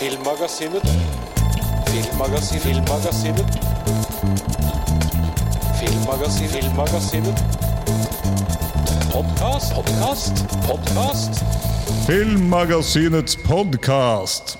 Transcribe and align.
Filmmagasinet. 0.00 0.82
Filmmagasinet. 1.88 2.62
Filmmagasinet. 2.62 3.50
Filmmagasinet. 5.80 6.50
Filmmagasinet. 6.52 7.42
Podkast, 9.12 9.74
podkast, 9.74 10.34
podkast. 10.66 11.44
Filmmagasinets 12.06 13.36
podkast. 13.44 14.56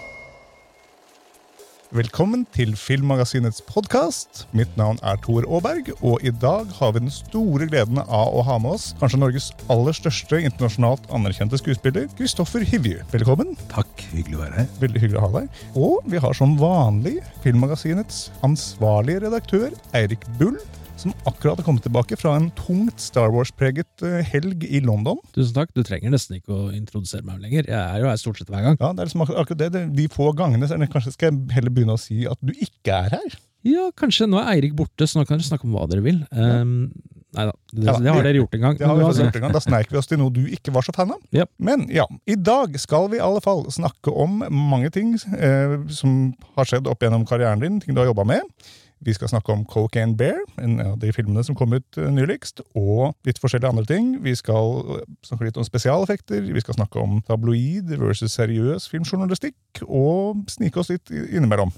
Velkommen 1.91 2.45
til 2.55 2.77
Filmmagasinets 2.79 3.65
podkast. 3.67 4.45
Mitt 4.55 4.77
navn 4.79 5.01
er 5.03 5.17
Tor 5.25 5.43
Aaberg, 5.43 5.89
og 6.07 6.23
i 6.23 6.31
dag 6.31 6.69
har 6.77 6.93
vi 6.95 7.03
den 7.03 7.11
store 7.11 7.67
gleden 7.67 7.99
av 7.99 8.31
å 8.31 8.45
ha 8.47 8.61
med 8.63 8.77
oss 8.77 8.93
kanskje 9.01 9.19
Norges 9.19 9.49
aller 9.73 9.97
største 9.99 10.39
internasjonalt 10.39 11.11
anerkjente 11.11 11.59
skuespiller, 11.59 12.07
Kristoffer 12.15 12.63
Hivju. 12.63 13.01
Velkommen. 13.11 13.57
Takk, 13.75 13.90
hyggelig 14.19 14.39
å 14.39 14.43
være 14.43 14.59
her. 14.59 14.69
Veldig 14.83 15.05
hyggelig 15.05 15.21
å 15.21 15.25
ha 15.25 15.33
deg. 15.39 15.63
Og 15.79 16.11
vi 16.11 16.21
har 16.23 16.37
som 16.37 16.57
vanlig 16.61 17.17
Filmmagasinets 17.45 18.29
ansvarlige 18.47 19.25
redaktør, 19.27 19.73
Eirik 19.97 20.27
Bull, 20.41 20.59
som 21.01 21.15
akkurat 21.29 21.57
har 21.57 21.65
kommet 21.65 21.85
tilbake 21.87 22.17
fra 22.21 22.35
en 22.37 22.51
tungt 22.59 23.01
Star 23.01 23.33
Wars-preget 23.33 24.05
eh, 24.05 24.19
helg 24.33 24.67
i 24.69 24.83
London. 24.85 25.21
Tusen 25.37 25.55
takk. 25.57 25.73
Du 25.77 25.83
trenger 25.87 26.13
nesten 26.13 26.37
ikke 26.37 26.53
å 26.53 26.67
introdusere 26.77 27.25
meg 27.25 27.41
lenger. 27.45 27.71
Jeg 27.71 27.81
er 27.81 28.03
jo 28.03 28.11
her 28.11 28.21
stort 28.21 28.41
sett 28.41 28.51
hver 28.53 28.67
gang. 28.67 28.77
Ja, 28.81 28.93
det 28.93 29.05
er 29.05 29.09
liksom 29.09 29.25
akkurat 29.25 29.47
akkurat 29.47 29.63
det. 29.77 29.87
De 29.97 30.09
få 30.13 30.29
gangene 30.37 30.69
så 30.69 30.77
er 30.77 30.85
det, 30.85 30.91
kanskje 30.93 31.15
skal 31.17 31.31
jeg 31.31 31.57
heller 31.57 31.73
begynne 31.73 31.97
å 31.97 32.03
si 32.03 32.27
at 32.29 32.41
du 32.45 32.53
ikke 32.53 32.99
er 33.07 33.17
her. 33.17 33.39
Ja, 33.67 33.89
kanskje. 33.97 34.29
Nå 34.29 34.41
er 34.41 34.55
Eirik 34.55 34.77
borte, 34.77 35.09
så 35.09 35.21
nå 35.21 35.27
kan 35.29 35.41
dere 35.41 35.49
snakke 35.49 35.69
om 35.69 35.77
hva 35.77 35.87
dere 35.91 36.05
vil. 36.05 36.21
Um, 36.33 36.93
nei 37.37 37.45
da, 37.47 37.53
det, 37.73 37.85
Ja, 37.87 37.95
det 38.03 38.13
har 38.15 38.23
dere 38.27 38.41
gjort 38.41 38.55
en 38.59 38.61
gang. 38.67 38.77
Det 38.79 38.87
har 38.89 38.97
vi 38.99 39.05
uansett- 39.05 39.25
gjort 39.29 39.37
en 39.41 39.45
gang. 39.47 39.53
Da 39.55 39.61
sneik 39.65 39.91
vi 39.93 39.99
oss 40.01 40.07
til 40.11 40.19
noe 40.19 40.31
du 40.35 40.43
ikke 40.51 40.73
var 40.75 40.83
så 40.87 40.95
fan 40.97 41.13
av. 41.15 41.21
Yep. 41.37 41.51
Men 41.59 41.87
ja, 41.95 42.07
i 42.27 42.35
dag 42.37 42.77
skal 42.81 43.09
vi 43.13 43.19
i 43.21 43.25
alle 43.25 43.41
fall 43.45 43.65
snakke 43.71 44.11
om 44.13 44.43
mange 44.51 44.91
ting 44.91 45.15
eh, 45.39 45.79
som 45.89 46.35
har 46.57 46.65
skjedd 46.71 46.87
opp 46.91 47.03
gjennom 47.03 47.27
karrieren 47.29 47.61
din, 47.63 47.81
ting 47.81 47.95
du 47.95 48.01
har 48.03 48.11
jobba 48.11 48.25
med. 48.25 48.41
Vi 49.01 49.15
skal 49.17 49.31
snakke 49.33 49.49
om 49.55 49.63
Cocaine 49.65 50.13
Bear, 50.15 50.43
en 50.61 50.75
av 50.85 50.99
de 51.01 51.09
filmene 51.17 51.41
som 51.47 51.57
kom 51.57 51.73
ut 51.73 51.97
eh, 51.97 52.11
nyligst, 52.13 52.61
og 52.77 53.15
litt 53.25 53.39
forskjellige 53.41 53.71
andre 53.73 53.87
ting. 53.89 54.11
Vi 54.27 54.35
skal 54.37 54.83
eh, 54.99 55.07
snakke 55.25 55.47
litt 55.49 55.57
om 55.57 55.65
spesialeffekter, 55.65 56.43
vi 56.53 56.61
skal 56.61 56.77
snakke 56.77 57.01
om 57.01 57.23
tabloid 57.25 57.95
versus 57.97 58.35
seriøs 58.37 58.91
filmjournalistikk, 58.93 59.85
og 59.89 60.43
snike 60.53 60.83
oss 60.83 60.91
litt 60.93 61.09
innimellom. 61.15 61.73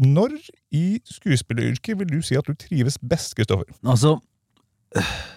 Når 0.00 0.32
i 0.72 1.02
skuespilleryrket 1.04 1.98
vil 2.00 2.08
du 2.08 2.22
si 2.24 2.38
at 2.40 2.48
du 2.48 2.54
trives 2.56 2.96
best, 3.04 3.34
Kristoffer? 3.36 3.68
Altså, 3.84 4.16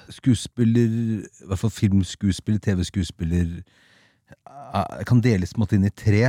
skuespiller, 0.09 0.89
i 1.25 1.47
hvert 1.47 1.59
fall 1.61 1.73
filmskuespiller, 1.73 2.59
TV-skuespiller, 2.59 3.61
eh, 4.29 5.03
kan 5.07 5.21
deles 5.23 5.53
på 5.53 5.59
en 5.59 5.65
måte 5.65 5.77
inn 5.77 5.87
i 5.87 5.93
tre. 5.93 6.23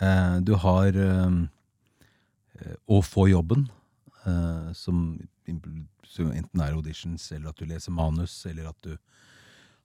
Eh, 0.00 0.40
Du 0.40 0.54
har 0.56 0.88
eh, 0.88 1.30
å 2.88 3.00
få 3.02 3.28
jobben, 3.30 3.68
som 4.76 5.18
enten 5.48 6.60
er 6.60 6.74
auditions, 6.76 7.32
eller 7.32 7.48
at 7.48 7.56
du 7.56 7.64
leser 7.64 7.90
manus, 7.90 8.44
eller 8.46 8.68
at 8.68 8.76
du 8.84 8.98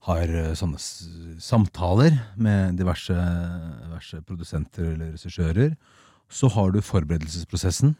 har 0.05 0.27
sånne 0.59 0.77
samtaler 1.39 2.17
med 2.35 2.75
diverse, 2.75 3.15
diverse 3.15 4.19
produsenter 4.27 4.91
eller 4.91 5.13
regissører. 5.15 5.77
Så 6.27 6.51
har 6.51 6.71
du 6.75 6.81
forberedelsesprosessen, 6.83 7.95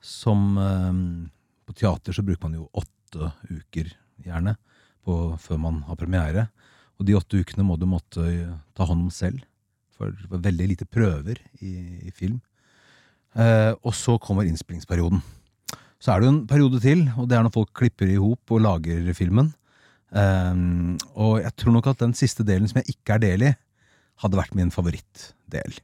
som 0.00 1.30
På 1.66 1.72
teater 1.72 2.12
så 2.12 2.22
bruker 2.22 2.48
man 2.48 2.56
jo 2.58 2.70
åtte 2.72 3.03
uker, 3.50 3.92
gjerne, 4.24 4.56
på, 5.04 5.14
før 5.42 5.58
man 5.60 5.82
har 5.88 5.98
premiere. 6.00 6.46
Og 6.98 7.06
de 7.08 7.16
åtte 7.18 7.40
ukene 7.42 7.64
må 7.66 7.76
du 7.80 7.86
måtte 7.90 8.22
ta 8.76 8.86
hånd 8.88 9.06
om 9.06 9.10
selv, 9.12 9.42
for 9.94 10.10
det 10.14 10.30
var 10.30 10.42
veldig 10.46 10.68
lite 10.72 10.86
prøver 10.90 11.38
i, 11.62 11.72
i 12.08 12.12
film. 12.14 12.40
Eh, 13.34 13.72
og 13.82 13.94
så 13.98 14.16
kommer 14.22 14.46
innspillingsperioden. 14.46 15.20
Så 16.02 16.12
er 16.12 16.20
det 16.20 16.28
jo 16.28 16.32
en 16.36 16.46
periode 16.50 16.80
til, 16.84 17.04
og 17.18 17.28
det 17.30 17.36
er 17.38 17.44
når 17.46 17.54
folk 17.54 17.72
klipper 17.76 18.10
i 18.12 18.18
hop 18.20 18.52
og 18.54 18.62
lager 18.64 19.10
filmen. 19.16 19.52
Eh, 20.14 20.54
og 21.18 21.40
jeg 21.42 21.54
tror 21.58 21.74
nok 21.78 21.90
at 21.92 22.02
den 22.04 22.14
siste 22.18 22.46
delen 22.46 22.70
som 22.70 22.80
jeg 22.82 22.94
ikke 22.96 23.16
er 23.18 23.24
del 23.26 23.46
i, 23.50 23.54
hadde 24.22 24.38
vært 24.38 24.54
min 24.54 24.70
favorittdel. 24.74 25.78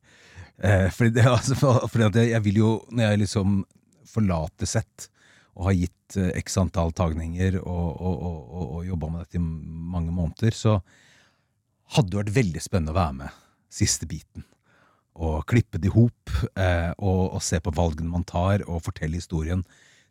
Eh, 0.62 0.88
fordi 0.94 1.14
det, 1.16 1.24
altså, 1.26 1.56
for- 1.58 1.86
fordi 1.90 2.20
jeg, 2.22 2.34
jeg 2.36 2.44
vil 2.46 2.60
jo, 2.62 2.72
når 2.94 3.08
jeg 3.10 3.22
liksom 3.24 3.62
forlater 4.10 4.66
sett 4.70 5.08
og 5.58 5.68
har 5.68 5.76
gitt 5.78 6.16
eh, 6.20 6.32
x 6.40 6.58
antall 6.60 6.92
tagninger 6.96 7.58
og, 7.60 7.88
og, 7.96 8.22
og, 8.22 8.62
og, 8.64 8.80
jobba 8.86 9.10
med 9.10 9.24
dette 9.24 9.40
i 9.40 9.42
mange 9.42 10.14
måneder, 10.14 10.56
så 10.56 10.78
hadde 11.96 12.12
det 12.12 12.20
vært 12.20 12.36
veldig 12.38 12.62
spennende 12.62 12.94
å 12.94 13.00
være 13.00 13.18
med 13.22 13.38
siste 13.70 14.06
biten. 14.10 14.46
Og 15.20 15.42
klippe 15.50 15.80
det 15.82 15.90
i 15.90 15.94
hop, 15.94 16.32
eh, 16.54 16.90
og, 16.98 17.22
og 17.36 17.42
se 17.44 17.60
på 17.62 17.74
valgene 17.74 18.12
man 18.12 18.26
tar, 18.26 18.64
og 18.70 18.84
fortelle 18.86 19.18
historien 19.18 19.64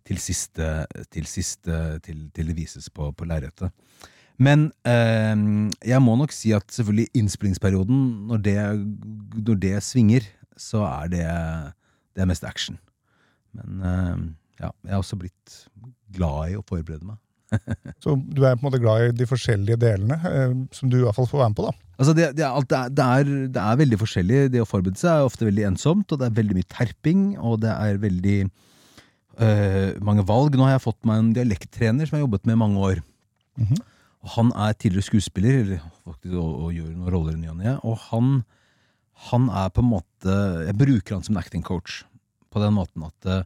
til 0.07 0.19
siste, 0.21 0.85
til, 1.13 1.27
siste, 1.29 1.99
til, 2.05 2.27
til 2.35 2.51
det 2.51 2.57
vises 2.57 2.89
på, 2.93 3.11
på 3.15 3.27
lerretet. 3.29 3.71
Men 4.39 4.69
eh, 4.87 5.35
jeg 5.87 6.03
må 6.03 6.15
nok 6.19 6.35
si 6.35 6.53
at 6.55 6.67
selvfølgelig 6.71 7.11
innspillingsperioden, 7.19 8.03
når 8.29 8.43
det, 8.43 8.59
når 9.35 9.63
det 9.63 9.73
svinger, 9.83 10.27
så 10.59 10.83
er 10.87 11.11
det, 11.11 11.25
det 12.15 12.23
er 12.23 12.29
mest 12.29 12.47
action. 12.47 12.79
Men 13.55 13.83
eh, 13.83 14.21
ja, 14.59 14.69
jeg 14.85 14.93
har 14.93 15.01
også 15.01 15.19
blitt 15.19 15.57
glad 16.15 16.53
i 16.53 16.59
å 16.59 16.65
forberede 16.67 17.07
meg. 17.07 17.19
Så 18.03 18.13
du 18.15 18.43
er 18.45 18.55
på 18.55 18.61
en 18.61 18.67
måte 18.67 18.81
glad 18.81 19.07
i 19.07 19.13
de 19.17 19.27
forskjellige 19.29 19.79
delene, 19.81 20.17
eh, 20.29 20.55
som 20.75 20.89
du 20.91 20.99
i 20.99 21.03
hvert 21.05 21.17
fall 21.17 21.29
får 21.29 21.41
være 21.41 21.53
med 21.53 21.59
på, 21.59 21.69
da. 21.69 21.85
Altså 21.99 22.15
det, 22.15 22.29
det, 22.37 22.45
er, 22.45 22.65
det, 22.69 22.79
er, 22.79 22.89
det, 22.95 23.05
er, 23.25 23.29
det 23.57 23.81
veldig 23.81 23.99
forskjellig. 23.99 24.41
Det 24.53 24.63
å 24.63 24.67
forberede 24.69 25.01
seg 25.01 25.11
er 25.11 25.27
ofte 25.27 25.47
veldig 25.47 25.65
ensomt, 25.73 26.13
og 26.13 26.21
det 26.21 26.29
er 26.29 26.37
veldig 26.37 26.55
mye 26.55 26.69
terping, 26.71 27.23
og 27.43 27.59
det 27.65 27.73
er 27.73 27.99
veldig 27.99 28.37
øh, 28.47 29.89
mange 30.07 30.23
valg. 30.29 30.55
Nå 30.55 30.67
har 30.67 30.77
jeg 30.77 30.85
fått 30.85 31.01
meg 31.09 31.19
en 31.19 31.33
dialekttrener 31.35 32.07
som 32.07 32.15
jeg 32.15 32.21
har 32.21 32.27
jobbet 32.27 32.47
med 32.47 32.55
i 32.55 32.61
mange 32.63 32.85
år. 32.91 33.01
Mhm. 33.59 33.81
Og 34.19 34.31
Han 34.35 34.49
er 34.51 34.73
tidligere 34.75 35.07
skuespiller, 35.07 35.61
eller 35.63 35.83
faktisk, 36.03 36.33
og, 36.35 36.55
og 36.65 36.71
gjør 36.75 36.87
noen 36.91 37.11
roller 37.13 37.35
i 37.37 37.39
ny 37.39 37.51
og 37.53 37.59
ne, 37.59 37.75
og 37.87 38.01
han, 38.09 38.31
han 39.29 39.45
er 39.61 39.69
på 39.71 39.79
en 39.79 39.93
måte 39.93 40.35
Jeg 40.67 40.75
bruker 40.75 41.15
han 41.15 41.23
som 41.23 41.37
en 41.37 41.39
acting 41.39 41.63
coach, 41.63 42.01
på 42.51 42.59
den 42.59 42.75
måten 42.75 43.05
at 43.07 43.29
øh, 43.31 43.43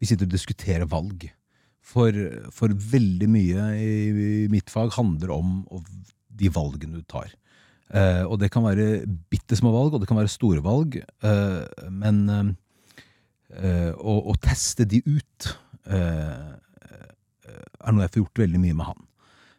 vi 0.00 0.08
sitter 0.08 0.28
og 0.28 0.34
diskuterer 0.34 0.88
valg. 0.90 1.28
For, 1.86 2.10
for 2.50 2.72
veldig 2.74 3.28
mye 3.30 3.66
i, 3.78 3.90
i 4.10 4.46
mitt 4.50 4.72
fag 4.72 4.90
handler 4.96 5.30
om 5.36 5.60
de 6.36 6.50
valgene 6.52 6.98
du 6.98 7.06
tar. 7.06 7.30
Eh, 7.94 8.24
og 8.26 8.40
det 8.42 8.50
kan 8.50 8.66
være 8.66 9.06
bitte 9.30 9.56
små 9.58 9.70
valg, 9.70 9.94
og 9.94 10.02
det 10.02 10.08
kan 10.10 10.18
være 10.18 10.32
store 10.32 10.64
valg. 10.64 10.98
eh, 10.98 11.88
men 11.94 12.24
eh, 13.54 13.92
å, 13.94 14.18
å 14.26 14.34
teste 14.42 14.88
de 14.88 15.02
ut 15.06 15.50
eh, 15.86 16.54
er 17.86 17.94
noe 17.94 18.06
jeg 18.06 18.16
får 18.16 18.24
gjort 18.24 18.42
veldig 18.42 18.62
mye 18.62 18.76
med 18.76 18.90
han. 18.90 19.06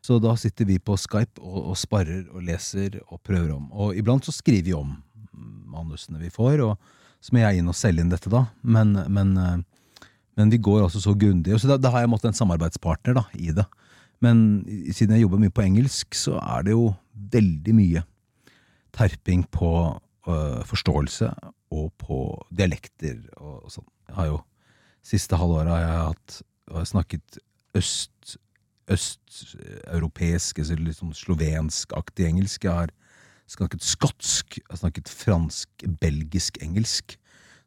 Så 0.03 0.19
da 0.23 0.35
sitter 0.39 0.67
vi 0.69 0.77
på 0.79 0.95
Skype 0.99 1.41
og, 1.41 1.71
og 1.71 1.79
sparrer 1.79 2.27
og 2.31 2.43
leser 2.47 2.99
og 3.07 3.21
prøver 3.25 3.55
om. 3.55 3.71
Og 3.71 3.97
iblant 3.97 4.27
så 4.27 4.35
skriver 4.35 4.69
vi 4.69 4.75
om 4.77 4.93
manusene 5.67 6.21
vi 6.21 6.31
får, 6.33 6.63
og 6.63 6.77
så 7.23 7.33
må 7.33 7.41
jeg 7.41 7.59
inn 7.59 7.71
og 7.71 7.75
selge 7.77 8.03
inn 8.03 8.11
dette, 8.11 8.31
da. 8.31 8.45
Men, 8.63 8.93
men, 9.13 9.33
eh, 9.41 9.57
men 10.37 10.53
vi 10.53 10.59
går 10.61 10.85
også 10.85 11.01
så 11.03 11.15
grundig. 11.17 11.53
og 11.53 11.61
Så 11.61 11.69
da, 11.69 11.79
da 11.81 11.91
har 11.93 12.03
jeg 12.03 12.11
måttet 12.11 12.31
en 12.31 12.39
samarbeidspartner 12.39 13.17
da, 13.17 13.25
i 13.33 13.51
det. 13.55 13.65
Men 14.23 14.65
siden 14.93 15.15
jeg 15.15 15.25
jobber 15.25 15.41
mye 15.41 15.53
på 15.53 15.65
engelsk, 15.65 16.15
så 16.17 16.37
er 16.41 16.65
det 16.65 16.75
jo 16.75 16.91
veldig 17.33 17.73
mye 17.77 18.03
terping 18.97 19.45
på 19.53 19.71
øh, 20.29 20.61
forståelse 20.65 21.31
og 21.73 21.89
på 22.01 22.19
dialekter 22.53 23.19
og, 23.37 23.65
og 23.65 23.73
sånn. 23.73 23.89
Jeg 24.09 24.19
har 24.21 24.31
jo 24.33 24.43
Siste 25.07 25.37
halvåret 25.39 25.71
har 25.71 25.79
jeg 25.79 25.99
hatt 26.09 26.33
har 26.67 26.81
jeg 26.83 26.89
snakket 26.89 27.37
øst 27.79 28.33
østeuropeisk, 28.91 30.59
altså 30.59 30.77
sånn 30.95 31.15
slovenskaktig 31.15 32.27
engelsk. 32.29 32.63
Jeg 32.63 32.73
har 32.73 32.93
snakket 33.51 33.83
skotsk, 33.83 34.59
jeg 34.59 34.67
har 34.69 34.81
snakket 34.81 35.11
fransk, 35.11 35.87
belgisk, 36.01 36.59
engelsk. 36.63 37.17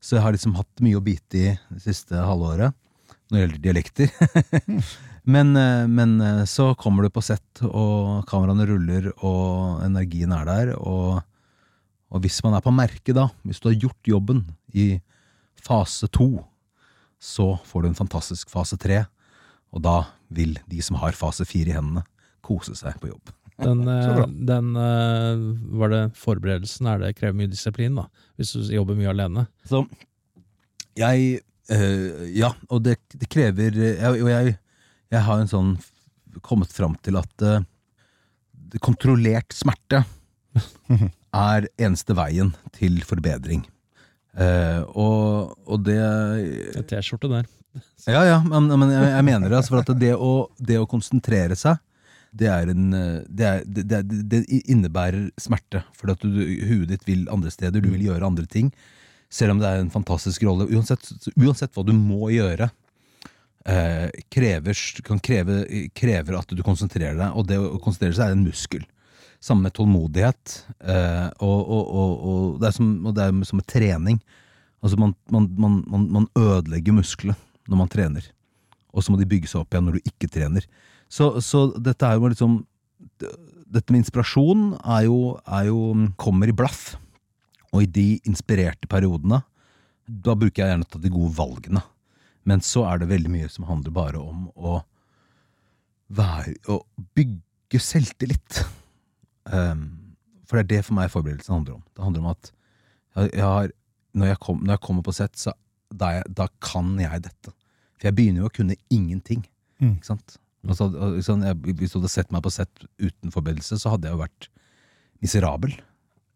Så 0.01 0.17
jeg 0.17 0.25
har 0.25 0.35
liksom 0.35 0.57
hatt 0.57 0.83
mye 0.85 0.99
å 0.99 1.05
bite 1.05 1.39
i 1.39 1.49
det 1.53 1.83
siste 1.85 2.17
halvåret 2.25 2.77
når 3.31 3.37
det 3.37 3.43
gjelder 3.43 3.65
dialekter. 3.65 4.13
men, 5.35 5.53
eh, 5.57 5.85
men 5.87 6.17
eh, 6.25 6.45
så 6.49 6.73
kommer 6.75 7.05
du 7.05 7.13
på 7.15 7.23
sett, 7.23 7.63
og 7.63 8.25
kameraene 8.31 8.67
ruller, 8.67 9.11
og 9.21 9.85
energien 9.87 10.33
er 10.35 10.49
der. 10.49 10.73
Og, 10.81 11.21
og 12.11 12.25
hvis 12.25 12.41
man 12.47 12.57
er 12.59 12.65
på 12.65 12.75
merket 12.75 13.15
da, 13.19 13.29
hvis 13.47 13.63
du 13.63 13.71
har 13.71 13.79
gjort 13.87 14.13
jobben 14.15 14.45
i 14.75 14.89
fase 15.61 16.09
to, 16.11 16.33
så 17.21 17.53
får 17.69 17.85
du 17.85 17.91
en 17.91 18.01
fantastisk 18.01 18.51
fase 18.51 18.81
tre. 18.81 19.05
Og 19.71 19.85
da 19.85 20.01
vil 20.33 20.57
de 20.71 20.81
som 20.83 20.99
har 21.03 21.15
fase 21.19 21.47
fire 21.47 21.71
i 21.71 21.77
hendene, 21.77 22.07
kose 22.41 22.75
seg 22.75 22.97
på 22.99 23.13
jobb. 23.13 23.31
Den, 23.61 23.83
eh, 23.89 24.23
den 24.49 24.77
eh, 24.77 25.43
var 25.81 25.93
det 25.93 26.03
forberedelsen 26.19 26.89
er 26.91 27.03
det 27.03 27.15
krever 27.19 27.37
mye 27.37 27.51
disiplin, 27.51 27.99
da. 27.99 28.07
Hvis 28.41 28.55
du 28.57 28.65
jobber 28.75 28.99
mye 28.99 29.13
alene. 29.13 29.47
Så 29.69 29.85
jeg 30.99 31.41
øh, 31.73 32.27
Ja, 32.35 32.53
og 32.69 32.83
det, 32.85 32.99
det 33.15 33.29
krever 33.31 33.77
jeg, 33.77 34.23
Og 34.25 34.31
jeg, 34.31 34.57
jeg 35.13 35.23
har 35.27 35.41
en 35.41 35.51
sånn 35.51 35.75
kommet 36.47 36.73
fram 36.73 36.97
til 37.05 37.19
at 37.21 37.47
øh, 37.47 37.61
kontrollert 38.83 39.55
smerte 39.57 40.05
er 41.35 41.69
eneste 41.79 42.17
veien 42.19 42.55
til 42.75 43.01
forbedring. 43.07 43.65
Uh, 44.31 44.87
og, 44.95 45.57
og 45.67 45.81
det 45.83 45.99
T-skjorte 46.87 47.27
der. 47.33 47.49
Ja, 48.07 48.23
ja, 48.27 48.37
men, 48.47 48.69
men 48.71 48.93
jeg, 48.93 49.09
jeg 49.11 49.27
mener 49.27 49.51
det. 49.51 49.59
Altså, 49.59 49.75
for 49.75 49.83
at 49.83 50.01
det 50.01 50.13
å, 50.15 50.33
det 50.59 50.79
å 50.81 50.87
konsentrere 50.91 51.59
seg, 51.59 51.79
det, 52.31 52.49
er 52.51 52.71
en, 52.73 52.93
eh, 52.95 53.21
det, 53.27 53.47
er, 53.47 53.65
det, 53.67 54.03
det, 54.31 54.43
innebærer 54.71 55.31
smerte. 55.41 55.83
For 55.99 56.13
at 56.13 56.23
du, 56.23 56.41
huet 56.69 56.91
ditt 56.93 57.07
vil 57.09 57.27
andre 57.33 57.53
steder, 57.53 57.83
du 57.83 57.91
vil 57.93 58.07
gjøre 58.09 58.27
andre 58.27 58.47
ting. 58.51 58.71
Selv 59.31 59.55
om 59.55 59.63
det 59.63 59.69
er 59.69 59.83
en 59.83 59.93
fantastisk 59.93 60.45
rolle. 60.47 60.69
Uansett, 60.75 61.07
uansett 61.37 61.75
hva 61.77 61.85
du 61.87 61.93
må 61.95 62.33
gjøre, 62.35 62.71
eh, 63.67 64.09
krever, 64.33 64.79
kan 65.07 65.21
kreve, 65.23 65.63
krever 65.95 66.39
at 66.39 66.55
du 66.55 66.65
konsentrerer 66.67 67.19
deg. 67.19 67.37
Og 67.37 67.47
det 67.49 67.61
å 67.61 67.79
konsentrere 67.83 68.19
seg 68.19 68.31
er 68.31 68.39
en 68.39 68.47
muskel. 68.47 68.87
Samme 69.41 69.69
med 69.69 69.77
tålmodighet. 69.77 70.57
Eh, 70.85 71.29
og, 71.41 71.61
og, 71.61 71.95
og, 71.95 72.61
det 72.61 72.71
er 72.71 72.77
som, 72.77 72.93
det 73.09 73.25
er 73.25 73.41
som 73.49 73.61
med 73.61 73.71
trening. 73.71 74.21
Altså 74.81 74.97
man, 75.01 75.15
man, 75.33 75.49
man, 75.61 75.81
man, 76.09 76.29
ødelegger 76.39 76.97
muskler 76.97 77.37
når 77.69 77.83
man 77.83 77.91
trener. 77.93 78.31
Og 78.91 79.05
så 79.05 79.13
må 79.13 79.21
de 79.21 79.29
bygge 79.29 79.51
seg 79.51 79.63
opp 79.63 79.75
igjen 79.75 79.87
når 79.89 79.99
du 79.99 80.11
ikke 80.11 80.31
trener. 80.33 80.67
Så, 81.11 81.33
så 81.43 81.67
dette 81.75 82.07
er 82.07 82.19
jo 82.19 82.31
liksom 82.31 82.61
Dette 83.71 83.93
med 83.93 84.03
inspirasjon 84.03 84.63
er 84.81 85.05
jo, 85.07 85.37
er 85.47 85.69
jo 85.69 86.09
kommer 86.19 86.51
i 86.51 86.55
blaff. 86.57 86.97
Og 87.71 87.85
i 87.85 87.91
de 87.91 88.07
inspirerte 88.27 88.89
periodene, 88.91 89.39
da 90.11 90.35
bruker 90.35 90.65
jeg 90.65 90.73
gjerne 90.73 90.89
å 90.89 90.91
ta 90.91 90.99
de 90.99 91.13
gode 91.15 91.31
valgene. 91.37 91.83
Men 92.51 92.65
så 92.67 92.83
er 92.89 92.99
det 92.99 93.13
veldig 93.13 93.31
mye 93.31 93.51
som 93.53 93.69
handler 93.69 93.95
bare 93.95 94.19
om 94.19 94.49
å 94.57 94.81
være 96.11 96.57
Å 96.67 96.81
bygge 97.15 97.79
selvtillit. 97.79 98.65
Um, 99.47 100.17
for 100.49 100.59
det 100.59 100.65
er 100.65 100.71
det 100.73 100.87
for 100.89 100.99
meg 100.99 101.13
forberedelsen 101.13 101.55
handler 101.55 101.77
om. 101.77 101.85
Det 101.95 102.03
handler 102.03 102.25
om 102.25 102.33
at 102.33 102.51
jeg, 102.51 103.31
jeg 103.37 103.47
har, 103.47 103.71
når, 104.19 104.33
jeg 104.33 104.41
kom, 104.43 104.59
når 104.65 104.75
jeg 104.75 104.83
kommer 104.89 105.07
på 105.07 105.15
sett, 105.15 105.39
så 105.39 105.55
da, 105.95 106.17
jeg, 106.19 106.27
da 106.35 106.49
kan 106.59 106.91
jeg 106.99 107.23
dette. 107.29 107.55
For 107.95 108.11
jeg 108.11 108.19
begynner 108.19 108.43
jo 108.43 108.51
å 108.51 108.57
kunne 108.59 108.79
ingenting. 108.91 109.45
Mm. 109.79 109.93
Ikke 110.01 110.11
sant? 110.11 110.40
Altså, 110.67 110.91
ikke? 111.17 111.37
Jeg, 111.47 111.77
hvis 111.81 111.95
du 111.95 112.01
hadde 112.01 112.13
sett 112.13 112.33
meg 112.35 112.43
på 112.45 112.53
sett 112.53 112.83
uten 113.01 113.33
forbedrelse 113.33 113.79
så 113.81 113.95
hadde 113.95 114.11
jeg 114.11 114.17
jo 114.17 114.25
vært 114.25 114.51
miserabel. 115.25 115.73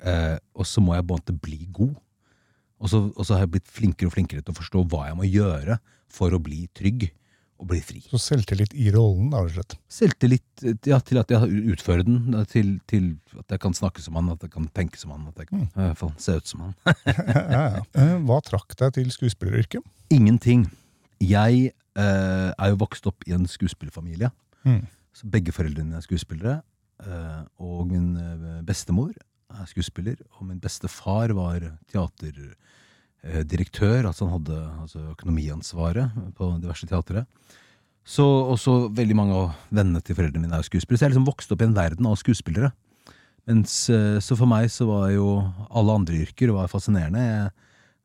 Eh, 0.05 0.37
og 0.57 0.69
så 0.69 0.83
må 0.85 0.97
jeg 0.97 1.05
på 1.05 1.17
en 1.17 1.21
måte 1.23 1.37
bli 1.45 1.61
god. 1.75 1.95
Og 2.85 2.91
så, 2.93 3.01
og 3.15 3.25
så 3.25 3.37
har 3.37 3.45
jeg 3.45 3.55
blitt 3.57 3.71
flinkere 3.73 4.11
og 4.11 4.17
flinkere 4.17 4.45
til 4.45 4.53
å 4.55 4.59
forstå 4.59 4.87
hva 4.93 5.07
jeg 5.09 5.19
må 5.21 5.29
gjøre 5.29 5.79
for 6.13 6.35
å 6.35 6.41
bli 6.43 6.65
trygg 6.77 7.07
og 7.61 7.69
bli 7.71 7.79
fri. 7.85 8.01
Så 8.11 8.19
selvtillit 8.19 8.75
i 8.77 8.89
rollen, 8.93 9.29
da, 9.33 9.45
rett 9.45 9.53
og 9.53 9.55
slett. 9.61 9.77
Selvtillit 9.95 10.65
ja, 10.91 10.99
til 11.07 11.21
at 11.21 11.31
jeg 11.31 11.63
utfører 11.75 12.03
den, 12.07 12.35
til, 12.51 12.75
til 12.91 13.13
at 13.39 13.55
jeg 13.55 13.63
kan 13.63 13.77
snakke 13.79 14.03
som 14.05 14.19
han, 14.19 14.33
at 14.35 14.43
jeg 14.45 14.53
kan 14.57 14.67
tenke 14.75 14.99
som 15.01 15.15
han, 15.15 15.29
at 15.31 15.39
jeg 15.41 15.53
kan 15.53 15.63
i 15.63 15.71
hvert 15.79 16.01
fall 16.01 16.13
se 16.21 16.35
ut 16.41 16.51
som 16.51 16.67
han. 16.67 16.75
ja, 17.07 17.63
ja. 17.79 17.85
Eh, 18.03 18.17
Hva 18.27 18.41
trakk 18.45 18.75
deg 18.81 18.97
til 18.99 19.15
skuespilleryrket? 19.15 19.87
Ingenting. 20.13 20.67
Jeg 21.23 21.71
eh, 21.99 22.51
er 22.53 22.69
jo 22.73 22.83
vokst 22.83 23.07
opp 23.11 23.21
i 23.29 23.35
en 23.37 23.47
skuespillerfamilie. 23.51 24.29
Mm. 24.65 24.83
Så 25.15 25.23
begge 25.31 25.53
foreldrene 25.55 25.97
er 25.99 26.05
skuespillere. 26.05 26.57
Eh, 27.05 27.43
og 27.63 27.79
min 27.91 28.09
eh, 28.19 28.63
bestemor 28.67 29.13
er 29.55 29.67
skuespiller, 29.71 30.17
og 30.39 30.43
min 30.49 30.63
bestefar 30.63 31.29
var 31.37 31.59
teaterdirektør. 31.93 34.01
Altså 34.09 34.23
han 34.27 34.37
hadde 34.39 34.59
altså 34.87 35.01
økonomiansvaret 35.13 36.07
på 36.39 36.45
diverse 36.63 36.87
teatre. 36.91 37.21
Så 38.05 38.25
også 38.25 38.93
veldig 38.93 39.17
mange 39.17 39.37
av 39.37 39.53
vennene 39.73 40.01
til 40.05 40.17
foreldrene 40.17 40.45
mine 40.45 40.57
er 40.59 40.67
skuespillere. 40.67 41.01
Så 41.01 41.05
jeg 41.07 41.09
er 41.09 41.15
liksom 41.15 41.31
vokst 41.31 41.53
opp 41.55 41.63
i 41.65 41.69
en 41.69 41.77
verden 41.77 42.07
av 42.11 42.17
skuespillere. 42.21 42.71
Mens, 43.49 43.73
eh, 43.93 44.19
så 44.25 44.37
for 44.37 44.47
meg 44.49 44.71
så 44.73 44.87
var 44.89 45.11
jo 45.13 45.53
alle 45.69 45.93
andre 46.01 46.15
yrker 46.25 46.53
var 46.57 46.73
fascinerende. 46.73 47.21
Jeg, 47.21 47.47
eh, 47.47 47.53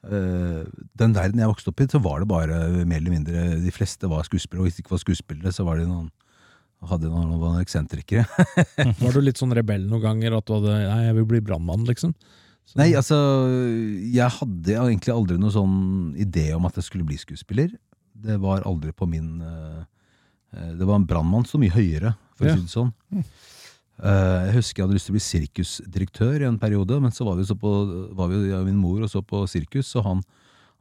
den 0.02 1.12
verden 1.16 1.42
jeg 1.42 1.50
vokste 1.52 1.74
opp 1.74 1.82
i, 1.84 1.88
så 1.92 2.00
var 2.00 2.22
det 2.24 2.28
bare 2.32 2.58
mer 2.88 3.02
eller 3.02 3.12
mindre 3.12 3.42
De 3.60 3.72
fleste 3.76 4.08
var 4.08 4.24
skuespillere, 4.24 4.64
og 4.64 4.70
hvis 4.70 4.78
de 4.78 4.84
ikke 4.86 4.94
var 4.96 5.02
skuespillere, 5.04 5.52
så 5.52 5.66
var 5.68 5.82
de 5.82 5.90
noen 5.90 6.08
hadde 6.88 7.10
noen, 7.12 7.34
noen 7.36 7.58
eksentrikere. 7.60 8.24
Var 9.04 9.12
du 9.12 9.20
litt 9.20 9.40
sånn 9.42 9.52
rebell 9.52 9.84
noen 9.90 10.00
ganger? 10.06 10.38
At 10.38 10.46
du 10.48 10.54
hadde 10.56 10.78
Nei, 10.86 11.02
jeg 11.10 11.16
vil 11.18 11.26
bli 11.28 11.42
brannmann, 11.44 11.84
liksom? 11.90 12.14
Så- 12.64 12.78
Nei, 12.80 12.94
altså, 12.96 13.18
jeg 14.00 14.32
hadde 14.38 14.78
egentlig 14.78 15.12
aldri 15.12 15.36
noen 15.42 15.52
sånn 15.58 15.76
idé 16.16 16.46
om 16.56 16.68
at 16.70 16.80
jeg 16.80 16.88
skulle 16.88 17.08
bli 17.10 17.18
skuespiller. 17.20 17.74
Det 18.16 18.38
var 18.40 18.64
aldri 18.70 18.94
på 18.96 19.10
min 19.12 19.42
eh, 19.44 19.82
eh, 20.56 20.72
Det 20.80 20.88
var 20.88 21.02
en 21.02 21.08
brannmann 21.10 21.44
så 21.50 21.60
mye 21.60 21.76
høyere, 21.76 22.14
for 22.38 22.48
å 22.48 22.56
si 22.56 22.64
det 22.64 22.72
sånn. 22.72 22.94
Eh, 23.12 23.28
jeg 24.00 24.54
husker 24.56 24.80
jeg 24.80 24.88
hadde 24.88 24.96
lyst 24.96 25.10
til 25.10 25.14
å 25.14 25.18
bli 25.18 25.24
sirkusdirektør 25.26 26.44
i 26.44 26.48
en 26.48 26.60
periode, 26.62 27.00
men 27.04 27.12
så 27.12 27.28
var 27.28 27.36
vi, 27.40 27.48
så 27.48 27.58
på, 27.60 27.72
var 28.16 28.30
vi 28.32 28.46
ja, 28.48 28.62
min 28.64 28.80
mor 28.80 29.04
og 29.04 29.12
så 29.12 29.20
på 29.26 29.42
sirkus, 29.52 29.90
og 30.00 30.06
han, 30.06 30.22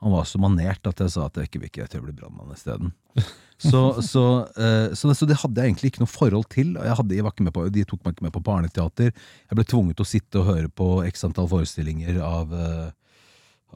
han 0.05 0.15
var 0.15 0.29
så 0.31 0.39
manert 0.39 0.87
at 0.87 1.03
jeg 1.03 1.15
sa 1.17 1.27
at 1.27 1.41
jeg 1.41 1.51
ikke 1.51 1.63
vil 1.65 1.73
ikke 1.73 2.03
bli 2.05 2.15
brannmann 2.15 2.55
isteden. 2.55 2.95
Så, 3.59 3.81
så, 4.07 4.21
eh, 4.55 4.93
så, 4.95 5.09
så 5.19 5.27
det 5.27 5.41
hadde 5.41 5.59
jeg 5.59 5.73
egentlig 5.73 5.89
ikke 5.91 6.05
noe 6.05 6.11
forhold 6.13 6.45
til. 6.55 6.77
Jeg 6.79 6.95
hadde, 6.95 7.17
jeg 7.17 7.25
var 7.27 7.33
ikke 7.35 7.47
med 7.49 7.53
på, 7.57 7.65
de 7.75 7.83
tok 7.91 8.05
meg 8.05 8.13
ikke 8.15 8.27
med 8.29 8.33
på 8.37 8.43
barneteater. 8.47 9.09
Jeg 9.11 9.59
ble 9.59 9.65
tvunget 9.67 9.99
til 9.99 10.07
å 10.07 10.11
sitte 10.13 10.39
og 10.39 10.47
høre 10.47 10.71
på 10.71 10.87
x 11.09 11.27
antall 11.27 11.49
forestillinger 11.51 12.21
av 12.23 12.55
eh, 12.55 12.85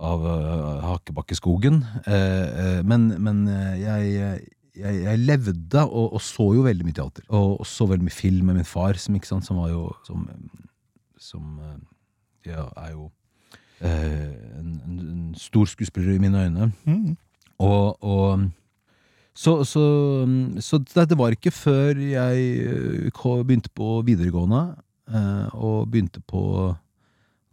av 0.00 0.24
uh, 0.24 0.80
Hakebakkeskogen. 0.86 1.82
Uh, 2.06 2.12
uh, 2.12 2.80
men 2.86 3.10
men 3.20 3.44
eh, 3.48 3.74
jeg, 3.82 4.52
jeg, 4.76 5.02
jeg 5.04 5.18
levde 5.20 5.84
og, 5.84 6.14
og 6.16 6.22
så 6.24 6.48
jo 6.56 6.64
veldig 6.66 6.86
mye 6.86 6.96
teater. 6.96 7.24
Og, 7.28 7.60
og 7.60 7.66
så 7.68 7.86
veldig 7.90 8.06
mye 8.06 8.16
film 8.16 8.46
med 8.50 8.60
min 8.60 8.68
far, 8.68 8.98
som, 9.00 9.18
sant, 9.24 9.46
som 9.46 9.60
var 9.62 9.72
jo 9.72 9.90
Som, 10.06 10.28
som 11.18 11.58
eh, 11.60 11.80
ja, 12.52 12.66
er 12.76 12.90
jo 12.94 13.10
eh, 13.80 14.32
en, 14.58 14.72
en, 14.86 15.34
stor 15.38 15.68
skuespiller 15.70 16.16
i 16.16 16.22
mine 16.22 16.44
øyne. 16.44 16.72
Mm. 16.84 17.16
Og, 17.58 18.02
og 18.02 18.50
så, 19.34 19.62
så, 19.64 19.84
så 20.60 20.78
det, 20.78 21.08
det 21.10 21.18
var 21.18 21.30
ikke 21.32 21.50
før 21.54 21.96
jeg 21.96 22.48
eh, 22.66 23.44
begynte 23.46 23.70
på 23.74 24.02
videregående, 24.06 24.74
eh, 25.08 25.54
og 25.54 25.90
begynte 25.90 26.20
på 26.20 26.74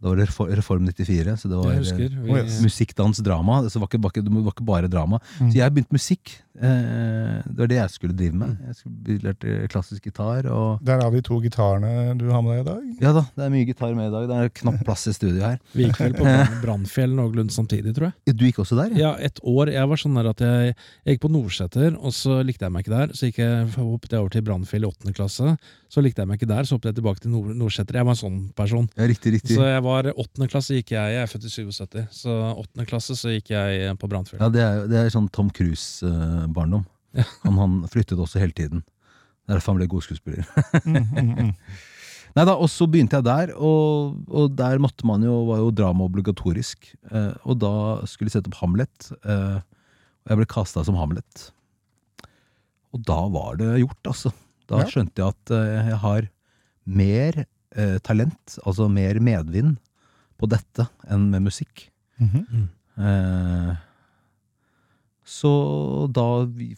Da 0.00 0.08
var 0.08 0.16
det 0.16 0.28
Reform 0.56 0.86
94, 0.88 1.34
så 1.42 1.48
det 1.50 1.58
var 1.60 1.74
husker. 1.76 2.08
Vi, 2.08 2.30
Oh, 2.30 2.52
musikk, 2.64 2.94
dans, 2.96 3.18
drama. 3.20 3.60
Det 3.66 3.74
var 3.76 3.86
ikke, 3.90 4.22
det 4.24 4.32
var 4.32 4.52
ikke 4.54 4.64
bare 4.64 4.88
drama. 4.88 5.18
Mm. 5.38 5.50
Så 5.52 5.58
jeg 5.60 5.74
begynte 5.76 5.92
musikk. 5.92 6.38
Eh, 6.60 7.40
det 7.46 7.56
var 7.58 7.68
det 7.70 7.76
jeg 7.78 7.90
skulle 7.94 8.16
drive 8.16 8.36
med. 8.36 8.56
Jeg 8.68 9.20
lærte 9.24 9.68
klassisk 9.72 10.04
gitar. 10.08 10.46
Og 10.52 10.80
Der 10.84 11.00
har 11.02 11.10
de 11.12 11.20
to 11.24 11.38
gitarene 11.40 12.16
du 12.18 12.26
har 12.32 12.42
med 12.44 12.58
deg 12.58 12.64
i 12.64 12.68
dag. 12.70 13.02
ja 13.04 13.12
da, 13.16 13.22
det 13.36 13.44
er 13.46 13.52
mye 13.54 13.66
gitar 13.68 13.94
med 13.96 14.08
i 14.08 14.14
dag. 14.14 14.28
Det 14.30 14.38
er 14.44 14.52
knapt 14.62 14.84
plass 14.88 15.06
i 15.08 15.12
studio 15.16 15.40
her. 15.44 15.58
vi 15.74 15.86
gikk 15.88 16.00
vel 16.00 16.16
på 16.18 16.24
Brann- 16.30 16.60
Brannfjell 16.64 17.14
noenlunde 17.16 17.52
samtidig, 17.54 17.94
tror 17.96 18.10
jeg. 18.10 18.36
Du 18.36 18.44
gikk 18.48 18.60
også 18.64 18.76
der? 18.80 18.96
Ja, 18.98 19.12
et 19.20 19.40
år. 19.44 19.72
Jeg 19.72 19.88
var 19.92 20.00
sånn 20.00 20.16
der 20.20 20.30
at 20.32 20.40
jeg, 20.44 20.74
jeg 21.04 21.16
gikk 21.18 21.24
på 21.26 21.32
Nordseter, 21.36 21.96
og 22.00 22.12
så 22.16 22.40
likte 22.44 22.64
jeg 22.68 22.72
meg 22.76 22.84
ikke 22.86 22.96
der. 22.96 23.14
Så 23.16 23.28
gikk 23.30 23.42
jeg, 23.44 23.68
hoppet 23.76 24.16
jeg 24.16 24.20
over 24.24 24.32
til 24.36 24.44
Brannfjell 24.48 24.84
i 24.84 24.90
åttende 24.90 25.16
klasse. 25.16 25.56
Så 25.90 26.04
likte 26.04 26.22
jeg 26.22 26.28
meg 26.30 26.38
ikke 26.38 26.46
der, 26.52 26.68
så 26.68 26.76
hoppet 26.76 26.92
jeg 26.92 27.00
tilbake 27.00 27.24
til 27.24 27.32
Nord 27.34 27.50
Nordseter. 27.58 27.96
Jeg 27.98 28.06
var 28.06 28.14
en 28.14 28.20
sånn 28.20 28.40
person. 28.54 28.84
Ja, 28.96 29.08
riktig, 29.10 29.32
riktig. 29.40 29.56
Så 29.58 29.64
jeg 29.66 29.82
var 29.82 29.89
åttende 30.14 30.48
klasse 30.50 30.76
gikk 30.78 30.92
jeg, 30.94 31.14
jeg 31.16 31.22
er 31.24 31.30
født 31.30 31.44
i 31.48 31.50
77, 31.52 32.00
så 32.22 32.36
åttende 32.54 32.86
klasse 32.88 33.16
så 33.18 33.32
gikk 33.34 33.50
jeg 33.54 33.94
på 34.00 34.08
Brannfjell. 34.10 34.40
Ja, 34.42 34.48
det 34.54 34.62
er, 34.64 34.80
det 34.90 34.98
er 35.02 35.12
sånn 35.14 35.28
Tom 35.34 35.50
Cruise-barndom. 35.54 36.84
Ja. 37.18 37.24
han, 37.44 37.56
han 37.58 37.76
flyttet 37.90 38.18
også 38.22 38.38
hele 38.42 38.54
tiden. 38.56 38.82
Det 38.86 39.54
er 39.54 39.58
derfor 39.58 39.74
han 39.74 39.80
ble 39.82 39.88
god 39.90 40.06
skuespiller. 40.06 40.44
Mm, 40.86 41.06
mm, 41.10 41.30
mm. 41.50 41.54
Nei 42.36 42.44
da, 42.46 42.52
Og 42.62 42.68
så 42.70 42.86
begynte 42.86 43.18
jeg 43.18 43.26
der, 43.26 43.50
og, 43.58 44.20
og 44.30 44.52
der 44.54 44.78
måtte 44.78 45.02
man 45.08 45.24
jo, 45.26 45.32
var 45.48 45.58
jo 45.64 45.72
drama 45.74 46.04
obligatorisk. 46.06 46.92
Eh, 47.10 47.32
og 47.42 47.56
da 47.58 47.72
skulle 48.06 48.30
jeg 48.30 48.36
sette 48.36 48.52
opp 48.52 48.60
Hamlet, 48.60 49.08
eh, 49.26 49.56
og 49.58 50.30
jeg 50.30 50.38
ble 50.38 50.46
kasta 50.52 50.84
som 50.86 50.94
Hamlet. 51.00 51.48
Og 52.94 53.02
da 53.06 53.16
var 53.34 53.58
det 53.58 53.72
gjort, 53.82 54.12
altså. 54.12 54.30
Da 54.70 54.84
Ja. 54.84 54.86
skjønte 54.92 55.18
jeg 55.18 55.34
at 55.34 55.52
eh, 55.56 55.90
jeg 55.90 55.98
har 56.04 56.28
mer 56.86 57.40
eh, 57.76 57.98
talent, 58.04 58.58
altså 58.64 58.88
mer 58.90 59.20
medvind, 59.22 59.78
på 60.40 60.48
dette 60.48 60.86
enn 61.12 61.28
med 61.32 61.44
musikk. 61.50 61.88
Mhm. 62.20 62.68
Eh, 63.00 63.72
så 65.30 65.50
da 66.10 66.24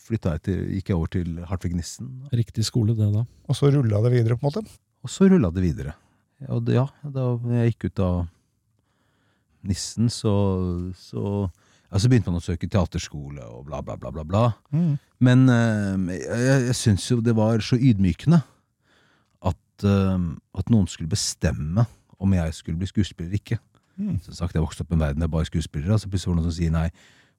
flytta 0.02 0.34
jeg 0.37 0.42
til, 0.44 0.58
gikk 0.76 0.90
jeg 0.90 0.99
over 0.99 1.12
til 1.14 1.38
Hartvig 1.49 1.76
Nissen, 1.78 2.11
Riktig 2.37 2.66
skole, 2.68 2.92
det 2.99 3.08
da. 3.14 3.25
Og 3.49 3.56
så 3.56 3.70
rulla 3.72 4.02
det 4.04 4.12
videre, 4.12 4.37
på 4.37 4.44
en 4.44 4.50
måte. 4.50 4.78
og 5.02 5.11
så 5.11 5.28
rulla 5.30 5.50
det 5.50 5.62
videre. 5.62 5.94
Og 6.49 6.64
det, 6.66 6.75
ja, 6.75 6.87
da 7.02 7.30
jeg 7.54 7.72
gikk 7.72 7.88
ut 7.90 8.02
av 8.02 8.16
Nissen, 9.62 10.11
så, 10.11 10.34
så 10.99 11.49
ja, 11.92 11.99
Så 11.99 12.08
begynte 12.08 12.32
man 12.32 12.40
å 12.40 12.44
søke 12.44 12.68
teaterskole 12.68 13.44
og 13.46 13.66
bla, 13.68 13.80
bla, 13.80 13.96
bla, 13.96 14.11
bla. 14.11 14.25
bla. 14.25 14.44
Mm. 14.72 14.99
Men 15.22 15.49
eh, 15.49 16.18
jeg, 16.18 16.62
jeg 16.66 16.76
syns 16.78 17.08
jo 17.11 17.20
det 17.22 17.34
var 17.38 17.62
så 17.62 17.78
ydmykende 17.78 18.42
at, 19.83 19.89
eh, 19.91 20.31
at 20.62 20.71
noen 20.73 20.87
skulle 20.89 21.11
bestemme 21.11 21.87
om 22.23 22.33
jeg 22.39 22.55
skulle 22.55 22.79
bli 22.79 22.87
skuespiller 22.87 23.29
eller 23.33 23.41
ikke. 23.43 23.59
Mm. 23.99 24.21
Som 24.25 24.35
sagt, 24.35 24.55
Jeg 24.55 24.62
vokste 24.62 24.83
opp 24.87 24.93
i 24.93 24.95
en 24.97 25.03
verden 25.03 25.21
der 25.21 25.29
bare 25.29 25.45
skuespillere. 25.45 25.99
Så 25.99 26.09
plutselig 26.09 26.31
var 26.33 26.39
det 26.39 26.43
noen 26.45 26.53
som 26.53 26.59
sier 26.62 26.71
nei, 26.73 26.89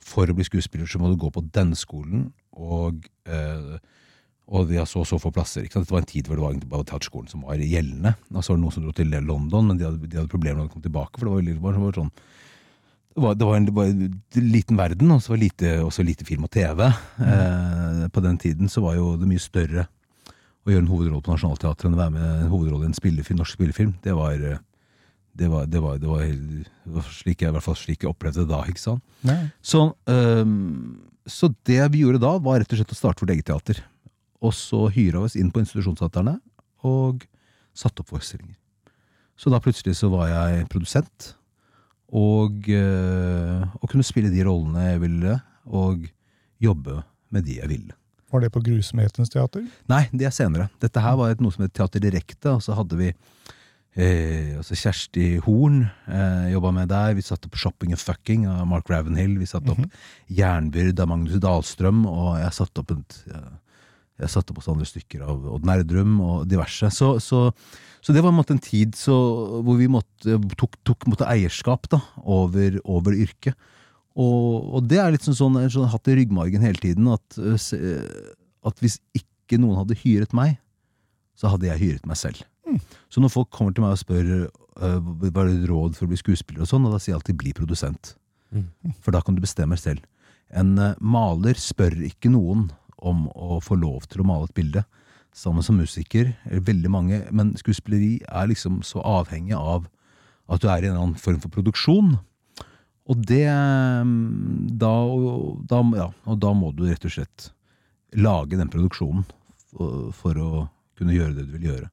for 0.03 0.27
å 0.27 0.35
bli 0.35 0.43
skuespiller 0.43 0.85
så 0.85 0.99
må 0.99 1.09
du 1.09 1.15
gå 1.17 1.31
på 1.31 1.41
denne 1.55 1.75
skolen, 1.79 2.33
og, 2.53 3.05
eh, 3.25 3.77
og 4.51 4.67
de 4.67 4.75
har 4.75 4.85
så 4.85 4.99
og 4.99 5.07
så 5.07 5.17
få 5.23 5.31
plasser. 5.33 5.63
Ikke 5.63 5.79
sant? 5.79 5.87
Det 5.87 5.95
var 5.95 6.03
en 6.03 6.11
tid 6.11 6.27
hvor 6.27 6.35
det 6.35 6.43
var 6.43 6.51
egentlig 6.51 6.69
bare 6.69 6.83
teaterskolen 6.89 7.29
som 7.31 7.41
var 7.47 7.55
gjeldende. 7.63 8.15
Da 8.29 8.41
så 8.43 8.51
var 8.53 8.57
det 8.59 8.63
noen 8.65 8.73
som 8.75 8.83
dro 8.83 8.91
til 8.91 9.07
London, 9.23 9.67
men 9.71 9.77
de 9.79 9.85
hadde, 9.87 10.03
de 10.11 10.17
hadde 10.19 10.29
problemer 10.33 10.59
med 10.59 10.67
å 10.69 10.73
komme 10.73 10.83
tilbake. 10.83 11.15
For 11.17 11.25
det 11.25 11.31
var, 11.31 11.39
jo 11.41 11.47
litt- 11.47 11.61
det 11.63 11.85
var 11.87 11.93
sånn 12.03 12.11
det 13.13 13.21
var, 13.21 13.35
det 13.37 13.45
var, 13.45 13.55
en, 13.55 13.65
det 13.65 13.73
var 13.77 13.85
en 13.85 14.21
liten 14.51 14.75
verden, 14.77 15.11
og 15.13 15.21
så 15.21 15.29
var 15.29 15.37
lite, 15.37 15.77
også 15.85 16.03
lite 16.03 16.25
film 16.25 16.43
og 16.47 16.49
TV. 16.51 16.81
Eh, 17.21 18.07
på 18.09 18.21
den 18.25 18.37
tiden 18.41 18.67
så 18.73 18.81
var 18.81 18.95
jo 18.97 19.15
det 19.21 19.27
mye 19.29 19.39
større 19.39 19.87
å 20.63 20.71
gjøre 20.71 20.85
en 20.85 20.91
hovedrolle 20.91 21.23
på 21.25 21.33
Nationaltheatret 21.33 21.89
enn 21.89 21.97
å 21.97 21.99
være 21.99 22.13
med 22.15 22.27
en 22.27 22.51
hovedrolle 22.51 22.87
i 22.87 22.91
en 22.91 22.97
spillefilm, 22.97 23.39
norsk 23.41 23.57
spillefilm. 23.57 23.95
Det 24.03 24.15
var, 24.15 24.37
eh, 24.39 24.61
det 25.35 25.49
var, 25.51 25.67
det 25.67 25.81
var, 25.83 25.97
det 25.99 26.11
var, 26.11 26.23
var 26.97 27.09
slik 27.09 27.43
jeg, 27.43 27.51
i 27.51 27.55
hvert 27.57 27.65
fall 27.65 27.79
slik 27.79 28.05
jeg 28.05 28.11
opplevde 28.13 28.45
det 28.45 28.51
da. 28.53 28.61
ikke 28.69 28.83
sant? 28.83 29.03
Så, 29.65 29.89
um, 30.07 31.01
så 31.27 31.51
det 31.67 31.81
vi 31.93 32.03
gjorde 32.05 32.23
da, 32.23 32.37
var 32.43 32.61
rett 32.61 32.71
og 32.71 32.79
slett 32.79 32.95
å 32.95 32.99
starte 32.99 33.25
vårt 33.25 33.35
eget 33.35 33.49
teater. 33.49 33.83
Og 34.43 34.55
så 34.55 34.85
hyra 34.93 35.23
vi 35.23 35.31
oss 35.31 35.39
inn 35.39 35.51
på 35.51 35.63
institusjonsteaterne 35.63 36.37
og 36.87 37.25
satte 37.75 38.03
opp 38.03 38.11
forestillinger. 38.11 38.55
Så 39.39 39.51
da 39.51 39.59
plutselig 39.63 39.97
så 39.97 40.11
var 40.13 40.29
jeg 40.29 40.67
produsent, 40.71 41.33
og, 42.13 42.67
øh, 42.69 43.63
og 43.81 43.89
kunne 43.89 44.05
spille 44.05 44.29
de 44.29 44.43
rollene 44.45 44.85
jeg 44.91 45.01
ville, 45.01 45.39
og 45.65 46.05
jobbe 46.61 46.99
med 47.33 47.47
de 47.47 47.57
jeg 47.57 47.71
ville. 47.71 47.95
Var 48.33 48.41
det 48.41 48.49
på 48.53 48.63
Grusomhetens 48.65 49.29
teater? 49.29 49.65
Nei, 49.91 50.07
det 50.11 50.25
er 50.25 50.33
senere. 50.33 50.71
Dette 50.81 51.01
her 51.03 51.17
var 51.19 51.33
et, 51.33 51.41
noe 51.43 51.53
som 51.53 51.67
het 51.67 51.73
Teater 51.77 52.01
Direkte, 52.01 52.55
og 52.55 52.63
så 52.65 52.73
hadde 52.73 52.97
vi 52.97 53.11
eh, 53.13 54.55
altså 54.57 54.77
Kjersti 54.79 55.27
Horn 55.45 55.83
eh, 56.09 56.47
jobba 56.55 56.71
med 56.73 56.89
der. 56.89 57.13
Vi 57.13 57.25
satte 57.25 57.51
opp 57.51 57.59
Shopping 57.61 57.93
and 57.93 58.01
Fucking 58.01 58.47
av 58.49 58.65
Mark 58.71 58.89
Ravenhill. 58.89 59.35
Vi 59.37 59.49
satte 59.49 59.75
opp 59.75 59.83
Jernbyrd 60.33 61.03
av 61.03 61.11
Magnus 61.11 61.37
Dahlstrøm, 61.43 62.07
og 62.09 62.39
jeg 62.41 62.57
satte 62.57 62.81
opp 62.81 62.95
et, 62.95 63.19
jeg 64.23 64.33
satte 64.33 64.53
på 64.53 64.61
også 64.61 64.73
andre 64.73 64.87
stykker 64.89 65.23
av 65.25 65.45
Odd 65.53 65.69
Nerdrum 65.69 66.17
og 66.23 66.47
diverse. 66.49 66.89
Så, 66.93 67.13
så, 67.21 67.45
så 68.01 68.15
det 68.15 68.21
var 68.25 68.33
en, 68.33 68.39
måte 68.39 68.57
en 68.57 68.65
tid 68.65 68.97
så, 68.97 69.15
hvor 69.65 69.77
vi 69.77 69.89
måtte, 69.91 70.37
tok, 70.57 70.77
tok 70.85 71.07
måtte 71.09 71.29
eierskap 71.29 71.89
da, 71.93 72.01
over, 72.23 72.77
over 72.83 73.17
yrket. 73.17 73.57
Og, 74.13 74.75
og 74.77 74.89
det 74.89 74.99
er 75.01 75.13
litt 75.15 75.25
sånn, 75.25 75.37
sånn, 75.37 75.57
sånn, 75.73 75.89
hatt 75.89 76.09
i 76.11 76.17
ryggmargen 76.19 76.61
hele 76.61 76.81
tiden 76.81 77.07
at, 77.09 77.37
at 77.39 78.83
hvis 78.83 78.99
ikke 79.17 79.57
noen 79.57 79.79
hadde 79.81 79.97
hyret 80.03 80.35
meg, 80.37 80.59
så 81.33 81.49
hadde 81.49 81.71
jeg 81.71 81.81
hyret 81.81 82.05
meg 82.09 82.19
selv. 82.19 82.43
Så 83.09 83.21
når 83.21 83.33
folk 83.33 83.49
kommer 83.53 83.73
til 83.73 83.85
meg 83.85 83.95
og 83.95 84.01
spør 84.01 84.29
øh, 84.45 84.99
hva 85.25 85.43
er 85.43 85.49
ditt 85.49 85.65
råd 85.69 85.97
for 85.97 86.05
å 86.05 86.11
bli 86.11 86.19
skuespiller, 86.21 86.63
og 86.63 86.69
sånn, 86.69 86.85
og 86.87 86.93
da 86.93 87.01
sier 87.01 87.13
jeg 87.13 87.21
alltid 87.21 87.39
'bli 87.41 87.53
produsent'. 87.57 88.13
For 89.01 89.15
da 89.15 89.21
kan 89.21 89.35
du 89.35 89.41
bestemme 89.41 89.77
selv. 89.77 90.03
En 90.53 90.77
uh, 90.77 90.93
maler 91.01 91.57
spør 91.57 91.95
ikke 92.05 92.29
noen 92.33 92.67
om 93.03 93.25
å 93.33 93.59
få 93.63 93.77
lov 93.79 94.05
til 94.11 94.21
å 94.21 94.27
male 94.27 94.45
et 94.45 94.57
bilde. 94.57 94.83
Sammen 95.33 95.65
som 95.65 95.79
musiker, 95.81 96.35
veldig 96.45 96.91
mange, 96.93 97.23
men 97.33 97.55
skuespilleri 97.57 98.21
er 98.29 98.51
liksom 98.51 98.83
så 98.85 99.01
avhengig 99.01 99.57
av 99.57 99.87
at 100.51 100.61
du 100.61 100.67
er 100.69 100.85
i 100.85 100.91
en 100.91 100.99
annen 100.99 101.17
form 101.17 101.39
for 101.41 101.49
produksjon. 101.49 102.19
Og 103.11 103.19
det 103.27 103.43
mm, 103.49 104.77
da, 104.79 104.91
og 105.03 105.63
da, 105.67 105.81
ja, 105.99 106.07
og 106.29 106.39
da 106.39 106.53
må 106.55 106.71
du 106.75 106.85
rett 106.87 107.03
og 107.03 107.11
slett 107.11 107.49
lage 108.15 108.55
den 108.59 108.69
produksjonen 108.71 109.25
for, 109.73 110.11
for 110.15 110.39
å 110.39 110.51
kunne 110.97 111.15
gjøre 111.15 111.35
det 111.39 111.47
du 111.49 111.57
vil 111.57 111.67
gjøre. 111.71 111.89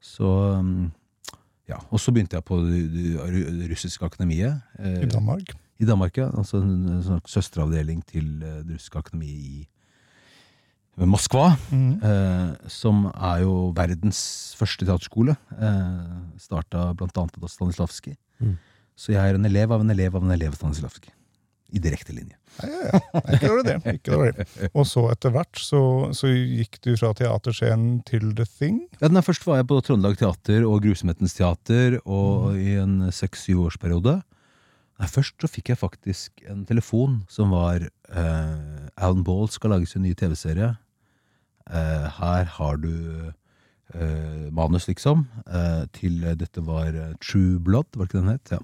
Så 0.00 0.30
mm, 0.62 0.86
ja, 1.66 1.80
Og 1.90 1.98
så 1.98 2.12
begynte 2.14 2.38
jeg 2.38 2.46
på 2.46 2.60
det 2.62 3.70
russiske 3.72 4.06
akademiet. 4.06 4.60
eh, 4.78 5.02
I 5.02 5.08
Danmark? 5.10 5.50
I 5.82 5.84
Danmark, 5.88 6.16
ja. 6.16 6.28
Altså 6.38 6.60
en, 6.62 6.76
en 6.94 7.02
sånn 7.04 7.24
søsteravdeling 7.26 8.04
til 8.06 8.28
eh, 8.40 8.60
det 8.64 8.76
russiske 8.78 9.02
akademiet 9.02 9.40
i 9.42 9.66
Moskva. 11.04 11.56
mm. 11.68 11.90
Eh, 12.06 12.68
som 12.72 13.02
er 13.12 13.42
jo 13.42 13.72
verdens 13.76 14.20
første 14.56 14.86
teaterskole. 14.88 15.34
Eh, 15.58 16.14
Starta 16.40 16.86
blant 16.96 17.18
annet 17.20 17.36
av 17.42 17.50
Stanislavskij. 17.52 18.16
Mm. 18.40 18.54
Så 18.96 19.12
jeg 19.12 19.20
er 19.20 19.36
en 19.36 19.48
elev 19.48 19.72
av 19.74 19.84
en 19.84 19.92
elev 19.92 20.16
av 20.16 20.24
en 20.24 20.34
elev 20.34 20.54
av 20.54 20.60
Stanislavskij. 20.60 21.12
I 21.76 21.80
direkte 21.82 22.14
linje. 22.14 22.36
Ja, 22.62 22.68
ja, 22.70 22.82
ja. 22.86 23.20
Ikke 23.34 23.48
dårlig, 23.50 23.64
det. 23.66 23.94
Ikke 23.98 24.12
dårlig. 24.14 24.44
Og 24.70 24.86
så 24.88 25.02
etter 25.10 25.32
hvert 25.34 25.58
så, 25.60 25.80
så 26.16 26.30
gikk 26.30 26.78
du 26.86 26.92
fra 26.94 27.10
teaterscenen 27.18 27.98
til 28.06 28.30
The 28.38 28.46
Thing. 28.46 28.78
Ja, 29.00 29.10
den 29.10 29.18
er 29.18 29.26
Først 29.26 29.44
var 29.48 29.58
jeg 29.58 29.66
på 29.68 29.80
Trøndelag 29.84 30.16
Teater 30.20 30.64
og 30.68 30.86
Grusomhetens 30.86 31.34
Teater 31.36 31.98
og 32.04 32.54
i 32.56 32.76
en 32.80 33.10
seks-syv 33.12 33.66
årsperiode. 33.66 34.20
Nei, 34.96 35.08
først 35.12 35.36
så 35.42 35.50
fikk 35.50 35.74
jeg 35.74 35.80
faktisk 35.82 36.46
en 36.48 36.62
telefon 36.68 37.18
som 37.28 37.50
var 37.52 37.82
eh, 37.84 38.86
Alan 38.96 39.26
Ball 39.26 39.50
skal 39.52 39.74
lage 39.74 39.90
sin 39.90 40.06
nye 40.06 40.16
TV-serie. 40.16 40.70
Eh, 41.68 42.06
her 42.22 42.48
har 42.54 42.80
du 42.80 42.94
eh, 43.26 44.46
manus, 44.54 44.86
liksom, 44.88 45.26
eh, 45.50 45.84
til 45.98 46.22
dette 46.40 46.64
var 46.64 46.94
eh, 46.94 47.12
True 47.20 47.58
Blood, 47.60 47.90
var 47.98 48.06
det 48.06 48.14
ikke 48.14 48.22
den 48.22 48.32
het? 48.32 48.54
Ja. 48.56 48.62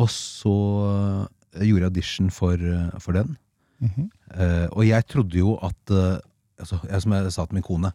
Og 0.00 0.10
så 0.12 0.56
eh, 0.88 1.64
gjorde 1.68 1.86
jeg 1.86 1.92
audition 1.92 2.30
for, 2.34 2.56
eh, 2.56 3.00
for 3.02 3.16
den. 3.18 3.36
Mhm. 3.80 4.10
Eh, 4.36 4.68
og 4.76 4.84
jeg 4.86 5.08
trodde 5.08 5.40
jo 5.40 5.56
at 5.64 5.92
eh, 5.96 6.20
altså, 6.60 6.78
jeg, 6.84 7.00
Som 7.02 7.14
jeg 7.16 7.30
sa 7.32 7.46
til 7.48 7.56
min 7.56 7.64
kone 7.64 7.88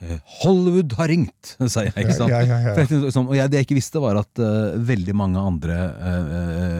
eh, 0.00 0.20
Hollywood 0.38 0.94
har 0.96 1.10
ringt! 1.10 1.56
sa 1.72 1.82
jeg. 1.84 1.94
ikke 1.96 2.14
sant? 2.14 2.30
Ja, 2.30 2.44
ja, 2.46 2.60
ja. 2.62 2.74
Jeg 2.76 2.86
tenkte 2.86 3.10
sånn, 3.16 3.26
og 3.26 3.34
jeg, 3.34 3.50
det 3.50 3.58
jeg 3.60 3.66
ikke 3.66 3.78
visste, 3.80 4.02
var 4.02 4.20
at 4.20 4.42
veldig 4.92 5.16
mange 5.18 5.42
andre 5.42 5.80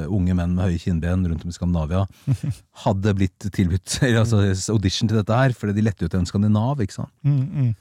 unge 0.06 0.36
menn 0.38 0.54
med 0.54 0.68
høye 0.70 0.78
kinnben 0.82 1.26
rundt 1.26 1.42
om 1.42 1.50
i 1.50 1.56
Skandinavia 1.56 2.04
hadde 2.84 3.16
blitt 3.18 3.50
tilbudt 3.54 3.98
altså, 4.22 4.44
audition 4.74 5.10
til 5.10 5.18
dette 5.18 5.40
her, 5.42 5.56
fordi 5.58 5.74
de 5.80 5.88
lette 5.88 6.06
ut 6.06 6.14
en 6.14 6.30
skandinav. 6.30 6.78
ikke 6.84 7.00
sant? 7.00 7.12
Mm, 7.26 7.42
mm. 7.42 7.74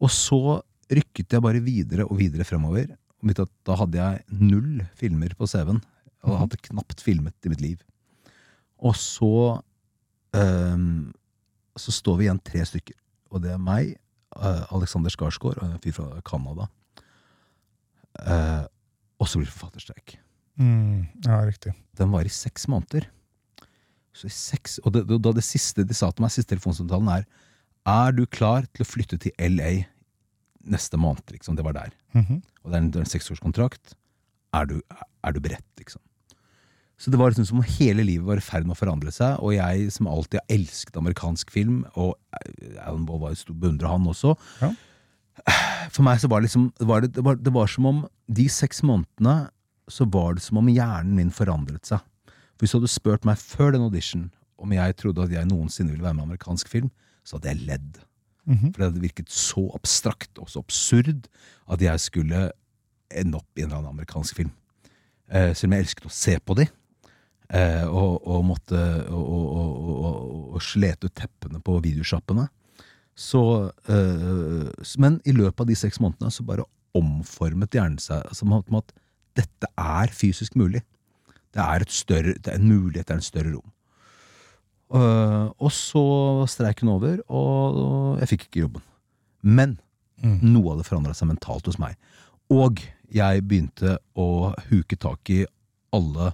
Og 0.00 0.14
så 0.14 0.40
rykket 0.88 1.36
jeg 1.36 1.44
bare 1.44 1.60
videre 1.60 2.08
og 2.08 2.16
videre 2.20 2.48
fremover. 2.48 2.88
Da 3.66 3.76
hadde 3.76 3.98
jeg 3.98 4.40
null 4.40 4.82
filmer 4.96 5.34
på 5.36 5.46
CV-en. 5.50 5.82
Jeg 6.26 6.40
hadde 6.42 6.60
knapt 6.68 7.02
filmet 7.04 7.46
i 7.46 7.52
mitt 7.52 7.62
liv. 7.62 7.82
Og 8.78 8.94
så 8.98 9.58
um, 10.34 11.12
Så 11.78 11.94
står 11.94 12.18
vi 12.18 12.26
igjen 12.26 12.40
tre 12.42 12.64
stykker. 12.66 12.96
Og 13.30 13.42
det 13.44 13.52
er 13.54 13.60
meg, 13.62 13.94
uh, 14.36 14.64
Alexander 14.74 15.12
Skarsgård 15.14 15.60
og 15.60 15.66
en 15.68 15.82
fyr 15.84 15.94
fra 15.94 16.22
Canada. 16.26 16.66
Uh, 18.18 18.64
og 19.18 19.28
så 19.28 19.38
blir 19.38 19.46
det 19.46 19.54
forfatterstreik. 19.54 20.16
Mm. 20.58 21.06
Ja, 21.26 21.38
riktig. 21.46 21.74
Den 21.98 22.10
var 22.14 22.26
i 22.26 22.32
seks 22.32 22.66
måneder. 22.70 23.06
Så 24.16 24.26
i 24.26 24.34
seks, 24.34 24.80
og 24.82 24.96
det, 24.96 25.04
da 25.22 25.32
det 25.36 25.44
siste 25.46 25.84
de 25.86 25.94
sa 25.94 26.10
til 26.10 26.24
meg, 26.24 26.34
siste 26.34 26.50
telefonsamtalen, 26.54 27.12
er 27.20 27.46
Er 27.88 28.12
du 28.12 28.26
klar 28.26 28.66
til 28.74 28.82
å 28.84 28.88
flytte 28.88 29.16
til 29.16 29.32
LA 29.38 29.86
neste 30.66 30.98
måned? 30.98 31.30
Liksom. 31.30 31.56
Det 31.56 31.64
var 31.64 31.72
der. 31.72 31.94
Mhm. 32.12 32.42
Og 32.64 32.70
det 32.70 32.76
er 32.76 32.82
en, 32.82 32.90
en 33.00 33.06
seksårskontrakt. 33.06 33.94
Er 34.52 34.66
du, 34.66 34.82
er 35.24 35.32
du 35.32 35.40
beredt, 35.40 35.64
liksom? 35.78 36.02
Så 36.98 37.12
det 37.14 37.18
var 37.20 37.30
liksom 37.30 37.46
som 37.46 37.60
om 37.60 37.68
hele 37.78 38.02
livet 38.02 38.26
var 38.26 38.40
i 38.40 38.42
ferd 38.42 38.66
med 38.66 38.74
å 38.74 38.78
forandre 38.80 39.12
seg, 39.14 39.38
og 39.38 39.54
jeg 39.54 39.90
som 39.94 40.08
alltid 40.10 40.40
har 40.40 40.56
elsket 40.56 40.96
amerikansk 40.98 41.52
film, 41.54 41.84
og 41.94 42.16
Alan 42.82 43.04
Ball 43.06 43.20
var 43.22 43.34
jo 43.34 43.42
stor 43.44 43.58
beundrer, 43.62 43.92
han 43.92 44.08
også. 44.10 44.34
Ja. 44.62 44.72
For 45.94 46.02
meg 46.02 46.18
så 46.18 46.30
var 46.30 46.42
det 46.42 46.48
liksom 46.48 46.64
var, 46.82 47.04
det, 47.04 47.12
det, 47.14 47.22
var, 47.24 47.38
det 47.38 47.52
var 47.54 47.70
som 47.70 47.86
om 47.86 48.00
de 48.26 48.48
seks 48.50 48.82
månedene 48.82 49.36
så 49.88 50.04
var 50.10 50.34
det 50.36 50.42
som 50.44 50.58
om 50.60 50.68
hjernen 50.68 51.14
min 51.16 51.30
forandret 51.32 51.86
seg. 51.88 52.02
For 52.58 52.66
Hvis 52.66 52.74
du 52.74 52.80
hadde 52.80 52.90
spurt 52.92 53.28
meg 53.28 53.38
før 53.40 53.72
den 53.76 53.86
audition 53.86 54.26
om 54.58 54.74
jeg 54.74 54.96
trodde 54.98 55.22
at 55.22 55.32
jeg 55.32 55.48
noensinne 55.48 55.94
ville 55.94 56.04
være 56.04 56.18
med 56.18 56.26
i 56.26 56.30
amerikansk 56.32 56.68
film, 56.72 56.90
så 57.22 57.38
hadde 57.38 57.52
jeg 57.52 57.66
ledd. 57.68 58.00
Mhm. 58.48 58.72
For 58.72 58.80
det 58.80 58.88
hadde 58.88 59.04
virket 59.04 59.30
så 59.32 59.68
abstrakt 59.76 60.40
og 60.42 60.50
så 60.50 60.64
absurd 60.64 61.28
at 61.70 61.84
jeg 61.84 62.02
skulle 62.02 62.48
ende 63.08 63.38
opp 63.38 63.48
i 63.54 63.62
en 63.62 63.70
eller 63.70 63.78
annen 63.78 63.94
amerikansk 63.94 64.42
film. 64.42 64.50
Eh, 65.30 65.54
selv 65.54 65.70
om 65.70 65.76
jeg 65.76 65.86
elsket 65.86 66.08
å 66.08 66.12
se 66.12 66.34
på 66.40 66.56
de, 66.58 66.66
eh, 67.54 67.84
og, 67.86 68.20
og 68.26 68.44
måtte 68.48 68.78
og, 69.08 69.24
og, 69.24 69.46
og, 69.58 69.90
og, 69.90 70.54
og 70.56 70.64
slete 70.64 71.08
ut 71.08 71.16
teppene 71.18 71.60
på 71.64 71.78
videosjappene. 71.84 72.48
Så, 73.18 73.42
eh, 73.90 74.68
men 75.02 75.18
i 75.26 75.34
løpet 75.34 75.64
av 75.64 75.70
de 75.70 75.78
seks 75.78 75.98
månedene 76.02 76.30
så 76.34 76.46
bare 76.46 76.66
omformet 76.98 77.74
hjernen 77.74 77.98
seg 78.02 78.30
som 78.36 78.54
om 78.54 78.78
at 78.78 78.94
dette 79.38 79.68
er 79.78 80.14
fysisk 80.14 80.56
mulig. 80.58 80.84
Det 81.54 81.62
er, 81.62 81.82
et 81.82 81.92
større, 81.94 82.36
det 82.38 82.52
er 82.52 82.60
en 82.60 82.70
mulighet, 82.70 83.08
det 83.08 83.14
er 83.14 83.20
en 83.20 83.26
større 83.26 83.52
rom. 83.56 83.74
Uh, 84.88 85.52
og 85.60 85.68
så 85.74 86.00
var 86.40 86.48
streiken 86.48 86.88
over, 86.88 87.18
og 87.28 88.18
jeg 88.22 88.30
fikk 88.32 88.46
ikke 88.46 88.64
jobben. 88.64 88.84
Men 89.44 89.76
Mm. 90.22 90.38
noe 90.42 90.72
hadde 90.72 90.86
forandra 90.86 91.14
seg 91.14 91.30
mentalt 91.30 91.68
hos 91.70 91.78
meg. 91.78 91.94
Og 92.50 92.82
jeg 93.14 93.44
begynte 93.46 93.98
å 94.18 94.52
huke 94.68 94.98
tak 94.98 95.30
i 95.30 95.44
alle 95.94 96.32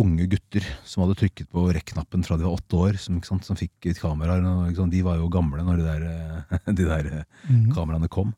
unge 0.00 0.26
gutter 0.30 0.64
som 0.86 1.04
hadde 1.04 1.16
trykket 1.20 1.48
på 1.52 1.66
rekk-knappen 1.74 2.24
fra 2.26 2.36
de 2.38 2.46
var 2.46 2.58
åtte 2.58 2.78
år, 2.78 2.98
som, 3.02 3.20
sant, 3.26 3.46
som 3.46 3.58
fikk 3.58 3.88
et 3.90 4.00
kamera. 4.00 4.38
og, 4.40 4.78
De 4.92 5.00
var 5.06 5.18
jo 5.20 5.28
gamle 5.32 5.64
når 5.66 5.80
de 5.80 5.86
der, 5.88 6.04
eh, 6.10 6.58
de 6.78 6.84
der 6.88 7.08
mm. 7.48 7.72
Kameraene 7.76 8.10
kom. 8.12 8.34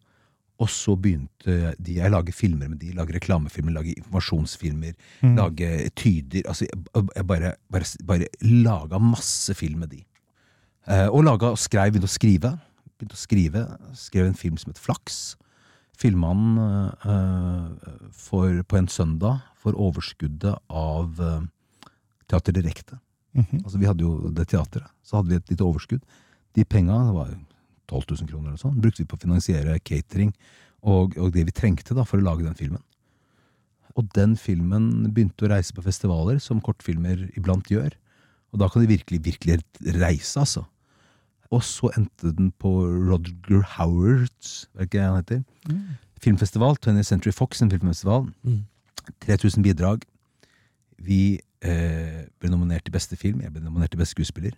Og 0.61 0.69
så 0.69 0.93
begynte 1.01 1.73
de, 1.81 1.95
jeg 1.97 2.13
lager 2.13 2.37
filmer 2.37 2.69
med 2.69 2.83
de, 2.83 2.91
lager 2.93 3.17
reklamefilmer, 3.17 3.73
lager 3.79 3.97
informasjonsfilmer, 3.97 4.93
Mm. 5.25 5.37
lage 5.37 5.69
tyder. 5.97 6.45
Altså, 6.49 6.67
jeg, 6.69 7.05
jeg 7.17 7.27
bare, 7.27 7.55
bare, 7.73 7.89
bare 8.05 8.29
laga 8.45 8.99
masse 9.01 9.55
film 9.57 9.81
med 9.85 9.91
de. 9.95 10.03
Eh, 10.89 11.09
og 11.09 11.25
laga 11.25 11.53
og 11.55 11.61
skrev, 11.61 11.93
begynte 11.93 12.09
å 12.09 12.13
skrive. 12.13 12.53
Begynte 12.99 13.17
å 13.17 13.21
skrive, 13.21 13.65
Skrev 13.97 14.27
en 14.29 14.37
film 14.37 14.57
som 14.61 14.73
het 14.73 14.81
Flaks. 14.81 15.37
Filma 16.01 16.31
han 16.33 16.61
eh, 17.05 17.89
for, 18.17 18.63
på 18.65 18.79
en 18.79 18.89
søndag 18.89 19.43
for 19.61 19.77
overskuddet 19.77 20.57
av 20.73 21.21
uh, 21.21 21.43
Teater 22.31 22.57
Direkte. 22.57 22.97
Mhm. 23.37 23.61
Altså 23.61 23.79
Vi 23.79 23.89
hadde 23.89 24.07
jo 24.07 24.31
det 24.33 24.49
teatret, 24.49 24.89
så 25.05 25.19
hadde 25.19 25.35
vi 25.35 25.37
et 25.37 25.53
lite 25.53 25.67
overskudd. 25.67 26.01
De 26.57 26.65
penga, 26.65 26.97
det 27.11 27.17
var 27.19 27.35
12 27.91 28.17
000 28.23 28.31
kroner 28.31 28.49
eller 28.49 28.63
sånn, 28.63 28.81
brukte 28.81 29.03
vi 29.03 29.11
på 29.11 29.19
å 29.19 29.25
finansiere 29.27 29.77
catering 29.85 30.33
og, 30.81 31.19
og 31.21 31.35
det 31.35 31.45
vi 31.49 31.55
trengte 31.55 31.95
da 31.95 32.07
for 32.09 32.21
å 32.21 32.25
lage 32.25 32.47
den 32.47 32.57
filmen. 32.57 32.83
Og 33.99 34.09
den 34.17 34.37
filmen 34.39 35.11
begynte 35.11 35.45
å 35.45 35.51
reise 35.53 35.75
på 35.77 35.85
festivaler, 35.85 36.39
som 36.41 36.63
kortfilmer 36.65 37.27
iblant 37.37 37.69
gjør. 37.71 37.93
Og 38.55 38.63
da 38.63 38.69
kan 38.71 38.83
de 38.83 38.91
virkelig, 38.91 39.21
virkelig 39.27 39.59
reise, 39.99 40.41
altså. 40.41 40.65
Og 41.51 41.65
så 41.67 41.91
endte 41.99 42.31
den 42.37 42.53
på 42.63 42.71
Rodger 43.11 43.65
Howards, 43.77 44.69
ikke 44.81 45.03
han 45.03 45.17
heter, 45.19 45.43
filmfestival. 46.23 46.77
20th 46.79 47.09
Century 47.09 47.33
Fox, 47.35 47.63
en 47.63 47.71
filmfestival. 47.71 48.29
Mm. 48.43 48.65
3000 49.27 49.65
bidrag. 49.67 50.05
Vi 51.01 51.41
eh, 51.65 52.21
ble 52.39 52.51
nominert 52.53 52.85
til 52.87 52.95
beste 52.95 53.17
film, 53.19 53.41
jeg 53.43 53.53
ble 53.55 53.65
nominert 53.65 53.91
til 53.91 54.01
beste 54.01 54.15
skuespiller. 54.15 54.55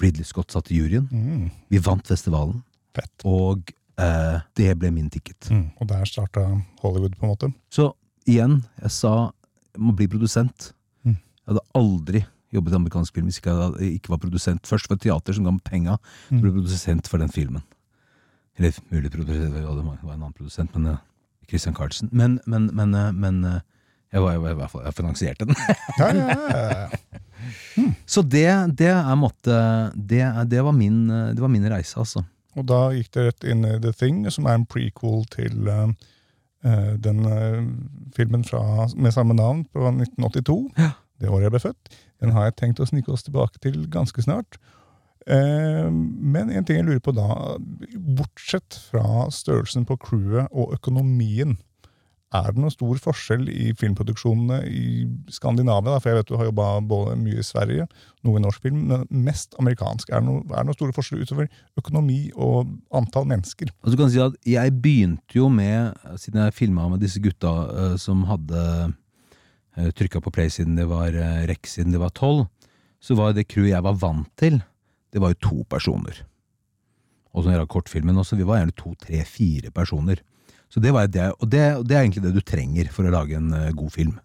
Ridley 0.00 0.24
Scott 0.24 0.54
satt 0.54 0.70
i 0.72 0.78
juryen. 0.78 1.08
Mm. 1.10 1.50
Vi 1.68 1.80
vant 1.84 2.06
festivalen, 2.08 2.62
Fett. 2.96 3.12
og 3.28 3.72
eh, 4.00 4.38
det 4.56 4.70
ble 4.78 4.92
min 4.94 5.10
ticket. 5.12 5.50
Mm. 5.50 5.66
Og 5.76 5.88
der 5.90 6.08
starta 6.08 6.46
Hollywood, 6.80 7.18
på 7.18 7.26
en 7.26 7.34
måte. 7.34 7.52
Så 7.68 7.90
igjen, 8.28 8.62
jeg 8.80 8.94
sa 8.94 9.14
jeg 9.72 9.80
må 9.80 9.94
bli 9.96 10.08
produsent. 10.08 10.72
Mm. 11.04 11.16
Jeg 11.16 11.48
hadde 11.50 11.66
aldri 11.78 12.24
jobbet 12.52 12.74
i 12.74 12.78
amerikansk 12.80 13.16
film 13.16 13.30
hvis 13.30 13.40
ikke 13.40 13.54
jeg 13.56 13.94
ikke 13.98 14.12
var 14.14 14.20
produsent. 14.22 14.66
Først 14.68 14.88
for 14.88 14.98
et 14.98 15.04
teater 15.06 15.36
som 15.36 15.46
ga 15.46 15.54
meg 15.56 15.64
penga, 15.66 15.98
så 16.28 16.40
ble 16.40 16.50
jeg 16.50 16.58
produsent 16.60 17.10
for 17.10 17.22
den 17.22 17.32
filmen. 17.32 17.64
Eller 18.58 18.76
mulig 18.92 19.12
produsent, 19.12 19.56
ja, 19.56 19.74
det 19.76 19.86
var 19.86 19.96
en 19.96 20.16
annen 20.18 20.36
produsent, 20.36 20.74
men 20.76 20.94
uh, 20.94 21.00
Christian 21.48 21.76
Carlsen. 21.76 22.10
Men, 22.12 22.40
men, 22.46 22.68
men, 22.76 22.92
eh, 22.94 23.12
men 23.12 23.40
eh, 23.48 23.60
jeg, 24.12 24.22
var, 24.22 24.36
jeg, 24.36 24.58
var, 24.58 24.76
jeg 24.84 24.96
finansierte 24.96 25.48
den. 25.48 25.56
Ja, 26.00 26.12
ja, 26.12 26.36
ja, 26.36 26.84
ja. 26.84 27.22
Så 28.06 28.22
det, 28.22 28.46
det 28.78 28.90
er 28.92 29.16
måtte 29.18 29.56
det, 29.94 30.22
det, 30.50 30.62
var 30.64 30.74
min, 30.76 31.04
eh, 31.10 31.32
det 31.34 31.42
var 31.42 31.52
min 31.52 31.68
reise, 31.70 31.98
altså. 32.00 32.24
Og 32.58 32.66
da 32.68 32.80
gikk 32.92 33.12
det 33.16 33.26
rett 33.28 33.46
inn 33.48 33.64
i 33.64 33.78
The 33.80 33.94
Thing, 33.96 34.24
som 34.30 34.46
er 34.46 34.58
en 34.58 34.68
prequel 34.68 35.24
til 35.32 35.68
eh, 35.72 35.86
eh, 36.68 36.90
den 37.00 37.24
uh, 37.24 37.62
filmen 38.16 38.44
fra, 38.44 38.88
med 38.92 39.14
samme 39.14 39.36
navn 39.38 39.64
fra 39.72 39.94
1982. 39.94 40.58
Ja. 40.76 40.92
Det 41.22 41.30
året 41.30 41.46
jeg 41.46 41.54
ble 41.54 41.62
født. 41.62 41.96
Den 42.22 42.34
har 42.36 42.48
jeg 42.48 42.58
tenkt 42.60 42.82
å 42.82 42.86
snike 42.88 43.12
oss 43.12 43.26
tilbake 43.26 43.60
til 43.62 43.82
ganske 43.92 44.24
snart. 44.24 44.60
Eh, 45.26 45.90
men 45.90 46.50
en 46.50 46.64
ting 46.66 46.80
jeg 46.80 46.86
lurer 46.86 47.02
på 47.02 47.14
da, 47.14 47.58
bortsett 48.18 48.78
fra 48.90 49.28
størrelsen 49.34 49.86
på 49.88 49.98
crewet 50.02 50.48
og 50.50 50.74
økonomien, 50.78 51.58
er 52.32 52.48
det 52.48 52.62
noen 52.62 52.72
stor 52.72 52.96
forskjell 52.96 53.44
i 53.52 53.72
filmproduksjonene 53.76 54.62
i 54.64 55.04
Skandinavia? 55.32 55.98
For 56.00 56.08
jeg 56.08 56.18
vet 56.18 56.30
du 56.30 56.38
har 56.40 56.48
jobba 56.48 56.68
mye 57.20 57.42
i 57.42 57.44
Sverige, 57.44 57.84
noe 58.24 58.40
i 58.40 58.42
norsk 58.44 58.64
film, 58.64 58.86
men 58.88 59.04
mest 59.26 59.52
amerikansk. 59.60 60.08
Er 60.08 60.22
det 60.22 60.30
noen, 60.30 60.46
er 60.48 60.72
store 60.78 60.96
forskjeller 60.96 61.28
utover 61.28 61.50
økonomi 61.80 62.22
og 62.32 62.72
antall 62.96 63.28
mennesker? 63.28 63.68
Altså, 63.82 63.92
du 63.92 64.00
kan 64.00 64.14
si 64.14 64.22
at 64.24 64.38
jeg 64.48 64.76
begynte 64.80 65.36
jo 65.36 65.50
med, 65.52 65.92
siden 66.22 66.46
jeg 66.46 66.56
filma 66.56 66.88
med 66.88 67.04
disse 67.04 67.20
gutta 67.20 67.52
eh, 67.68 67.94
som 68.00 68.24
hadde 68.30 68.64
trykka 69.72 70.20
på 70.20 70.32
play 70.34 70.50
siden 70.52 70.76
det 70.76 70.84
var 70.90 71.14
rekk 71.48 71.68
siden 71.70 71.94
det 71.94 72.00
var 72.02 72.12
tolv, 72.12 72.42
så 73.00 73.16
var 73.16 73.32
det 73.32 73.46
crewet 73.48 73.72
jeg 73.72 73.84
var 73.86 73.96
vant 74.02 74.28
til, 74.36 74.58
det 75.12 75.22
var 75.22 75.32
jo 75.32 75.40
to 75.48 75.62
personer. 75.70 76.18
Og 77.32 77.42
så 77.42 77.48
når 77.48 77.56
jeg 77.56 77.62
la 77.62 77.70
kortfilmen 77.72 78.20
også, 78.20 78.36
vi 78.36 78.46
var 78.48 78.60
gjerne 78.60 78.76
to, 78.76 78.92
tre, 79.00 79.22
fire 79.28 79.72
personer. 79.74 80.20
Så 80.72 80.80
det 80.80 80.92
det, 81.12 81.32
og 81.38 81.48
det, 81.52 81.62
og 81.76 81.86
det 81.88 81.96
er 81.96 82.04
egentlig 82.04 82.24
det 82.24 82.34
du 82.36 82.40
trenger 82.40 82.88
for 82.92 83.04
å 83.04 83.12
lage 83.12 83.36
en 83.36 83.52
eh, 83.52 83.72
god 83.76 83.92
film. 83.92 84.18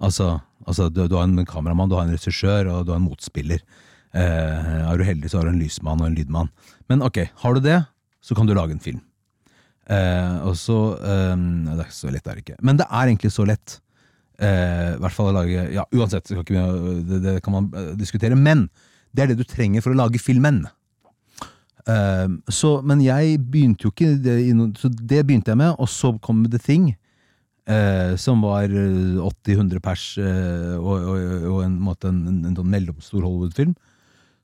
Altså, 0.00 0.40
altså 0.66 0.88
du, 0.88 1.06
du 1.08 1.16
har 1.16 1.26
en 1.26 1.46
kameramann, 1.46 1.90
du 1.90 1.96
har 1.98 2.06
en 2.06 2.14
regissør, 2.14 2.70
og 2.70 2.86
du 2.86 2.92
har 2.92 3.00
en 3.00 3.06
motspiller. 3.06 3.62
Eh, 4.14 4.70
er 4.86 4.98
du 4.98 5.06
heldig, 5.06 5.30
så 5.30 5.40
har 5.40 5.46
du 5.46 5.54
en 5.54 5.62
lysmann 5.62 6.02
og 6.02 6.10
en 6.10 6.18
lydmann. 6.18 6.50
Men 6.90 7.02
ok, 7.06 7.24
har 7.42 7.54
du 7.54 7.62
det, 7.64 7.78
så 8.22 8.34
kan 8.38 8.46
du 8.46 8.54
lage 8.54 8.74
en 8.74 8.82
film. 8.82 9.02
Eh, 9.90 10.36
og 10.46 10.54
så 10.58 10.78
eh, 11.02 11.34
Det 11.34 11.74
er 11.74 11.86
ikke 11.88 11.98
så 11.98 12.12
lett, 12.14 12.24
det 12.24 12.30
er 12.30 12.38
det 12.38 12.44
ikke. 12.46 12.60
Men 12.62 12.78
det 12.78 12.86
er 12.86 13.06
egentlig 13.06 13.32
så 13.34 13.46
lett. 13.46 13.78
Eh, 14.40 14.94
I 14.96 15.00
hvert 15.02 15.12
fall 15.12 15.30
å 15.30 15.36
lage 15.36 15.66
Ja, 15.74 15.84
uansett, 15.92 16.30
ikke, 16.32 16.62
det, 17.04 17.18
det 17.26 17.34
kan 17.44 17.52
man 17.58 17.66
eh, 17.76 17.90
diskutere. 18.00 18.36
Men 18.38 18.68
det 19.12 19.24
er 19.24 19.32
det 19.32 19.40
du 19.42 19.44
trenger 19.44 19.82
for 19.84 19.92
å 19.92 19.98
lage 20.00 20.20
filmen. 20.22 20.62
Eh, 21.88 22.28
så, 22.52 22.70
men 22.86 23.02
jeg 23.04 23.38
begynte 23.50 23.84
jo 23.88 23.92
ikke 23.92 24.14
det, 24.22 24.38
Så 24.80 24.88
det 24.92 25.24
begynte 25.26 25.52
jeg 25.52 25.60
med, 25.60 25.74
og 25.78 25.88
så 25.88 26.14
kom 26.22 26.44
The 26.48 26.58
Thing. 26.58 26.94
eh, 27.70 28.16
som 28.16 28.40
var 28.42 28.64
eh, 28.72 29.20
80-100 29.20 29.80
pers, 29.84 30.04
eh, 30.18 30.74
og, 30.80 31.04
og, 31.04 31.44
og 31.52 31.60
en, 31.64 31.76
måte, 31.80 32.08
en, 32.08 32.22
en, 32.26 32.38
en 32.48 32.56
sånn 32.56 32.70
mellomstor 32.72 33.22
Hollywood-film. 33.22 33.74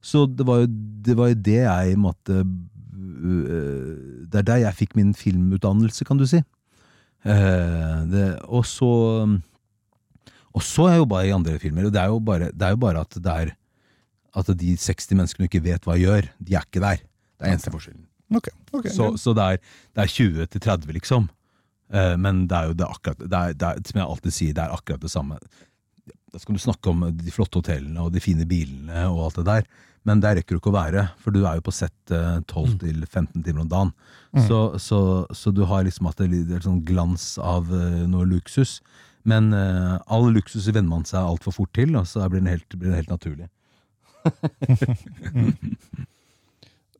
Så 0.05 0.27
det 0.29 0.45
var 0.47 0.61
jo 0.63 0.69
det, 0.71 1.17
var 1.19 1.33
jo 1.33 1.39
det 1.43 1.63
jeg 1.65 1.97
måtte 1.99 2.45
Det 4.31 4.39
er 4.39 4.45
der 4.47 4.61
jeg 4.63 4.77
fikk 4.79 4.93
min 4.95 5.15
filmutdannelse, 5.17 6.05
kan 6.07 6.21
du 6.21 6.27
si. 6.29 6.39
Eh, 7.27 7.97
det, 8.13 8.27
og 8.47 8.63
så 8.69 8.91
Og 10.57 10.65
så 10.65 10.87
har 10.87 10.97
jeg 10.97 11.05
jobba 11.05 11.23
i 11.27 11.35
andre 11.37 11.59
filmer, 11.61 11.89
og 11.89 11.95
det 11.95 12.01
er 12.01 12.13
jo 12.13 12.21
bare, 12.25 12.51
det 12.53 12.67
er 12.67 12.75
jo 12.75 12.83
bare 12.83 13.05
at 13.05 13.17
er 13.21 13.55
At 14.37 14.51
de 14.61 14.77
60 14.77 15.15
menneskene 15.17 15.47
du 15.47 15.49
ikke 15.49 15.65
vet 15.65 15.85
hva 15.85 15.97
gjør, 15.97 16.29
de 16.39 16.55
er 16.55 16.65
ikke 16.65 16.81
der. 16.81 17.01
Det 17.37 17.47
er 17.47 17.53
eneste 17.53 17.73
forskjellen. 17.73 18.05
Okay, 18.35 18.53
okay, 18.73 18.91
Så, 18.91 19.17
så 19.17 19.33
det, 19.33 19.45
er, 19.45 19.57
det 19.95 20.03
er 20.03 20.13
20 20.13 20.47
til 20.47 20.61
30, 20.61 20.93
liksom. 20.93 21.29
Uh, 21.93 22.17
men 22.19 22.47
det 22.51 22.57
er 22.57 22.69
jo 22.69 22.75
det 22.75 22.87
akkurat 22.89 23.21
det 23.23 23.39
er, 23.39 23.53
det 23.55 23.87
Som 23.87 24.01
jeg 24.01 24.07
alltid 24.11 24.35
sier, 24.35 24.55
det 24.57 24.65
er 24.65 24.75
akkurat 24.75 25.01
det 25.01 25.11
samme. 25.13 25.39
Da 26.33 26.41
skal 26.43 26.57
du 26.57 26.61
snakke 26.61 26.91
om 26.91 27.05
de 27.15 27.33
flotte 27.33 27.61
hotellene 27.61 28.03
og 28.03 28.13
de 28.13 28.21
fine 28.21 28.45
bilene 28.49 29.07
og 29.07 29.29
alt 29.29 29.39
det 29.39 29.47
der, 29.47 29.69
men 30.07 30.23
der 30.23 30.37
rekker 30.39 30.57
du 30.57 30.61
ikke 30.61 30.71
å 30.71 30.77
være, 30.77 31.05
for 31.23 31.35
du 31.35 31.41
er 31.43 31.59
jo 31.59 31.65
på 31.67 31.75
sett 31.75 32.13
eh, 32.15 32.39
12 32.47 32.77
til 32.83 33.01
15 33.07 33.43
timer 33.43 33.65
om 33.65 33.71
dagen. 33.71 33.93
Så, 34.47 34.59
så, 34.83 35.01
så 35.35 35.51
du 35.55 35.65
har 35.67 35.87
liksom 35.87 36.07
er 36.13 36.29
litt 36.31 36.53
sånn 36.63 36.85
glans 36.87 37.33
av 37.43 37.73
eh, 37.75 38.05
noe 38.11 38.29
luksus. 38.29 38.79
Men 39.27 39.51
uh, 39.55 39.99
all 40.07 40.31
luksus 40.35 40.69
venner 40.71 40.91
man 40.91 41.07
seg 41.09 41.21
altfor 41.21 41.53
fort 41.57 41.73
til, 41.75 41.97
og 41.99 42.07
så 42.07 42.27
blir 42.31 42.45
det 42.45 42.59
helt, 42.59 42.79
blir 42.79 42.93
den 42.93 43.01
helt 43.01 43.13
naturlig. 43.13 43.49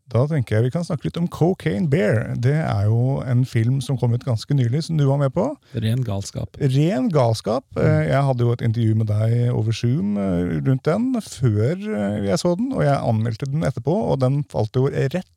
Da 0.07 0.23
tenker 0.31 0.55
jeg 0.55 0.69
vi 0.69 0.71
kan 0.71 0.85
snakke 0.87 1.09
litt 1.09 1.17
om 1.19 1.27
Cocaine 1.33 1.89
Bear. 1.91 2.37
Det 2.39 2.55
er 2.55 2.85
jo 2.87 3.19
en 3.27 3.43
film 3.49 3.81
som 3.83 3.99
kom 3.99 4.15
ut 4.15 4.25
ganske 4.25 4.55
nylig, 4.55 4.85
som 4.87 5.01
du 5.01 5.03
var 5.09 5.19
med 5.19 5.33
på. 5.35 5.49
Ren 5.75 6.05
galskap. 6.07 6.55
Ren 6.63 7.09
galskap. 7.11 7.67
Mm. 7.75 8.05
Jeg 8.07 8.23
hadde 8.29 8.47
jo 8.47 8.55
et 8.55 8.63
intervju 8.69 9.01
med 9.01 9.11
deg 9.11 9.35
over 9.51 9.75
Zoom 9.75 10.15
eh, 10.23 10.53
rundt 10.69 10.87
den 10.87 11.09
før 11.27 11.75
eh, 11.75 12.21
jeg 12.29 12.39
så 12.43 12.55
den, 12.55 12.71
og 12.77 12.87
jeg 12.87 12.95
anmeldte 13.01 13.51
den 13.51 13.67
etterpå, 13.67 13.97
og 14.13 14.21
den 14.23 14.45
falt 14.53 14.79
jo 14.79 14.87
rett 14.87 15.19
eh, 15.19 15.36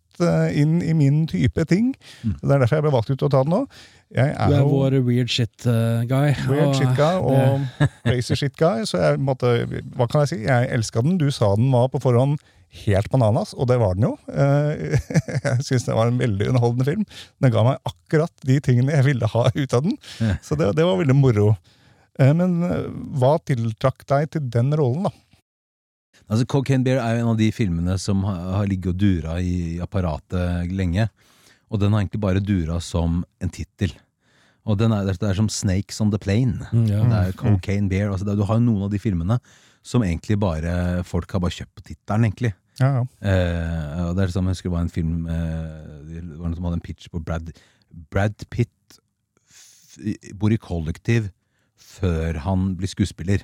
inn 0.54 0.82
i 0.84 0.94
min 0.98 1.24
type 1.30 1.66
ting. 1.70 1.94
Det 2.24 2.52
er 2.52 2.60
derfor 2.64 2.76
jeg 2.80 2.86
ble 2.88 2.92
valgt 2.98 3.10
ut 3.14 3.18
til 3.20 3.28
å 3.30 3.32
ta 3.34 3.42
den 3.46 3.54
nå. 3.56 3.62
Jeg 4.16 4.34
Du 4.34 4.54
er 4.56 4.60
jo 4.64 4.70
vår 4.72 4.96
weird 5.06 5.30
shit 5.30 5.66
eh, 5.70 6.04
guy. 6.10 6.32
weird 6.50 6.68
og 6.68 6.76
shit 6.80 6.96
guy 6.98 7.20
og 7.22 7.66
crazy 8.04 8.36
shit 8.40 8.56
guy, 8.58 8.86
så 8.90 8.98
jeg 9.04 9.20
måtte, 9.22 9.52
hva 9.96 10.08
kan 10.10 10.24
jeg 10.26 10.32
si? 10.32 10.40
Jeg 10.48 10.70
elska 10.78 11.04
den. 11.06 11.20
Du 11.22 11.28
sa 11.32 11.52
den 11.56 11.70
var 11.72 11.92
på 11.94 12.02
forhånd 12.02 12.40
helt 12.86 13.10
bananas, 13.10 13.56
og 13.58 13.66
det 13.70 13.80
var 13.82 13.96
den 13.98 14.06
jo. 14.10 14.14
Eh, 14.30 14.98
Jeg 15.46 15.64
syns 15.66 15.88
det 15.88 15.96
var 15.98 16.10
en 16.12 16.20
veldig 16.22 16.52
underholdende 16.52 16.86
film. 16.86 17.06
Den 17.42 17.54
ga 17.56 17.64
meg 17.66 17.80
akkurat 17.90 18.34
de 18.46 18.60
tingene 18.62 18.94
jeg 18.94 19.08
ville 19.08 19.30
ha 19.34 19.48
ut 19.56 19.74
av 19.74 19.86
den, 19.88 19.96
så 20.46 20.58
det, 20.60 20.68
det 20.78 20.86
var 20.86 21.00
veldig 21.02 21.16
moro. 21.18 21.48
Eh, 22.20 22.30
Men 22.38 22.60
eh, 22.68 22.84
hva 23.18 23.38
tiltrakk 23.42 24.06
deg 24.10 24.30
til 24.36 24.46
den 24.54 24.70
rollen, 24.78 25.08
da? 25.10 25.14
Altså, 26.30 26.46
Cocaine 26.46 26.84
Bear 26.86 27.00
er 27.02 27.16
jo 27.18 27.24
en 27.26 27.32
av 27.34 27.38
de 27.40 27.48
filmene 27.52 27.96
som 28.00 28.22
har, 28.28 28.68
ligget 28.70 28.92
og 28.94 28.98
dura 29.02 29.40
i 29.42 29.80
apparatet 29.82 30.70
lenge. 30.72 31.08
Og 31.72 31.80
den 31.82 31.92
har 31.94 32.04
egentlig 32.04 32.22
bare 32.22 32.40
dura 32.42 32.80
som 32.82 33.24
en 33.42 33.50
tittel. 33.54 33.92
Og 34.70 34.78
den 34.78 34.92
er, 34.94 35.06
det 35.10 35.26
er 35.26 35.34
som 35.38 35.50
Snakes 35.50 36.00
on 36.02 36.12
the 36.14 36.20
Plane. 36.22 36.68
Mm, 36.72 36.86
ja. 36.90 37.02
Det 37.10 37.20
er 37.24 37.38
Cocaine 37.40 37.90
Bear. 37.90 38.12
Altså, 38.14 38.28
er- 38.30 38.36
du 38.38 38.44
har 38.46 38.60
jo 38.60 38.66
noen 38.68 38.84
av 38.86 38.92
de 38.94 39.00
filmene 39.02 39.40
som 39.82 40.04
egentlig 40.06 40.38
bare 40.40 41.04
folk 41.08 41.32
har 41.32 41.40
bare 41.42 41.56
kjøpt 41.56 41.74
på 41.80 41.86
tittelen, 41.90 42.26
egentlig. 42.30 42.54
Ja, 42.80 42.90
ja. 43.00 43.04
Eh, 43.26 44.04
og 44.06 44.16
det 44.16 44.24
er 44.28 44.32
som 44.32 44.46
jeg 44.46 44.54
husker 44.56 44.70
det 44.70 44.76
var 44.78 44.84
en 44.86 44.94
film 44.94 45.26
eh, 45.28 45.90
Det 46.08 46.22
var 46.38 46.46
noen 46.48 46.56
som 46.56 46.64
hadde 46.70 46.78
en 46.78 46.86
pitch 46.86 47.10
på 47.12 47.20
Brad 47.20 47.50
Brad 48.14 48.46
Pitt 48.54 49.00
bor 50.40 50.54
i 50.54 50.58
kollektiv 50.62 51.28
før 51.80 52.38
han 52.46 52.76
blir 52.80 52.88
skuespiller. 52.92 53.44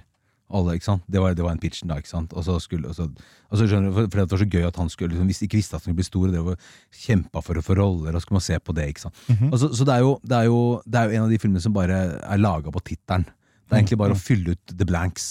Alle, 0.54 0.76
ikke 0.78 0.86
sant? 0.86 1.06
Det 1.10 1.22
var, 1.22 1.34
det 1.34 1.42
var 1.42 1.56
en 1.56 1.62
pitchen 1.62 1.90
da, 1.90 1.98
ikke 1.98 2.12
sant? 2.12 2.34
Og 2.38 2.46
så 2.46 2.60
skulle, 2.62 2.92
og 2.92 2.94
så, 2.94 3.08
og 3.50 3.58
så 3.58 3.66
skjønner 3.66 3.90
du, 3.90 3.96
for, 3.96 4.10
for 4.14 4.22
det 4.22 4.36
var 4.36 4.42
så 4.44 4.50
gøy 4.54 4.68
at 4.68 4.76
han 4.78 4.92
skulle, 4.94 5.16
liksom, 5.16 5.30
hvis 5.32 5.42
ikke 5.42 5.58
visste 5.58 5.74
at 5.74 5.80
han 5.82 5.88
skulle 5.88 5.98
bli 6.02 6.06
stor, 6.06 6.28
og 6.28 6.36
drev 6.36 6.52
og 6.54 6.68
kjempa 7.06 7.42
for 7.42 7.58
å 7.58 7.64
få 7.66 7.78
roller, 7.80 8.12
og 8.14 8.22
så 8.22 8.28
skulle 8.28 8.38
man 8.38 8.46
se 8.46 8.60
på 8.62 8.76
det, 8.78 8.86
ikke 8.94 9.06
sant? 9.08 9.24
Og 9.50 9.58
så, 9.58 9.72
så 9.74 9.88
det, 9.90 9.96
er 9.96 10.06
jo, 10.06 10.12
det, 10.22 10.38
er 10.38 10.50
jo, 10.52 10.60
det 10.86 11.00
er 11.02 11.10
jo 11.10 11.18
en 11.18 11.26
av 11.26 11.34
de 11.34 11.40
filmene 11.42 11.64
som 11.66 11.74
bare 11.74 11.98
er 12.20 12.44
laga 12.44 12.74
på 12.76 12.84
tittelen. 12.92 13.26
Det 13.26 13.74
er 13.74 13.82
egentlig 13.82 13.98
bare 14.04 14.14
å 14.14 14.22
fylle 14.22 14.54
ut 14.54 14.76
the 14.78 14.86
blanks. 14.86 15.26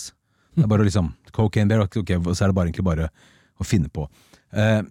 Det 0.54 0.66
er 0.66 0.70
bare 0.74 0.86
liksom, 0.86 1.12
Cocaine 1.34 1.70
Bear, 1.70 1.86
ok, 1.86 2.10
så 2.34 2.44
er 2.44 2.50
det 2.50 2.58
bare 2.58 2.70
egentlig 2.72 2.86
bare 2.90 3.08
å 3.62 3.66
finne 3.66 3.90
på. 3.94 4.08
Eh, 4.54 4.82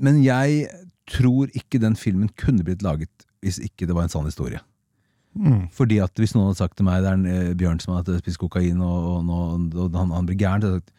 men 0.00 0.22
jeg 0.24 0.64
tror 1.10 1.52
ikke 1.56 1.80
den 1.82 1.96
filmen 1.98 2.32
kunne 2.40 2.64
blitt 2.64 2.84
laget 2.86 3.26
hvis 3.44 3.60
ikke 3.60 3.88
det 3.88 3.96
var 3.96 4.06
en 4.06 4.12
sann 4.12 4.28
historie. 4.28 4.60
Mm. 5.34 5.68
Fordi 5.74 6.00
at 6.02 6.18
hvis 6.18 6.34
noen 6.34 6.48
hadde 6.48 6.58
sagt 6.58 6.76
til 6.78 6.86
meg 6.88 7.04
det 7.04 7.10
er 7.10 7.18
en 7.18 7.28
eh, 7.30 7.52
bjørn 7.58 7.78
som 7.82 7.94
hadde 7.94 8.18
spist 8.18 8.40
kokain, 8.42 8.80
og, 8.82 9.10
og, 9.10 9.30
og, 9.30 9.76
og 9.86 9.98
han, 9.98 10.14
han 10.16 10.26
blir 10.26 10.38
gæren, 10.40 10.62
så 10.62 10.72
hadde 10.72 10.80
jeg 10.80 10.86
sagt 10.88 10.96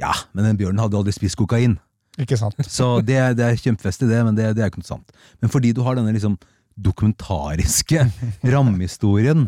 ja, 0.00 0.14
men 0.32 0.46
den 0.48 0.60
bjørnen 0.60 0.80
hadde 0.80 0.96
aldri 0.96 1.12
spist 1.12 1.36
kokain. 1.36 1.76
Ikke 2.20 2.38
sant? 2.40 2.56
Så 2.78 2.98
det, 3.04 3.18
det 3.38 3.46
er 3.46 3.60
kjempefest 3.60 4.04
i 4.04 4.08
det, 4.10 4.22
men 4.26 4.36
det, 4.36 4.54
det 4.56 4.64
er 4.64 4.72
ikke 4.72 4.82
noe 4.82 4.88
sant. 4.88 5.12
Men 5.42 5.52
fordi 5.52 5.74
du 5.76 5.82
har 5.86 5.98
denne 5.98 6.14
liksom 6.16 6.38
dokumentariske 6.80 8.06
rammehistorien 8.54 9.44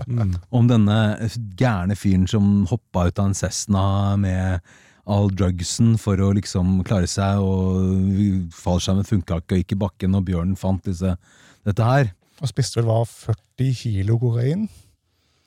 om 0.52 0.68
denne 0.68 0.96
gærne 1.56 1.96
fyren 1.96 2.26
som 2.28 2.66
hoppa 2.68 3.06
ut 3.08 3.20
av 3.22 3.30
en 3.30 3.38
Cessna 3.38 3.84
med 4.20 4.74
all 5.10 5.30
drugsen 5.34 5.96
for 5.98 6.20
å 6.22 6.30
liksom 6.36 6.82
klare 6.86 7.08
seg, 7.10 7.40
og 7.42 8.52
fallskjermen 8.54 9.08
funka 9.08 9.40
ikke 9.40 9.56
og 9.56 9.62
gikk 9.62 9.74
i 9.74 9.80
bakken, 9.80 10.18
og 10.18 10.26
bjørnen 10.28 10.58
fant 10.58 10.84
disse, 10.86 11.16
dette 11.66 11.88
her. 11.88 12.12
Og 12.42 12.50
spiste 12.50 12.80
vel 12.80 12.88
hva, 12.90 13.00
40 13.06 13.74
kilo 13.78 14.16
kokain? 14.18 14.66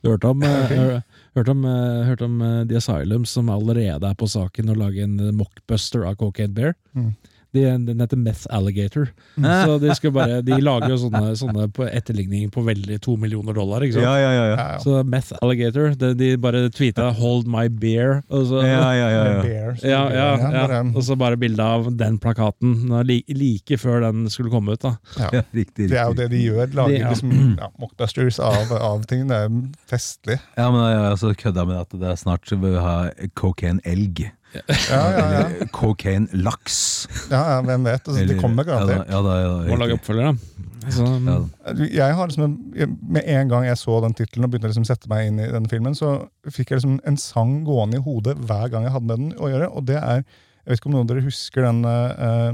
Du 0.06 0.12
hørte 0.14 0.30
om, 0.32 0.44
eh, 0.48 0.72
hør- 0.72 1.02
hørte 1.36 1.52
om, 1.56 1.64
hørt 2.08 2.22
om 2.24 2.42
eh, 2.46 2.60
The 2.70 2.78
Asylum, 2.80 3.26
som 3.28 3.50
allerede 3.52 4.08
er 4.08 4.16
på 4.20 4.30
saken 4.32 4.72
å 4.72 4.78
lage 4.80 5.04
en 5.04 5.18
eh, 5.20 5.34
mockbuster 5.36 6.06
av 6.08 6.16
Cocaine 6.22 6.54
Bear. 6.56 6.76
Mm. 6.96 7.12
De, 7.56 7.64
den 7.88 8.02
heter 8.04 8.20
Meth 8.20 8.46
Alligator. 8.54 9.10
Så 9.40 9.78
de, 9.82 9.94
skal 9.96 10.12
bare, 10.16 10.42
de 10.46 10.58
lager 10.62 10.92
jo 10.92 10.98
sånne, 11.06 11.34
sånne 11.40 11.68
på 11.76 11.86
etterligninger 11.88 12.50
på 12.54 12.64
veldig 12.68 12.98
to 13.06 13.16
millioner 13.22 13.56
dollar. 13.56 13.86
ikke 13.86 13.96
sant? 13.98 14.06
ja, 14.06 14.32
ja, 14.36 14.46
ja. 14.52 14.66
Så 14.84 15.00
Meth 15.08 15.32
Alligator, 15.42 15.94
de, 16.00 16.12
de 16.20 16.32
bare 16.42 16.66
tweeta 16.76 17.10
'Hold 17.16 17.48
my 17.48 17.68
beer'. 17.72 18.22
Og 18.30 18.48
så, 18.52 18.62
ja, 18.66 18.92
ja, 18.98 19.08
ja, 19.14 19.24
ja. 19.26 19.74
Ja, 19.84 20.04
ja, 20.12 20.28
ja. 20.36 20.68
bare- 20.68 20.82
Og 20.96 21.04
så 21.08 21.16
bare 21.18 21.38
bilde 21.40 21.64
av 21.64 21.88
den 21.98 22.18
plakaten 22.20 22.90
like 23.06 23.78
før 23.80 24.02
den 24.10 24.30
skulle 24.30 24.52
komme 24.52 24.74
ut. 24.76 24.82
da. 24.82 24.96
ja. 25.20 25.30
Ja, 25.34 25.42
riktig, 25.54 25.90
Det 25.90 25.98
er 25.98 26.06
jo 26.08 26.14
det 26.14 26.30
de 26.32 26.42
gjør. 26.46 26.74
Lager 26.76 27.00
ja. 27.00 27.10
liksom 27.10 27.32
ja, 27.62 27.70
mockbusters 27.80 28.40
av, 28.40 28.72
av 28.72 29.04
ting. 29.10 29.28
Det 29.28 29.36
er 29.36 29.50
festlig. 29.90 30.40
Ja, 30.58 30.70
men 30.72 30.82
jeg 30.90 31.00
har 31.00 31.12
også 31.16 31.34
kødda 31.40 31.66
med 31.68 31.80
at 31.82 31.90
det 32.00 32.10
er 32.12 32.16
snart 32.20 32.46
så 32.48 32.58
vil 32.60 32.76
vi 32.76 32.84
ha 32.84 32.98
cocaine 33.36 33.80
elg. 33.86 34.26
Ja, 34.56 35.00
ja, 35.12 35.18
ja. 35.18 35.40
Eller 35.46 35.68
cocaine 35.76 36.28
laks. 36.34 37.08
ja, 37.32 37.42
ja 37.56 37.62
hvem 37.66 37.84
vet? 37.88 38.02
Altså, 38.08 38.18
de 38.20 38.24
Eller- 38.24 38.42
kommer 38.42 38.64
ja, 38.66 38.72
garantert. 38.74 39.08
da, 39.08 39.14
ja, 39.16 39.22
da, 39.26 39.36
ja, 39.42 39.50
da, 39.56 39.70
Må 39.72 39.80
lage 39.82 39.98
oppfølger, 40.00 40.32
da. 40.32 40.36
Så, 40.94 41.06
Ja, 41.08 41.38
da. 41.74 41.86
Jeg 41.90 42.14
har 42.14 42.28
liksom, 42.30 42.52
Med 43.10 43.24
en 43.26 43.50
gang 43.50 43.64
jeg 43.66 43.78
så 43.82 43.96
den 44.04 44.14
tittelen 44.14 44.46
og 44.46 44.52
begynte 44.54 44.68
å 44.70 44.74
liksom 44.74 44.86
sette 44.86 45.10
meg 45.10 45.28
inn 45.32 45.40
i 45.42 45.48
denne 45.50 45.70
filmen, 45.72 45.96
så 45.98 46.28
fikk 46.46 46.70
jeg 46.76 46.78
liksom 46.82 47.00
en 47.10 47.18
sang 47.18 47.64
gående 47.66 47.98
i 47.98 48.04
hodet 48.06 48.38
hver 48.46 48.70
gang 48.70 48.84
jeg 48.86 48.94
hadde 48.94 49.08
med 49.10 49.18
den 49.24 49.34
å 49.42 49.50
gjøre. 49.50 49.72
Og 49.76 49.86
det 49.90 49.98
er 49.98 50.22
Jeg 50.66 50.72
vet 50.72 50.80
ikke 50.80 50.88
om 50.90 50.96
noen 50.96 51.06
av 51.06 51.12
dere 51.16 51.22
husker 51.26 51.62
den 51.62 51.84
uh, 51.86 52.54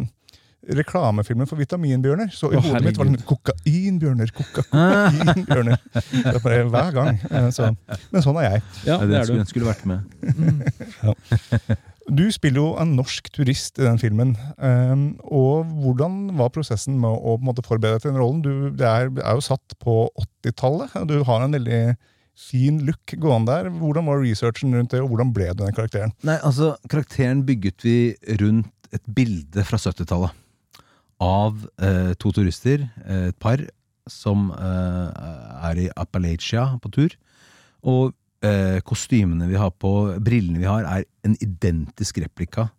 reklamefilmen 0.72 1.48
for 1.48 1.56
vitaminbjørner. 1.60 2.28
Så 2.36 2.52
i 2.52 2.58
Å, 2.60 2.62
hodet 2.62 2.84
mitt 2.86 2.98
var 3.00 3.08
det 3.08 3.24
kokainbjørner, 3.26 4.32
koka, 4.36 4.64
kokainbjørner. 4.68 5.78
Det 5.96 6.36
er 6.36 6.40
bare 6.44 6.66
hver 6.70 6.92
gang. 6.98 7.20
Eh, 7.32 7.48
Så. 7.56 7.70
Men 8.12 8.22
sånn 8.22 8.38
er 8.44 8.50
jeg. 8.50 8.62
ja, 8.86 8.94
Ja, 8.94 8.98
det 9.00 9.08
den, 9.10 9.16
er 9.16 9.24
skulle, 9.24 9.40
du. 9.40 9.44
den 9.44 9.52
skulle 9.52 9.72
vært 9.72 9.86
med. 9.88 10.00
Du 12.10 12.24
spiller 12.34 12.62
jo 12.62 12.70
en 12.82 12.96
norsk 12.98 13.28
turist 13.36 13.78
i 13.80 13.86
den 13.86 14.00
filmen. 14.02 14.34
ehm, 14.58 15.20
og 15.22 15.70
hvordan 15.84 16.38
var 16.38 16.50
prosessen 16.50 16.98
med 17.00 17.10
å 17.10 17.38
måte 17.38 17.64
forberede 17.66 18.00
deg 18.00 18.02
til 18.02 18.12
den 18.12 18.22
rollen? 18.22 18.42
Du 18.42 18.70
det 18.74 18.88
er, 18.88 19.12
er 19.22 19.38
jo 19.38 19.46
satt 19.46 19.76
på 19.80 20.10
80-tallet, 20.44 20.96
og 20.98 21.08
du 21.08 21.22
har 21.28 21.46
en 21.46 21.54
veldig 21.54 21.82
fin 22.42 22.80
look 22.88 23.14
gående 23.22 23.52
der. 23.52 23.70
Hvordan 23.70 24.08
var 24.10 24.24
researchen 24.24 24.74
rundt 24.76 24.92
det, 24.96 25.02
og 25.04 25.12
hvordan 25.12 25.34
ble 25.36 25.52
du 25.54 25.64
den 25.64 25.76
karakteren? 25.78 26.14
Nei, 26.28 26.40
altså, 26.42 26.74
karakteren 26.90 27.46
bygget 27.46 27.86
vi 27.86 27.98
rundt 28.42 28.72
et 28.96 29.04
bilde 29.06 29.66
fra 29.68 29.80
70-tallet. 29.80 30.34
Av 31.22 31.68
eh, 31.86 32.14
to 32.18 32.32
turister, 32.34 32.88
eh, 33.06 33.28
et 33.30 33.38
par, 33.40 33.62
som 34.10 34.50
eh, 34.56 35.28
er 35.70 35.84
i 35.84 35.92
Appalachia 35.94 36.66
på 36.82 36.90
tur. 36.96 37.14
Og 37.86 38.16
kostymene 38.88 39.46
vi 39.46 39.58
har 39.60 39.70
på, 39.78 39.92
brillene 40.24 40.58
vi 40.58 40.66
har, 40.66 40.88
er 40.90 41.04
en 41.28 41.36
identisk 41.46 42.18
replika 42.24 42.72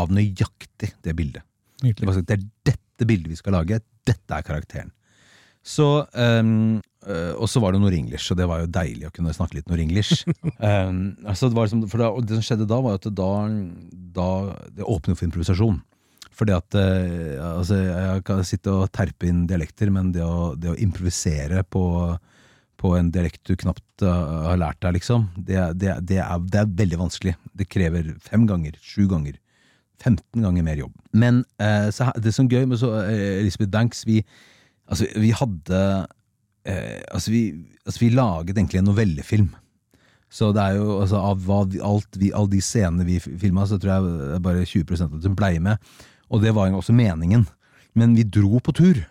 av 0.00 0.12
nøyaktig 0.14 0.94
det 1.04 1.12
bildet. 1.18 1.44
Det, 1.80 1.90
Nydelig. 1.90 2.14
sagt, 2.16 2.28
det 2.30 2.38
er 2.38 2.46
dette 2.72 3.08
bildet 3.08 3.34
vi 3.34 3.36
skal 3.36 3.58
lage, 3.58 3.80
dette 4.08 4.36
er 4.38 4.46
karakteren. 4.46 4.92
Så, 5.64 5.86
um, 6.12 6.76
og 7.40 7.48
så 7.48 7.60
var 7.60 7.72
det 7.72 7.80
Nord-English, 7.80 8.32
og 8.32 8.38
det 8.40 8.46
var 8.48 8.60
jo 8.60 8.72
deilig 8.72 9.08
å 9.08 9.14
kunne 9.14 9.32
snakke 9.36 9.58
litt 9.58 9.70
Nord-English. 9.70 10.26
um, 10.60 11.14
altså 11.30 11.48
det, 11.48 11.56
var 11.56 11.68
liksom, 11.68 11.86
da, 11.88 12.10
det 12.20 12.38
som 12.38 12.44
skjedde 12.44 12.68
da, 12.68 12.80
var 12.84 13.00
at 13.00 13.08
da, 13.08 13.30
da 14.14 14.28
Det 14.76 14.84
åpnet 14.84 15.18
for 15.18 15.28
improvisasjon. 15.28 15.80
Fordi 16.34 16.54
at 16.56 16.74
eh, 16.74 17.38
altså, 17.38 17.76
Jeg 17.78 18.22
kan 18.26 18.40
sitte 18.46 18.72
og 18.74 18.88
terpe 18.94 19.28
inn 19.30 19.44
dialekter, 19.46 19.92
men 19.94 20.10
det 20.14 20.24
å, 20.26 20.52
det 20.58 20.72
å 20.72 20.78
improvisere 20.82 21.62
på, 21.70 21.84
på 22.84 22.92
en 22.98 23.08
dialekt 23.12 23.40
du 23.48 23.56
knapt 23.56 24.04
eh, 24.04 24.32
har 24.50 24.60
lært 24.60 24.82
deg, 24.84 24.98
liksom, 24.98 25.30
det, 25.38 25.56
det, 25.80 25.96
det, 26.04 26.20
er, 26.20 26.42
det 26.52 26.60
er 26.60 26.76
veldig 26.82 27.00
vanskelig. 27.06 27.32
Det 27.56 27.68
krever 27.72 28.12
fem 28.22 28.44
ganger, 28.50 28.76
sju 28.84 29.06
ganger 29.08 29.40
15 30.02 30.42
ganger 30.44 30.66
mer 30.66 30.82
jobb. 30.82 30.92
Men 31.16 31.44
eh, 31.62 31.88
så, 31.94 32.10
det 32.20 32.34
som 32.36 32.50
er 32.50 32.58
gøy 32.58 32.68
med 32.68 32.82
så, 32.82 32.90
eh, 33.06 33.40
Elisabeth 33.40 33.72
Banks 33.72 34.04
Vi, 34.04 34.18
altså, 34.90 35.08
vi 35.16 35.32
hadde 35.32 35.80
altså, 36.64 37.28
vi, 37.32 37.42
altså, 37.84 37.98
vi 38.02 38.12
laget 38.12 38.58
egentlig 38.58 38.82
en 38.82 38.90
novellefilm. 38.90 39.50
Så 40.32 40.50
det 40.52 40.64
er 40.64 40.78
jo 40.80 40.98
altså, 40.98 41.20
Av 41.22 41.40
vi, 41.70 41.80
alt 41.84 42.18
vi, 42.20 42.32
alle 42.34 42.52
de 42.52 42.60
scenene 42.64 43.06
vi 43.06 43.20
filma, 43.22 43.64
så 43.70 43.78
tror 43.80 43.94
jeg 43.94 44.44
bare 44.44 44.64
20 44.66 45.04
av 45.06 45.20
det 45.22 45.36
blei 45.38 45.56
med. 45.62 45.80
Og 46.28 46.42
det 46.44 46.52
var 46.56 46.68
jo 46.68 46.80
også 46.82 46.96
meningen. 46.96 47.46
Men 47.96 48.16
vi 48.18 48.26
dro 48.28 48.58
på 48.60 48.74
tur. 48.76 49.04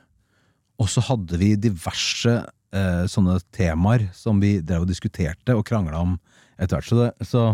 Og 0.81 0.89
så 0.91 1.01
hadde 1.07 1.39
vi 1.39 1.55
diverse 1.57 2.41
eh, 2.73 3.03
sånne 3.09 3.37
temaer 3.55 4.07
som 4.17 4.41
vi 4.41 4.57
drev 4.65 4.85
og 4.85 4.91
diskuterte 4.91 5.55
og 5.57 5.65
krangla 5.67 6.01
om 6.03 6.17
etter 6.57 6.77
hvert. 6.77 6.89
Så, 6.89 6.99
det, 6.99 7.27
så 7.27 7.45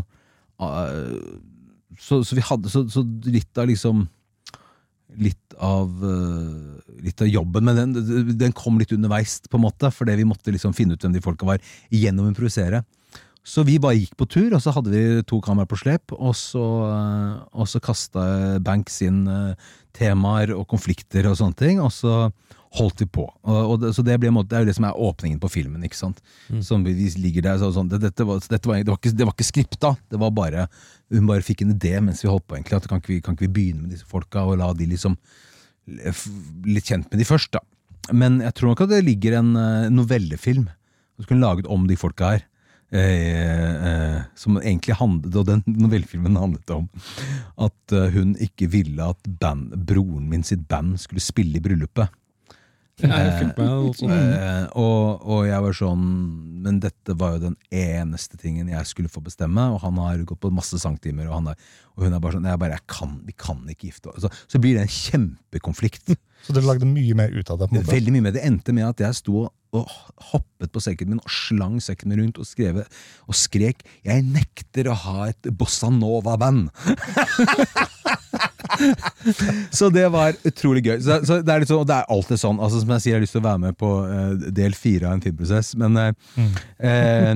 uh, 0.61 1.19
så, 1.99 2.21
så 2.23 2.37
vi 2.37 2.45
hadde 2.45 2.71
så, 2.71 2.85
så 2.91 3.03
litt 3.27 3.59
av 3.59 3.69
liksom 3.71 4.07
Litt 5.17 5.55
av 5.57 5.89
uh, 6.05 6.77
Litt 7.01 7.23
av 7.23 7.31
jobben, 7.31 7.65
men 7.65 7.79
den, 7.79 8.33
den 8.37 8.53
kom 8.53 8.77
litt 8.77 8.91
underveis, 8.93 9.39
på 9.49 9.57
en 9.57 9.63
måte, 9.63 9.89
fordi 9.95 10.19
vi 10.19 10.27
måtte 10.27 10.53
liksom 10.53 10.75
finne 10.77 10.93
ut 10.93 11.05
hvem 11.05 11.15
de 11.15 11.23
folka 11.23 11.47
var, 11.47 11.63
gjennom 11.89 12.27
å 12.27 12.31
improvisere. 12.33 12.83
Så 13.47 13.63
vi 13.65 13.79
bare 13.81 13.97
gikk 13.97 14.17
på 14.19 14.27
tur, 14.29 14.51
og 14.53 14.61
så 14.61 14.73
hadde 14.75 14.91
vi 14.91 15.23
to 15.27 15.39
kameraer 15.41 15.69
på 15.71 15.79
slep, 15.79 16.13
og 16.13 16.35
så, 16.37 16.65
eh, 16.91 17.37
og 17.55 17.69
så 17.71 17.81
kasta 17.81 18.25
Banks 18.61 18.99
inn 19.07 19.23
temaer 19.99 20.53
og 20.55 20.67
konflikter 20.71 21.27
og 21.29 21.37
sånne 21.39 21.59
ting, 21.59 21.81
og 21.83 21.91
så 21.93 22.29
holdt 22.77 23.01
vi 23.01 23.07
på. 23.09 23.25
Og, 23.25 23.57
og 23.57 23.75
det, 23.81 23.91
så 23.97 24.05
det, 24.05 24.19
ble, 24.21 24.29
det 24.45 24.55
er 24.55 24.63
jo 24.63 24.69
det 24.69 24.75
som 24.77 24.85
er 24.87 25.01
åpningen 25.09 25.39
på 25.41 25.49
filmen. 25.51 25.83
ikke 25.85 25.97
sant? 25.97 26.21
Som 26.65 26.85
vi, 26.85 26.93
ligger 27.17 27.47
der, 27.47 27.59
så, 27.61 27.71
sånn, 27.73 27.89
det, 27.89 28.01
dette 28.03 28.27
var, 28.27 28.41
dette 28.45 28.69
var, 28.69 28.81
det, 28.83 28.91
var 28.91 29.01
ikke, 29.01 29.15
det 29.17 29.27
var 29.27 29.35
ikke 29.35 29.49
skripta, 29.49 29.93
det 30.11 30.21
var 30.21 30.33
bare 30.35 30.67
hun 31.09 31.25
bare 31.29 31.45
fikk 31.45 31.63
en 31.65 31.73
idé 31.73 31.95
mens 32.05 32.21
vi 32.23 32.29
holdt 32.29 32.45
på. 32.45 32.59
egentlig, 32.59 32.77
at 32.77 32.89
Kan 32.89 33.01
ikke 33.01 33.15
vi, 33.15 33.21
kan 33.25 33.37
ikke 33.37 33.47
vi 33.47 33.55
begynne 33.57 33.85
med 33.85 33.95
disse 33.95 34.07
folka 34.09 34.45
og 34.45 34.59
la 34.61 34.69
de 34.77 34.85
liksom 34.91 35.17
litt 36.69 36.85
kjent 36.85 37.09
med 37.09 37.17
de 37.17 37.25
først, 37.25 37.55
da. 37.55 37.63
Men 38.13 38.39
jeg 38.43 38.53
tror 38.57 38.71
nok 38.71 38.83
at 38.85 38.91
det 38.93 39.05
ligger 39.05 39.39
en 39.39 39.55
eh, 39.57 39.89
novellefilm 39.93 40.67
som 40.69 41.25
skulle 41.25 41.41
laget 41.41 41.69
om 41.69 41.87
de 41.89 41.97
folka 41.99 42.35
her. 42.35 42.45
Eh, 42.89 43.73
eh, 43.85 44.21
som 44.33 44.57
egentlig 44.57 44.95
handlet, 44.97 45.35
og 45.37 45.45
den 45.45 45.61
novellefilmen 45.77 46.39
handlet 46.41 46.71
om 46.73 46.87
at 47.61 47.93
eh, 47.93 48.07
hun 48.15 48.31
ikke 48.41 48.65
ville 48.73 49.11
at 49.13 49.29
band, 49.41 49.75
broren 49.85 50.25
min 50.31 50.41
sitt 50.41 50.63
band 50.71 50.97
skulle 50.97 51.21
spille 51.21 51.59
i 51.59 51.61
bryllupet. 51.61 52.09
Jeg. 54.09 54.41
Eh, 54.41 54.65
og, 54.81 55.21
og 55.23 55.45
jeg 55.47 55.63
var 55.63 55.75
sånn 55.77 56.01
Men 56.65 56.81
dette 56.83 57.13
var 57.15 57.37
jo 57.37 57.45
den 57.45 57.55
eneste 57.71 58.35
tingen 58.41 58.67
jeg 58.73 58.89
skulle 58.89 59.11
få 59.11 59.21
bestemme, 59.23 59.69
og 59.71 59.79
han 59.85 60.01
har 60.03 60.25
gått 60.27 60.41
på 60.43 60.51
masse 60.51 60.81
sangtimer, 60.81 61.29
og, 61.29 61.37
han 61.37 61.53
er, 61.53 61.69
og 61.95 62.07
hun 62.07 62.17
er 62.17 62.23
bare 62.25 62.35
sånn 62.35 62.49
jeg 62.49 62.61
bare, 62.65 62.79
jeg 62.81 62.87
kan, 62.91 63.13
Vi 63.27 63.37
kan 63.37 63.61
ikke 63.71 63.91
gifte 63.91 64.11
oss. 64.11 64.25
Så, 64.25 64.33
så 64.51 64.61
blir 64.61 64.75
det 64.75 64.87
en 64.87 64.97
kjempekonflikt. 64.97 66.17
Så 66.45 66.55
dere 66.55 66.69
lagde 66.69 66.87
mye 66.89 67.15
mer 67.17 67.33
ut 67.33 67.49
av 67.51 67.59
det? 67.59 67.69
på 67.69 67.75
en 67.75 67.81
måte. 67.81 67.93
Veldig 67.93 68.13
mye 68.15 68.25
mer. 68.27 68.35
det 68.35 68.45
endte 68.47 68.75
med 68.75 68.87
at 68.87 69.03
jeg 69.03 69.19
sto 69.19 69.47
og, 69.75 69.91
hoppet 70.31 70.71
på 70.73 70.81
sekken 70.81 71.11
min 71.11 71.21
og 71.21 71.29
slang 71.29 71.77
sekken 71.83 72.09
min 72.09 72.23
rundt 72.23 72.39
og, 72.41 72.47
skrev, 72.49 72.81
og 73.29 73.35
skrek 73.37 73.83
'Jeg 74.05 74.25
nekter 74.25 74.89
å 74.89 74.97
ha 74.97 75.29
et 75.29 75.51
bossa 75.53 75.91
nova-band'! 75.93 76.71
så 79.77 79.89
det 79.93 80.07
var 80.13 80.33
utrolig 80.45 80.83
gøy. 80.85 80.99
Så, 81.01 81.19
så 81.25 81.39
det, 81.45 81.53
er 81.53 81.65
sånn, 81.69 81.87
det 81.87 81.99
er 81.99 82.09
alltid 82.09 82.41
sånn. 82.41 82.59
Altså, 82.61 82.81
som 82.81 82.93
jeg 82.95 83.03
sier, 83.03 83.13
jeg 83.13 83.19
har 83.19 83.25
lyst 83.25 83.35
til 83.37 83.43
å 83.43 83.49
være 83.49 83.63
med 83.67 83.77
på 83.79 83.89
uh, 84.09 84.49
del 84.61 84.73
fire 84.77 85.09
av 85.09 85.17
en 85.17 85.23
filmprosess. 85.23 85.75
Men 85.79 85.99
uh, 85.99 86.11
mm. 86.37 86.53
uh, 86.81 87.33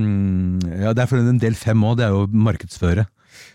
ja, 0.88 0.94
det 0.94 1.06
er 1.06 1.12
for 1.12 1.22
en 1.22 1.42
del 1.42 1.58
fem 1.60 1.86
òg. 1.86 2.00
Det 2.00 2.08
er 2.08 2.16
jo 2.16 2.28
markedsføre. 2.50 3.04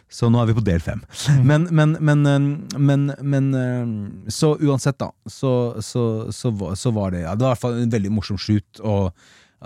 Så 0.09 0.31
nå 0.33 0.41
er 0.41 0.49
vi 0.49 0.57
på 0.57 0.65
del 0.65 0.81
fem. 0.81 1.03
Men, 1.45 1.67
men, 1.75 1.97
men, 2.01 2.27
eh, 2.27 2.79
men, 2.81 3.09
men 3.21 3.49
eh, 3.55 4.31
Så 4.33 4.55
uansett, 4.57 4.97
da, 5.01 5.11
så, 5.29 5.53
så, 5.85 6.05
så, 6.33 6.53
så 6.77 6.93
var 6.97 7.13
det 7.13 7.27
ja, 7.27 7.35
Det 7.37 7.45
var 7.45 7.53
i 7.53 7.57
hvert 7.57 7.65
fall 7.67 7.83
en 7.83 7.93
veldig 7.93 8.13
morsom 8.17 8.41
shoot. 8.41 8.81
Og, 8.81 9.11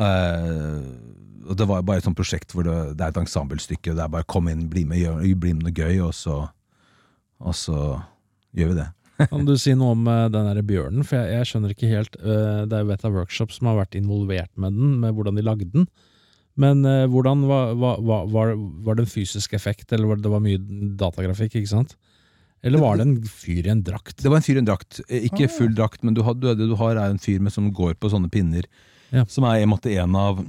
øh, 0.03 0.81
og 1.47 1.59
det 1.59 1.69
var 1.71 1.85
bare 1.87 2.03
et 2.03 2.09
sånt 2.09 2.19
prosjekt 2.19 2.55
hvor 2.55 2.67
det, 2.67 2.79
det 2.99 3.07
er 3.07 3.15
et 3.15 3.23
ensemblestykke. 3.23 3.95
Det 3.95 4.03
er 4.03 4.17
bare 4.17 4.27
kom 4.27 4.51
inn, 4.51 4.67
bli 4.71 4.85
med, 4.89 5.03
gjør, 5.03 5.23
bli 5.39 5.55
med 5.59 5.69
noe 5.69 5.77
gøy, 5.77 6.03
og 6.09 6.17
så, 6.17 6.41
og 7.43 7.57
så 7.59 7.79
gjør 8.57 8.75
vi 8.75 8.81
det. 8.83 8.89
Kan 9.31 9.47
du 9.47 9.55
si 9.61 9.75
noe 9.79 9.95
om 9.97 10.07
eh, 10.11 10.29
den 10.33 10.49
der 10.51 10.63
bjørnen? 10.67 11.07
For 11.07 11.21
jeg, 11.21 11.37
jeg 11.37 11.51
skjønner 11.51 11.75
ikke 11.75 11.91
helt 11.91 12.17
eh, 12.19 12.63
Det 12.67 12.77
er 12.77 12.85
jo 12.85 12.91
Veta 12.91 13.11
Workshop 13.13 13.55
som 13.55 13.71
har 13.71 13.83
vært 13.85 13.99
involvert 13.99 14.51
med 14.61 14.75
den, 14.79 14.97
med 15.03 15.15
hvordan 15.17 15.39
de 15.39 15.47
lagde 15.47 15.69
den. 15.71 15.87
Men 16.61 16.85
eh, 16.85 17.07
hvordan 17.09 17.47
var, 17.49 17.75
var, 17.81 18.01
var, 18.05 18.27
var 18.29 18.55
var 18.57 18.95
det 18.99 19.07
en 19.07 19.13
fysisk 19.13 19.55
effekt, 19.57 19.93
eller 19.93 20.07
var 20.11 20.17
det, 20.19 20.27
det 20.27 20.33
var 20.35 20.43
mye 20.45 20.59
datagrafikk, 21.01 21.55
ikke 21.63 21.71
sant? 21.71 21.95
Eller 22.63 22.79
var 22.79 22.97
det 23.01 23.07
en 23.09 23.15
fyr 23.27 23.67
i 23.67 23.71
en 23.73 23.81
drakt? 23.83 24.21
Det 24.23 24.29
var 24.31 24.39
en 24.39 24.45
fyr 24.47 24.59
i 24.61 24.63
en 24.63 24.69
drakt. 24.69 25.01
Eh, 25.09 25.25
Ikke 25.27 25.49
Ah. 25.49 25.55
full 25.57 25.73
drakt, 25.75 26.03
men 26.07 26.15
du 26.15 26.21
har, 26.23 26.35
du, 26.39 26.47
det 26.55 26.69
du 26.71 26.77
har 26.79 26.95
er 26.95 27.11
en 27.11 27.19
fyr 27.19 27.41
med, 27.43 27.51
som 27.53 27.73
går 27.75 27.95
på 27.99 28.11
sånne 28.13 28.31
pinner. 28.31 28.69
Ja. 29.11 29.25
Som 29.27 29.45
er 29.49 29.63
en, 29.65 29.73
måte, 29.73 29.91
en 29.99 30.15
av 30.15 30.45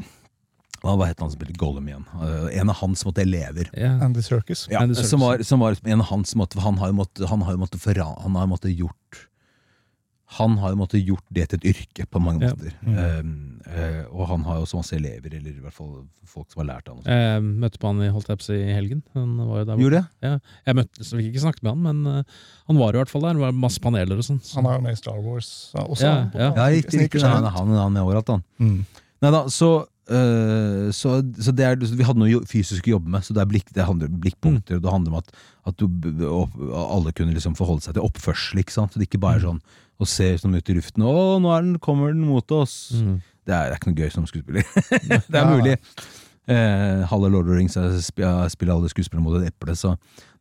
hva 0.84 1.08
het 1.08 1.20
han 1.24 1.32
som 1.32 1.40
spilte 1.40 1.56
Gollum 1.58 1.88
igjen? 1.88 2.04
Eh, 2.20 2.60
En 2.60 2.70
av 2.70 2.76
hans 2.84 3.06
måte, 3.08 3.24
elever. 3.24 3.70
Ja. 3.74 3.96
Andy 4.04 4.22
Circus. 4.22 4.68
Ja, 4.70 4.82
Andy 4.84 4.96
Circus. 4.96 5.10
som, 5.10 5.24
var, 5.24 5.42
som 5.48 5.60
var 5.64 5.78
en 5.86 6.02
av 6.04 6.08
hans 6.12 6.36
måte, 6.36 6.60
Han 6.60 6.78
har 6.78 6.92
jo 6.92 6.98
måttet 7.00 7.26
Han 7.32 7.42
har 7.42 7.54
jo 7.56 7.62
måttet, 7.64 7.80
forra, 7.82 8.10
han 8.22 8.36
har 8.36 8.44
jo 8.46 8.52
måttet 8.52 8.76
gjort 8.78 9.24
Han 10.40 10.58
har 10.58 10.72
jo 10.74 10.78
måttet 10.80 11.06
gjort 11.06 11.24
det 11.32 11.48
til 11.52 11.60
et 11.62 11.66
yrke, 11.76 12.06
på 12.10 12.20
mange 12.24 12.42
Ja. 12.42 12.50
måter. 12.54 12.74
Mm. 12.82 13.62
Eh, 13.68 13.74
eh, 13.78 14.06
og 14.12 14.28
han 14.32 14.44
har 14.48 14.56
jo 14.58 14.66
også 14.66 14.80
masse 14.80 14.96
elever, 14.98 15.34
eller 15.34 15.52
i 15.52 15.62
hvert 15.62 15.74
fall 15.76 16.08
folk 16.26 16.52
som 16.52 16.62
har 16.68 16.70
lært 16.76 16.88
han. 16.90 17.02
Jeg 17.06 17.44
møtte 17.44 17.78
på 17.80 17.88
han 17.92 18.02
i 18.02 18.10
holdt 18.10 18.32
jeg 18.34 18.64
i 18.68 18.74
helgen. 18.74 19.04
Han 19.14 19.38
var 19.38 19.60
jo 19.62 19.66
der. 19.66 19.78
Gjorde 19.78 20.02
det? 20.22 20.42
Jeg 20.66 20.76
møtte, 20.76 21.04
så 21.06 21.18
fikk 21.20 21.30
ikke 21.34 21.44
snakket 21.46 21.64
med 21.64 21.72
han, 21.76 21.84
men 21.84 22.18
eh, 22.18 22.24
han 22.68 22.78
var 22.82 22.94
i 22.94 22.98
hvert 23.04 23.10
fall 23.14 23.22
der. 23.28 23.34
Det 23.38 23.46
var 23.46 23.52
masse 23.54 23.80
paneler 23.80 24.18
og 24.18 24.24
sånn. 24.26 24.42
så- 24.42 24.56
Han 24.62 24.66
er 24.66 24.76
jo 24.80 24.82
med 24.82 24.92
i 24.94 25.02
Star 25.04 25.20
Wars 25.22 25.72
også. 25.76 26.02
Ja, 26.02 26.30
ja. 26.34 26.50
Ja, 26.56 26.66
riktig. 26.74 27.22
Han, 27.22 27.44
er 27.46 27.50
han, 27.50 27.68
han 27.78 27.98
er 27.98 28.02
overalt, 28.02 28.28
han. 28.28 28.44
Mm. 28.60 28.86
Neida, 29.22 29.46
så, 29.50 29.86
øh, 30.10 30.90
så, 30.96 31.20
så 31.40 31.54
det 31.56 31.66
er, 31.68 31.78
så 31.88 31.98
vi 32.00 32.08
hadde 32.08 32.22
noe 32.22 32.42
fysisk 32.50 32.88
å 32.90 32.96
jobbe 32.96 33.14
med, 33.14 33.26
så 33.26 33.36
det, 33.36 33.44
er 33.44 33.52
blikk, 33.52 33.72
det 33.76 33.88
handler 33.88 34.12
om 34.12 34.20
blikkpunkter, 34.24 34.80
og 34.80 34.86
det 34.86 34.94
handler 34.94 35.14
om 35.14 35.22
at, 35.22 35.32
at 35.72 35.80
du, 35.80 35.88
alle 36.74 37.14
kunne 37.16 37.36
liksom 37.36 37.56
forholde 37.60 37.86
seg 37.86 37.98
til 37.98 38.06
oppførsel? 38.06 38.64
Så 38.64 38.88
det 38.96 39.08
ikke 39.08 39.22
bare 39.24 39.42
er 39.42 39.48
sånn 39.48 39.64
å 40.02 40.10
se 40.10 40.32
sånn 40.42 40.58
ut 40.58 40.70
i 40.70 40.76
luften, 40.78 41.06
å, 41.06 41.38
nå 41.42 41.54
den, 41.54 41.78
kommer 41.84 42.14
den 42.14 42.26
mot 42.28 42.56
oss. 42.56 42.92
Mm. 42.98 43.22
Det, 43.44 43.54
er, 43.54 43.70
det 43.70 43.76
er 43.76 43.80
ikke 43.80 43.92
noe 43.92 44.04
gøy 44.04 44.14
som 44.14 44.28
skuespiller. 44.30 44.68
det 45.32 45.40
er 45.40 45.50
mulig. 45.50 45.78
Eh, 46.48 47.06
halve 47.08 47.30
Lord 47.32 47.46
of 47.48 47.54
the 47.54 47.56
Rings 47.56 47.76
jeg 47.78 48.02
spiller 48.52 48.74
alle 48.74 48.90
skuespillere 48.92 49.24
mot 49.24 49.38
et 49.40 49.48
eple, 49.48 49.72
så 49.80 49.94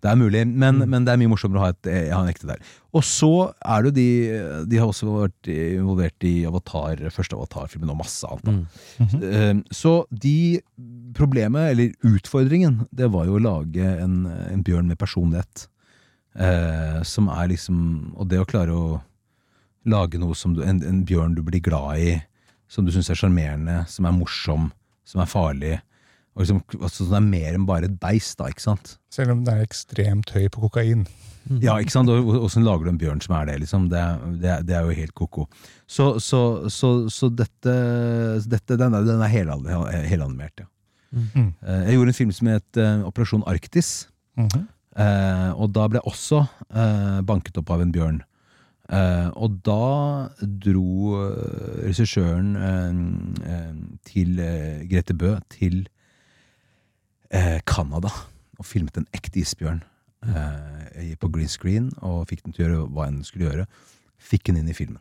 det 0.03 0.11
er 0.11 0.17
mulig. 0.19 0.41
Men, 0.51 0.81
Mm. 0.81 0.89
men 0.91 1.05
det 1.05 1.13
er 1.13 1.17
mye 1.21 1.31
morsommere 1.31 1.61
å 1.61 1.63
ha, 1.63 1.69
et, 1.71 1.87
eh, 1.87 2.11
ha 2.11 2.23
en 2.25 2.33
ekte 2.33 2.49
der. 2.49 2.59
Og 2.93 3.03
så 3.07 3.55
er 3.65 3.83
det 3.83 3.93
jo 3.93 3.95
de 3.95 4.65
De 4.67 4.77
har 4.79 4.89
også 4.89 5.07
vært 5.07 5.47
involvert 5.47 6.25
i 6.27 6.45
Avatar, 6.45 6.97
første 7.15 7.37
Avatar-filmen 7.39 7.91
og 7.91 7.99
masse 7.99 8.25
annet. 8.27 8.45
Mm. 8.45 8.67
Mm. 8.99 9.07
-hmm. 9.07 9.23
Eh, 9.23 9.63
Så 9.71 10.07
de 10.11 10.61
problemet, 11.15 11.71
eller 11.71 11.93
utfordringen, 12.03 12.89
det 12.93 13.09
var 13.13 13.27
jo 13.27 13.39
å 13.39 13.43
lage 13.43 14.03
en, 14.03 14.27
en 14.27 14.63
bjørn 14.65 14.89
med 14.89 14.99
personlighet. 14.99 15.69
Eh, 16.35 17.03
som 17.03 17.29
er 17.29 17.49
liksom 17.49 18.15
Og 18.17 18.27
det 18.29 18.39
å 18.41 18.47
klare 18.47 18.71
å 18.73 19.03
lage 19.85 20.19
noe 20.19 20.35
som 20.35 20.55
du, 20.55 20.63
en, 20.63 20.83
en 20.83 21.05
bjørn 21.05 21.35
du 21.35 21.43
blir 21.43 21.61
glad 21.61 21.99
i, 21.99 22.23
som 22.69 22.85
du 22.85 22.91
syns 22.91 23.11
er 23.11 23.15
sjarmerende, 23.15 23.87
som 23.87 24.07
er 24.07 24.13
morsom, 24.13 24.73
som 25.05 25.21
er 25.21 25.27
farlig. 25.27 25.81
Og 26.35 26.41
liksom, 26.45 26.63
altså, 26.81 27.05
det 27.11 27.19
er 27.19 27.27
mer 27.27 27.55
enn 27.59 27.67
bare 27.69 27.89
et 27.91 27.99
beist, 28.01 28.39
da, 28.41 28.47
ikke 28.49 28.65
sant? 28.65 28.95
Selv 29.13 29.35
om 29.35 29.43
det 29.45 29.53
er 29.53 29.67
ekstremt 29.67 30.31
høy 30.33 30.47
på 30.55 30.63
kokain. 30.65 31.03
Ja, 31.61 31.75
ikke 31.83 31.91
sant? 31.93 32.09
Og 32.09 32.29
Åssen 32.47 32.63
lager 32.65 32.87
du 32.87 32.93
en 32.93 33.01
bjørn 33.01 33.21
som 33.21 33.35
er 33.37 33.49
det? 33.51 33.57
liksom? 33.65 33.89
Det, 33.91 34.01
det, 34.41 34.55
det 34.69 34.77
er 34.79 34.87
jo 34.87 34.95
helt 34.97 35.13
ko-ko. 35.19 35.49
Så, 35.91 36.07
så, 36.23 36.41
så, 36.73 36.93
så 37.13 37.29
dette, 37.35 37.75
dette 38.49 38.79
den, 38.81 38.95
er, 38.95 39.05
den 39.09 39.21
er 39.27 39.33
helan- 39.33 39.67
helanimert, 40.09 40.63
ja. 40.63 40.69
Mm. 41.13 41.51
Eh, 41.61 41.81
Jeg 41.91 41.97
gjorde 41.99 42.09
en 42.15 42.17
film 42.23 42.31
som 42.33 42.49
het 42.49 42.79
eh, 42.81 43.03
Operasjon 43.05 43.43
Arktis. 43.51 43.91
Mhm. 44.41 44.69
Eh, 44.93 45.51
og 45.57 45.71
da 45.73 45.87
ble 45.89 46.01
jeg 46.01 46.09
også 46.13 46.39
eh, 46.69 47.21
banket 47.29 47.57
opp 47.61 47.71
av 47.75 47.81
en 47.85 47.93
bjørn. 47.93 48.19
Eh, 48.93 49.29
og 49.41 49.59
da 49.65 50.29
dro 50.65 51.17
regissøren 51.85 52.55
til 54.09 54.37
Grete 54.91 55.17
Bø 55.17 55.35
til 55.53 55.83
eh, 57.33 57.59
og 58.59 58.67
filmet 58.69 58.97
en 59.01 59.07
ekte 59.17 59.41
isbjørn 59.43 59.81
eh, 60.29 61.15
på 61.19 61.31
green 61.33 61.49
screen 61.51 61.91
og 62.01 62.29
fikk 62.31 62.45
den 62.45 62.53
til 62.55 62.65
å 62.65 62.69
gjøre 62.69 62.91
hva 62.93 63.09
enn 63.09 63.21
den 63.21 63.25
skulle 63.27 63.49
gjøre. 63.49 63.67
Fikk 64.23 64.45
den 64.51 64.61
inn 64.63 64.69
i 64.71 64.77
filmen. 64.77 65.01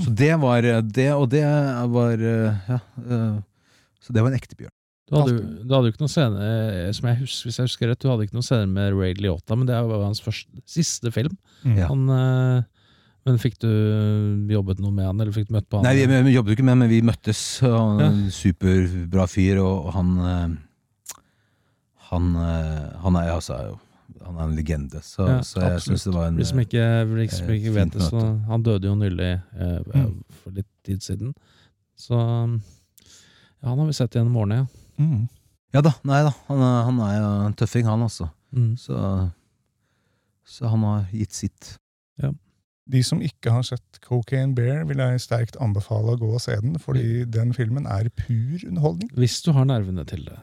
Så 0.00 0.12
det 0.14 0.30
var 0.40 0.62
det, 0.62 1.10
og 1.12 1.28
det 1.34 1.44
var 1.90 2.14
eh, 2.14 2.70
Ja. 2.70 2.78
eh, 3.04 3.42
så 4.04 4.12
det 4.12 4.22
var 4.22 4.30
en 4.30 4.38
ekte 4.38 4.56
bjørn. 4.56 4.72
Du 5.04 5.18
hadde, 5.18 5.32
du 5.68 5.72
hadde 5.74 5.88
jo 5.90 5.92
ikke 5.92 6.00
noen 6.00 6.12
scene, 6.14 6.44
eh, 6.48 6.92
som 6.96 7.08
jeg 7.10 7.18
husker, 7.20 7.48
hvis 7.50 7.58
jeg 7.60 7.66
husker 7.68 7.90
rett, 7.90 8.00
du 8.00 8.08
hadde 8.08 8.24
ikke 8.24 8.36
noen 8.38 8.46
scene 8.46 8.70
med 8.72 8.94
Ray 8.96 9.12
Liotta, 9.20 9.56
men 9.58 9.68
det 9.68 9.76
var 9.84 10.00
hans 10.06 10.22
første, 10.24 10.48
siste 10.70 11.10
film. 11.12 11.34
Mm. 11.64 11.76
Han, 11.90 12.06
eh, 12.14 12.86
men 13.28 13.38
fikk 13.40 13.58
du 13.64 13.68
jobbet 14.52 14.80
noe 14.84 14.92
med 14.96 15.06
han, 15.10 15.20
eller 15.20 15.32
fikk 15.32 15.48
du 15.50 15.54
møtt 15.58 15.68
på 15.68 15.80
han? 15.80 15.84
Nei, 15.88 16.06
vi, 16.08 16.22
vi 16.30 16.34
jobbet 16.38 16.52
jo 16.54 16.56
ikke 16.58 16.66
med, 16.70 16.80
men 16.80 16.88
vi 16.92 17.02
møttes. 17.04 17.42
Han 17.64 18.00
Ja. 18.00 18.08
superbra 18.32 19.26
fyr, 19.28 19.60
og, 19.64 19.90
og 19.90 19.92
han 19.98 20.14
eh, 20.24 20.56
Han, 22.14 22.30
eh, 22.40 22.86
han 23.04 23.16
er 23.20 23.32
altså 23.34 23.58
Han 24.24 24.36
er 24.38 24.44
en 24.46 24.54
legende, 24.56 25.00
så, 25.04 25.26
Ja, 25.28 25.38
så 25.44 25.60
jeg 25.64 25.80
syns 25.84 26.04
det 26.06 26.14
var 26.14 26.28
en 26.30 26.36
Hvis 26.40 26.52
de 26.54 26.64
ikke, 26.64 26.84
hvis 27.10 27.38
eh, 27.40 27.52
ikke 27.58 27.72
fint 27.74 27.76
vet 27.76 27.92
det, 27.98 28.08
så 28.08 28.24
han 28.48 28.62
døde 28.66 28.88
jo 28.88 28.94
nylig 29.00 29.30
eh, 29.34 29.78
Mm. 29.94 30.18
for 30.42 30.54
litt 30.56 30.68
tid 30.86 31.02
siden. 31.04 31.34
Så 31.98 32.14
ja, 32.18 33.68
han 33.68 33.78
har 33.78 33.86
vi 33.88 33.96
sett 33.96 34.14
gjennom 34.16 34.36
årene, 34.42 34.62
ja. 34.64 34.66
Mm. 35.04 35.28
Ja 35.74 35.80
da, 35.82 35.90
nei 36.06 36.20
da. 36.26 36.30
Han 36.48 36.60
er, 36.62 36.82
han 36.86 37.00
er 37.02 37.14
jo 37.18 37.30
en 37.48 37.54
tøffing, 37.58 37.86
han 37.88 38.02
også. 38.06 38.28
Mm. 38.54 38.76
Så, 38.78 38.98
så 40.46 40.68
han 40.70 40.84
har 40.86 41.08
gitt 41.12 41.32
sitt. 41.34 41.72
De 42.84 43.00
som 43.00 43.22
ikke 43.24 43.48
har 43.48 43.62
sett 43.64 43.96
Cocaine 44.04 44.52
Bear, 44.54 44.82
vil 44.84 44.98
jeg 45.00 45.22
sterkt 45.24 45.56
anbefale 45.64 46.12
å 46.12 46.18
gå 46.20 46.28
og 46.36 46.42
se 46.44 46.52
den, 46.60 46.74
fordi 46.78 47.22
den 47.32 47.54
filmen 47.56 47.86
er 47.88 48.10
pur 48.12 48.60
underholdning. 48.68 49.08
Hvis 49.16 49.38
du 49.46 49.54
har 49.56 49.64
nervene 49.64 50.04
til 50.04 50.26
det. 50.28 50.36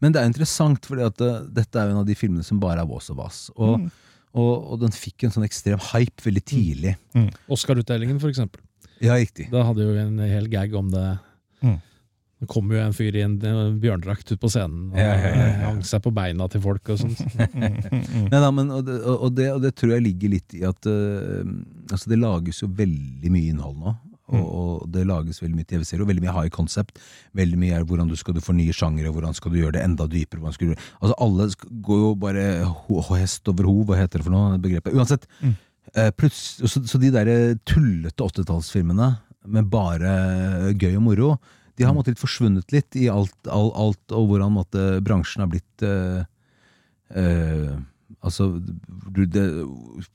Men 0.00 0.12
det 0.14 0.20
er 0.22 0.30
interessant, 0.30 0.86
for 0.88 0.96
dette 0.96 1.76
er 1.76 1.90
jo 1.90 1.96
en 1.96 2.00
av 2.02 2.06
de 2.08 2.16
filmene 2.16 2.44
som 2.46 2.60
bare 2.62 2.80
er 2.84 2.88
vås 2.88 3.10
og 3.12 3.18
vass. 3.20 3.42
Og, 3.56 3.76
Mm. 3.80 3.90
og, 4.34 4.52
og 4.72 4.80
den 4.80 4.92
fikk 4.94 5.24
en 5.26 5.32
sånn 5.34 5.44
ekstrem 5.44 5.80
hype 5.90 6.22
veldig 6.24 6.44
tidlig. 6.46 6.96
Oscar-utdelingen, 7.50 8.20
for 8.22 8.30
eksempel. 8.32 8.62
Ja, 9.00 9.14
riktig. 9.16 9.50
Da 9.52 9.62
hadde 9.64 9.84
jo 9.86 9.94
en 9.96 10.18
hel 10.20 10.48
gag 10.52 10.74
om 10.76 10.90
det. 10.92 11.06
Mm. 11.64 11.78
Det 12.40 12.48
kom 12.48 12.70
jo 12.72 12.78
en 12.80 12.94
fyr 12.96 13.16
i 13.16 13.22
en 13.24 13.34
bjørndrakt 13.80 14.30
ut 14.32 14.40
på 14.40 14.48
scenen 14.48 14.92
og 14.94 14.96
Ja, 14.96 15.10
ja, 15.12 15.28
ja, 15.28 15.46
ja. 15.48 15.56
hang 15.66 15.82
seg 15.84 16.00
på 16.06 16.12
beina 16.16 16.46
til 16.48 16.62
folk 16.64 16.88
og 16.88 17.00
sånt. 17.02 17.20
Mm, 17.36 17.50
mm, 17.60 18.04
mm. 18.06 18.28
Nei, 18.32 18.40
da, 18.40 18.48
men, 18.56 18.70
og, 18.72 18.86
det, 18.86 18.94
og, 19.04 19.26
det, 19.36 19.48
og 19.52 19.60
det 19.66 19.74
tror 19.76 19.92
jeg 19.92 20.04
ligger 20.06 20.32
litt 20.38 20.54
i 20.56 20.62
at 20.64 20.88
uh, 20.88 21.44
altså 21.92 22.08
det 22.14 22.16
lages 22.22 22.62
jo 22.62 22.70
veldig 22.78 23.32
mye 23.34 23.52
innhold 23.52 23.76
nå. 23.82 23.92
Og, 24.30 24.46
og 24.60 24.84
det 24.94 25.06
lages 25.08 25.40
veldig 25.42 25.56
mye 25.58 25.66
TV-serier, 25.70 26.02
og 26.04 26.08
veldig 26.10 26.22
mye 26.24 26.34
high 26.36 26.50
concept. 26.54 26.98
Veldig 27.34 27.58
mye 27.58 27.78
er 27.80 27.84
hvordan 27.88 28.08
du 28.10 28.16
skal 28.16 28.34
du 28.36 28.40
fornye 28.40 28.72
sjangere, 28.76 29.10
hvordan 29.14 29.34
skal 29.34 29.50
du 29.52 29.58
gjøre 29.60 29.72
det 29.78 29.82
enda 29.82 30.06
dypere. 30.06 30.40
du, 30.70 30.74
altså 31.00 31.14
Alle 31.18 31.48
går 31.88 31.98
jo 32.04 32.14
bare 32.14 32.44
hest 33.18 33.48
over 33.48 33.64
ho, 33.66 33.74
hva 33.84 33.96
heter 33.98 34.18
det 34.22 34.28
for 34.28 34.34
noe? 34.36 34.58
begrepet? 34.58 34.94
Uansett. 34.94 35.26
Mm. 35.42 35.56
eh, 35.96 36.10
plutselig- 36.12 36.70
så, 36.70 36.84
så 36.86 36.98
de 37.00 37.10
der 37.10 37.32
tullete 37.66 38.22
80-tallsfilmene 38.22 39.16
med 39.46 39.70
bare 39.70 40.72
gøy 40.78 40.96
og 40.96 41.02
moro, 41.02 41.38
de 41.76 41.84
har 41.86 41.92
Mm. 41.94 41.96
måttet 42.02 42.18
forsvunnet 42.20 42.70
litt 42.72 42.94
i 43.00 43.08
alt, 43.08 43.32
all, 43.48 43.70
alt 43.74 44.12
og 44.12 44.28
hvordan 44.28 44.52
måtte, 44.52 45.00
bransjen 45.02 45.40
har 45.40 45.48
blitt 45.48 45.82
øh, 45.82 46.24
eh, 47.16 47.78
Altså, 48.26 48.50
det, 49.16 49.44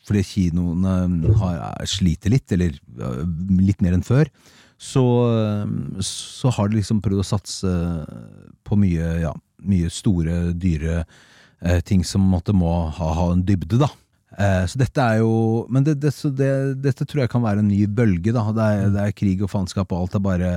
fordi 0.06 0.24
kinoene 0.28 0.96
har, 1.40 1.64
sliter 1.90 2.34
litt, 2.34 2.52
eller 2.54 2.76
litt 3.62 3.82
mer 3.84 3.96
enn 3.98 4.06
før, 4.06 4.30
så, 4.78 5.04
så 6.04 6.52
har 6.52 6.70
de 6.70 6.82
liksom 6.82 7.00
prøvd 7.04 7.24
å 7.24 7.28
satse 7.28 7.72
på 8.68 8.78
mye, 8.80 9.12
ja, 9.24 9.32
mye 9.66 9.92
store, 9.94 10.52
dyre 10.60 11.04
eh, 11.62 11.80
ting 11.88 12.04
som 12.06 12.26
måtte 12.28 12.56
må 12.56 12.74
ha, 12.98 13.12
ha 13.20 13.30
en 13.32 13.46
dybde, 13.48 13.80
da. 13.82 13.90
Eh, 14.36 14.66
så 14.68 14.80
dette 14.82 15.00
er 15.00 15.22
jo 15.22 15.64
Men 15.72 15.86
det, 15.86 15.94
det, 16.04 16.12
det, 16.36 16.50
dette 16.84 17.06
tror 17.08 17.22
jeg 17.24 17.32
kan 17.32 17.44
være 17.46 17.62
en 17.64 17.70
ny 17.72 17.86
bølge, 17.88 18.34
da. 18.36 18.44
Det 18.52 18.66
er, 18.66 18.90
det 18.92 19.06
er 19.06 19.16
krig 19.16 19.46
og 19.46 19.52
faenskap, 19.54 19.94
og 19.94 20.06
alt 20.06 20.20
er 20.20 20.26
bare 20.26 20.52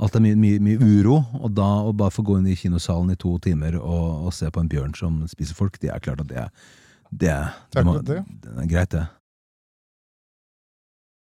Alt 0.00 0.16
er 0.16 0.24
mye, 0.24 0.36
mye, 0.40 0.58
mye 0.64 0.80
uro, 0.80 1.18
og 1.36 1.50
da 1.52 1.68
å 1.84 1.92
bare 1.92 2.14
få 2.14 2.24
gå 2.24 2.38
inn 2.38 2.48
i 2.48 2.56
kinosalen 2.56 3.12
i 3.12 3.18
to 3.20 3.34
timer 3.44 3.74
og, 3.76 4.26
og 4.26 4.30
se 4.32 4.48
på 4.48 4.62
en 4.62 4.70
bjørn 4.72 4.94
som 4.96 5.18
spiser 5.28 5.58
folk, 5.58 5.76
det 5.82 5.90
er 5.92 6.00
klart 6.00 6.22
at 6.24 6.30
det 6.30 6.38
er 6.40 6.70
det, 7.10 7.36
Det 7.74 7.84
må- 7.84 8.02
det. 8.04 8.18
er 8.44 8.66
greit, 8.70 8.90
det. 8.90 9.06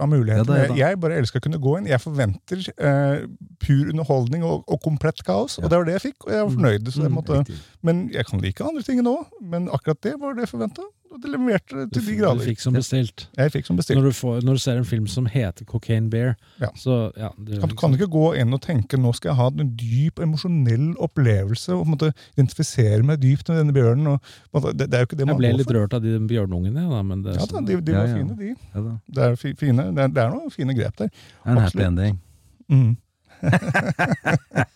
Av 0.00 0.06
muligheter. 0.08 0.54
Ja, 0.54 0.66
det. 0.70 0.76
jeg 0.78 0.98
bare 1.02 1.16
elsker 1.18 1.40
å 1.40 1.42
kunne 1.42 1.58
gå 1.58 1.72
inn. 1.80 1.86
Jeg 1.90 1.98
forventer 1.98 2.60
eh, 2.78 3.24
pur 3.58 3.88
underholdning 3.90 4.44
og, 4.46 4.62
og 4.70 4.78
komplett 4.84 5.24
kaos, 5.26 5.56
Ja. 5.58 5.64
og 5.64 5.70
det 5.72 5.78
var 5.80 5.84
det 5.88 5.96
jeg 5.96 6.04
fikk, 6.12 6.26
og 6.26 6.30
jeg 6.36 6.44
var 6.44 6.52
fornøyd. 6.54 6.90
Så 6.94 7.02
jeg 7.02 7.10
Mm. 7.10 7.16
måtte, 7.18 7.58
men 7.82 8.08
jeg 8.14 8.26
kan 8.26 8.38
like 8.40 8.62
andre 8.62 8.82
ting 8.86 9.02
nå, 9.02 9.16
men 9.42 9.66
akkurat 9.68 10.00
det 10.00 10.14
var 10.20 10.34
det 10.34 10.46
jeg 10.46 10.52
forventa. 10.54 10.86
Og 11.12 11.20
det 11.22 11.30
leverte 11.32 11.84
til 11.94 12.02
de 12.06 12.14
grader. 12.18 12.38
du 12.40 12.44
fikk 12.48 12.60
som 12.60 12.74
bestilt. 12.76 13.26
Jeg 13.38 13.52
fikk 13.54 13.66
som 13.66 13.76
bestilt. 13.78 13.98
Når 14.00 14.10
du, 14.10 14.16
får, 14.18 14.42
når 14.46 14.58
du 14.58 14.62
ser 14.62 14.76
en 14.80 14.84
film 14.88 15.06
som 15.10 15.26
heter 15.26 15.64
Cocaine 15.68 16.10
Bear, 16.12 16.34
Ja. 16.60 16.68
så 16.76 16.98
ja, 17.16 17.30
det, 17.38 17.60
Kan, 17.62 17.72
kan 17.80 17.90
du 17.92 17.98
ikke 17.98 18.10
gå 18.12 18.26
inn 18.40 18.52
og 18.54 18.60
tenke 18.64 18.98
nå 19.00 19.12
skal 19.16 19.30
jeg 19.32 19.38
ha 19.40 19.46
en 19.50 19.72
dyp 19.80 20.20
emosjonell 20.24 20.92
opplevelse 21.08 21.72
og 21.74 21.82
på 21.82 21.88
en 21.88 21.94
måte 21.96 22.12
identifisere 22.36 23.02
meg 23.02 23.20
dypt 23.22 23.48
med 23.48 23.58
denne 23.62 23.72
bjørnen? 23.76 24.06
Og, 24.14 24.20
måte, 24.54 24.74
det, 24.76 24.90
det 24.90 24.98
er 25.00 25.04
jo 25.06 25.10
ikke 25.10 25.18
det 25.18 25.26
Jeg 25.26 25.32
man 25.32 25.42
ble 25.42 25.52
litt 25.62 25.74
rørt 25.78 25.98
av 25.98 26.04
de 26.04 26.14
bjørnungene, 26.28 26.84
ja, 26.86 26.88
da, 26.92 27.02
men 27.02 27.22
det, 27.26 27.36
Ja, 27.40 27.46
da, 27.50 27.64
de, 27.72 27.80
de 27.80 27.98
var 27.98 28.06
ja. 28.08 28.14
fine, 28.20 28.38
de. 28.38 28.54
Ja. 28.74 28.86
Det 29.18 29.26
er, 29.28 29.36
fine, 29.64 29.88
det 29.96 30.04
er, 30.06 30.14
det 30.14 30.24
er 30.26 30.32
noen 30.36 30.50
fine 30.54 30.76
grep 30.76 30.96
der. 31.00 31.08
Det 31.12 31.44
er 31.48 31.56
en 31.56 31.62
happy 31.64 31.84
ending. 31.88 32.18
Mm. 32.68 32.96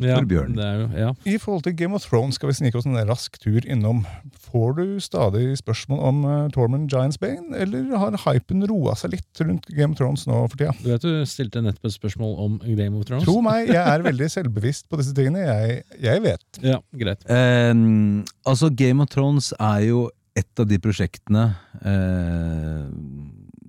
ja, 0.00 0.20
bjørn. 0.24 0.56
Det 0.56 0.64
er 0.64 0.80
jo, 0.80 0.86
ja. 0.96 1.10
I 1.28 1.36
forhold 1.42 1.64
til 1.66 1.74
Game 1.78 1.96
of 1.96 2.04
Thrones 2.06 2.38
skal 2.38 2.50
vi 2.50 2.56
snike 2.58 2.78
oss 2.78 2.88
en 2.88 2.98
rask 3.08 3.36
tur 3.42 3.64
innom. 3.64 4.04
Får 4.46 4.76
du 4.78 4.84
stadig 5.02 5.46
spørsmål 5.60 6.02
om 6.10 6.24
uh, 6.26 6.34
Tormund 6.54 6.88
Giantsbane, 6.92 7.56
eller 7.56 7.88
har 8.00 8.18
hypen 8.26 8.64
roa 8.70 8.96
seg 8.98 9.16
litt 9.16 9.42
rundt 9.42 9.68
Game 9.72 9.94
of 9.94 10.00
Thrones 10.00 10.26
nå 10.28 10.42
for 10.46 10.58
tida? 10.58 10.74
Du 10.82 10.90
vet 10.92 11.06
du 11.06 11.12
stilte 11.28 11.64
nettopp 11.64 11.90
et 11.90 11.96
spørsmål 11.96 12.36
om 12.46 12.58
Game 12.66 12.94
of 12.96 13.06
Thrones? 13.08 13.26
Tro 13.26 13.38
meg, 13.44 13.72
jeg 13.72 13.82
er 13.82 14.06
veldig 14.06 14.30
selvbevisst 14.32 14.88
på 14.90 15.00
disse 15.00 15.14
tingene. 15.16 15.44
Jeg, 15.46 15.80
jeg 16.02 16.24
vet. 16.24 16.62
Ja, 16.64 16.80
greit. 16.96 17.26
Um, 17.30 18.24
altså, 18.46 18.70
Game 18.74 19.04
of 19.04 19.12
Thrones 19.14 19.52
er 19.58 19.86
jo 19.88 20.06
et 20.36 20.60
av 20.60 20.68
de 20.68 20.76
prosjektene 20.82 21.48
uh, 21.80 22.84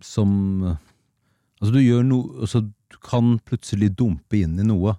som 0.03 0.35
Altså, 1.57 1.71
du 1.73 1.79
gjør 1.81 2.03
noe 2.05 2.43
altså, 2.45 2.59
kan 3.07 3.37
plutselig 3.47 3.93
dumpe 3.97 4.41
inn 4.43 4.59
i 4.59 4.67
noe 4.67 4.97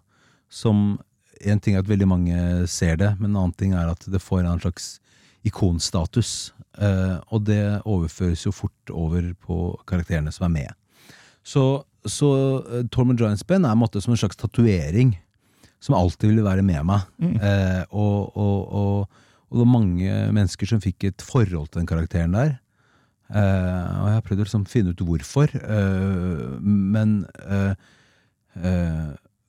som 0.49 0.99
En 1.39 1.61
ting 1.63 1.77
er 1.77 1.85
at 1.85 1.87
veldig 1.87 2.07
mange 2.11 2.37
ser 2.67 2.97
det, 2.99 3.13
men 3.21 3.31
en 3.31 3.37
annen 3.45 3.53
ting 3.55 3.71
er 3.79 3.87
at 3.87 4.01
det 4.11 4.19
får 4.19 4.41
en 4.43 4.59
slags 4.59 4.97
ikonstatus. 5.47 6.51
Eh, 6.83 7.15
og 7.31 7.45
det 7.47 7.79
overføres 7.87 8.43
jo 8.43 8.51
fort 8.51 8.91
over 8.91 9.29
på 9.47 9.59
karakterene 9.87 10.33
som 10.35 10.49
er 10.49 10.55
med. 10.57 10.73
Så, 11.47 11.63
så 12.03 12.33
uh, 12.67 12.83
Tormund 12.91 13.23
Giantsben 13.23 13.63
er 13.63 13.77
en 13.77 13.79
måte 13.79 14.03
som 14.03 14.17
en 14.17 14.19
slags 14.19 14.41
tatovering 14.41 15.15
som 15.79 15.95
alltid 15.95 16.33
ville 16.33 16.47
være 16.47 16.65
med 16.67 16.87
meg. 16.89 17.07
Eh, 17.23 17.83
og, 17.95 18.35
og, 18.35 18.73
og, 18.75 19.21
og 19.49 19.53
det 19.53 19.63
var 19.63 19.71
mange 19.71 20.17
mennesker 20.35 20.71
som 20.73 20.83
fikk 20.83 21.07
et 21.09 21.25
forhold 21.25 21.71
til 21.71 21.83
den 21.83 21.91
karakteren 21.91 22.35
der. 22.35 22.57
Eh, 23.29 23.87
og 24.01 24.09
jeg 24.09 24.17
har 24.17 24.27
prøvd 24.27 24.43
å 24.43 24.49
liksom 24.49 24.67
finne 24.71 24.95
ut 24.95 25.05
hvorfor. 25.05 25.55
eh, 25.55 26.59
men 26.65 27.21
eh, 27.45 27.71
eh, 27.71 27.97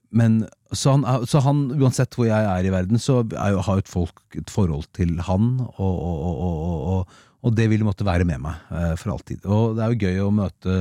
men 0.10 0.40
så 0.72 0.96
han, 0.96 1.26
så 1.30 1.42
han, 1.46 1.64
uansett 1.78 2.16
hvor 2.18 2.28
jeg 2.30 2.46
er 2.46 2.66
i 2.66 2.74
verden, 2.74 3.02
så 3.02 3.22
jo, 3.24 3.62
har 3.66 3.78
jo 3.78 3.84
et 3.84 3.90
folk 3.90 4.38
et 4.38 4.52
forhold 4.54 4.88
til 4.98 5.16
han, 5.26 5.52
og, 5.78 5.96
og, 6.02 6.28
og, 6.40 7.16
og, 7.42 7.54
det 7.58 7.70
vil 7.72 7.86
måtte 7.88 8.06
være 8.06 8.28
med 8.30 8.42
meg 8.44 8.74
eh, 8.74 8.94
for 9.00 9.16
alltid. 9.16 9.46
Og 9.50 9.78
det 9.78 9.86
er 9.86 9.94
jo 9.94 10.10
gøy 10.10 10.22
å 10.26 10.36
møte 10.42 10.76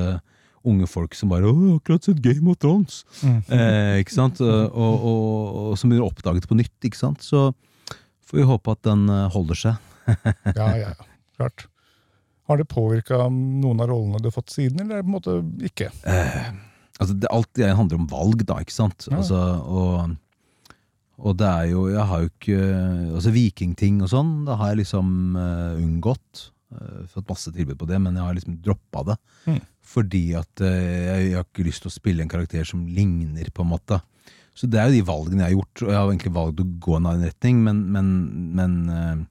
unge 0.68 0.88
folk 0.90 1.14
som 1.16 1.30
bare 1.32 1.48
'Å, 1.48 1.54
jeg 1.54 1.70
har 1.70 1.80
akkurat 1.80 2.04
sett 2.04 2.22
Game 2.24 2.50
of 2.50 2.58
Thrones'. 2.60 3.04
Eh, 3.24 4.02
ikke 4.02 4.16
sant? 4.16 4.40
Og, 4.42 5.08
og, 5.08 5.72
som 5.80 5.92
blir 5.92 6.04
oppdaget 6.04 6.48
på 6.48 6.58
nytt. 6.58 6.76
Ikke 6.84 7.00
sant? 7.00 7.24
Så 7.24 7.48
får 8.28 8.42
vi 8.42 8.48
håpe 8.48 8.76
at 8.76 8.84
den 8.84 9.08
eh, 9.08 9.28
holder 9.32 9.62
seg. 9.64 9.84
Ja, 10.56 10.72
ja, 10.76 10.92
ja. 10.92 11.08
Klart. 11.36 11.68
Har 12.48 12.56
det 12.56 12.68
påvirka 12.68 13.28
noen 13.28 13.80
av 13.84 13.90
rollene 13.90 14.20
du 14.20 14.30
har 14.30 14.36
fått 14.36 14.54
siden, 14.54 14.80
eller 14.80 15.00
er 15.00 15.04
på 15.04 15.12
en 15.12 15.16
måte 15.18 15.36
ikke? 15.68 15.92
Altså, 16.98 17.14
det, 17.14 17.30
alt 17.30 17.50
det 17.54 17.70
handler 17.78 18.00
om 18.00 18.08
valg, 18.10 18.42
da, 18.46 18.58
ikke 18.62 18.74
sant? 18.74 19.06
Ja. 19.06 19.20
Altså, 19.20 19.38
og, 19.70 20.74
og 21.18 21.38
det 21.38 21.48
er 21.48 21.70
jo 21.72 21.86
Jeg 21.90 22.06
har 22.10 22.22
jo 22.22 22.30
ikke 22.30 22.58
Altså 23.14 23.34
vikingting 23.34 24.02
og 24.06 24.12
sånn, 24.12 24.32
det 24.46 24.58
har 24.58 24.72
jeg 24.72 24.80
liksom 24.84 25.38
uh, 25.38 25.78
unngått. 25.78 26.48
Uh, 26.74 27.06
fått 27.14 27.30
masse 27.30 27.54
tilbud 27.54 27.78
på 27.80 27.88
det, 27.90 28.00
men 28.02 28.18
jeg 28.18 28.26
har 28.26 28.36
liksom 28.36 28.58
droppa 28.64 29.04
det. 29.12 29.18
Mm. 29.46 29.62
Fordi 29.94 30.24
at 30.42 30.64
uh, 30.64 30.68
jeg, 30.68 31.30
jeg 31.30 31.38
har 31.38 31.46
ikke 31.46 31.66
lyst 31.70 31.86
til 31.86 31.92
å 31.92 31.96
spille 31.96 32.24
en 32.24 32.32
karakter 32.34 32.66
som 32.68 32.86
ligner, 32.90 33.50
på 33.54 33.64
en 33.64 33.72
måte. 33.72 34.02
Så 34.58 34.66
det 34.66 34.80
er 34.82 34.90
jo 34.90 34.98
de 34.98 35.06
valgene 35.06 35.44
jeg 35.44 35.52
har 35.52 35.58
gjort, 35.60 35.82
og 35.84 35.90
jeg 35.92 35.98
har 36.00 36.12
egentlig 36.12 36.34
valgt 36.34 36.62
å 36.64 36.70
gå 36.82 36.96
en 36.98 37.06
annen 37.06 37.28
retning, 37.30 37.60
men, 37.62 37.82
men, 37.94 38.14
men 38.58 39.26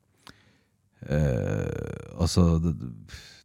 Altså 2.18 2.58
det, 2.64 2.72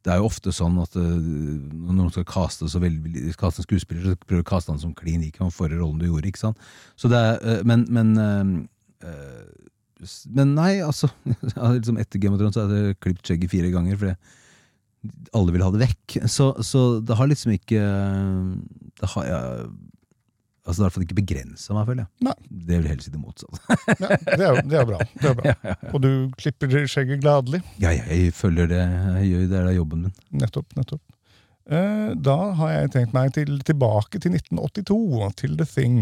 det 0.03 0.13
er 0.13 0.19
jo 0.19 0.27
ofte 0.27 0.53
sånn 0.55 0.79
at 0.83 0.97
eh, 0.99 1.03
når 1.07 1.95
noen 1.95 2.13
skal 2.15 2.27
kaste, 2.27 2.69
så 2.71 2.81
veldig, 2.83 3.33
kaste 3.39 3.63
en 3.63 3.69
skuespiller, 3.69 4.03
så 4.03 4.19
prøver 4.19 4.43
du 4.43 4.47
å 4.47 4.51
kaste 4.51 4.73
han 4.75 4.83
som 4.83 4.95
klin 4.99 5.23
lik 5.23 5.39
han 5.43 5.55
forrige 5.55 5.79
rollen 5.79 6.01
du 6.01 6.09
gjorde. 6.09 6.33
ikke 6.33 6.43
sant? 6.43 6.71
Så 6.99 7.11
det 7.13 7.21
er, 7.21 7.39
eh, 7.43 7.63
Men, 7.69 7.87
men 7.91 8.17
eh, 8.19 8.55
men 10.35 10.57
nei, 10.57 10.81
altså 10.83 11.07
liksom 11.77 11.99
Etter 12.03 12.19
Game 12.19 12.35
of 12.35 12.41
Thrones 12.41 12.59
har 12.59 12.71
jeg 12.75 12.99
klippet 12.99 13.29
skjegget 13.29 13.53
fire 13.53 13.71
ganger, 13.71 14.01
fordi 14.01 15.13
alle 15.35 15.55
vil 15.55 15.63
ha 15.63 15.71
det 15.75 15.83
vekk. 15.83 16.17
Så, 16.31 16.49
så 16.67 16.83
det 17.03 17.17
har 17.19 17.31
liksom 17.31 17.55
ikke 17.55 17.81
Det 18.99 19.09
har 19.15 19.25
jeg 19.27 19.71
Altså 20.63 20.79
i 20.79 20.85
hvert 20.85 20.95
fall 20.95 21.05
ikke 21.09 21.17
begrensa 21.19 21.75
meg, 21.75 21.87
føler 21.89 22.05
jeg. 22.05 22.27
Nei. 22.29 22.35
Det 22.69 22.77
vil 22.77 22.91
helst 22.93 23.09
si 23.09 23.13
det 23.15 23.19
motsatte. 23.19 23.59
Ja, 23.99 24.19
det, 24.39 24.45
er, 24.47 24.61
det 24.63 24.77
er 24.79 24.85
bra. 24.87 24.99
Det 25.19 25.31
er 25.33 25.39
bra. 25.41 25.55
Og 25.95 26.05
du 26.05 26.11
klipper 26.39 26.77
skjegget 26.87 27.25
gladelig. 27.25 27.63
Ja, 27.83 27.91
jeg 27.91 28.31
følger 28.37 28.71
det. 28.71 28.83
Jeg 29.19 29.33
gjør 29.33 29.49
det 29.51 29.59
er 29.59 29.75
jobben 29.75 30.05
min. 30.07 30.15
Nettopp. 30.39 30.77
nettopp. 30.79 31.03
Eh, 31.67 32.13
da 32.15 32.37
har 32.59 32.73
jeg 32.77 32.93
tenkt 32.95 33.17
meg 33.17 33.35
til, 33.35 33.59
tilbake 33.67 34.23
til 34.23 34.39
1982, 34.39 35.33
til 35.43 35.59
The 35.59 35.67
Thing. 35.67 35.99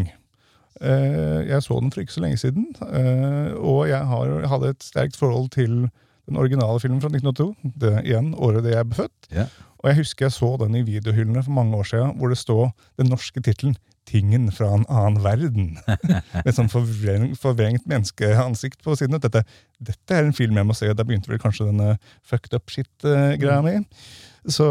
Eh, 0.81 1.41
jeg 1.49 1.65
så 1.65 1.81
den 1.81 1.93
for 1.93 2.05
ikke 2.05 2.19
så 2.19 2.25
lenge 2.25 2.41
siden, 2.41 2.71
eh, 2.87 3.51
og 3.57 3.89
jeg, 3.89 4.01
har, 4.13 4.37
hadde 4.49 4.71
et 4.73 4.85
sterkt 4.85 5.19
forhold 5.21 5.51
til 5.57 5.89
den 6.29 6.39
originale 6.41 6.81
filmen 6.81 7.01
fra 7.01 7.11
1982. 7.13 7.73
Det 7.81 7.97
igjen 8.05 8.33
året 8.37 8.65
det 8.65 8.77
jeg 8.77 8.89
ble 8.89 9.03
født. 9.03 9.33
Yeah. 9.33 9.49
Og 9.81 9.89
jeg 9.89 10.03
husker 10.03 10.29
jeg 10.29 10.37
så 10.37 10.51
den 10.61 10.77
i 10.77 10.85
videohyllene 10.85 11.43
for 11.45 11.57
mange 11.57 11.77
år 11.77 11.89
siden, 11.89 12.17
hvor 12.21 12.29
det 12.33 12.39
står 12.41 12.71
den 13.01 13.09
norske 13.13 13.41
tittelen 13.41 13.77
'Tingen 14.11 14.49
fra 14.51 14.73
en 14.75 14.87
annen 14.91 15.21
verden'. 15.23 15.77
Med 16.45 16.55
sånn 16.57 16.71
forvrengt, 16.73 17.39
forvrengt 17.39 17.87
menneskeansikt 17.87 18.83
på 18.83 18.97
siden. 18.99 19.21
Dette, 19.23 19.45
dette 19.79 20.17
er 20.17 20.27
en 20.27 20.35
film 20.35 20.59
jeg 20.59 20.67
må 20.67 20.75
se. 20.75 20.91
Der 20.91 21.07
begynte 21.07 21.31
vel 21.31 21.39
kanskje 21.43 21.69
denne 21.69 21.95
fucked 22.27 22.57
up 22.57 22.73
shit-greia 22.75 23.61
mi. 23.63 23.77
Så, 24.51 24.67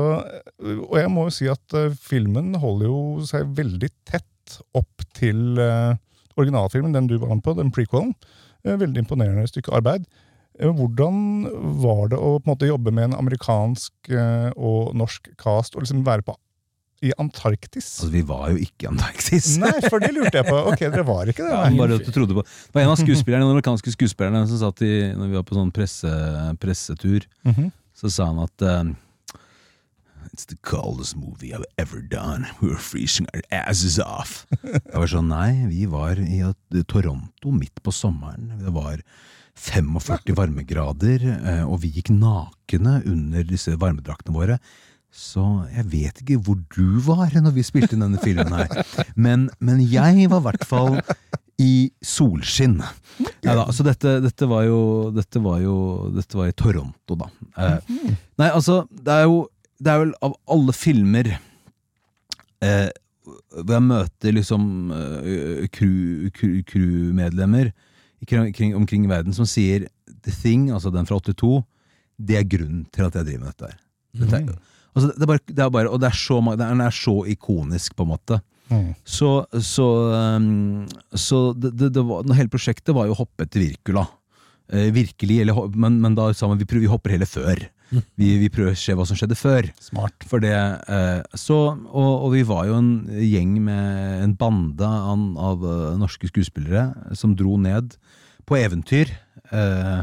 og 0.59 0.95
jeg 0.97 1.11
må 1.13 1.27
jo 1.27 1.33
si 1.33 1.47
at 1.51 1.77
uh, 1.77 1.93
filmen 2.03 2.51
holder 2.59 2.89
jo 2.89 3.01
seg 3.29 3.47
veldig 3.55 3.91
tett 4.09 4.57
opp 4.75 5.05
til 5.15 5.61
uh, 5.61 5.93
originalfilmen, 6.39 6.95
den 6.95 7.07
du 7.07 7.19
var 7.21 7.35
med 7.35 7.45
på, 7.45 7.55
den 7.55 7.71
prequelen. 7.75 8.15
Uh, 8.65 8.75
veldig 8.81 9.05
imponerende 9.05 9.47
stykke 9.47 9.75
arbeid. 9.77 10.09
Hvordan 10.59 11.45
var 11.79 12.09
det 12.11 12.17
å 12.19 12.33
på 12.35 12.43
en 12.43 12.51
måte 12.51 12.67
jobbe 12.67 12.91
med 12.91 13.05
en 13.05 13.19
amerikansk 13.21 14.09
og 14.59 14.89
norsk 14.99 15.29
cast 15.39 15.77
og 15.77 15.85
liksom 15.85 16.01
være 16.03 16.25
på 16.27 16.33
i 17.05 17.11
Antarktis? 17.21 17.87
Altså, 17.99 18.09
vi 18.13 18.21
var 18.27 18.49
jo 18.53 18.57
ikke 18.63 18.85
i 18.85 18.89
Antarktis. 18.91 19.51
Nei, 19.61 19.73
for 19.87 19.99
det 20.03 20.11
lurte 20.15 20.35
jeg 20.41 20.47
på. 20.49 20.57
Ok, 20.73 20.79
dere 20.85 21.05
var 21.07 21.29
ikke 21.31 21.45
det? 21.47 21.51
Ja, 21.53 21.67
bare 21.79 21.99
at 21.99 22.05
du 22.07 22.11
trodde 22.15 22.35
på 22.35 22.43
Det 22.45 22.73
var 22.75 22.83
en 22.85 22.93
av 22.93 22.99
skuespillerne, 22.99 23.45
den 23.47 23.55
amerikanske 23.55 23.93
skuespillerne 23.95 24.45
som 24.49 24.59
satt 24.65 24.81
i, 24.85 24.93
når 25.15 25.29
vi 25.31 25.37
var 25.39 25.45
på 25.47 25.55
sånn 25.59 25.71
presse, 25.75 26.11
pressetur, 26.59 27.27
Mhm. 27.47 27.69
så 27.99 28.11
sa 28.11 28.25
han 28.31 28.39
at 28.45 28.61
uh, 28.67 28.83
It's 30.33 30.45
the 30.45 30.57
coldest 30.61 31.15
movie 31.17 31.53
I've 31.55 31.65
ever 31.77 32.01
done. 32.01 32.45
We 32.61 32.69
were 32.69 32.77
freezing 32.77 33.25
our 33.33 33.41
asses 33.51 33.97
off. 33.99 34.45
Jeg 34.63 34.93
var 34.93 35.07
sånn, 35.09 35.27
nei, 35.31 35.65
vi 35.71 35.85
var 35.89 36.19
i 36.21 36.43
Toronto 36.87 37.51
midt 37.55 37.81
på 37.83 37.91
sommeren. 37.95 38.51
Det 38.61 38.71
var 38.75 39.01
45 39.59 40.35
varmegrader, 40.37 41.25
eh, 41.39 41.63
og 41.65 41.81
vi 41.83 41.89
gikk 41.97 42.11
nakne 42.13 42.99
under 43.09 43.43
disse 43.43 43.73
varmedraktene 43.81 44.35
våre. 44.37 44.59
Så 45.11 45.41
jeg 45.73 45.85
vet 45.89 46.21
ikke 46.21 46.37
hvor 46.45 46.59
du 46.75 46.99
var 47.05 47.33
når 47.41 47.55
vi 47.55 47.63
spilte 47.65 47.95
inn 47.97 48.03
denne 48.05 48.21
filmen 48.21 48.53
her. 48.53 48.69
Men, 49.17 49.47
men 49.59 49.81
jeg 49.89 50.29
var 50.29 50.39
i 50.41 50.45
hvert 50.47 50.65
fall 50.69 50.99
i 51.59 51.89
solskinn. 52.05 52.77
Ja, 53.43 53.55
da, 53.57 53.65
så 53.75 53.83
dette, 53.83 54.19
dette 54.23 54.47
var 54.47 54.63
jo 54.67 54.77
Dette 55.11 55.41
var 55.43 55.57
jo 55.59 55.73
Dette 56.15 56.37
var 56.39 56.47
i 56.47 56.55
Toronto, 56.55 57.17
da. 57.19 57.27
Eh, 57.59 57.89
nei, 58.39 58.47
altså, 58.47 58.83
det 58.95 59.11
er 59.17 59.25
jo 59.27 59.41
Det 59.81 59.91
er 59.91 59.99
vel 60.05 60.13
av 60.23 60.37
alle 60.55 60.75
filmer 60.77 61.33
eh, 62.63 62.87
hvor 63.59 63.75
jeg 63.75 63.85
møter 63.89 64.33
liksom 64.37 64.63
eh, 64.95 65.65
crew- 65.75 66.29
crew- 66.35 66.63
crewmedlemmer 66.69 67.73
omkring 68.75 69.05
verden 69.09 69.33
som 69.35 69.47
sier 69.47 69.85
The 70.25 70.31
Thing, 70.33 70.69
altså 70.75 70.91
den 70.91 71.05
fra 71.07 71.19
82, 71.23 71.61
det 72.19 72.35
er 72.39 72.47
grunnen 72.51 72.81
til 72.91 73.05
at 73.07 73.15
jeg 73.15 73.27
driver 73.29 73.43
med 73.45 73.53
dette 73.53 73.69
her. 73.69 73.77
Dette 74.19 74.39
er, 74.41 74.57
altså, 74.93 75.09
det 75.13 75.25
er 75.25 75.31
bare, 75.31 75.43
det 75.47 75.65
er 75.65 75.73
bare, 75.73 75.91
og 75.91 76.01
det 76.03 76.11
er 76.11 76.19
så, 76.19 76.39
den 76.59 76.85
er 76.85 76.95
så 76.95 77.15
ikonisk, 77.29 77.95
på 77.97 78.07
en 78.07 78.13
måte. 78.13 78.39
Mm. 78.69 78.93
Så, 79.07 79.31
så, 79.65 79.87
um, 80.37 80.85
så 81.17 81.41
det, 81.57 81.73
det, 81.79 81.87
det 81.95 82.03
var, 82.05 82.27
Hele 82.37 82.51
prosjektet 82.53 82.93
var 82.93 83.07
jo 83.09 83.15
å 83.15 83.21
hoppe 83.23 83.47
etter 83.47 83.63
Virkula. 83.63 84.05
Eh, 84.69 84.91
virkelig, 84.93 85.39
eller, 85.41 85.57
men, 85.73 85.97
men 86.03 86.13
da 86.13 86.27
sa 86.37 86.45
man 86.45 86.59
vi, 86.59 86.67
prøver, 86.69 86.85
vi 86.85 86.91
hopper 86.91 87.15
heller 87.15 87.29
før. 87.29 87.63
Vi, 87.89 88.27
vi 88.37 88.49
prøver 88.53 88.75
å 88.75 88.77
se 88.77 88.93
hva 88.93 89.05
som 89.09 89.17
skjedde 89.17 89.37
før. 89.39 89.65
Smart. 89.81 90.27
For 90.29 90.43
det, 90.43 90.53
eh, 90.53 91.21
så, 91.33 91.57
og, 91.73 92.11
og 92.27 92.35
vi 92.35 92.43
var 92.45 92.67
jo 92.69 92.77
en 92.77 92.91
gjeng 93.17 93.55
med 93.65 94.25
en 94.27 94.35
bande 94.37 94.85
av, 94.85 95.25
av 95.49 95.65
eh, 95.65 95.97
norske 95.97 96.29
skuespillere 96.29 97.15
som 97.17 97.33
dro 97.37 97.57
ned 97.61 97.97
på 98.49 98.59
eventyr. 98.59 99.15
Eh, 99.49 99.99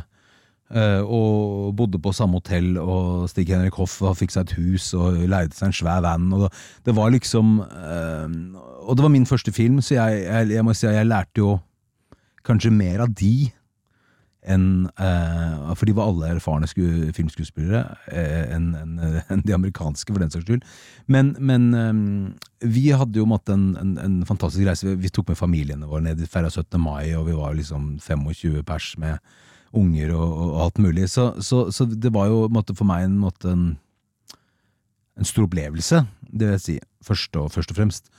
og 0.66 1.76
bodde 1.78 2.00
på 2.02 2.10
samme 2.10 2.40
hotell, 2.40 2.72
og 2.82 3.28
Stig 3.30 3.52
Henrik 3.52 3.76
Hoff 3.78 4.00
fikk 4.18 4.32
seg 4.34 4.48
et 4.48 4.54
hus 4.58 4.88
og 4.98 5.20
leide 5.22 5.54
seg 5.54 5.68
en 5.68 5.76
svær 5.78 6.00
van. 6.02 6.24
Og 6.34 6.48
det, 6.82 6.94
var 6.96 7.12
liksom 7.14 7.60
eh, 7.62 8.34
Og 8.82 8.96
det 8.96 9.06
var 9.06 9.12
min 9.14 9.28
første 9.30 9.54
film, 9.54 9.78
så 9.78 9.94
jeg, 9.94 10.24
jeg, 10.24 10.50
jeg 10.56 10.66
må 10.66 10.74
si 10.74 10.88
at 10.90 10.98
jeg 10.98 11.06
lærte 11.06 11.44
jo 11.44 11.52
kanskje 12.46 12.74
mer 12.74 13.04
av 13.06 13.14
de 13.14 13.48
enn 14.46 14.86
eh, 15.02 15.72
For 15.74 15.88
de 15.88 15.94
var 15.96 16.10
alle 16.10 16.30
erfarne 16.36 16.68
sku, 16.70 16.82
filmskuespillere 17.16 17.82
eh, 18.12 18.44
enn 18.54 18.68
en, 18.78 18.92
en 19.32 19.42
de 19.44 19.54
amerikanske, 19.56 20.12
for 20.12 20.22
den 20.22 20.32
saks 20.32 20.46
skyld. 20.46 20.66
Men, 21.10 21.34
men 21.38 21.66
eh, 21.74 22.68
vi 22.70 22.88
hadde 22.94 23.20
jo 23.20 23.28
måttet 23.28 23.56
en, 23.56 23.96
en, 23.98 24.20
fantastisk 24.28 24.66
reise. 24.68 24.96
Vi, 25.02 25.12
tok 25.12 25.32
med 25.32 25.40
familiene 25.40 25.90
våre 25.90 26.06
ned 26.06 26.22
i 26.22 26.30
feira 26.30 26.50
17. 26.52 26.78
mai, 26.82 27.10
og 27.18 27.26
vi 27.30 27.36
var 27.38 27.58
liksom 27.58 27.96
25 28.02 28.62
pers 28.66 28.92
med 29.02 29.18
unger 29.76 30.12
og, 30.14 30.36
og 30.46 30.60
alt 30.66 30.78
mulig. 30.82 31.08
Så, 31.12 31.30
så, 31.44 31.66
så 31.74 31.86
det 31.88 32.12
var 32.14 32.30
jo 32.30 32.46
måte, 32.52 32.76
for 32.76 32.88
meg 32.88 33.06
en, 33.06 33.18
måte, 33.20 33.50
en, 33.52 33.66
en 35.16 35.28
stor 35.28 35.46
opplevelse, 35.48 36.04
det 36.26 36.46
vil 36.46 36.56
jeg 36.56 36.64
si, 36.64 36.76
først 37.06 37.38
og, 37.40 37.50
først 37.54 37.72
og 37.72 37.80
fremst. 37.80 38.10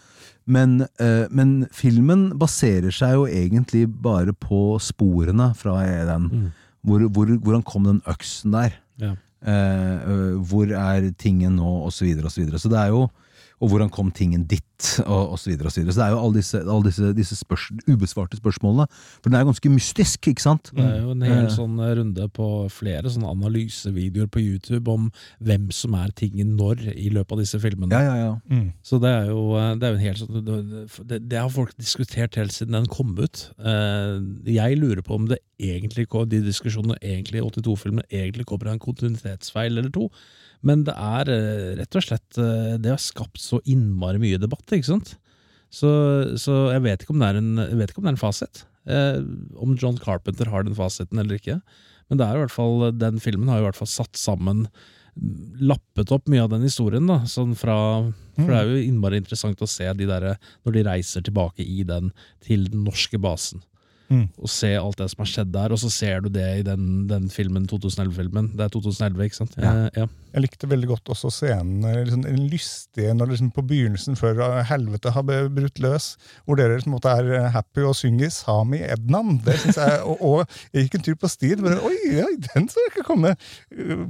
Men, 0.47 0.81
eh, 1.03 1.27
men 1.29 1.67
filmen 1.75 2.29
baserer 2.39 2.93
seg 2.95 3.17
jo 3.17 3.27
egentlig 3.27 3.83
bare 4.03 4.31
på 4.31 4.77
sporene 4.79 5.51
fra 5.59 5.81
den. 6.07 6.27
Mm. 6.31 6.51
Hvor, 6.87 7.07
hvor, 7.11 7.31
hvordan 7.43 7.65
kom 7.67 7.87
den 7.87 8.01
øksen 8.07 8.55
der? 8.55 8.77
Ja. 9.01 9.15
Eh, 9.43 10.09
øh, 10.09 10.37
hvor 10.49 10.71
er 10.71 11.11
tingen 11.19 11.59
nå, 11.59 11.73
og 11.85 11.91
så 11.93 12.07
videre 12.07 12.29
og 12.29 12.31
så 12.31 12.41
videre. 12.41 12.59
Så 12.59 12.71
det 12.71 12.79
er 12.79 12.93
jo 12.95 13.09
og 13.57 13.71
hvordan 13.71 13.89
kom 13.89 14.11
tingen 14.13 14.43
ditt, 14.45 14.63
og, 15.07 15.31
osv. 15.33 15.41
så 15.41 15.49
videre 15.49 15.65
og 15.65 15.73
så 15.73 15.79
videre. 15.81 15.93
Så 15.95 15.99
det 15.99 16.05
er 16.05 16.11
jo 16.13 16.19
alle 16.21 16.37
disse, 16.37 16.59
alle 16.61 16.85
disse, 16.85 17.07
disse 17.17 17.37
spørs, 17.39 17.63
ubesvarte 17.89 18.37
spørsmålene. 18.37 18.85
For 19.23 19.31
den 19.31 19.37
er 19.39 19.41
jo 19.41 19.49
ganske 19.49 19.71
mystisk, 19.73 20.27
ikke 20.29 20.43
sant? 20.43 20.69
Det 20.77 20.85
er 20.85 20.99
jo 21.01 21.15
en 21.15 21.25
hel 21.25 21.47
Eh. 21.47 21.55
sånn 21.55 21.79
runde 21.81 22.27
på 22.37 22.47
flere 22.69 23.09
sånne 23.09 23.31
analysevideoer 23.33 24.29
på 24.29 24.43
YouTube 24.43 24.93
om 24.93 25.09
hvem 25.41 25.71
som 25.73 25.95
er 25.97 26.13
tingen 26.13 26.55
når 26.59 26.85
i 26.93 27.09
løpet 27.09 27.33
av 27.33 27.41
disse 27.41 27.59
filmene. 27.63 27.89
Ja, 27.97 28.01
ja, 28.05 28.15
ja. 28.27 28.31
Mm. 28.53 28.69
Så 28.85 29.01
det 29.01 29.09
er 29.09 29.31
jo, 29.33 29.41
det 29.79 29.83
er 29.87 29.95
jo 29.95 29.97
en 29.97 30.05
helt 30.05 30.21
sånn 30.21 31.07
det, 31.09 31.21
det 31.29 31.41
har 31.41 31.49
folk 31.49 31.73
diskutert 31.81 32.37
helt 32.37 32.53
siden 32.53 32.77
den 32.77 32.85
kom 32.93 33.15
ut. 33.17 33.47
Eh, 33.57 34.21
Jeg 34.45 34.77
lurer 34.77 35.01
på 35.01 35.15
om 35.17 35.25
det 35.27 35.39
egentlig 35.57 36.05
de 36.29 36.41
diskusjonene 36.45 36.97
egentlig 37.01 37.41
i 37.41 37.45
82-filmene 37.49 38.05
egentlig 38.13 38.45
kommer 38.45 38.67
av 38.69 38.73
en 38.77 38.85
kontinuitetsfeil 38.85 39.77
eller 39.77 39.89
to. 39.89 40.11
Men 40.65 40.83
det 40.87 40.95
er 40.95 41.31
eh, 41.31 41.71
rett 41.77 41.97
og 41.97 42.05
slett 42.05 42.39
eh, 42.41 42.75
Det 42.81 42.89
har 42.89 43.01
skapt 43.01 43.41
så 43.41 43.59
innmari 43.69 44.21
mye 44.21 44.39
debatt, 44.41 44.65
ikke 44.73 44.89
sant? 44.89 45.15
Så, 45.69 45.89
så 46.39 46.69
jeg, 46.71 46.83
vet 46.85 47.03
ikke 47.03 47.13
om 47.13 47.21
det 47.21 47.29
er 47.29 47.39
en, 47.41 47.53
jeg 47.59 47.79
vet 47.81 47.91
ikke 47.91 48.01
om 48.01 48.07
det 48.07 48.13
er 48.13 48.17
en 48.17 48.21
fasit. 48.21 48.61
Eh, 48.87 49.17
om 49.59 49.75
John 49.77 49.99
Carpenter 50.01 50.49
har 50.53 50.63
den 50.65 50.77
fasiten 50.77 51.19
eller 51.21 51.37
ikke. 51.37 51.59
Men 52.07 52.21
det 52.21 52.27
er 52.27 52.37
i 52.37 52.45
hvert 52.45 52.55
fall, 52.55 52.87
den 52.95 53.19
filmen 53.21 53.51
har 53.51 53.61
i 53.61 53.67
hvert 53.67 53.79
fall 53.79 53.91
satt 53.91 54.19
sammen 54.19 54.67
Lappet 55.57 56.11
opp 56.13 56.27
mye 56.29 56.43
av 56.43 56.51
den 56.51 56.61
historien, 56.67 57.07
da. 57.09 57.23
Sånn 57.25 57.55
fra, 57.57 57.75
for 58.35 58.51
det 58.51 58.57
er 58.59 58.67
jo 58.69 58.83
innmari 58.85 59.17
interessant 59.17 59.63
å 59.65 59.69
se 59.69 59.87
de 59.97 60.05
der, 60.05 60.27
når 60.61 60.75
de 60.75 60.83
reiser 60.85 61.23
tilbake 61.25 61.65
i 61.65 61.81
den 61.89 62.11
til 62.45 62.67
den 62.69 62.83
norske 62.85 63.17
basen. 63.17 63.63
Mm. 64.07 64.27
Og 64.39 64.51
se 64.51 64.69
alt 64.79 64.99
det 65.01 65.09
som 65.11 65.23
har 65.23 65.29
skjedd 65.29 65.49
der, 65.51 65.73
og 65.75 65.79
så 65.81 65.89
ser 65.91 66.21
du 66.23 66.29
det 66.31 66.45
i 66.59 66.63
den, 66.63 67.07
den 67.09 67.27
filmen, 67.31 67.65
2011-filmen. 67.67 68.53
Det 68.55 68.67
er 68.67 68.71
2011, 68.71 69.25
ikke 69.27 69.39
sant? 69.41 69.57
Ja. 69.59 69.73
Eh, 69.73 69.99
ja. 70.03 70.07
Jeg 70.37 70.43
likte 70.43 70.69
veldig 70.69 70.89
godt 70.91 71.09
også 71.09 71.31
scenen 71.33 71.81
liksom, 72.05 72.25
en 72.29 72.43
lystige 72.51 73.13
når 73.17 73.31
liksom 73.31 73.49
på 73.55 73.63
begynnelsen, 73.65 74.17
før 74.19 74.41
helvete 74.69 75.13
har 75.15 75.25
brutt 75.25 75.81
løs, 75.81 76.11
hvor 76.45 76.59
dere 76.59 76.77
på 76.83 76.91
en 76.91 76.95
måte 76.95 77.13
er 77.19 77.31
eh, 77.39 77.49
happy 77.55 77.87
og 77.87 77.97
synger 77.97 78.31
Sami 78.33 78.83
Ednan. 78.85 79.41
Det 79.45 79.57
synes 79.63 79.81
jeg, 79.81 79.99
og, 80.03 80.21
og 80.21 80.59
jeg 80.71 80.87
gikk 80.87 80.99
en 80.99 81.07
tur 81.09 81.19
på 81.23 81.31
stien, 81.31 81.63
men 81.63 81.79
oi, 81.79 81.97
oi, 82.23 82.33
den 82.49 82.69
så 82.71 82.83
jeg 82.85 82.93
ikke 82.93 83.07
komme. 83.07 83.33
Uh, 83.73 84.05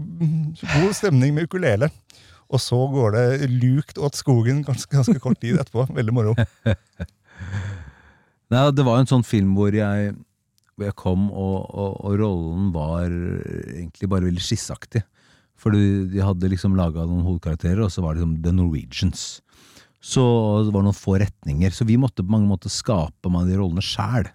God 0.62 0.94
stemning 0.98 1.34
med 1.38 1.50
ukulele. 1.50 1.90
Og 2.48 2.62
så 2.64 2.78
går 2.92 3.16
det 3.16 3.50
lukt 3.52 3.98
åt 4.00 4.16
skogen 4.16 4.62
ganske, 4.68 4.92
ganske 4.94 5.20
kort 5.20 5.42
tid 5.44 5.60
etterpå. 5.60 5.90
Veldig 5.96 6.16
moro. 6.16 6.36
Nei, 8.54 8.64
det 8.72 8.86
var 8.88 9.02
en 9.02 9.10
sånn 9.10 9.26
film 9.28 9.56
hvor 9.58 9.76
jeg, 9.76 10.14
hvor 10.76 10.88
jeg 10.88 10.96
kom, 11.00 11.28
og, 11.32 11.58
og, 11.68 11.98
og 12.08 12.20
rollen 12.22 12.70
var 12.76 13.10
egentlig 13.10 14.10
bare 14.12 14.30
veldig 14.30 14.44
skisseaktig. 14.44 15.04
For 15.58 15.74
de, 15.74 16.06
de 16.14 16.22
hadde 16.24 16.52
liksom 16.52 16.78
laga 16.78 17.04
noen 17.08 17.26
hovedkarakterer, 17.26 17.82
og 17.84 17.92
så 17.92 18.04
var 18.06 18.16
det 18.16 18.22
liksom 18.22 18.38
The 18.46 18.54
Norwegians. 18.56 19.26
Så 19.98 20.24
det 20.68 20.74
var 20.76 20.86
noen 20.86 20.96
få 20.96 21.18
retninger. 21.20 21.74
Så 21.74 21.88
vi 21.90 21.98
måtte 22.00 22.24
på 22.24 22.32
mange 22.32 22.50
måter 22.50 22.72
skape 22.72 23.32
mange 23.34 23.50
av 23.50 23.52
de 23.52 23.60
rollene 23.60 23.84
sjæl. 23.84 24.30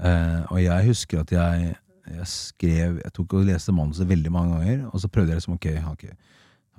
Eh, 0.00 0.40
og 0.48 0.58
jeg 0.62 0.88
husker 0.88 1.20
at 1.20 1.32
jeg, 1.34 1.74
jeg 2.08 2.26
skrev 2.30 2.94
Jeg 3.02 3.12
tok 3.12 3.34
og 3.36 3.44
leste 3.44 3.74
manuset 3.76 4.08
veldig 4.08 4.30
mange 4.32 4.56
ganger, 4.56 4.86
og 4.88 5.02
så 5.02 5.10
prøvde 5.12 5.34
jeg 5.34 5.42
liksom 5.42 5.58
ok, 5.58 5.68
ok, 5.92 6.06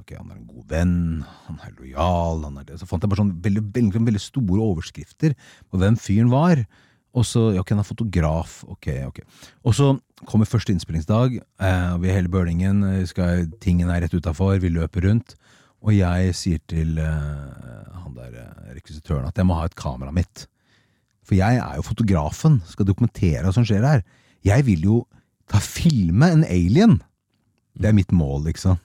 ok, 0.03 0.13
han 0.19 0.29
er 0.31 0.37
en 0.37 0.47
god 0.51 0.65
venn, 0.69 0.95
han 1.47 1.59
er 1.65 1.73
lojal 1.79 2.43
han 2.45 2.57
er 2.61 2.67
det. 2.69 2.79
Så 2.81 2.87
fant 2.89 3.03
jeg 3.03 3.09
bare 3.11 3.23
sånn 3.23 3.35
veldig, 3.43 3.63
veldig, 3.73 4.03
veldig 4.11 4.21
store 4.21 4.61
overskrifter 4.69 5.33
på 5.71 5.79
hvem 5.81 5.97
fyren 5.99 6.31
var. 6.33 6.61
Og 7.13 7.25
så 7.29 7.51
ok, 7.61 7.73
han 7.75 7.81
er 7.83 7.85
fotograf. 7.87 8.59
Ok, 8.73 8.87
ok. 9.05 9.19
Og 9.69 9.75
så 9.77 9.91
kommer 10.29 10.49
første 10.49 10.73
innspillingsdag. 10.73 11.35
Eh, 11.61 11.91
vi 12.01 12.09
er 12.09 12.17
hele 12.17 12.31
bølingen. 12.33 12.79
eh, 12.89 13.03
Skal, 13.09 13.47
tingen 13.61 13.91
er 13.93 14.01
rett 14.01 14.15
utafor. 14.17 14.57
Vi 14.63 14.71
løper 14.73 15.05
rundt. 15.09 15.35
Og 15.83 15.91
jeg 15.93 16.33
sier 16.39 16.61
til 16.71 16.97
eh, 16.97 17.93
han 18.01 18.15
der 18.17 18.33
eh, 18.39 18.73
rekvisitøren 18.79 19.27
at 19.29 19.37
jeg 19.37 19.45
må 19.45 19.57
ha 19.59 19.67
et 19.67 19.77
kamera 19.77 20.13
mitt. 20.15 20.47
For 21.23 21.37
jeg 21.37 21.59
er 21.61 21.77
jo 21.77 21.85
fotografen, 21.85 22.61
skal 22.67 22.87
dokumentere 22.89 23.43
hva 23.45 23.53
som 23.55 23.67
skjer 23.67 23.85
her. 23.85 24.01
Jeg 24.43 24.65
vil 24.67 24.81
jo 24.89 24.97
ta 25.51 25.61
filme 25.63 26.31
en 26.33 26.43
alien. 26.47 26.97
Det 27.77 27.91
er 27.91 27.95
mitt 27.95 28.11
mål, 28.15 28.47
liksom. 28.49 28.79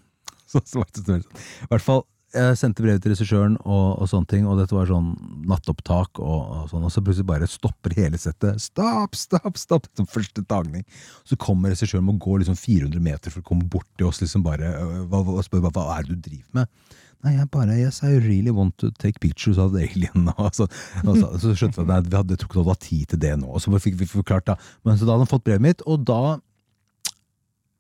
Var 0.55 0.89
sånn. 1.03 1.25
I 1.25 1.71
hvert 1.73 1.85
fall, 1.85 2.05
jeg 2.37 2.59
sendte 2.61 2.85
brev 2.85 2.99
til 3.01 3.15
regissøren 3.15 3.55
og, 3.63 4.03
og 4.03 4.09
sånne 4.11 4.29
ting, 4.29 4.45
og 4.45 4.59
dette 4.61 4.77
var 4.77 4.89
sånn 4.91 5.15
nattopptak, 5.49 6.21
og, 6.21 6.41
og 6.59 6.67
sånn, 6.69 6.85
og 6.85 6.93
så 6.93 7.01
plutselig 7.05 7.29
bare 7.31 7.49
stopper 7.49 7.95
hele 7.97 8.21
settet. 8.21 8.61
Stopp, 8.61 9.17
stopp, 9.17 9.57
stopp! 9.57 9.89
Som 9.97 10.09
første 10.11 10.45
tagning. 10.49 10.85
Så 11.29 11.39
kommer 11.41 11.73
regissøren 11.73 12.11
og 12.13 12.21
går 12.21 12.43
liksom 12.43 12.59
400 12.61 13.05
meter 13.05 13.33
for 13.33 13.41
å 13.41 13.49
komme 13.49 13.69
bort 13.73 13.89
til 13.97 14.11
oss 14.11 14.21
liksom 14.21 14.45
bare, 14.45 14.75
øh, 14.77 15.17
og 15.19 15.41
spør 15.47 15.65
hva, 15.65 15.73
hva 15.73 15.87
er 15.97 16.05
det 16.05 16.19
du 16.19 16.29
driver 16.29 16.61
med. 16.61 16.97
Nei, 17.25 17.33
jeg 17.35 17.49
bare 17.51 17.75
Yes, 17.81 18.03
I 18.07 18.19
really 18.23 18.53
want 18.55 18.77
to 18.79 18.93
take 19.01 19.19
pictures 19.25 19.59
of 19.59 19.75
alien. 19.75 20.29
Og 20.37 20.53
så, 20.55 20.69
og 21.03 21.17
så, 21.17 21.33
så 21.43 21.55
skjønte 21.57 21.83
jeg 21.83 21.91
at 21.91 22.07
vi 22.13 22.15
hadde 22.15 22.37
trukket 22.39 22.61
over 22.61 22.77
tid 22.79 23.09
til 23.11 23.23
det 23.25 23.33
nå. 23.41 23.49
Og 23.51 23.65
så 23.65 23.73
fikk 23.83 23.97
vi 23.99 24.07
forklart 24.07 24.47
da. 24.53 24.55
Men 24.87 25.01
så 25.01 25.09
da 25.09 25.17
hadde 25.17 25.27
han 25.27 25.33
fått 25.33 25.49
brevet 25.49 25.65
mitt, 25.65 25.83
og 25.89 26.05
da 26.07 26.37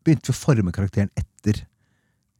begynte 0.02 0.32
vi 0.32 0.34
å 0.34 0.40
forme 0.40 0.74
karakteren 0.74 1.12
etter 1.20 1.62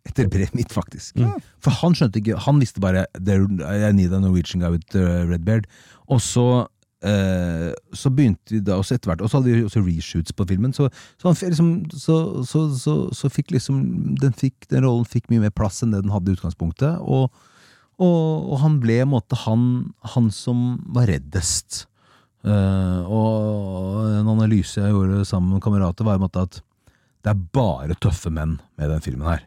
etter 0.08 0.30
brevet 0.32 0.56
mitt, 0.56 0.72
faktisk. 0.74 1.20
For 1.64 1.74
han 1.82 1.94
skjønte 1.96 2.20
ikke 2.22 2.40
Han 2.46 2.58
visste 2.62 2.82
bare 2.82 3.06
I 3.20 3.92
need 3.92 4.12
a 4.12 4.20
Norwegian 4.22 4.64
guy 4.64 4.72
with 4.74 4.96
uh, 4.96 5.24
red 5.28 5.44
beard. 5.46 5.68
Og 6.08 6.22
så 6.24 6.66
eh, 7.04 7.68
så 7.94 8.10
begynte 8.10 8.54
vi 8.54 8.60
da 8.64 8.78
også 8.78 8.96
etter 8.96 9.12
hvert 9.12 9.22
Og 9.22 9.30
så 9.30 9.38
hadde 9.38 9.52
vi 9.52 9.66
også 9.66 9.82
reshoots 9.84 10.34
på 10.34 10.46
filmen. 10.48 10.72
Så, 10.76 10.88
så, 11.20 11.28
han, 11.28 11.36
liksom, 11.42 11.70
så, 11.92 12.16
så, 12.48 12.64
så, 12.78 12.96
så 13.14 13.30
fikk 13.32 13.52
liksom 13.54 13.82
den, 14.22 14.34
fikk, 14.36 14.68
den 14.72 14.86
rollen 14.86 15.08
fikk 15.08 15.28
mye 15.32 15.46
mer 15.46 15.54
plass 15.54 15.82
enn 15.84 15.94
det 15.94 16.02
den 16.04 16.14
hadde 16.14 16.32
i 16.32 16.38
utgangspunktet. 16.38 17.02
Og, 17.04 17.28
og, 17.98 18.48
og 18.48 18.56
han 18.64 18.80
ble 18.82 19.02
en 19.02 19.12
måte 19.12 19.38
han, 19.44 19.68
han 20.14 20.32
som 20.34 20.80
var 20.94 21.10
reddest. 21.10 21.84
Eh, 22.46 23.00
og 23.04 24.08
en 24.14 24.32
analyse 24.36 24.80
jeg 24.80 24.94
gjorde 24.94 25.26
sammen 25.28 25.56
med 25.56 25.64
kamerater, 25.64 26.06
var 26.06 26.18
i 26.18 26.22
en 26.22 26.26
måte 26.28 26.48
at 26.48 26.60
det 27.26 27.32
er 27.32 27.46
bare 27.52 27.96
tøffe 27.98 28.30
menn 28.32 28.60
med 28.78 28.92
den 28.92 29.02
filmen 29.04 29.26
her. 29.26 29.42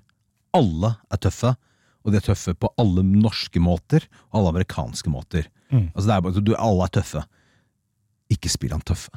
Alle 0.57 0.95
er 1.11 1.21
tøffe, 1.21 1.53
og 2.01 2.11
de 2.11 2.17
er 2.17 2.25
tøffe 2.25 2.55
på 2.57 2.71
alle 2.81 3.03
norske 3.05 3.61
måter 3.61 4.07
og 4.31 4.39
alle 4.39 4.53
amerikanske 4.55 5.11
måter. 5.13 5.47
Mm. 5.69 5.91
Altså 5.93 6.07
det 6.07 6.15
er 6.15 6.23
bare, 6.25 6.43
du, 6.43 6.53
Alle 6.57 6.87
er 6.87 6.95
tøffe. 6.97 7.23
Ikke 8.33 8.51
spill 8.51 8.73
han 8.75 8.83
tøffe. 8.85 9.13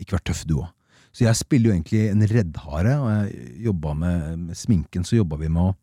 Ikke 0.00 0.16
vær 0.16 0.26
tøff, 0.28 0.44
du 0.48 0.58
òg. 0.60 0.72
Så 1.16 1.24
jeg 1.24 1.38
spiller 1.38 1.70
jo 1.70 1.76
egentlig 1.78 2.02
en 2.10 2.24
reddhare, 2.28 2.94
og 3.00 3.30
jeg 3.64 3.96
med, 4.02 4.24
med 4.36 4.58
sminken, 4.58 5.04
så 5.06 5.16
jobba 5.16 5.38
vi 5.40 5.48
med 5.48 5.70
å 5.70 5.76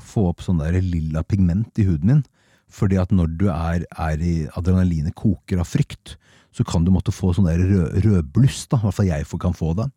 få 0.00 0.30
opp 0.30 0.40
sånn 0.40 0.62
der 0.62 0.78
lilla 0.80 1.20
pigment 1.26 1.76
i 1.76 1.84
huden 1.84 2.12
min. 2.14 2.22
Fordi 2.72 2.96
at 3.00 3.12
når 3.12 3.34
du 3.40 3.46
er, 3.52 3.84
er 3.84 4.24
i 4.24 4.34
adrenalinet 4.56 5.16
koker 5.18 5.60
av 5.60 5.68
frykt, 5.68 6.16
så 6.56 6.64
kan 6.64 6.86
du 6.86 6.92
måtte 6.92 7.12
få 7.12 7.34
sånn 7.36 7.48
der 7.48 7.60
rød, 7.60 7.98
rødbluss, 8.06 8.64
da. 8.72 8.80
I 8.80 8.86
hvert 8.86 8.96
fall 8.96 9.10
jeg 9.10 9.40
kan 9.44 9.56
få 9.56 9.74
det. 9.76 9.90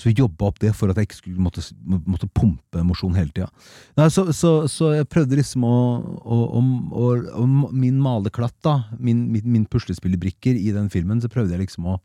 Så 0.00 0.08
vi 0.08 0.16
jobba 0.16 0.48
opp 0.48 0.60
det 0.62 0.70
for 0.76 0.88
at 0.88 0.96
jeg 0.96 1.10
ikke 1.10 1.18
skulle 1.18 1.44
måtte, 1.44 1.62
måtte 1.84 2.28
pumpe 2.32 2.80
emosjon 2.80 3.18
hele 3.18 3.32
tida. 3.36 3.50
Så, 4.08 4.30
så, 4.32 4.52
så 4.70 4.94
jeg 4.94 5.08
prøvde 5.12 5.36
liksom 5.36 5.66
å, 5.68 5.80
å, 6.24 6.38
å, 6.56 7.10
å 7.42 7.48
Min 7.76 7.98
maleklatt, 8.00 8.56
da, 8.64 8.78
min, 8.96 9.26
min, 9.34 9.44
min 9.44 9.66
puslespillerbrikker 9.68 10.56
i 10.56 10.72
den 10.72 10.88
filmen, 10.92 11.20
så 11.20 11.28
prøvde 11.32 11.56
jeg 11.56 11.66
liksom 11.66 11.90
å 11.92 11.98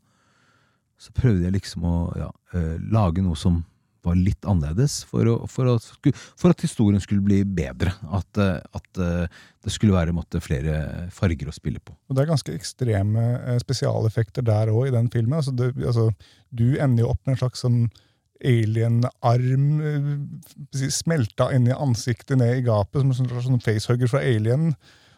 Så 1.00 1.12
prøvde 1.12 1.44
jeg 1.44 1.52
liksom 1.52 1.84
å 1.84 1.96
ja, 2.16 2.28
eh, 2.56 2.76
lage 2.92 3.24
noe 3.24 3.36
som 3.36 3.58
var 4.06 4.18
litt 4.18 4.46
annerledes, 4.48 5.00
for, 5.08 5.28
å, 5.28 5.36
for, 5.50 5.74
å, 5.74 6.12
for 6.38 6.54
at 6.54 6.64
historien 6.64 7.02
skulle 7.02 7.24
bli 7.24 7.42
bedre. 7.44 7.92
At, 8.14 8.40
eh, 8.40 8.58
at 8.76 9.02
eh, 9.02 9.38
det 9.66 9.74
skulle 9.74 9.96
være 9.96 10.14
måtte, 10.16 10.42
flere 10.44 11.08
farger 11.14 11.50
å 11.50 11.54
spille 11.54 11.82
på. 11.82 11.96
Og 12.06 12.16
det 12.16 12.24
er 12.24 12.32
ganske 12.32 12.54
ekstreme 12.54 13.26
eh, 13.42 13.60
spesialeffekter 13.62 14.46
der 14.46 14.72
òg, 14.72 14.88
i 14.88 14.94
den 14.96 15.10
filmen. 15.12 15.38
Altså, 15.40 15.54
det, 15.56 15.72
altså, 15.82 16.10
du 16.54 16.68
ender 16.74 17.06
jo 17.06 17.12
opp 17.14 17.22
med 17.24 17.36
en 17.36 17.42
slags 17.44 17.64
sånn 17.66 17.86
alien-arm 18.46 19.66
smelta 20.92 21.48
inn 21.56 21.68
i 21.70 21.76
ansiktet, 21.76 22.36
ned 22.38 22.58
i 22.58 22.64
gapet, 22.66 23.00
som 23.00 23.26
en 23.26 23.46
sånn 23.48 23.64
facehugger 23.64 24.12
fra 24.12 24.20
Alien. 24.20 24.74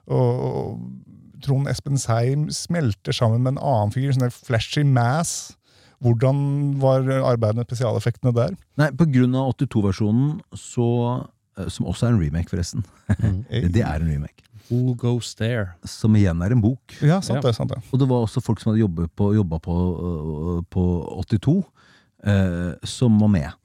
Og, 0.07 0.45
og 0.49 1.43
Trond 1.45 1.69
Espen 1.71 1.99
Seim 2.01 2.49
smelter 2.55 3.15
sammen 3.15 3.45
med 3.45 3.57
en 3.57 3.63
annen 3.63 3.95
fyr, 3.95 4.11
sånn 4.15 4.27
der 4.27 4.35
flashy 4.35 4.85
mass. 4.87 5.58
Hvordan 6.05 6.41
var 6.79 7.07
arbeidet 7.27 7.59
med 7.59 7.69
spesialeffektene 7.69 8.33
der? 8.37 8.53
Nei, 8.79 8.91
på 8.95 9.09
grunn 9.11 9.35
av 9.39 9.55
82-versjonen, 9.57 10.37
eh, 10.55 11.71
som 11.75 11.89
også 11.91 12.07
er 12.07 12.13
en 12.13 12.21
remake, 12.23 12.51
forresten. 12.53 12.85
det 13.75 13.83
er 13.83 13.99
en 13.99 14.13
remake. 14.13 14.45
Who 14.69 14.95
goes 15.01 15.33
there? 15.35 15.73
Som 15.89 16.17
igjen 16.19 16.43
er 16.45 16.53
en 16.53 16.63
bok. 16.63 16.99
Ja, 17.01 17.23
sant 17.25 17.43
det. 17.43 17.55
sant 17.57 17.73
det. 17.73 17.81
Og 17.91 18.03
det 18.03 18.09
var 18.11 18.27
også 18.27 18.43
folk 18.45 18.61
som 18.61 18.73
hadde 18.73 18.83
jobbet 18.83 19.15
på, 19.17 19.31
på, 19.65 19.77
øh, 20.11 20.61
på 20.69 20.85
82, 21.25 21.57
eh, 22.29 22.75
som 22.85 23.17
var 23.23 23.33
med. 23.33 23.57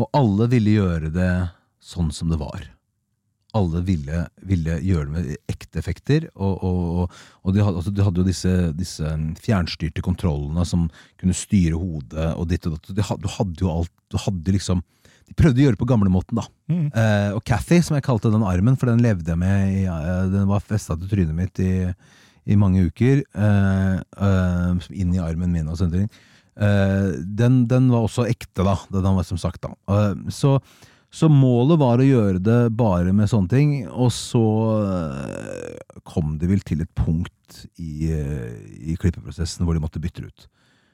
Og 0.00 0.08
alle 0.16 0.48
ville 0.52 0.78
gjøre 0.78 1.10
det 1.12 1.32
sånn 1.82 2.12
som 2.14 2.30
det 2.32 2.38
var. 2.40 2.62
Alle 3.58 3.82
ville, 3.84 4.24
ville 4.48 4.78
gjøre 4.80 5.08
det 5.08 5.12
med 5.12 5.52
ekte 5.52 5.80
effekter. 5.82 6.28
Og, 6.34 6.62
og, 6.64 7.18
og, 7.42 7.52
de, 7.52 7.60
hadde, 7.60 7.76
altså 7.80 7.92
de 7.92 8.06
hadde 8.06 8.22
jo 8.22 8.28
disse, 8.28 8.54
disse 8.78 9.12
fjernstyrte 9.44 10.04
kontrollene 10.04 10.64
som 10.68 10.88
kunne 11.20 11.36
styre 11.36 11.78
hodet 11.78 12.32
og 12.32 12.48
ditt 12.52 12.66
og 12.68 12.78
datt. 12.78 12.90
Du 12.92 13.04
hadde, 13.10 13.36
hadde 13.36 13.64
jo 13.64 13.70
alt 13.72 13.92
Du 14.12 14.18
hadde 14.20 14.56
liksom 14.56 14.82
De 15.28 15.36
prøvde 15.38 15.62
å 15.62 15.66
gjøre 15.66 15.76
det 15.76 15.82
på 15.82 15.90
gamlemåten, 15.92 16.40
da. 16.40 16.48
Mm. 16.72 16.88
Eh, 16.88 17.30
og 17.36 17.44
Cathy, 17.48 17.82
som 17.84 17.96
jeg 17.96 18.06
kalte 18.08 18.32
den 18.32 18.44
armen, 18.46 18.76
for 18.80 18.90
den 18.90 19.04
levde 19.04 19.32
jeg 19.32 19.40
med 19.40 19.76
i, 19.76 19.86
eh, 19.86 20.26
Den 20.32 20.50
var 20.50 20.64
festa 20.64 20.96
til 20.98 21.12
trynet 21.12 21.36
mitt 21.36 21.62
i, 21.62 21.72
i 22.48 22.58
mange 22.58 22.88
uker. 22.88 23.22
Eh, 23.22 23.96
eh, 24.00 24.92
inn 24.96 25.14
i 25.14 25.22
armen 25.22 25.52
min 25.54 25.68
og 25.68 25.80
sånne 25.80 26.02
ting. 26.02 26.12
Eh, 26.56 27.12
den, 27.24 27.66
den 27.68 27.88
var 27.92 28.06
også 28.06 28.26
ekte, 28.28 28.64
da. 28.66 28.76
Den 28.92 29.16
var 29.16 29.28
som 29.28 29.40
sagt, 29.40 29.62
da. 29.64 29.72
Eh, 29.88 30.28
så, 30.34 30.58
så 31.12 31.28
målet 31.28 31.76
var 31.80 32.00
å 32.00 32.06
gjøre 32.06 32.40
det 32.40 32.60
bare 32.72 33.12
med 33.12 33.28
sånne 33.28 33.52
ting, 33.52 33.72
og 33.86 34.08
så 34.16 34.44
eh, 34.80 35.98
kom 36.08 36.38
det 36.40 36.48
vel 36.48 36.62
til 36.64 36.80
et 36.80 36.92
punkt 36.96 37.66
i, 37.76 38.08
eh, 38.08 38.54
i 38.80 38.96
klippeprosessen 38.96 39.66
hvor 39.68 39.76
de 39.76 39.82
måtte 39.84 40.00
bytte 40.00 40.24
det 40.24 40.32
ut. 40.32 40.46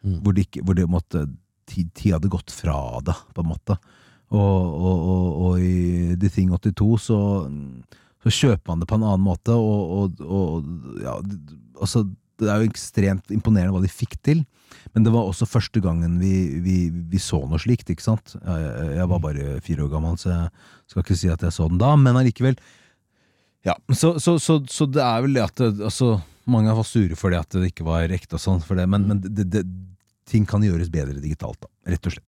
Mm. 0.02 0.16
Hvor, 0.24 0.34
de 0.34 0.46
hvor 0.62 0.78
de 0.78 0.88
måtte 0.90 1.28
Tid, 1.68 1.90
tid 1.92 2.14
hadde 2.14 2.30
gått 2.32 2.48
fra 2.48 2.96
det, 3.04 3.12
på 3.36 3.42
en 3.42 3.50
måte. 3.50 3.74
Og, 4.32 4.38
og, 4.40 5.02
og, 5.12 5.26
og 5.44 5.58
i 5.60 6.14
The 6.16 6.30
Thing 6.32 6.54
82 6.56 6.86
så, 7.04 7.18
så 8.24 8.32
kjøper 8.32 8.70
man 8.70 8.80
det 8.80 8.88
på 8.88 8.96
en 8.96 9.04
annen 9.04 9.26
måte, 9.26 9.52
og, 9.52 9.92
og, 9.98 10.22
og 10.24 11.02
ja, 11.04 11.18
altså, 11.76 12.06
det 12.38 12.48
er 12.52 12.62
jo 12.62 12.70
ekstremt 12.70 13.32
imponerende 13.34 13.74
hva 13.74 13.82
de 13.84 13.90
fikk 13.92 14.16
til. 14.24 14.44
Men 14.94 15.04
det 15.04 15.12
var 15.14 15.26
også 15.28 15.46
første 15.48 15.80
gangen 15.84 16.18
vi, 16.20 16.32
vi, 16.64 16.76
vi 16.90 17.20
så 17.22 17.40
noe 17.48 17.60
slikt, 17.60 17.90
ikke 17.92 18.04
sant? 18.04 18.34
Jeg, 18.38 18.68
jeg- 18.98 19.08
var 19.10 19.22
bare 19.24 19.60
fire 19.64 19.84
år 19.86 19.92
gammel, 19.92 20.16
så 20.20 20.30
jeg 20.34 20.50
skal 20.92 21.02
ikke 21.04 21.16
si 21.18 21.30
at 21.32 21.42
jeg 21.44 21.54
så 21.56 21.68
den 21.70 21.80
da, 21.80 21.94
men 21.96 22.16
allikevel. 22.20 22.56
Ja, 23.66 23.74
så, 23.92 24.14
så, 24.22 24.36
så, 24.40 24.60
så 24.70 24.86
det 24.88 25.02
er 25.02 25.22
vel 25.24 25.34
det 25.36 25.42
at 25.44 25.60
altså, 25.66 26.20
Mange 26.48 26.72
var 26.72 26.86
sure 26.88 27.16
for 27.18 27.28
det 27.34 27.42
at 27.42 27.52
det 27.58 27.72
ikke 27.74 27.84
var 27.84 28.08
ekte 28.14 28.38
og 28.38 28.40
sånn, 28.40 28.62
men, 28.88 29.02
men 29.10 29.18
det, 29.20 29.44
det, 29.52 29.64
ting 30.30 30.46
kan 30.48 30.62
gjøres 30.64 30.88
bedre 30.92 31.18
digitalt, 31.20 31.58
da. 31.60 31.68
Rett 31.92 32.08
og 32.08 32.14
slett. 32.14 32.24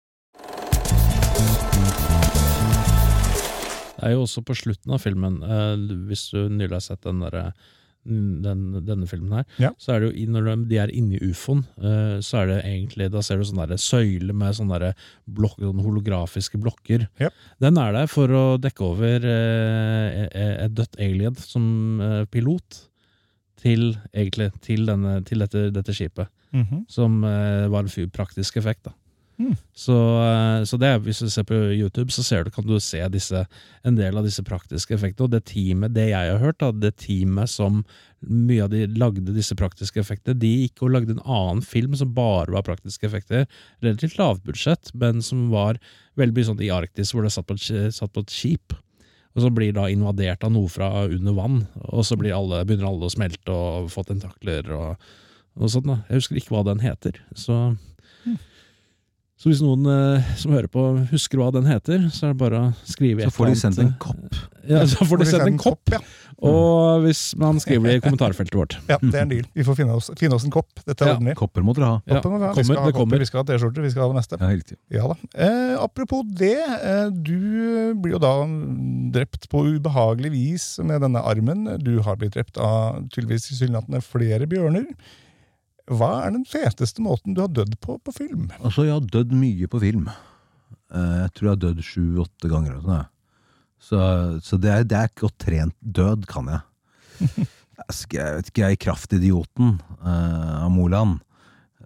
Det 3.98 4.06
er 4.06 4.12
jo 4.14 4.22
også 4.24 4.42
på 4.46 4.54
slutten 4.58 4.94
av 4.94 5.00
filmen, 5.02 5.40
eh, 5.42 5.74
hvis 6.08 6.28
du 6.30 6.44
nylig 6.54 6.76
har 6.76 6.84
sett 6.84 7.02
den 7.06 7.22
derre 7.24 7.48
den, 8.08 8.62
denne 8.86 9.06
filmen 9.10 9.32
her, 9.38 9.44
Ja. 9.60 9.70
så 9.78 9.92
er 9.94 10.00
det 10.00 10.10
jo 10.16 10.26
når 10.32 10.66
de- 10.68 10.78
er 10.78 10.88
inni 10.94 11.18
ufoen, 11.20 11.64
eh, 11.78 12.18
så 12.24 12.42
er 12.42 12.46
det 12.46 12.58
egentlig 12.64 13.10
Da 13.12 13.20
ser 13.22 13.36
du 13.38 13.44
sånn 13.44 13.60
der 13.68 13.76
søyle 13.76 14.32
med 14.32 14.54
sånne 14.54 14.78
der 14.80 14.94
blokk, 15.28 15.58
sånne 15.60 15.84
holografiske 15.84 16.58
blokker. 16.60 17.08
Ja. 17.20 17.28
Den 17.60 17.76
er 17.78 17.92
der 17.92 18.06
for 18.06 18.28
å 18.28 18.58
dekke 18.58 18.80
over 18.82 19.20
eh, 19.24 20.64
et 20.64 20.74
dødt 20.74 20.96
alien 20.98 21.36
som 21.36 22.00
eh, 22.00 22.24
pilot 22.26 22.84
til, 23.58 23.96
egentlig, 24.14 24.52
til, 24.62 24.86
denne, 24.86 25.24
til 25.26 25.38
dette, 25.42 25.70
dette 25.74 25.92
skipet. 25.94 26.28
Mhm. 26.54 26.84
Som 26.88 27.22
eh, 27.24 27.66
var 27.68 27.80
en 27.84 28.10
praktisk 28.14 28.56
effekt, 28.56 28.84
da. 28.84 28.92
Mm. 29.38 29.54
Så, 29.74 29.94
eh, 30.24 30.64
så 30.66 30.76
det, 30.76 30.90
hvis 31.04 31.20
du 31.22 31.28
ser 31.30 31.44
på 31.46 31.54
YouTube, 31.54 32.10
så 32.10 32.24
ser 32.26 32.44
du, 32.44 32.50
kan 32.50 32.66
du 32.66 32.74
se 32.82 33.00
disse, 33.14 33.44
en 33.86 33.98
del 33.98 34.18
av 34.18 34.26
disse 34.26 34.42
praktiske 34.42 34.96
effektene. 34.96 35.28
Og 35.28 35.34
det 35.34 35.44
teamet, 35.52 35.94
det 35.94 36.08
jeg 36.10 36.32
har 36.32 36.42
hørt, 36.42 36.58
da, 36.58 36.72
det 36.74 36.96
teamet 37.04 37.50
som 37.52 37.84
mye 38.18 38.64
av 38.64 38.72
de 38.72 38.82
lagde 38.98 39.36
disse 39.36 39.54
praktiske 39.58 40.02
effektene, 40.02 40.40
de 40.42 40.50
gikk 40.64 40.82
og 40.82 40.96
lagde 40.96 41.14
en 41.14 41.22
annen 41.22 41.62
film 41.62 41.94
som 41.98 42.10
bare 42.16 42.50
var 42.56 42.66
praktiske 42.66 43.06
effekter. 43.06 43.46
Relativt 43.84 44.18
lavbudsjett, 44.18 44.90
men 44.98 45.22
som 45.22 45.46
var 45.54 45.78
veldig 46.18 46.34
mye 46.34 46.50
sånn 46.50 46.66
i 46.66 46.74
Arktis, 46.74 47.14
hvor 47.14 47.22
det 47.22 47.32
satt 47.34 47.46
på 47.46 47.54
et, 47.54 47.94
satt 47.94 48.14
på 48.14 48.26
et 48.26 48.34
skip. 48.34 48.74
Og 49.36 49.44
så 49.44 49.52
blir 49.54 49.70
da 49.76 49.86
invadert 49.86 50.42
av 50.42 50.50
noe 50.50 50.66
fra 50.72 51.04
under 51.06 51.36
vann, 51.36 51.60
og 51.92 52.02
så 52.02 52.16
alle, 52.18 52.64
begynner 52.66 52.88
alle 52.88 53.06
å 53.06 53.12
smelte 53.12 53.54
og 53.54 53.92
få 53.92 54.02
tentakler 54.08 54.66
og, 54.74 55.10
og 55.54 55.70
sånt. 55.70 55.86
da. 55.86 56.00
Jeg 56.08 56.24
husker 56.24 56.40
ikke 56.40 56.56
hva 56.56 56.64
den 56.66 56.82
heter, 56.82 57.20
så 57.38 57.76
så 59.38 59.52
hvis 59.52 59.60
noen 59.62 59.86
eh, 59.86 60.30
som 60.36 60.50
hører 60.56 60.66
på 60.72 60.82
husker 61.12 61.38
hva 61.38 61.52
den 61.54 61.68
heter, 61.70 62.08
så 62.10 62.26
er 62.26 62.32
det 62.34 62.40
bare 62.40 62.58
å 62.58 62.70
skrive 62.90 63.22
Så 63.28 63.30
får 63.36 63.46
de 63.52 63.58
sendt 63.60 63.78
en 63.84 63.92
kopp. 64.02 64.32
eh, 64.64 64.72
Ja, 64.74 64.80
så 64.90 65.06
får 65.06 65.20
de 65.22 65.26
sendt 65.30 65.46
en 65.46 65.58
kopp, 65.62 65.92
ja. 65.94 66.00
og 66.44 67.04
hvis 67.06 67.20
man 67.38 67.56
skriver 67.62 67.86
det 67.88 67.94
i 67.98 68.02
kommentarfeltet 68.04 68.56
vårt. 68.58 68.74
ja, 68.90 68.98
det 69.00 69.14
er 69.14 69.22
en 69.22 69.30
deal. 69.30 69.46
Vi 69.54 69.64
får 69.64 69.78
finne 69.78 69.94
oss, 69.96 70.10
finne 70.18 70.34
oss 70.36 70.44
en 70.44 70.50
kopp. 70.52 70.82
Dette 70.84 71.06
Ja. 71.06 71.14
ordner 71.14 71.30
vi. 71.32 71.36
Kopper 71.38 71.62
må 71.64 71.72
dere 71.78 71.86
ha. 71.92 72.00
Ja, 72.04 72.18
Koppen 72.18 72.34
må 72.34 72.40
vi 72.42 72.44
ha. 72.48 72.50
vi 72.52 72.58
kommer, 72.58 72.64
skal 72.74 72.82
ha 72.82 72.86
det 72.90 72.92
kopper, 72.92 73.04
kommer. 73.06 73.18
vi 73.22 73.28
skal 73.30 73.40
ha 73.40 73.46
T-skjorter, 73.52 73.82
vi 73.86 73.90
skal 73.94 74.02
ha 74.02 74.08
det 74.12 74.18
meste. 74.18 74.40
Ja, 74.42 74.50
riktig. 74.58 74.76
Ja 74.98 75.06
da. 75.08 75.16
Eh, 75.46 75.76
apropos 75.86 76.24
det, 76.42 76.58
eh, 76.58 77.08
du 77.10 77.94
blir 78.02 78.18
jo 78.18 78.20
da 78.26 78.34
drept 79.14 79.48
på 79.54 79.62
ubehagelig 79.78 80.30
vis 80.34 80.66
med 80.82 81.00
denne 81.06 81.22
armen. 81.22 81.64
Du 81.82 82.00
har 82.02 82.16
blitt 82.20 82.34
drept 82.36 82.58
av 82.58 83.06
tydeligvis 83.14 83.48
tilsynelatende 83.52 84.02
flere 84.04 84.46
bjørner. 84.50 84.84
Hva 85.88 86.10
er 86.26 86.34
den 86.34 86.44
feteste 86.48 87.02
måten 87.04 87.36
du 87.36 87.40
har 87.40 87.52
dødd 87.52 87.78
på 87.84 87.96
på 88.04 88.12
film? 88.12 88.48
Altså, 88.60 88.84
jeg 88.84 88.96
har 88.98 89.06
dødd 89.14 89.32
mye 89.36 89.68
på 89.70 89.80
film. 89.80 90.08
Eh, 90.92 91.20
Jeg 91.24 91.30
tror 91.34 91.46
jeg 91.48 91.54
har 91.54 91.62
dødd 91.66 91.84
sju-åtte 91.84 92.50
ganger. 92.50 92.80
sånn. 92.84 93.06
Så, 93.78 94.00
så 94.42 94.58
det, 94.58 94.72
er, 94.74 94.84
det 94.84 94.98
er 94.98 95.14
godt 95.16 95.38
trent 95.38 95.76
død, 95.80 96.26
kan 96.28 96.50
jeg. 96.52 96.60
Jeg 97.78 98.34
vet 98.34 98.48
ikke, 98.50 98.64
jeg 98.64 98.74
er 98.74 98.80
kraftidioten 98.82 99.76
uh, 100.02 100.64
av 100.64 100.70
Moland. 100.74 101.20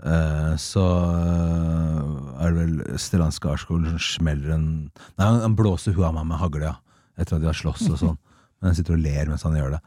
Uh, 0.00 0.56
så 0.56 0.80
uh, 0.80 2.40
er 2.40 2.54
det 2.54 2.62
vel 2.62 2.96
Stellan 2.98 3.34
Skarsgård 3.34 3.84
som 3.90 4.00
smeller 4.00 4.54
en 4.56 4.64
Nei, 4.88 5.20
han, 5.20 5.42
han 5.44 5.56
blåser 5.58 5.92
huet 5.92 6.08
av 6.08 6.16
meg 6.16 6.30
med 6.30 6.40
hagle, 6.40 6.70
ja. 6.72 7.02
Etter 7.20 7.36
at 7.36 7.44
de 7.44 7.50
har 7.50 7.58
slåss 7.58 7.84
og 7.92 8.00
sånn. 8.00 8.16
Men 8.62 8.70
han 8.70 8.78
sitter 8.78 8.96
og 8.96 9.04
ler 9.04 9.28
mens 9.28 9.44
han 9.44 9.58
gjør 9.60 9.76
det. 9.76 9.82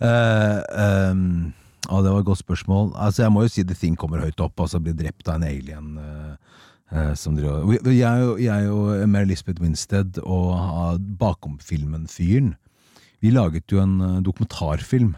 Uh, 0.00 0.58
ehm, 0.80 1.28
ja, 1.88 2.00
det 2.02 2.12
var 2.12 2.20
et 2.20 2.28
godt 2.28 2.38
spørsmål. 2.42 2.92
Altså, 2.94 3.22
Jeg 3.22 3.32
må 3.32 3.42
jo 3.42 3.48
si 3.52 3.62
The 3.64 3.74
Thing 3.74 3.96
kommer 3.98 4.22
høyt 4.22 4.40
opp. 4.40 4.60
Altså 4.60 4.80
blir 4.80 4.94
drept 4.94 5.28
av 5.28 5.40
en 5.40 5.48
alien. 5.48 5.98
eh, 5.98 6.34
eh, 6.92 7.14
som 7.14 7.36
driver, 7.36 7.72
jeg, 7.90 8.34
jeg 8.44 8.70
og 8.70 9.08
Mary 9.08 9.24
Lisbeth 9.32 9.62
Winstead 9.62 10.18
og 10.22 11.00
bakom-filmen-fyren 11.18 12.54
Vi 13.22 13.30
laget 13.30 13.70
jo 13.70 13.80
en 13.82 14.00
eh, 14.00 14.20
dokumentarfilm. 14.22 15.14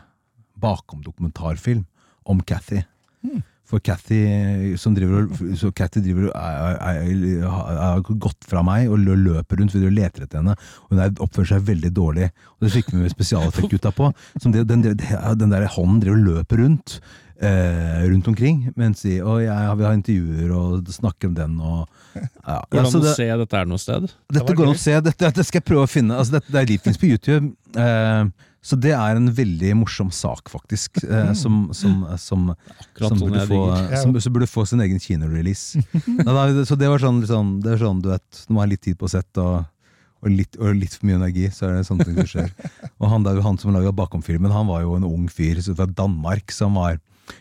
Bakom-dokumentarfilm 0.60 1.84
om 2.26 2.40
Cathy. 2.40 2.82
For 3.74 3.82
Cathy 3.82 4.76
som 4.78 4.94
driver, 4.94 5.26
så 5.58 5.72
Cathy 5.74 6.00
driver 6.04 6.28
er- 6.30 6.76
er- 6.78 7.00
er- 7.02 7.48
har 7.48 8.02
gått 8.06 8.46
fra 8.46 8.62
meg 8.62 8.86
og 8.88 8.98
løper 9.02 9.58
rundt 9.58 9.74
og 9.74 9.90
leter 9.90 10.22
etter 10.28 10.38
henne. 10.38 10.54
Og 10.86 10.94
hun 10.94 11.00
er, 11.02 11.10
oppfører 11.18 11.48
seg 11.56 11.66
veldig 11.66 11.90
dårlig. 11.96 12.30
Og 12.54 12.68
det 12.68 12.70
fikk 12.76 12.92
vi 12.92 13.02
med 13.02 13.10
spesialeffektgutta 13.10 13.90
på. 13.96 14.12
Som 14.40 14.52
det, 14.54 14.66
den, 14.70 14.82
den, 14.86 14.96
den 14.96 15.50
der 15.50 15.66
hånden 15.74 16.00
driver 16.04 16.20
og 16.20 16.26
løper 16.30 16.62
rundt. 16.62 17.00
Eh, 17.42 18.04
rundt 18.08 18.28
omkring. 18.30 18.70
Mens 18.78 19.02
de, 19.02 19.16
og 19.26 19.40
jeg 19.42 19.76
vil 19.76 19.86
ha 19.88 19.92
intervjuer 19.98 20.52
og 20.54 20.86
snakke 20.94 21.26
om 21.26 21.34
den 21.34 21.56
og 21.60 21.88
ja. 22.14 22.60
Går 22.70 22.78
det 22.78 22.80
Altså, 22.84 22.94
an 22.94 23.02
å 23.02 23.04
det- 23.08 23.16
se 23.18 23.26
dette 23.42 23.56
her 23.58 23.64
noe 23.66 23.78
sted? 23.82 24.02
dette 24.30 24.46
det 24.46 24.56
går 24.56 24.68
an 24.70 24.74
å 24.74 24.78
se. 24.78 25.00
Dette, 25.00 25.18
dette 25.18 25.44
skal 25.44 25.60
jeg 25.60 25.66
prøve 25.66 25.82
å 25.82 25.90
finne. 25.90 26.14
Altså, 26.14 26.38
dette, 26.38 26.52
det 26.54 26.62
er 26.62 26.70
livfilms 26.70 27.00
på 27.02 27.10
YouTube. 27.10 27.52
Eh, 27.74 28.24
så 28.64 28.78
det 28.80 28.94
er 28.96 29.18
en 29.18 29.28
veldig 29.36 29.74
morsom 29.76 30.08
sak, 30.14 30.48
faktisk. 30.48 31.02
Eh, 31.04 31.32
som, 31.36 31.66
som, 31.76 31.98
som, 32.16 32.46
som, 32.96 33.10
sånn 33.10 33.20
burde 33.20 33.44
få, 33.50 33.60
som, 34.00 34.14
som 34.24 34.32
burde 34.32 34.48
få 34.48 34.64
sin 34.70 34.80
egen 34.80 35.00
kinorelease. 35.02 35.82
Så 36.64 36.78
det 36.80 36.88
var 36.88 37.02
sånn, 37.02 37.20
liksom, 37.20 37.50
det 37.60 37.74
var 37.74 37.82
sånn, 37.82 38.00
du 38.00 38.08
vet, 38.14 38.44
når 38.48 38.56
man 38.56 38.62
har 38.62 38.70
litt 38.72 38.84
tid 38.86 38.96
på 39.00 39.10
sett 39.12 39.40
og, 39.42 39.66
og, 40.22 40.30
litt, 40.32 40.56
og 40.56 40.78
litt 40.80 40.96
for 40.96 41.10
mye 41.10 41.18
energi, 41.20 41.50
så 41.52 41.68
er 41.68 41.76
det 41.76 41.88
sånne 41.90 42.06
ting 42.08 42.16
som 42.22 42.30
skjer. 42.30 42.54
Og 43.02 43.10
han, 43.10 43.26
der, 43.26 43.42
han 43.44 43.58
som 43.60 43.74
laga 43.74 43.92
bakom-filmen, 43.92 44.54
han 44.54 44.70
var 44.70 44.80
jo 44.86 44.94
en 44.96 45.04
ung 45.04 45.26
fyr 45.28 45.60
fra 45.66 45.84
Danmark 45.90 46.54
som 46.54 46.78
var 46.80 46.96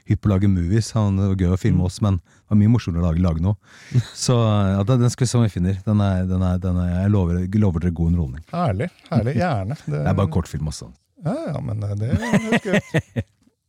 hypp 0.10 0.20
på 0.24 0.28
å 0.28 0.34
lage 0.34 0.50
movies. 0.52 0.92
Han, 0.98 1.22
det 1.22 1.30
var 1.30 1.46
gøy 1.46 1.56
å 1.56 1.60
filme 1.62 1.88
oss, 1.88 2.02
men 2.04 2.18
det 2.20 2.52
var 2.52 2.60
mye 2.60 2.74
morsommere 2.74 3.04
å 3.04 3.08
lage, 3.08 3.24
lage 3.24 3.46
noe. 3.46 3.56
Så 4.26 4.36
ja, 4.36 4.82
den, 4.90 5.06
den 5.06 5.14
skal 5.14 5.24
vi 5.24 5.32
se 5.32 5.40
om 5.40 5.46
vi 5.48 5.54
finner. 5.54 5.80
Den 5.88 6.04
er, 6.04 6.28
den 6.28 6.44
er, 6.44 6.60
den 6.64 6.82
er, 6.84 6.92
jeg 7.06 7.16
lover, 7.16 7.40
lover 7.64 7.86
dere 7.86 7.96
god 7.96 8.12
underholdning. 8.12 8.44
Herlig. 8.52 8.90
herlig, 9.08 9.38
Gjerne. 9.40 9.80
Det, 9.86 9.96
Det 9.96 10.04
er 10.12 10.20
bare 10.20 10.34
kortfilm, 10.36 10.68
altså. 10.74 10.92
Ja, 11.24 11.36
ja, 11.54 11.60
men 11.64 11.84
det 12.00 12.10
høres 12.12 12.66
ut. 12.68 13.24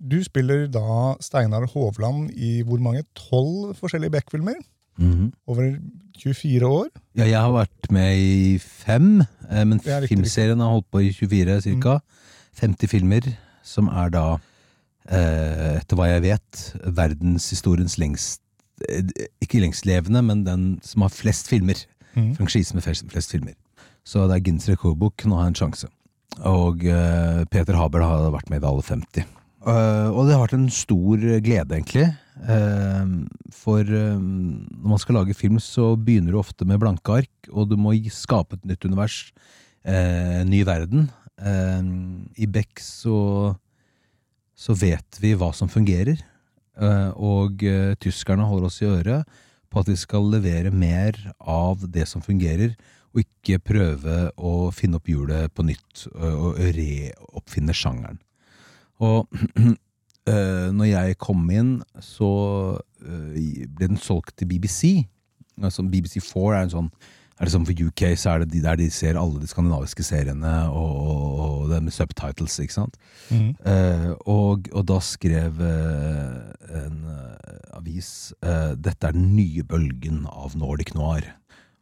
Du 0.05 0.19
spiller 0.27 0.67
da 0.69 1.15
Steinar 1.23 1.65
Hovland 1.73 2.31
i 2.37 2.59
hvor 2.67 2.81
mange? 2.83 3.05
Tolv 3.17 3.75
forskjellige 3.79 4.11
Beck-filmer? 4.19 4.59
Mhm. 4.99 5.33
Over 5.51 5.77
24 6.19 6.67
år. 6.69 6.91
Ja, 7.19 7.25
jeg 7.27 7.41
har 7.41 7.51
vært 7.55 7.89
med 7.95 8.19
i 8.19 8.59
fem, 8.63 9.23
eh, 9.51 9.65
men 9.67 9.81
filmserien 9.81 10.61
har 10.63 10.71
holdt 10.77 10.91
på 10.93 11.03
i 11.03 11.11
24 11.15 11.61
cirka. 11.65 11.99
50 12.61 12.91
filmer, 12.91 13.27
som 13.67 13.89
er 13.91 14.13
da, 14.15 14.25
eh, 15.09 15.81
etter 15.81 15.99
hva 15.99 16.07
jeg 16.13 16.23
vet, 16.23 16.61
verdenshistoriens 16.87 17.99
lengst 17.99 18.41
eh, 18.89 19.03
Ikke 19.43 19.61
lengstlevende, 19.63 20.23
men 20.23 20.45
den 20.47 20.81
som 20.83 21.03
har 21.03 21.11
flest 21.15 21.49
filmer. 21.51 21.79
Mm. 22.15 22.35
Franchise 22.37 22.75
med 22.75 22.83
flest, 22.87 23.05
flest 23.11 23.31
filmer. 23.35 23.55
Så 24.05 24.29
det 24.29 24.37
er 24.37 24.45
Guinness 24.47 24.69
rekordbok. 24.69 25.25
Nå 25.27 25.35
har 25.39 25.49
jeg 25.49 25.55
en 25.55 25.61
sjanse. 25.65 25.89
Og 26.43 26.83
uh, 26.89 27.45
Peter 27.53 27.79
Haber 27.79 28.03
har 28.03 28.29
vært 28.35 28.51
med 28.51 28.65
i 28.65 28.69
alle 28.69 28.83
50. 28.83 29.31
Uh, 29.65 30.11
og 30.13 30.27
det 30.27 30.35
har 30.35 30.43
vært 30.43 30.59
en 30.59 30.71
stor 30.73 31.23
glede, 31.45 31.79
egentlig. 31.79 32.09
Uh, 32.45 33.25
for 33.65 33.87
eh, 33.87 34.19
når 34.21 34.91
man 34.93 35.01
skal 35.01 35.19
lage 35.21 35.37
film, 35.37 35.61
så 35.63 35.95
begynner 35.97 36.35
du 36.35 36.41
ofte 36.41 36.67
med 36.69 36.81
blanke 36.83 37.21
ark, 37.23 37.51
og 37.51 37.71
du 37.71 37.79
må 37.81 37.95
skape 38.13 38.59
et 38.59 38.67
nytt 38.69 38.85
univers. 38.85 39.19
Eh, 39.85 40.43
ny 40.49 40.63
verden. 40.67 41.09
Eh, 41.39 41.81
I 42.45 42.49
Beck 42.51 42.83
så, 42.83 43.55
så 44.57 44.77
vet 44.77 45.21
vi 45.23 45.35
hva 45.39 45.53
som 45.57 45.71
fungerer. 45.73 46.21
Eh, 46.75 47.11
og 47.15 47.63
eh, 47.65 47.95
tyskerne 48.03 48.47
holder 48.49 48.71
oss 48.71 48.81
i 48.83 48.91
øret 48.91 49.41
på 49.71 49.83
at 49.83 49.91
vi 49.91 49.99
skal 49.99 50.27
levere 50.31 50.75
mer 50.75 51.17
av 51.41 51.83
det 51.91 52.07
som 52.11 52.23
fungerer, 52.23 52.75
og 53.15 53.23
ikke 53.23 53.61
prøve 53.63 54.19
å 54.35 54.53
finne 54.75 54.99
opp 54.99 55.09
hjulet 55.09 55.53
på 55.55 55.67
nytt 55.67 56.07
og 56.11 56.45
og 56.51 56.61
reoppfinne 56.77 57.75
sjangeren. 57.77 58.19
Og 59.03 59.31
eh, 60.27 60.71
når 60.77 60.89
jeg 60.91 61.19
kom 61.23 61.45
inn, 61.55 61.77
så 62.03 62.31
eh, 63.03 63.67
ble 63.71 63.91
den 63.91 64.01
solgt 64.01 64.37
til 64.39 64.51
BBC. 64.51 65.05
Altså 65.63 65.87
BBC4 65.87 66.49
er 66.55 66.65
en 66.65 66.75
sånn 66.75 66.91
er 67.35 67.49
det 67.49 67.51
som 67.51 67.65
For 67.67 67.75
UK 67.75 68.03
så 68.15 68.31
er 68.31 68.43
det 68.45 68.53
de 68.53 68.61
der 68.63 68.79
de 68.79 68.87
ser 68.95 69.19
alle 69.19 69.41
de 69.43 69.49
skandinaviske 69.51 70.05
seriene 70.07 70.53
og, 70.71 70.93
og, 70.95 71.41
og 71.43 71.73
det 71.73 71.81
med 71.83 71.95
subtitles, 71.95 72.61
ikke 72.63 72.77
sant? 72.77 72.99
Mm. 73.27 73.49
Eh, 73.67 74.11
og, 74.31 74.69
og 74.71 74.85
da 74.87 75.01
skrev 75.03 75.59
eh, 75.67 76.77
en 76.79 77.01
eh, 77.11 77.57
avis 77.75 78.11
eh, 78.39 78.77
dette 78.79 79.11
er 79.11 79.17
den 79.19 79.33
nye 79.35 79.67
bølgen 79.67 80.29
av 80.31 80.55
Nordic 80.59 80.95
noir. 80.95 81.27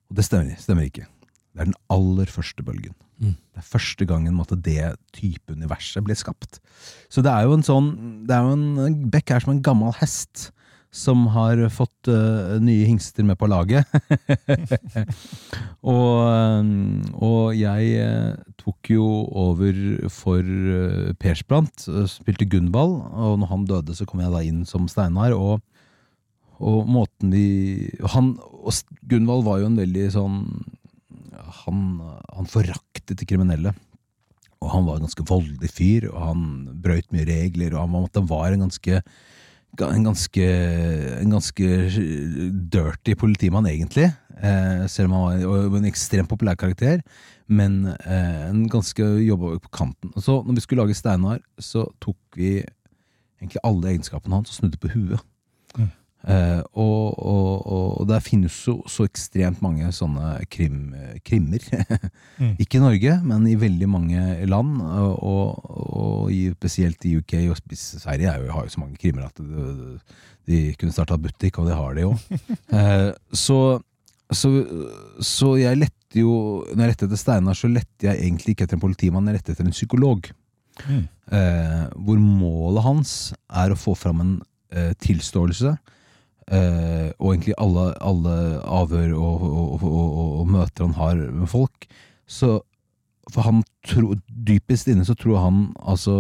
Og 0.08 0.16
det 0.16 0.24
stemmer, 0.24 0.56
stemmer 0.60 0.88
ikke. 0.88 1.04
Det 1.52 1.60
er 1.60 1.68
den 1.68 1.78
aller 1.92 2.30
første 2.32 2.64
bølgen. 2.64 2.96
Mm. 3.22 3.36
Det 3.36 3.60
er 3.60 3.68
første 3.68 4.08
gangen 4.08 4.34
måtte, 4.34 4.56
det 4.56 4.94
type 5.14 5.52
universet 5.52 6.04
ble 6.04 6.16
skapt. 6.18 6.58
Så 7.12 7.22
det 7.24 7.32
er 7.32 7.46
jo 7.46 7.58
en 7.58 7.66
sånn 7.66 7.92
det 8.26 8.34
er 8.34 8.48
jo 8.48 8.56
en, 8.56 8.98
Beck 9.12 9.30
er 9.30 9.44
som 9.44 9.54
en 9.54 9.64
gammel 9.64 9.94
hest 10.00 10.50
som 10.92 11.24
har 11.32 11.56
fått 11.72 12.08
uh, 12.12 12.58
nye 12.60 12.84
hingster 12.84 13.24
med 13.24 13.38
på 13.40 13.48
laget. 13.48 13.88
og, 15.92 16.18
eh, 16.28 16.72
og 17.16 17.54
jeg 17.56 17.94
eh, 18.02 18.34
tok 18.60 18.90
jo 18.92 19.06
over 19.40 19.78
for 20.12 20.44
uh, 20.44 21.14
Persbrandt, 21.16 21.86
spilte 22.12 22.44
Gunvald, 22.44 22.98
og 23.08 23.40
når 23.40 23.52
han 23.54 23.64
døde, 23.70 23.96
så 23.96 24.04
kom 24.08 24.20
jeg 24.20 24.34
da 24.34 24.44
inn 24.44 24.66
som 24.68 24.84
Steinar. 24.84 25.32
Og, 25.32 25.64
og 26.60 26.84
måten 26.92 27.32
vi 27.32 27.88
han, 28.12 28.34
og 28.36 28.76
Gunvald 29.08 29.48
var 29.48 29.62
jo 29.62 29.72
en 29.72 29.80
veldig 29.80 30.06
sånn 30.12 30.38
Han, 31.64 32.00
han 32.36 32.46
foraktet 32.50 33.16
de 33.18 33.26
kriminelle. 33.28 33.72
Og 34.62 34.70
han 34.70 34.84
var 34.86 34.96
en 35.00 35.06
ganske 35.08 35.24
voldelig 35.26 35.70
fyr, 35.74 36.08
og 36.12 36.20
han 36.22 36.42
brøyt 36.84 37.08
mye 37.12 37.26
regler, 37.26 37.74
og 37.74 37.80
han 37.86 37.92
var- 37.92 38.10
han 38.14 38.26
var 38.30 38.52
en 38.52 38.68
ganske 38.68 39.02
en 39.80 40.04
ganske, 40.04 40.44
en 41.22 41.30
ganske 41.32 41.66
dirty 42.68 43.14
politimann, 43.16 43.64
egentlig. 43.66 44.10
Eh, 44.36 44.86
selv 44.86 45.08
om 45.08 45.30
han 45.30 45.44
var 45.48 45.78
en 45.78 45.88
ekstremt 45.88 46.28
populær 46.28 46.56
karakter. 46.60 47.00
Men 47.48 47.86
eh, 47.86 48.48
en 48.50 48.68
ganske 48.68 49.00
jobba 49.24 49.58
på 49.64 49.70
kanten. 49.72 50.12
Og 50.14 50.22
Så 50.22 50.42
når 50.44 50.54
vi 50.54 50.60
skulle 50.60 50.84
lage 50.84 50.94
Steinar, 50.94 51.40
så 51.58 51.86
tok 52.00 52.16
vi 52.36 52.62
egentlig 53.40 53.62
alle 53.64 53.94
egenskapene 53.94 54.34
hans 54.34 54.50
og 54.52 54.60
snudde 54.60 54.78
på 54.78 54.92
huet. 54.92 55.20
Mm. 55.78 55.90
Eh, 56.22 56.60
og, 56.78 57.18
og, 57.18 57.62
og, 57.66 58.02
der 58.06 58.22
finnes 58.22 58.54
jo 58.68 58.76
så 58.90 59.08
ekstremt 59.08 59.62
mange 59.64 59.88
sånne 59.94 60.36
krim, 60.50 60.94
krimmer. 61.26 61.62
Mm. 62.42 62.56
Ikke 62.58 62.78
i 62.78 62.82
Norge, 62.82 63.12
men 63.28 63.44
i 63.46 63.52
veldig 63.54 63.86
mange 63.86 64.20
land. 64.50 64.80
Og, 64.82 65.58
og, 65.68 66.30
i, 66.32 66.48
spesielt 66.56 67.04
i 67.06 67.12
UK 67.20 67.34
og 67.52 67.60
Sverige 67.76 68.32
er 68.32 68.40
jo, 68.40 68.48
har 68.56 68.64
jo 68.66 68.72
så 68.72 68.80
mange 68.82 68.96
krimmer 68.98 69.28
at 69.28 69.38
de, 69.38 69.98
de 70.48 70.62
kunne 70.80 70.94
starta 70.94 71.20
butikk, 71.20 71.60
og 71.60 71.68
det 71.68 71.76
har 71.78 71.94
de 71.94 72.06
jo. 72.06 72.14
uh, 72.72 73.12
så, 73.44 73.58
så, 74.32 74.50
så 75.22 75.52
jeg 75.60 75.82
lette 75.84 76.18
jo 76.18 76.32
Når 76.72 76.82
jeg 76.82 76.94
lette 76.94 77.06
etter 77.06 77.20
Steinar, 77.20 77.60
så 77.60 77.70
lette 77.70 78.08
jeg 78.08 78.24
egentlig 78.24 78.56
ikke 78.56 78.66
etter 78.66 78.80
en 78.80 78.86
politimann, 78.88 79.28
jeg 79.30 79.38
lette 79.38 79.54
etter 79.54 79.68
en 79.68 79.76
psykolog. 79.76 80.26
Mm. 80.88 81.06
Uh, 81.30 81.84
hvor 82.08 82.18
målet 82.24 82.86
hans 82.88 83.14
er 83.52 83.76
å 83.76 83.78
få 83.78 83.94
fram 83.98 84.24
en 84.24 84.34
tilståelse. 85.04 85.76
Eh, 86.50 87.12
og 87.18 87.34
egentlig 87.34 87.54
alle, 87.62 87.86
alle 88.02 88.34
avhør 88.66 89.14
og, 89.14 89.46
og, 89.46 89.86
og, 89.86 90.18
og, 90.40 90.50
møter 90.50 90.88
han 90.88 90.96
har 90.98 91.22
med 91.30 91.48
folk. 91.50 91.86
Så 92.26 92.58
for 93.30 93.46
han 93.46 93.62
tro, 93.86 94.16
Dypest 94.26 94.90
inne 94.90 95.06
så 95.06 95.14
tror 95.18 95.44
han, 95.44 95.64
altså, 95.78 96.14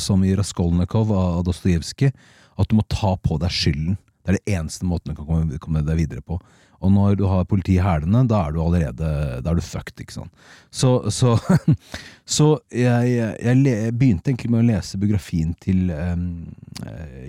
som 0.00 0.22
i 0.24 0.34
Raskolnikov 0.38 1.10
av 1.12 1.42
Dostojevskij, 1.48 2.12
at 2.54 2.70
du 2.70 2.76
må 2.78 2.84
ta 2.86 3.16
på 3.18 3.38
deg 3.42 3.50
skylden. 3.52 3.96
Det 4.24 4.32
er 4.32 4.38
det 4.38 4.54
eneste 4.56 4.86
måten 4.88 5.12
du 5.12 5.18
kan 5.18 5.26
komme, 5.28 5.58
komme 5.60 5.82
deg 5.84 5.98
videre 5.98 6.22
på. 6.24 6.38
Og 6.84 6.92
når 6.92 7.16
du 7.18 7.24
har 7.28 7.46
politiet 7.48 7.80
i 7.80 7.84
hælene, 7.84 8.24
da 8.28 8.42
er 8.44 8.54
du 8.54 8.60
allerede 8.60 9.10
Da 9.44 9.50
er 9.50 9.56
du 9.56 9.64
fucked, 9.64 10.00
ikke 10.00 10.18
sant. 10.18 10.46
Så, 10.70 11.10
så, 11.10 11.34
så 12.36 12.48
jeg, 12.70 13.10
jeg, 13.10 13.64
jeg 13.64 13.96
begynte 13.98 14.30
egentlig 14.30 14.52
med 14.52 14.64
å 14.64 14.68
lese 14.68 15.00
biografien 15.00 15.54
til 15.64 15.90
um, 15.90 16.54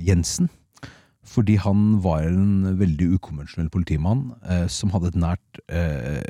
Jensen. 0.04 0.52
Fordi 1.26 1.56
han 1.58 1.86
var 2.04 2.28
en 2.28 2.78
veldig 2.80 3.16
ukonvensjonell 3.18 3.72
politimann 3.74 4.28
eh, 4.46 4.68
som 4.72 4.92
hadde 4.94 5.10
et 5.12 5.20
nært 5.20 5.62
eh, 5.74 6.22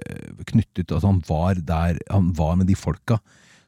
knyttet 0.47 0.91
Altså 0.91 1.09
han 1.09 1.19
var 1.27 1.59
der 1.59 1.99
Han 2.13 2.29
var 2.37 2.55
med 2.55 2.69
de 2.71 2.77
folka 2.79 3.19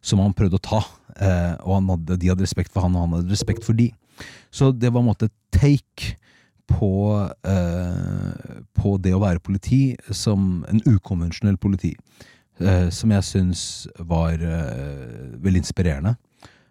som 0.07 0.21
han 0.23 0.35
prøvde 0.37 0.55
å 0.55 0.63
ta. 0.63 0.79
Eh, 1.19 1.55
og 1.65 1.81
hadde, 1.89 2.15
de 2.21 2.29
hadde 2.31 2.45
respekt 2.45 2.71
for 2.71 2.85
han, 2.85 2.95
og 2.95 3.03
han 3.03 3.15
hadde 3.17 3.33
respekt 3.33 3.65
for 3.65 3.75
de. 3.75 3.89
Så 4.53 4.69
det 4.71 4.93
var 4.93 5.01
en 5.01 5.09
måte 5.09 5.27
take 5.51 6.13
på, 6.67 6.91
eh, 7.43 8.61
på 8.77 8.93
det 9.01 9.13
å 9.15 9.21
være 9.23 9.43
politi 9.43 9.97
som 10.11 10.63
en 10.69 10.81
ukonvensjonell 10.85 11.57
politi. 11.57 11.95
Eh, 12.59 12.89
som 12.89 13.11
jeg 13.13 13.23
syns 13.23 13.61
var 13.99 14.33
eh, 14.41 15.33
veldig 15.37 15.63
inspirerende. 15.63 16.15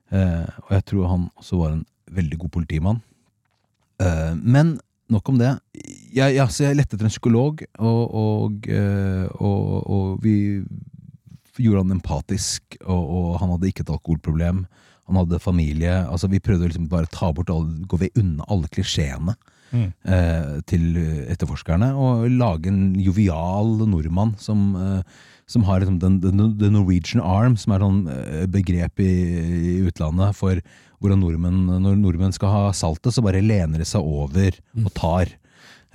Og 0.06 0.70
jeg 0.70 0.84
tror 0.86 1.08
han 1.10 1.22
også 1.34 1.56
var 1.58 1.72
en 1.74 1.86
veldig 2.14 2.36
god 2.38 2.50
politimann. 2.54 2.98
Eh, 4.02 4.34
men 4.42 4.76
nok 5.12 5.28
om 5.30 5.38
det. 5.40 5.52
Jeg, 6.14 6.36
jeg, 6.36 6.46
så 6.50 6.66
jeg 6.66 6.78
lette 6.80 6.96
etter 6.96 7.08
en 7.08 7.14
psykolog, 7.14 7.62
og, 7.78 8.02
og, 8.22 8.68
eh, 8.70 9.26
og, 9.38 9.86
og 9.86 10.24
vi 10.24 10.36
gjorde 11.56 11.84
han 11.84 11.96
empatisk, 11.96 12.78
og, 12.84 13.36
han 13.40 13.54
hadde 13.54 13.70
ikke 13.70 13.86
et 13.86 13.92
alkoholproblem. 13.94 14.64
Han 15.06 15.20
hadde 15.20 15.40
familie. 15.40 15.92
altså 16.04 16.28
Vi 16.28 16.42
prøvde 16.42 16.68
liksom 16.68 16.88
bare 16.90 17.08
ta 17.12 17.30
bort 17.32 17.52
alle, 17.52 17.86
gå 17.86 18.00
ved 18.00 18.18
unna 18.18 18.44
alle 18.50 18.68
klisjeene 18.72 19.36
Mm. 19.74 19.92
eh, 20.06 20.60
til 20.70 20.96
etterforskerne, 21.26 21.88
og 21.98 22.28
lage 22.30 22.70
en 22.70 22.94
jovial 23.02 23.80
nordmann 23.90 24.36
som, 24.38 24.76
eh, 24.76 25.02
som 25.46 25.64
har 25.66 25.80
liksom 25.80 25.98
den, 25.98 26.20
den, 26.20 26.58
the 26.58 26.70
Norwegian 26.70 27.20
arm, 27.20 27.56
som 27.56 27.74
er 27.74 27.82
sånn 27.82 27.98
eh, 28.06 28.46
begrep 28.46 29.02
i, 29.02 29.10
i 29.72 29.74
utlandet 29.88 30.36
for 30.38 30.60
hvordan 31.00 31.20
nordmenn, 31.22 31.64
når 31.82 31.98
nordmenn 32.00 32.34
skal 32.36 32.52
ha 32.52 32.62
saltet, 32.76 33.14
så 33.14 33.24
bare 33.24 33.44
lener 33.44 33.82
de 33.82 33.88
seg 33.88 34.04
over 34.04 34.56
og 34.82 34.92
tar. 34.96 35.34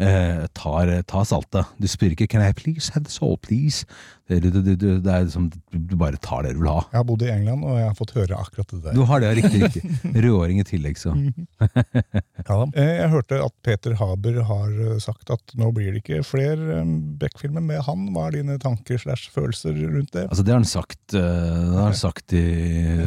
Eh, 0.01 0.47
tar, 0.57 0.89
tar 1.05 1.27
saltet. 1.29 1.67
Du 1.77 1.85
spør 1.89 2.15
ikke 2.15 2.27
'Can 2.27 2.41
I 2.41 2.53
please 2.57 2.89
have 2.95 3.05
the 3.05 3.13
salt, 3.13 3.41
please?' 3.45 3.85
Det, 4.31 4.37
du, 4.39 4.61
du, 4.63 4.75
du, 4.79 4.99
det 5.03 5.11
er 5.11 5.25
liksom, 5.25 5.49
du 5.75 5.95
bare 5.99 6.15
tar 6.23 6.45
det 6.45 6.53
du 6.55 6.61
vil 6.61 6.69
ha. 6.71 6.85
Jeg 6.93 7.01
har 7.01 7.03
bodd 7.09 7.23
i 7.25 7.27
England, 7.33 7.65
og 7.67 7.73
jeg 7.75 7.87
har 7.89 7.95
fått 7.97 8.13
høre 8.15 8.37
akkurat 8.39 8.69
det 8.71 8.77
der. 8.85 8.93
Du 8.95 9.01
har 9.09 9.19
det, 9.19 9.31
riktig, 9.41 9.59
riktig. 9.65 9.81
Rødåring 10.23 10.61
i 10.61 10.63
tillegg, 10.69 10.95
så. 11.01 11.11
Ja. 12.47 12.57
Eh, 12.73 12.93
Jeg 13.01 13.09
hørte 13.11 13.37
at 13.43 13.53
Peter 13.63 13.93
Haber 13.99 14.39
har 14.47 14.71
eh, 14.71 14.95
sagt 15.03 15.29
at 15.35 15.53
nå 15.59 15.67
blir 15.75 15.91
det 15.91 16.01
ikke 16.01 16.21
flere 16.25 16.79
eh, 16.79 16.93
Beck-filmer 17.21 17.61
med 17.65 17.83
han. 17.85 18.07
Hva 18.15 18.29
er 18.29 18.37
dine 18.39 18.55
tanker 18.61 18.97
slash 19.03 19.29
følelser 19.35 19.75
rundt 19.75 20.13
det? 20.15 20.25
Altså, 20.29 20.45
det 20.47 20.55
har 20.55 20.61
han 20.61 20.69
sagt, 20.71 20.99
det 21.11 21.75
har 21.75 21.91
han 21.91 21.99
sagt 21.99 22.33
i 22.33 22.45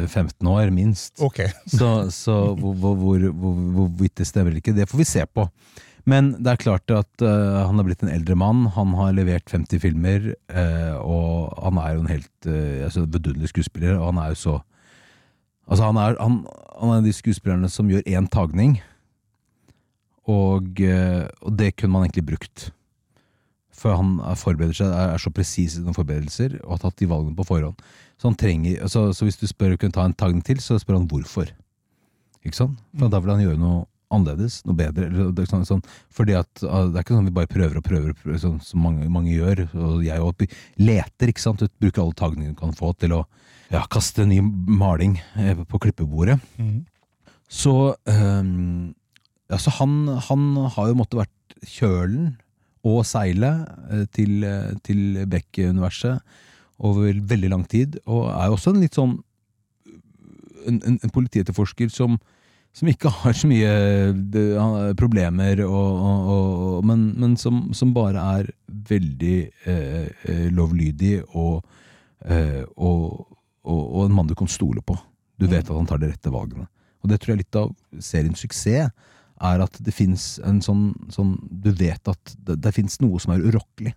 15 0.05 0.47
år, 0.47 0.69
minst. 0.77 1.17
Ok. 1.25 1.41
Så, 1.73 1.89
så 2.13 2.37
hvor, 2.53 2.77
hvor, 2.77 2.95
hvor, 3.01 3.27
hvor, 3.33 3.57
hvorvidt 3.79 4.21
det 4.21 4.29
stemmer 4.29 4.53
eller 4.53 4.61
ikke, 4.61 4.77
det 4.77 4.87
får 4.93 5.01
vi 5.01 5.09
se 5.09 5.25
på. 5.25 5.49
Men 6.05 6.35
det 6.37 6.51
er 6.51 6.61
klart 6.61 6.91
at 6.93 7.23
uh, 7.25 7.65
han 7.65 7.79
har 7.79 7.87
blitt 7.87 8.03
en 8.05 8.13
eldre 8.13 8.37
mann. 8.37 8.67
Han 8.75 8.93
har 8.97 9.15
levert 9.17 9.49
50 9.49 9.81
filmer, 9.81 10.33
uh, 10.53 10.95
og 11.01 11.55
han 11.65 11.81
er 11.81 11.95
jo 11.95 12.03
en 12.03 12.11
helt 12.13 12.49
uh, 12.49 13.45
skuespiller. 13.49 13.97
Og 13.97 14.13
han 14.13 14.21
er 14.23 14.33
jo 14.35 14.41
så 14.45 14.61
Altså, 15.65 15.87
han 15.87 15.97
er, 15.97 16.13
han, 16.21 16.33
han 16.77 16.91
er 16.93 16.99
de 17.01 17.09
skuespillerne 17.09 17.65
som 17.73 17.87
gjør 17.89 18.03
én 18.05 18.27
tagning, 18.29 18.75
og, 20.29 20.77
og 21.41 21.55
det 21.57 21.71
kunne 21.73 21.95
man 21.95 22.05
egentlig 22.05 22.25
brukt 22.27 22.67
For 23.73 23.97
han 23.97 24.19
er, 24.21 24.37
forbereder 24.37 24.77
seg, 24.77 24.93
er, 24.93 25.15
er 25.15 25.23
så 25.23 25.31
presis 25.33 25.73
i 25.73 25.79
sine 25.79 25.95
forberedelser 25.97 26.59
og 26.59 26.75
har 26.75 26.83
tatt 26.83 27.01
de 27.01 27.09
valgene 27.09 27.33
på 27.33 27.47
forhånd. 27.49 27.81
Så, 28.13 28.27
han 28.27 28.37
trenger, 28.37 28.77
altså, 28.85 29.07
så 29.09 29.25
hvis 29.25 29.41
du 29.41 29.47
spør 29.49 29.73
kan 29.81 29.97
ta 29.97 30.05
en 30.05 30.13
tagning 30.13 30.45
til, 30.45 30.61
så 30.61 30.77
spør 30.77 30.99
han 30.99 31.09
hvorfor. 31.09 31.49
Ikke 32.45 32.61
sant? 32.61 32.77
For 32.93 33.09
da 33.09 33.23
vil 33.25 33.33
han 33.33 33.41
gjøre 33.47 33.63
noe 33.65 33.87
annerledes, 34.13 34.59
noe 34.67 34.77
bedre. 34.77 35.07
Eller, 35.09 35.31
det 35.35 35.45
er 35.45 35.51
sånn, 35.51 35.65
sånn, 35.67 35.83
fordi 36.13 36.35
at 36.37 36.63
ah, 36.63 36.87
Det 36.89 36.99
er 36.99 37.05
ikke 37.05 37.15
sånn 37.17 37.29
vi 37.29 37.35
bare 37.35 37.51
prøver 37.51 37.79
og 37.79 37.85
prøver, 37.85 38.13
prøver 38.17 38.41
sånn, 38.41 38.59
som 38.63 38.83
mange, 38.85 39.07
mange 39.11 39.33
gjør. 39.33 39.65
Og 39.73 40.05
jeg 40.05 40.23
òg 40.23 40.45
leter, 40.81 41.31
ikke 41.31 41.43
sant. 41.43 41.65
Bruker 41.81 42.03
alle 42.03 42.19
tagningene 42.19 42.55
du 42.55 42.59
kan 42.59 42.75
få 42.75 42.93
til 42.99 43.17
å 43.17 43.23
ja, 43.71 43.83
kaste 43.91 44.27
ny 44.29 44.41
maling 44.43 45.17
eh, 45.41 45.57
på 45.65 45.81
klippebordet. 45.81 46.37
Mm. 46.61 46.83
Så, 47.51 47.95
øhm, 48.09 48.93
ja, 49.49 49.59
så 49.61 49.73
han, 49.79 50.07
han 50.29 50.47
har 50.75 50.89
jo 50.89 50.97
måttet 50.97 51.21
vært 51.23 51.57
kjølen 51.75 52.33
og 52.85 53.01
seilet 53.07 53.65
eh, 53.89 54.05
til, 54.13 54.43
eh, 54.45 54.73
til 54.85 55.23
Beck-universet 55.29 56.21
over 56.85 57.21
veldig 57.23 57.49
lang 57.53 57.63
tid, 57.71 57.99
og 58.05 58.27
er 58.33 58.49
jo 58.49 58.57
også 58.57 58.73
en 58.73 58.81
litt 58.83 58.97
sånn 58.97 59.15
en, 60.65 60.79
en, 60.81 60.97
en 60.97 61.13
politietterforsker 61.13 61.91
som, 61.93 62.17
som 62.75 62.89
ikke 62.91 63.11
har 63.21 63.35
så 63.37 63.47
mye 63.47 63.71
de, 64.33 64.43
problemer, 64.99 65.61
og, 65.63 65.91
og, 65.95 66.29
og, 66.35 66.85
men, 66.87 67.07
men 67.19 67.35
som, 67.39 67.69
som 67.77 67.93
bare 67.95 68.23
er 68.35 68.51
veldig 68.89 69.37
eh, 69.71 70.07
eh, 70.27 70.47
lovlydig 70.51 71.21
og, 71.39 71.63
eh, 72.27 72.63
en 72.65 74.15
mann 74.15 74.27
du 74.27 74.35
kan 74.37 74.51
stole 74.51 74.83
på. 74.83 74.97
Du 75.39 75.47
vet 75.47 75.63
at 75.63 75.75
han 75.75 75.87
tar 75.87 76.01
de 76.03 76.11
rette 76.11 76.31
valgene. 76.31 76.67
Og 77.03 77.11
det 77.11 77.21
tror 77.21 77.35
jeg 77.35 77.45
litt 77.45 77.59
av 77.59 77.71
seriens 78.03 78.43
suksess 78.43 78.91
er 79.45 79.63
at 79.63 79.79
det 79.83 79.93
fins 79.95 80.35
en 80.47 80.61
sånn, 80.63 80.93
sånn 81.11 81.33
Du 81.51 81.67
vet 81.75 82.07
at 82.07 82.35
det, 82.47 82.55
det 82.63 82.71
fins 82.75 82.99
noe 83.03 83.19
som 83.19 83.33
er 83.35 83.43
urokkelig. 83.43 83.91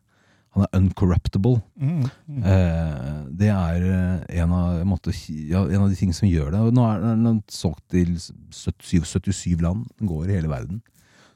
Han 0.56 0.64
er 0.64 0.78
uncorruptible. 0.78 1.58
Mm, 1.76 2.04
mm. 2.26 2.42
Eh, 2.42 3.16
det 3.40 3.50
er 3.52 3.84
eh, 3.84 4.42
en 4.42 4.52
av, 4.56 4.80
en, 4.80 4.88
måte, 4.88 5.12
ja, 5.28 5.64
en 5.66 5.84
av 5.84 5.90
de 5.90 5.98
tingene 5.98 6.16
som 6.16 6.28
gjør 6.30 6.54
det. 6.54 6.62
Nå 6.74 6.86
er 6.88 7.04
den 7.04 7.42
solgt 7.52 7.84
til 7.92 8.14
77, 8.16 9.04
77 9.04 9.64
land. 9.64 9.84
Den 10.00 10.10
går 10.10 10.28
i 10.28 10.38
hele 10.38 10.52
verden. 10.52 10.80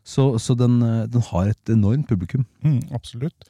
Så, 0.02 0.38
så 0.42 0.56
den, 0.58 0.80
eh, 0.82 1.04
den 1.12 1.24
har 1.30 1.50
et 1.50 1.72
enormt 1.72 2.08
publikum. 2.08 2.46
Mm, 2.64 2.80
absolutt. 2.96 3.48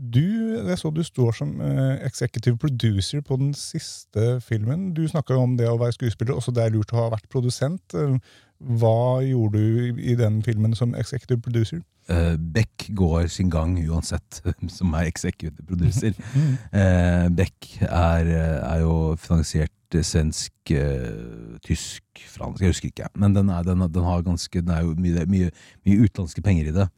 Du, 0.00 0.22
jeg 0.64 0.78
så 0.80 0.88
du 0.94 1.02
står 1.04 1.34
som 1.36 1.58
eh, 1.60 1.98
executive 2.06 2.56
producer 2.56 3.20
på 3.20 3.36
den 3.36 3.50
siste 3.58 4.38
filmen. 4.40 4.94
Du 4.96 5.02
snakka 5.08 5.36
om 5.36 5.58
det 5.58 5.68
å 5.68 5.76
være 5.80 5.98
skuespiller, 5.98 6.38
også 6.38 6.54
det 6.56 6.64
er 6.64 6.72
lurt 6.76 6.94
å 6.94 7.02
ha 7.02 7.10
vært 7.12 7.28
produsent. 7.32 7.98
Hva 8.60 9.20
gjorde 9.26 9.58
du 9.58 10.00
i 10.00 10.14
den 10.16 10.40
filmen 10.46 10.76
som 10.78 10.94
executive 10.94 11.42
producer? 11.44 11.82
Eh, 12.10 12.36
Beck 12.36 12.88
går 12.96 13.28
sin 13.30 13.50
gang 13.52 13.76
uansett 13.86 14.40
hvem 14.42 14.70
som 14.72 14.94
er 14.98 15.06
executive 15.10 15.62
producer. 15.68 16.16
uh, 16.74 17.28
Beck 17.38 17.76
er, 17.86 18.30
er 18.34 18.82
jo 18.82 19.14
finansiert 19.20 19.94
eh, 19.94 20.04
svensk, 20.06 20.74
uh, 20.74 21.56
tysk, 21.66 22.04
fransk, 22.34 22.64
jeg 22.64 22.74
husker 22.74 22.90
ikke. 22.90 23.10
Men 23.14 23.36
den 23.36 23.52
er, 23.52 23.62
den, 23.66 23.86
den 23.86 24.06
har 24.08 24.26
ganske, 24.26 24.62
den 24.62 24.74
er 24.74 24.82
jo 24.86 24.96
mye, 24.98 25.26
mye, 25.30 25.52
mye 25.86 26.06
utenlandske 26.06 26.42
penger 26.42 26.72
i 26.72 26.78
det. 26.80 26.88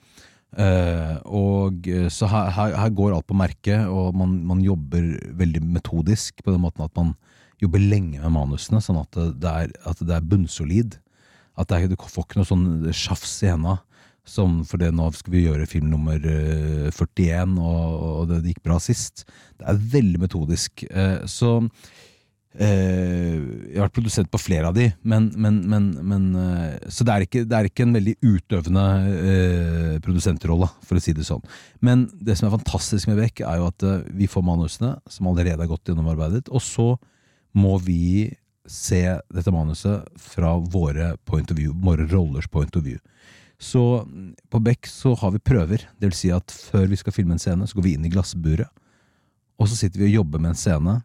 Uh, 0.52 1.16
og 1.32 1.86
eh, 1.88 2.10
Så 2.12 2.28
her, 2.28 2.50
her, 2.52 2.74
her 2.76 2.90
går 2.92 3.14
alt 3.16 3.28
på 3.28 3.36
merket, 3.36 3.86
og 3.88 4.16
man, 4.16 4.34
man 4.44 4.60
jobber 4.60 5.14
veldig 5.38 5.62
metodisk 5.64 6.42
på 6.44 6.52
den 6.52 6.60
måten 6.60 6.84
at 6.84 6.92
man 6.98 7.14
jobber 7.62 7.80
lenge 7.80 8.20
med 8.20 8.34
manusene, 8.34 8.82
sånn 8.84 9.00
at 9.00 9.16
det, 9.16 9.30
det, 9.40 9.52
er, 9.52 9.72
at 9.88 10.02
det 10.02 10.16
er 10.16 10.28
bunnsolid. 10.28 10.98
At 11.56 11.70
det 11.70 11.78
er, 11.78 11.88
du 11.88 11.96
får 12.00 12.26
ikke 12.26 12.40
noe 12.40 12.48
sånn 12.48 12.68
sjafs 12.96 13.38
i 13.46 13.52
henda. 13.52 13.78
Som 14.22 14.60
for 14.68 14.78
det 14.78 14.92
nå 14.94 15.08
skal 15.16 15.34
vi 15.34 15.46
gjøre 15.48 15.66
film 15.66 15.90
nummer 15.90 16.14
eh, 16.14 16.90
41, 16.94 17.56
og, 17.58 17.96
og 18.06 18.30
det 18.30 18.44
gikk 18.52 18.62
bra 18.68 18.78
sist. 18.82 19.24
Det 19.58 19.66
er 19.66 19.82
veldig 19.96 20.20
metodisk. 20.22 20.84
Eh, 20.86 21.24
så 21.26 21.56
eh, 22.54 23.34
Jeg 23.34 23.80
har 23.80 23.88
vært 23.88 23.96
produsent 23.96 24.30
på 24.30 24.40
flere 24.40 24.70
av 24.70 24.76
de, 24.78 24.86
men, 25.02 25.30
men, 25.34 25.58
men, 26.06 26.28
eh, 26.38 26.76
Så 26.86 27.06
det 27.08 27.14
er, 27.14 27.26
ikke, 27.26 27.44
det 27.50 27.58
er 27.58 27.68
ikke 27.68 27.86
en 27.88 27.96
veldig 27.98 28.14
utøvende 28.22 28.86
eh, 29.32 29.96
produsentrolle, 30.04 30.70
for 30.86 30.98
å 30.98 31.02
si 31.02 31.16
det 31.18 31.26
sånn. 31.26 31.42
Men 31.82 32.06
det 32.14 32.38
som 32.38 32.46
er 32.46 32.56
fantastisk 32.60 33.10
med 33.10 33.18
Beck, 33.24 33.42
er 33.42 33.58
jo 33.58 33.70
at 33.72 33.88
eh, 33.88 34.04
vi 34.22 34.30
får 34.30 34.46
manusene, 34.46 34.94
som 35.10 35.32
allerede 35.32 35.66
er 35.66 35.72
godt 35.72 35.90
gjennomarbeidet, 35.90 36.46
og 36.52 36.62
så 36.62 36.92
må 37.58 37.74
vi 37.82 38.30
se 38.70 39.02
dette 39.34 39.52
manuset 39.52 40.06
fra 40.22 40.54
våre 40.56 41.16
point 41.26 41.50
of 41.50 41.58
view, 41.58 41.74
våre 41.82 42.06
rollers 42.06 42.46
point 42.46 42.76
of 42.78 42.86
view. 42.86 43.00
Så 43.62 43.82
mm, 44.02 44.34
på 44.50 44.60
Beck 44.66 44.88
så 44.90 45.14
har 45.18 45.34
vi 45.34 45.42
prøver. 45.42 45.86
Det 45.98 46.10
vil 46.10 46.18
si 46.18 46.32
at 46.34 46.50
før 46.50 46.88
vi 46.90 46.98
skal 46.98 47.14
filme 47.14 47.36
en 47.36 47.42
scene, 47.42 47.66
så 47.68 47.78
går 47.78 47.86
vi 47.86 47.96
inn 47.96 48.08
i 48.08 48.12
glassburet, 48.12 48.70
og 49.60 49.68
så 49.70 49.78
sitter 49.78 50.02
vi 50.02 50.08
og 50.10 50.22
jobber 50.22 50.42
med 50.42 50.54
en 50.54 50.58
scene 50.58 50.96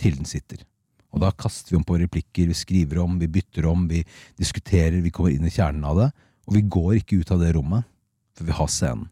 til 0.00 0.16
den 0.18 0.26
sitter. 0.26 0.64
Og 1.14 1.22
da 1.22 1.30
kaster 1.32 1.72
vi 1.72 1.78
om 1.78 1.84
på 1.86 1.96
replikker, 2.00 2.48
vi 2.50 2.56
skriver 2.56 2.98
om, 3.00 3.20
vi 3.20 3.30
bytter 3.30 3.68
om, 3.70 3.86
vi 3.88 4.02
diskuterer, 4.40 4.98
vi 5.04 5.12
kommer 5.14 5.32
inn 5.32 5.46
i 5.46 5.52
kjernen 5.52 5.86
av 5.86 6.00
det. 6.00 6.08
Og 6.46 6.58
vi 6.58 6.64
går 6.76 6.98
ikke 6.98 7.22
ut 7.22 7.30
av 7.32 7.40
det 7.40 7.54
rommet, 7.56 7.86
for 8.36 8.48
vi 8.48 8.56
har 8.58 8.68
scenen. 8.70 9.06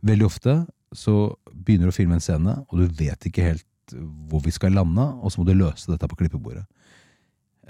Veldig 0.00 0.26
ofte 0.26 0.54
så 0.96 1.14
begynner 1.52 1.86
du 1.86 1.92
å 1.92 1.94
filme 1.94 2.16
en 2.16 2.24
scene, 2.24 2.56
og 2.66 2.80
du 2.80 2.96
vet 2.98 3.28
ikke 3.28 3.44
helt 3.44 3.94
hvor 4.30 4.42
vi 4.42 4.52
skal 4.54 4.74
lande, 4.74 5.04
og 5.20 5.30
så 5.30 5.40
må 5.40 5.46
du 5.46 5.54
løse 5.58 5.90
dette 5.90 6.08
på 6.08 6.18
klippebordet. 6.18 6.64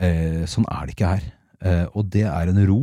Eh, 0.00 0.46
sånn 0.48 0.68
er 0.70 0.86
det 0.86 0.94
ikke 0.94 1.12
her. 1.16 1.28
Eh, 1.60 1.86
og 1.92 2.08
det 2.12 2.26
er 2.28 2.52
en 2.52 2.60
ro. 2.68 2.82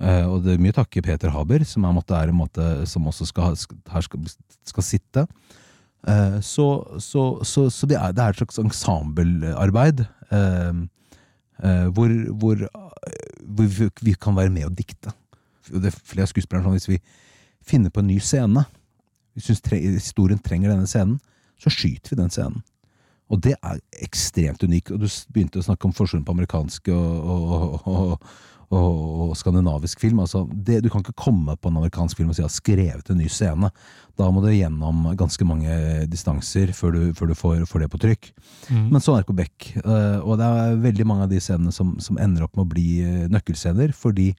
Eh, 0.00 0.24
og 0.28 0.42
det 0.44 0.54
er 0.54 0.62
mye 0.62 0.76
takket 0.76 1.06
Peter 1.06 1.32
Haber, 1.32 1.64
som, 1.64 1.86
er, 1.88 2.32
måte, 2.36 2.66
som 2.88 3.06
også 3.08 3.28
skal, 3.30 3.56
her 3.92 4.04
skal, 4.04 4.26
skal 4.66 4.84
sitte. 4.84 5.26
Uh, 6.06 6.38
så 6.44 6.86
så, 7.02 7.22
så, 7.42 7.64
så 7.72 7.86
det, 7.90 7.96
er, 7.98 8.12
det 8.14 8.22
er 8.22 8.30
et 8.30 8.38
slags 8.38 8.60
ensemblearbeid 8.62 10.04
uh, 10.30 10.84
hvor, 11.90 12.12
hvor, 12.38 12.60
hvor 13.42 13.66
vi, 13.66 13.88
vi 14.02 14.14
kan 14.14 14.36
være 14.36 14.52
med 14.54 14.68
og 14.68 14.76
dikte. 14.78 15.10
Det 15.66 15.90
er 15.90 15.98
flere 16.06 16.28
skuespillere 16.30 16.62
sånn 16.62 16.76
hvis 16.76 16.90
vi 16.92 17.00
finner 17.66 17.90
på 17.90 18.04
en 18.04 18.10
ny 18.12 18.20
scene, 18.22 18.62
vi 19.34 19.42
syns 19.42 19.64
tre, 19.64 19.80
historien 19.82 20.38
trenger 20.38 20.70
denne 20.70 20.86
scenen, 20.86 21.18
så 21.58 21.72
skyter 21.72 22.14
vi 22.14 22.20
den 22.20 22.30
scenen. 22.30 22.62
Og 23.32 23.40
det 23.42 23.56
er 23.58 23.80
ekstremt 24.04 24.62
unikt. 24.62 24.92
Og 24.94 25.02
du 25.02 25.08
begynte 25.34 25.58
å 25.58 25.66
snakke 25.66 25.88
om 25.88 25.94
forskjellen 25.96 26.26
på 26.26 26.36
amerikansk 26.36 26.92
og, 26.94 27.32
og, 27.32 27.88
og, 27.90 28.28
og, 28.74 29.34
skandinavisk 29.38 30.00
film. 30.02 30.20
Altså, 30.24 30.44
det, 30.50 30.80
du 30.84 30.90
kan 30.90 31.04
ikke 31.04 31.16
komme 31.18 31.56
på 31.56 31.70
en 31.70 31.78
amerikansk 31.78 32.18
film 32.18 32.32
og 32.32 32.36
si 32.38 32.42
at 32.42 32.48
du 32.48 32.50
har 32.50 32.56
skrevet 32.56 33.10
en 33.12 33.20
ny 33.20 33.28
scene. 33.30 33.70
Da 34.16 34.28
må 34.32 34.42
du 34.42 34.50
gjennom 34.50 35.04
ganske 35.18 35.46
mange 35.46 35.72
distanser 36.10 36.72
før 36.76 36.96
du, 36.96 37.00
før 37.16 37.30
du 37.30 37.36
får, 37.38 37.64
får 37.70 37.84
det 37.84 37.90
på 37.92 38.02
trykk. 38.02 38.30
Men 38.90 39.02
sånn 39.04 39.20
er 39.20 39.34
Beck. 39.36 39.72
Eh, 39.82 40.20
og 40.22 40.38
det 40.40 40.46
er 40.46 40.78
veldig 40.86 41.08
mange 41.08 41.26
av 41.26 41.32
de 41.32 41.42
scenene 41.42 41.74
som, 41.74 41.96
som 42.02 42.18
ender 42.22 42.46
opp 42.46 42.56
med 42.56 42.66
å 42.66 42.72
bli 42.72 42.86
eh, 43.04 43.26
nøkkelscener, 43.32 43.92
fordi 43.96 44.32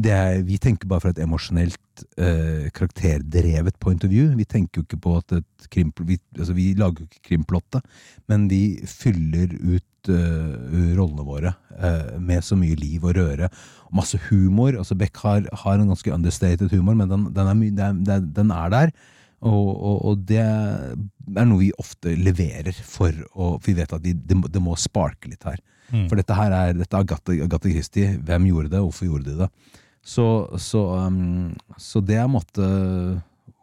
det 0.00 0.12
er, 0.14 0.38
vi 0.46 0.56
tenker 0.62 0.88
bare 0.88 1.04
fra 1.04 1.12
et 1.12 1.20
emosjonelt, 1.20 2.04
eh, 2.16 2.70
karakterdrevet 2.72 3.76
point 3.82 4.04
of 4.06 4.12
view. 4.12 4.30
Vi 4.38 4.46
tenker 4.48 4.80
jo 4.80 4.86
ikke 4.86 5.00
på 5.04 5.16
at 5.18 5.34
et 5.36 5.68
krim, 5.72 5.90
vi, 6.08 6.16
altså 6.38 6.56
vi 6.56 6.70
lager 6.78 7.04
jo 7.04 7.10
ikke 7.10 7.26
krimplottet, 7.32 7.84
men 8.30 8.46
vi 8.48 8.80
fyller 8.88 9.52
ut 9.52 9.84
eh, 10.08 10.94
rollene 10.96 11.24
våre 11.26 11.52
uh, 11.76 12.18
med 12.22 12.42
så 12.46 12.56
mye 12.56 12.76
liv 12.78 13.04
og 13.04 13.16
røre. 13.18 13.48
Og 13.90 13.94
masse 14.00 14.18
humor. 14.30 14.72
altså 14.78 14.94
Beck 14.96 15.16
har, 15.20 15.44
har 15.52 15.78
en 15.78 15.88
ganske 15.92 16.12
understated 16.14 16.70
humor, 16.72 16.94
men 16.94 17.08
den, 17.10 17.26
den, 17.34 17.50
er, 17.50 17.92
det 18.00 18.14
er, 18.14 18.20
den 18.40 18.50
er 18.54 18.70
der. 18.70 18.92
Og, 19.40 19.68
og, 19.72 19.98
og 20.04 20.24
det 20.28 20.40
er 20.44 21.46
noe 21.48 21.58
vi 21.62 21.70
ofte 21.80 22.12
leverer 22.16 22.76
for 22.84 23.08
å 23.32 23.54
For 23.58 23.70
vi 23.70 23.76
vet 23.78 23.92
at 23.96 24.02
det, 24.04 24.36
må- 24.36 24.50
de 24.52 24.60
må 24.60 24.74
sparke 24.76 25.28
litt 25.32 25.44
her. 25.48 25.60
For 26.08 26.14
dette 26.20 26.36
her 26.36 26.52
er, 26.54 26.74
dette 26.78 26.94
Agathe, 26.98 27.34
Agatha 27.42 27.68
Christie. 27.72 28.18
Hvem 28.22 28.44
gjorde 28.50 28.70
det, 28.70 28.78
hvorfor 28.84 29.08
gjorde 29.08 29.24
de 29.32 29.38
det? 29.40 29.48
Så, 30.06 30.26
så, 30.60 30.84
um, 31.08 31.50
så 31.76 32.00
det 32.00 32.14
er 32.16 32.24
en 32.28 32.36
måte 32.36 32.68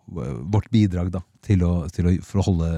vårt 0.07 0.69
bidrag 0.71 1.11
da, 1.11 1.21
til 1.45 1.63
å, 1.67 1.73
til 1.93 2.07
å, 2.07 2.13
for 2.25 2.41
å 2.41 2.47
holde, 2.47 2.69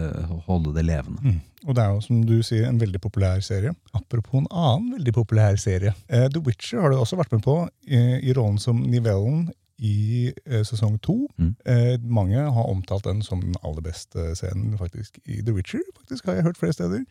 holde 0.48 0.74
det 0.78 0.86
levende. 0.88 1.22
Mm. 1.22 1.40
Og 1.68 1.76
det 1.76 1.84
er 1.84 1.94
jo, 1.94 2.04
som 2.04 2.20
du 2.26 2.38
sier, 2.46 2.68
en 2.70 2.80
veldig 2.80 3.02
populær 3.04 3.42
serie. 3.46 3.74
Apropos 3.98 4.42
en 4.42 4.50
annen 4.50 4.94
veldig 4.96 5.14
populær 5.18 5.58
serie. 5.60 5.94
Eh, 6.08 6.28
The 6.32 6.42
Witcher 6.46 6.84
har 6.84 6.94
du 6.94 7.00
også 7.00 7.20
vært 7.20 7.36
med 7.36 7.44
på 7.46 7.62
eh, 7.68 8.18
i 8.24 8.36
rollen 8.36 8.60
som 8.62 8.80
Nivellen 8.80 9.50
i 9.80 10.32
eh, 10.46 10.64
sesong 10.68 10.98
to. 11.04 11.18
Mm. 11.40 11.52
Eh, 11.66 11.96
mange 12.04 12.40
har 12.40 12.72
omtalt 12.72 13.08
den 13.08 13.22
som 13.24 13.42
den 13.44 13.56
aller 13.64 13.84
beste 13.86 14.34
scenen 14.40 14.78
faktisk 14.80 15.20
i 15.26 15.40
The 15.44 15.56
Witcher. 15.56 15.84
faktisk 15.98 16.28
har 16.28 16.40
jeg 16.40 16.48
hørt 16.50 16.60
flere 16.60 16.76
steder. 16.76 17.04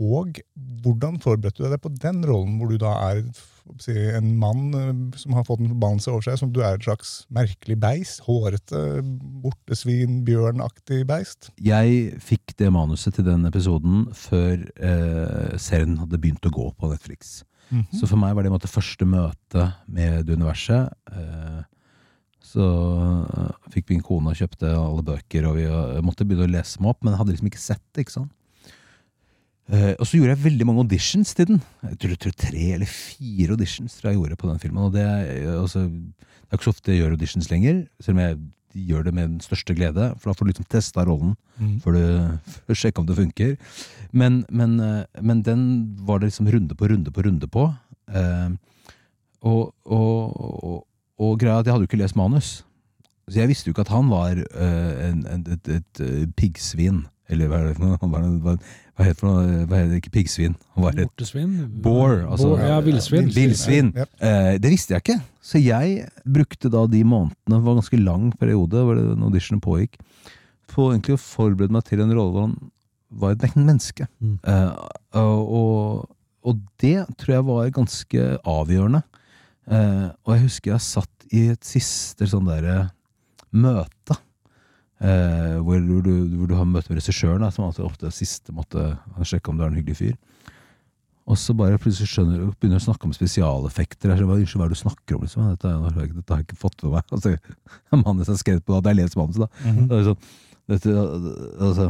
Og 0.00 0.38
hvordan 0.82 1.18
forberedte 1.20 1.60
du 1.60 1.68
deg 1.68 1.82
på 1.84 1.92
den 2.00 2.22
rollen, 2.24 2.56
hvor 2.58 2.70
du 2.70 2.78
da 2.80 2.94
er 3.10 3.20
si, 3.82 3.92
en 3.92 4.30
mann 4.40 4.72
eh, 4.78 4.92
som 5.20 5.36
har 5.36 5.44
fått 5.48 5.60
en 5.60 5.72
forbannelse 5.74 6.10
over 6.14 6.24
seg, 6.26 6.38
som 6.40 6.52
du 6.54 6.62
er 6.64 6.78
et 6.78 6.86
slags 6.86 7.12
merkelig 7.34 7.76
beist? 7.82 8.24
Hårete, 8.24 9.02
bortesvin, 9.44 10.22
bjørnaktig 10.26 11.02
beist? 11.10 11.52
Jeg 11.60 12.16
fikk 12.24 12.56
det 12.58 12.72
manuset 12.72 13.18
til 13.18 13.28
den 13.28 13.44
episoden 13.48 14.06
før 14.16 14.64
eh, 14.80 15.56
serien 15.60 16.00
hadde 16.00 16.20
begynt 16.20 16.48
å 16.48 16.54
gå 16.54 16.70
på 16.72 16.92
Netflix. 16.92 17.42
Så 17.96 18.04
for 18.04 18.20
meg 18.20 18.34
var 18.36 18.44
det 18.44 18.52
måte 18.52 18.68
første 18.68 19.06
møte 19.08 19.70
med 19.88 20.26
det 20.28 20.36
universet. 20.36 20.92
Eh, 21.08 21.62
så 22.42 22.66
øh, 23.24 23.52
fikk 23.72 23.92
min 23.92 24.02
kone 24.04 24.32
og 24.32 24.36
kjøpte 24.36 24.68
alle 24.74 25.04
bøker, 25.06 25.46
og 25.48 25.56
vi 25.56 25.64
øh, 25.70 26.00
måtte 26.04 26.26
begynne 26.28 26.48
å 26.50 26.52
lese 26.52 26.80
dem 26.80 26.90
opp, 26.90 27.00
men 27.00 27.14
jeg 27.14 27.22
hadde 27.22 27.36
liksom 27.36 27.50
ikke 27.52 27.62
sett 27.62 27.84
det. 27.94 28.04
ikke 28.04 28.16
sant? 28.18 28.32
Eh, 29.72 29.92
og 29.96 30.04
så 30.04 30.18
gjorde 30.18 30.34
jeg 30.34 30.44
veldig 30.44 30.66
mange 30.68 30.82
auditions 30.84 31.34
til 31.34 31.46
den. 31.48 31.62
Jeg 31.88 31.98
tror, 32.02 32.16
tror 32.20 32.34
tre 32.36 32.64
eller 32.76 32.88
fire 32.90 33.54
auditions 33.54 33.94
tror 33.96 34.10
jeg 34.10 34.18
gjorde 34.20 34.36
på 34.42 34.50
den 34.50 34.60
filmen. 34.60 34.82
Og 34.84 34.92
det, 34.92 35.04
er, 35.06 35.46
altså, 35.56 35.86
det 35.88 36.50
er 36.50 36.58
ikke 36.58 36.68
så 36.68 36.74
ofte 36.74 36.92
jeg 36.92 37.00
gjør 37.00 37.14
auditions 37.16 37.48
lenger, 37.52 37.86
selv 38.00 38.18
om 38.18 38.22
jeg 38.24 38.36
gjør 38.88 39.02
det 39.04 39.12
med 39.16 39.28
den 39.28 39.40
største 39.44 39.76
glede. 39.76 40.10
For 40.20 40.30
da 40.30 40.36
får 40.36 40.46
du 40.46 40.52
liksom 40.52 40.68
testa 40.72 41.04
rollen 41.08 41.36
Mm. 41.62 41.76
før 41.84 41.94
du 41.94 42.74
sjekke 42.74 42.98
om 42.98 43.06
det 43.06 43.14
funker. 43.14 43.50
Men, 44.10 44.40
men, 44.50 44.80
uh, 44.80 45.04
men 45.20 45.42
den 45.46 45.60
var 46.00 46.18
det 46.18 46.30
liksom 46.30 46.48
runde 46.50 46.74
på 46.74 46.88
runde 46.90 47.12
på 47.12 47.22
runde 47.22 47.46
på. 47.46 47.66
Uh, 48.08 48.56
og, 49.42 49.74
og, 49.84 50.64
og, 50.64 50.86
og 51.20 51.38
greia 51.38 51.60
at 51.60 51.68
jeg 51.68 51.74
hadde 51.74 51.84
jo 51.84 51.90
ikke 51.90 52.00
lest 52.00 52.16
manus. 52.16 52.64
Så 53.28 53.38
jeg 53.38 53.48
visste 53.52 53.68
jo 53.68 53.76
ikke 53.76 53.84
at 53.84 53.92
han 53.94 54.08
var 54.10 54.40
eh, 54.40 55.08
en, 55.08 55.20
en, 55.30 55.44
et, 55.54 55.68
et, 55.68 56.00
et 56.02 56.32
piggsvin. 56.34 57.04
Eller 57.30 57.48
hva 57.48 57.60
er 57.60 57.68
det 57.70 57.76
for 57.78 57.86
noe? 57.86 57.98
Hva, 57.98 58.20
Hva, 58.42 58.56
hva 58.96 59.04
heter 59.06 59.14
det 59.14 59.20
for 59.20 59.28
noe? 59.30 59.66
Hva 59.70 59.76
heter 59.78 59.90
det? 59.92 60.00
Ikke 60.02 60.12
piggsvin. 60.18 60.56
Han 60.74 60.84
var 60.84 60.96
Vortesvin? 60.98 61.52
Boar, 61.84 62.16
altså. 62.26 62.50
Ja, 62.60 62.80
villsvin. 62.84 63.30
Villsvin. 63.32 63.92
Ja. 63.96 64.06
Eh, 64.20 64.58
det 64.58 64.72
visste 64.74 64.94
jeg 64.96 65.04
ikke. 65.04 65.18
Så 65.42 65.62
jeg 65.62 66.08
brukte 66.26 66.70
da 66.72 66.86
de 66.90 67.04
månedene, 67.04 67.56
det 67.56 67.62
var 67.62 67.72
en 67.76 67.80
ganske 67.80 68.02
lang 68.04 68.32
periode 68.38 68.82
hvor 68.84 68.94
det- 68.98 69.22
auditionen 69.22 69.60
pågikk, 69.62 69.96
på 70.72 70.90
egentlig 70.92 71.14
å 71.16 71.22
forberede 71.22 71.70
meg 71.70 71.84
til 71.84 72.00
en 72.00 72.12
rolle 72.16 72.32
hvor 72.32 72.46
han 72.48 72.70
var 73.12 73.30
et 73.32 73.42
men- 73.56 73.66
menneske. 73.66 74.06
Mm. 74.20 74.38
Eh, 74.42 74.72
og, 75.14 76.08
og 76.44 76.58
det 76.82 77.06
tror 77.16 77.34
jeg 77.36 77.44
var 77.44 77.70
ganske 77.70 78.38
avgjørende. 78.44 79.02
Eh, 79.70 80.08
og 80.26 80.34
jeg 80.34 80.42
husker 80.48 80.72
jeg 80.72 80.80
satt 80.80 81.26
i 81.32 81.46
et 81.54 81.62
siste 81.64 82.26
sånn 82.26 82.44
derre 82.50 82.90
møte. 83.52 84.01
Eh, 85.02 85.56
hvor, 85.66 85.80
du, 85.82 86.12
hvor 86.38 86.46
du 86.46 86.54
har 86.54 86.68
møte 86.68 86.92
med 86.92 87.00
regissøren, 87.00 87.42
som 87.50 87.64
altså 87.66 87.86
ofte 87.88 88.06
er 88.06 88.14
siste 88.14 88.54
måtte 88.54 88.92
sjekke 89.26 89.50
om 89.50 89.58
du 89.58 89.64
er 89.64 89.72
en 89.72 89.78
hyggelig 89.80 89.98
fyr. 89.98 90.14
Og 91.26 91.38
så 91.38 91.54
bare 91.54 91.78
plutselig 91.78 92.10
skjønner 92.10 92.48
begynner 92.58 92.80
å 92.80 92.84
snakke 92.86 93.06
om 93.06 93.14
spesialeffekter. 93.14 94.10
Jeg 94.10 94.26
hva, 94.26 94.36
unnskyld, 94.38 94.58
hva 94.58 94.66
er 94.66 94.72
det 94.72 94.78
du 94.78 94.82
snakker 94.82 95.16
om? 95.18 95.26
Liksom? 95.26 95.50
Dette, 95.54 95.74
jeg, 96.02 96.14
dette 96.16 96.34
har 96.34 96.40
jeg 96.42 96.48
ikke 96.48 96.62
fått 96.62 96.82
med 96.86 96.96
meg. 96.96 97.04
Altså, 97.14 97.34
mannen 97.94 98.24
har 98.26 98.40
skrevet 98.40 98.64
på 98.66 98.72
det, 98.72 98.78
hadde 98.80 98.94
jeg 98.94 99.00
lest 99.02 99.18
manuset, 99.20 99.44
da. 99.44 99.68
Mhm. 99.70 99.84
Det 99.90 99.98
er 100.00 100.08
sånn, 100.10 100.24
dette, 100.72 100.92
altså, 101.66 101.86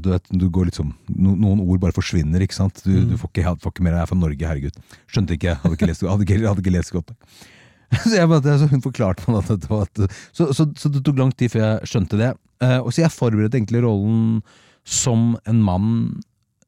du, 0.00 0.08
vet, 0.10 0.28
du 0.32 0.44
går 0.52 0.70
liksom 0.70 0.92
no, 1.12 1.34
Noen 1.36 1.60
ord 1.64 1.80
bare 1.82 1.96
forsvinner, 1.96 2.40
ikke 2.44 2.56
sant? 2.56 2.80
Du, 2.84 2.92
Mm. 2.94 3.10
du 3.12 3.16
får, 3.20 3.32
ikke, 3.32 3.56
får 3.64 3.74
ikke 3.74 3.84
mer 3.84 3.96
jeg 3.98 4.02
er 4.06 4.10
fra 4.12 4.16
Norge, 4.20 4.48
herregud. 4.48 4.78
Skjønte 5.12 5.36
ikke, 5.36 5.56
hadde 5.64 5.76
ikke 5.76 5.88
lest, 5.90 6.04
hadde 6.08 6.24
ikke, 6.28 6.40
hadde 6.48 6.64
ikke 6.64 6.76
lest 6.76 6.92
godt. 6.96 7.12
Så, 8.04 8.14
jeg, 8.16 8.28
bare- 8.30 8.58
så 8.60 8.68
hun 8.70 8.82
forklarte 8.84 9.24
meg 9.30 9.42
at 9.44 9.62
det 9.64 9.70
var 9.70 9.86
at, 9.86 10.04
så, 10.36 10.48
så, 10.56 10.66
så 10.78 10.90
det 10.92 11.02
tok 11.06 11.18
lang 11.20 11.32
tid 11.36 11.52
før 11.52 11.64
jeg 11.64 11.90
skjønte 11.92 12.18
det. 12.20 12.30
Uh, 12.62 12.78
og 12.82 12.92
så 12.94 13.04
jeg 13.04 13.12
forberedte 13.14 13.58
egentlig 13.58 13.82
rollen 13.84 14.40
som 14.84 15.34
en 15.48 15.60
mann 15.64 15.90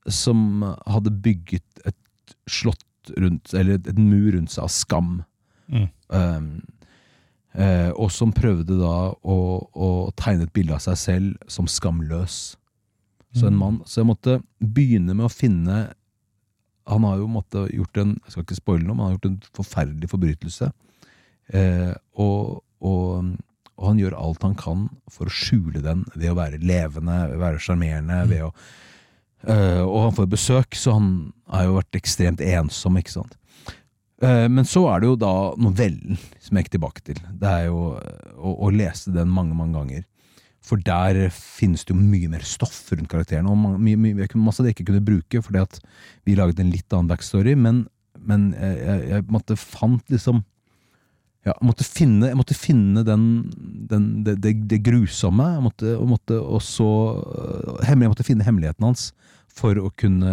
som 0.08 0.62
hadde 0.86 1.10
bygget 1.24 1.82
et 1.88 2.34
slott 2.48 2.82
rundt, 3.18 3.52
eller 3.54 3.78
et 3.78 3.98
mur 3.98 4.32
rundt 4.34 4.52
seg 4.54 4.64
av 4.66 4.72
skam. 4.72 5.10
Mm. 5.72 5.88
Um, 6.14 6.46
uh, 7.58 7.90
og 7.96 8.10
som 8.14 8.32
prøvde 8.34 8.78
da 8.80 8.94
å, 9.16 9.36
å 9.74 9.90
tegne 10.18 10.46
et 10.46 10.54
bilde 10.56 10.74
av 10.76 10.82
seg 10.84 10.98
selv 11.00 11.50
som 11.50 11.68
skamløs. 11.70 12.56
Så 13.36 13.50
en 13.50 13.58
mann, 13.58 13.82
så 13.84 14.00
jeg 14.00 14.08
måtte 14.08 14.38
begynne 14.64 15.12
med 15.12 15.26
å 15.26 15.32
finne 15.32 15.74
Han 16.88 17.04
har 17.04 17.18
jo 17.20 17.26
måtte 17.28 17.66
gjort 17.68 17.98
en 18.00 18.14
Jeg 18.22 18.32
skal 18.32 18.44
ikke 18.46 18.56
spoile 18.56 18.86
noe, 18.86 18.94
men 18.94 19.02
han 19.02 19.10
har 19.10 19.16
gjort 19.18 19.26
en 19.28 19.40
forferdelig 19.58 20.08
forbrytelse. 20.08 20.70
Eh, 21.54 21.92
og, 22.18 22.64
og, 22.80 23.36
og 23.76 23.86
han 23.90 24.00
gjør 24.00 24.18
alt 24.18 24.42
han 24.46 24.56
kan 24.58 24.88
for 25.12 25.28
å 25.28 25.36
skjule 25.36 25.84
den 25.84 26.02
ved 26.14 26.32
å 26.32 26.38
være 26.38 26.62
levende, 26.62 27.22
ved 27.30 27.38
å 27.38 27.44
være 27.44 27.62
sjarmerende. 27.62 28.24
ved 28.32 28.48
å 28.48 28.52
Eh, 29.46 29.82
og 29.82 30.08
han 30.08 30.14
får 30.16 30.28
besøk, 30.32 30.76
så 30.78 30.96
han 30.96 31.10
har 31.52 31.68
jo 31.68 31.76
vært 31.76 31.98
ekstremt 31.98 32.42
ensom, 32.42 32.98
ikke 32.98 33.14
sant. 33.14 33.36
Eh, 34.24 34.46
men 34.50 34.66
så 34.66 34.86
er 34.90 35.02
det 35.02 35.10
jo 35.10 35.18
da 35.20 35.32
novellen 35.60 36.18
som 36.40 36.56
jeg 36.56 36.66
gikk 36.66 36.76
tilbake 36.76 37.04
til. 37.06 37.20
Det 37.36 37.50
er 37.50 37.68
jo 37.68 37.94
eh, 38.00 38.30
å, 38.34 38.56
å 38.66 38.72
lese 38.74 39.14
den 39.14 39.30
mange, 39.32 39.54
mange 39.58 39.78
ganger. 39.78 40.06
For 40.66 40.82
der 40.82 41.28
finnes 41.30 41.86
det 41.86 41.94
jo 41.94 42.00
mye 42.00 42.30
mer 42.32 42.42
stoff 42.42 42.88
rundt 42.90 43.10
karakteren, 43.12 43.46
og 43.46 43.78
mye, 43.78 43.98
mye, 44.00 44.26
masse 44.40 44.64
det 44.64 44.72
jeg 44.72 44.80
ikke 44.80 44.88
kunne 44.90 45.06
bruke, 45.06 45.42
fordi 45.46 45.62
at 45.62 45.78
vi 46.26 46.34
laget 46.34 46.58
en 46.62 46.72
litt 46.72 46.90
annen 46.90 47.12
backstory, 47.12 47.54
men, 47.54 47.84
men 48.18 48.48
jeg, 48.56 48.80
jeg, 48.80 49.04
jeg 49.12 49.26
måtte 49.30 49.58
fant 49.60 50.10
liksom 50.10 50.42
ja, 51.46 51.52
jeg 51.54 51.66
måtte 51.68 51.86
finne, 51.86 52.30
jeg 52.32 52.38
måtte 52.38 52.56
finne 52.58 53.04
den, 53.06 53.26
den, 53.90 54.06
det, 54.26 54.34
det, 54.42 54.54
det 54.66 54.80
grusomme. 54.86 55.46
Jeg 55.54 55.62
måtte, 55.62 55.92
og 55.94 56.08
måtte 56.10 56.40
også 56.42 56.86
øh, 57.22 57.84
hemmelig, 57.86 58.08
Jeg 58.08 58.14
måtte 58.14 58.26
finne 58.26 58.46
hemmeligheten 58.46 58.88
hans 58.88 59.12
for 59.56 59.78
å 59.78 59.92
kunne 59.94 60.32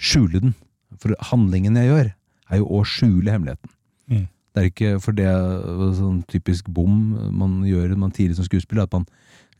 skjule 0.00 0.40
den. 0.40 0.54
For 1.00 1.12
handlingen 1.30 1.76
jeg 1.76 1.90
gjør, 1.90 2.08
er 2.50 2.62
jo 2.62 2.70
å 2.78 2.80
skjule 2.88 3.34
hemmeligheten. 3.34 3.74
Mm. 4.10 4.24
Det 4.50 4.62
er 4.62 4.70
ikke 4.70 4.94
for 5.04 5.14
det 5.14 5.28
sånn 6.00 6.22
typisk 6.32 6.70
bom 6.74 6.96
man 7.36 7.60
gjør 7.68 7.92
man 8.00 8.14
tidlig 8.14 8.40
som 8.40 8.48
skuespiller, 8.48 8.88
at 8.88 8.96
man 8.96 9.06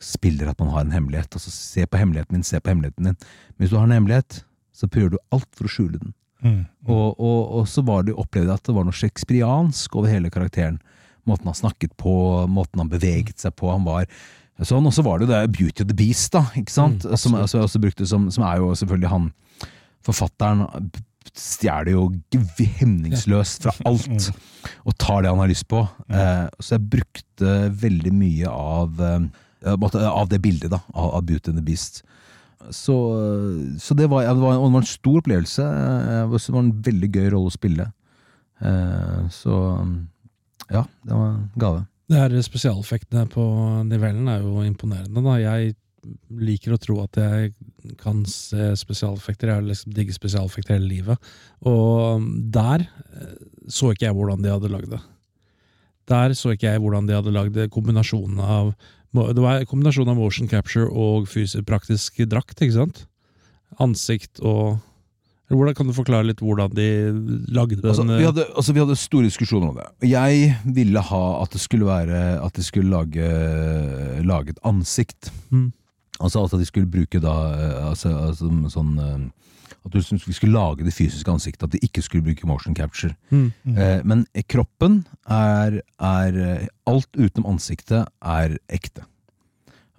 spiller 0.00 0.48
at 0.50 0.58
man 0.58 0.72
har 0.72 0.86
en 0.86 0.96
hemmelighet. 0.96 1.36
Altså, 1.36 1.52
se 1.52 1.84
på 1.86 2.00
hemmeligheten 2.00 2.34
min, 2.34 2.46
se 2.46 2.58
på 2.58 2.72
hemmeligheten 2.72 3.10
din. 3.10 3.20
Men 3.20 3.60
hvis 3.60 3.74
du 3.74 3.76
har 3.76 3.86
en 3.86 3.94
hemmelighet, 3.98 4.40
så 4.72 4.88
prøver 4.88 5.14
du 5.14 5.20
alt 5.36 5.48
for 5.52 5.68
å 5.68 5.72
skjule 5.72 6.00
den. 6.00 6.16
Mm. 6.40 6.62
Og, 6.88 7.20
og, 7.20 7.40
og 7.60 7.68
så 7.68 7.84
var 7.86 8.06
det, 8.06 8.16
opplevde 8.18 8.52
jeg 8.52 8.62
at 8.62 8.68
det 8.68 8.76
var 8.76 8.86
noe 8.88 8.96
shakespeariansk 8.96 9.96
over 9.98 10.12
hele 10.12 10.32
karakteren. 10.32 10.80
Måten 11.28 11.50
han 11.50 11.58
snakket 11.58 11.96
på, 12.00 12.14
måten 12.50 12.82
han 12.82 12.92
beveget 12.92 13.42
seg 13.42 13.54
på. 13.58 13.68
Han 13.72 13.84
var 13.84 14.08
sånn, 14.60 14.86
Og 14.88 14.94
så 14.94 15.04
var 15.04 15.20
det 15.20 15.28
jo 15.28 15.32
det 15.34 15.52
Beauty 15.56 15.84
of 15.84 15.90
the 15.90 15.96
Beast, 15.96 16.32
da, 16.36 16.46
ikke 16.56 16.72
sant? 16.72 17.04
Mm, 17.04 17.16
som, 17.20 17.36
altså, 17.36 17.82
brukte 17.82 18.08
som, 18.08 18.28
som 18.32 18.44
er 18.48 18.60
jo 18.62 18.72
selvfølgelig 18.76 19.14
han 19.14 19.30
Forfatteren 20.00 20.62
stjeler 21.36 21.92
jo 21.92 22.06
hemningsløst 22.80 23.66
fra 23.66 23.74
alt, 23.88 24.30
og 24.88 24.94
tar 24.96 25.22
det 25.22 25.28
han 25.28 25.42
har 25.42 25.50
lyst 25.50 25.66
på. 25.68 25.82
Eh, 26.08 26.46
så 26.56 26.78
jeg 26.78 26.86
brukte 26.94 27.56
veldig 27.82 28.12
mye 28.16 28.48
av, 28.48 29.02
eh, 29.04 29.76
av 30.08 30.30
det 30.32 30.40
bildet, 30.40 30.70
da, 30.72 30.80
av, 30.94 31.18
av 31.18 31.26
Beauty 31.28 31.52
and 31.52 31.60
the 31.60 31.66
Beast. 31.66 32.00
Så, 32.70 32.94
så 33.80 33.94
det, 33.96 34.06
var, 34.12 34.26
det, 34.28 34.36
var, 34.42 34.54
en, 34.58 34.64
det 34.66 34.72
var 34.74 34.82
en 34.84 34.88
stor 34.90 35.20
opplevelse. 35.22 35.64
eh, 35.64 36.34
Det 36.36 36.52
var 36.54 36.62
en 36.64 36.72
veldig 36.84 37.10
gøy 37.16 37.28
rolle 37.32 37.48
å 37.50 37.54
spille. 37.56 37.86
Eh, 38.60 39.20
Så 39.32 39.54
ja, 40.70 40.84
det 41.06 41.14
var 41.16 41.28
en 41.32 41.46
gave. 41.58 41.86
Det 42.10 42.18
her 42.18 42.34
Spesialeffektene 42.42 43.24
på 43.30 43.42
nivellen 43.86 44.28
er 44.28 44.42
jo 44.42 44.64
imponerende. 44.66 45.22
da. 45.22 45.36
Jeg 45.38 45.74
liker 46.32 46.74
å 46.74 46.80
tro 46.80 46.98
at 47.04 47.16
jeg 47.20 47.52
kan 48.00 48.22
se 48.28 48.70
spesialeffekter. 48.80 49.48
Jeg 49.50 49.58
har 49.60 49.66
liksom 49.66 49.92
digget 49.94 50.16
spesialeffekter 50.16 50.76
hele 50.78 50.88
livet. 50.90 51.30
Og 51.66 52.22
der 52.52 52.84
eh, 53.14 53.34
så 53.68 53.92
ikke 53.94 54.08
jeg 54.08 54.16
hvordan 54.18 54.42
de 54.44 54.52
hadde 54.52 54.70
lagd 54.72 54.90
det. 54.94 55.00
Der 56.10 56.32
så 56.34 56.54
ikke 56.54 56.72
jeg 56.72 56.80
hvordan 56.82 57.06
de 57.06 57.14
hadde 57.14 57.30
lagd 57.34 57.58
kombinasjonen 57.70 58.40
av 58.42 58.72
Det 59.10 59.42
var 59.42 59.58
en 59.58 59.66
kombinasjon 59.66 60.10
av 60.12 60.18
motion 60.18 60.50
capture 60.50 60.86
og 60.86 61.26
fysisk 61.30 61.66
praktisk 61.66 62.20
drakt, 62.30 62.60
ikke 62.62 62.76
sant? 62.76 63.04
Ansikt 63.82 64.42
og 64.42 64.78
hvordan 65.50 65.74
Kan 65.74 65.88
du 65.88 65.94
forklare 65.96 66.28
litt 66.28 66.38
hvordan 66.38 66.70
de 66.78 66.86
lagde 67.50 67.80
den? 67.80 67.88
Altså, 67.90 68.04
vi, 68.06 68.22
hadde, 68.22 68.44
altså, 68.54 68.70
vi 68.70 68.82
hadde 68.84 68.94
store 68.94 69.26
diskusjoner 69.26 69.72
om 69.72 69.80
det. 69.80 69.88
Jeg 70.06 70.52
ville 70.62 71.02
ha 71.02 71.24
at 71.42 71.50
det 71.50 71.58
skulle 71.58 71.88
være 71.88 72.20
At 72.38 72.54
de 72.54 72.62
skulle 72.62 72.90
lage, 72.90 74.22
lage 74.22 74.54
et 74.54 74.62
ansikt. 74.62 75.32
Mm. 75.50 75.72
Altså 76.20 76.44
at 76.44 76.54
de 76.60 76.68
skulle 76.68 76.86
bruke 76.86 77.18
da 77.18 77.34
eh, 77.56 77.88
altså, 77.88 78.12
altså, 78.28 78.50
sånn 78.70 78.94
eh, 79.00 79.20
At 79.84 79.94
du 79.94 80.02
syntes 80.04 80.26
vi 80.28 80.34
skulle 80.36 80.58
lage 80.58 80.84
det 80.84 80.92
fysiske 80.92 81.30
ansiktet. 81.32 81.64
At 81.64 81.72
de 81.72 81.80
ikke 81.86 82.02
skulle 82.04 82.24
bruke 82.26 82.46
motion 82.48 82.74
capture. 82.76 83.14
Mm. 83.30 83.52
Eh, 83.76 84.00
men 84.04 84.26
kroppen 84.48 85.04
er, 85.24 85.80
er 86.00 86.36
eh, 86.44 86.66
Alt 86.90 87.08
utenom 87.16 87.54
ansiktet 87.54 88.04
er 88.20 88.58
ekte. 88.68 89.06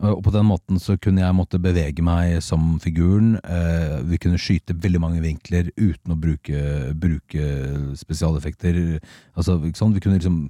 Eh, 0.01 0.09
Og 0.11 0.21
på 0.25 0.33
den 0.35 0.45
måten 0.45 0.79
så 0.81 0.97
kunne 1.01 1.23
jeg 1.23 1.37
måtte 1.37 1.61
bevege 1.61 2.05
meg 2.05 2.41
som 2.45 2.77
figuren. 2.83 3.35
Eh, 3.41 3.97
vi 4.05 4.21
kunne 4.21 4.37
skyte 4.41 4.77
veldig 4.77 5.01
mange 5.01 5.23
vinkler 5.25 5.71
uten 5.77 6.13
å 6.13 6.19
bruke, 6.19 6.61
bruke 6.93 7.49
spesialeffekter. 7.97 8.99
Altså, 9.35 9.57
ikke 9.65 9.81
sant? 9.81 9.97
Vi 9.97 10.03
kunne 10.03 10.19
liksom, 10.21 10.43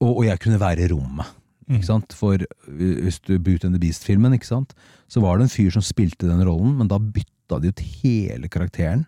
og, 0.00 0.12
og 0.20 0.24
jeg 0.28 0.38
kunne 0.40 0.62
være 0.62 0.86
i 0.86 0.92
rommet. 0.94 1.36
Ikke 1.70 1.86
sant? 1.86 2.14
For 2.18 2.42
hvis 2.66 3.20
du 3.22 3.36
Boot 3.38 3.64
and 3.64 3.76
the 3.76 3.78
Beast-filmen, 3.82 4.34
ikke 4.34 4.48
sant? 4.48 4.74
så 5.10 5.20
var 5.22 5.38
det 5.38 5.46
en 5.46 5.52
fyr 5.52 5.70
som 5.74 5.82
spilte 5.82 6.26
den 6.26 6.42
rollen, 6.46 6.76
men 6.78 6.88
da 6.90 6.98
bytta 6.98 7.30
de 7.58 7.68
ut 7.72 7.80
hele 8.02 8.48
karakteren 8.48 9.06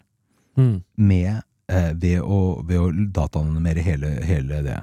Mm. 0.59 0.83
med, 1.01 1.43
eh, 1.73 1.93
ved, 1.97 2.21
å, 2.21 2.61
ved 2.69 2.77
å 2.77 2.91
dataanimere 3.17 3.81
hele, 3.81 4.11
hele 4.27 4.59
det. 4.67 4.75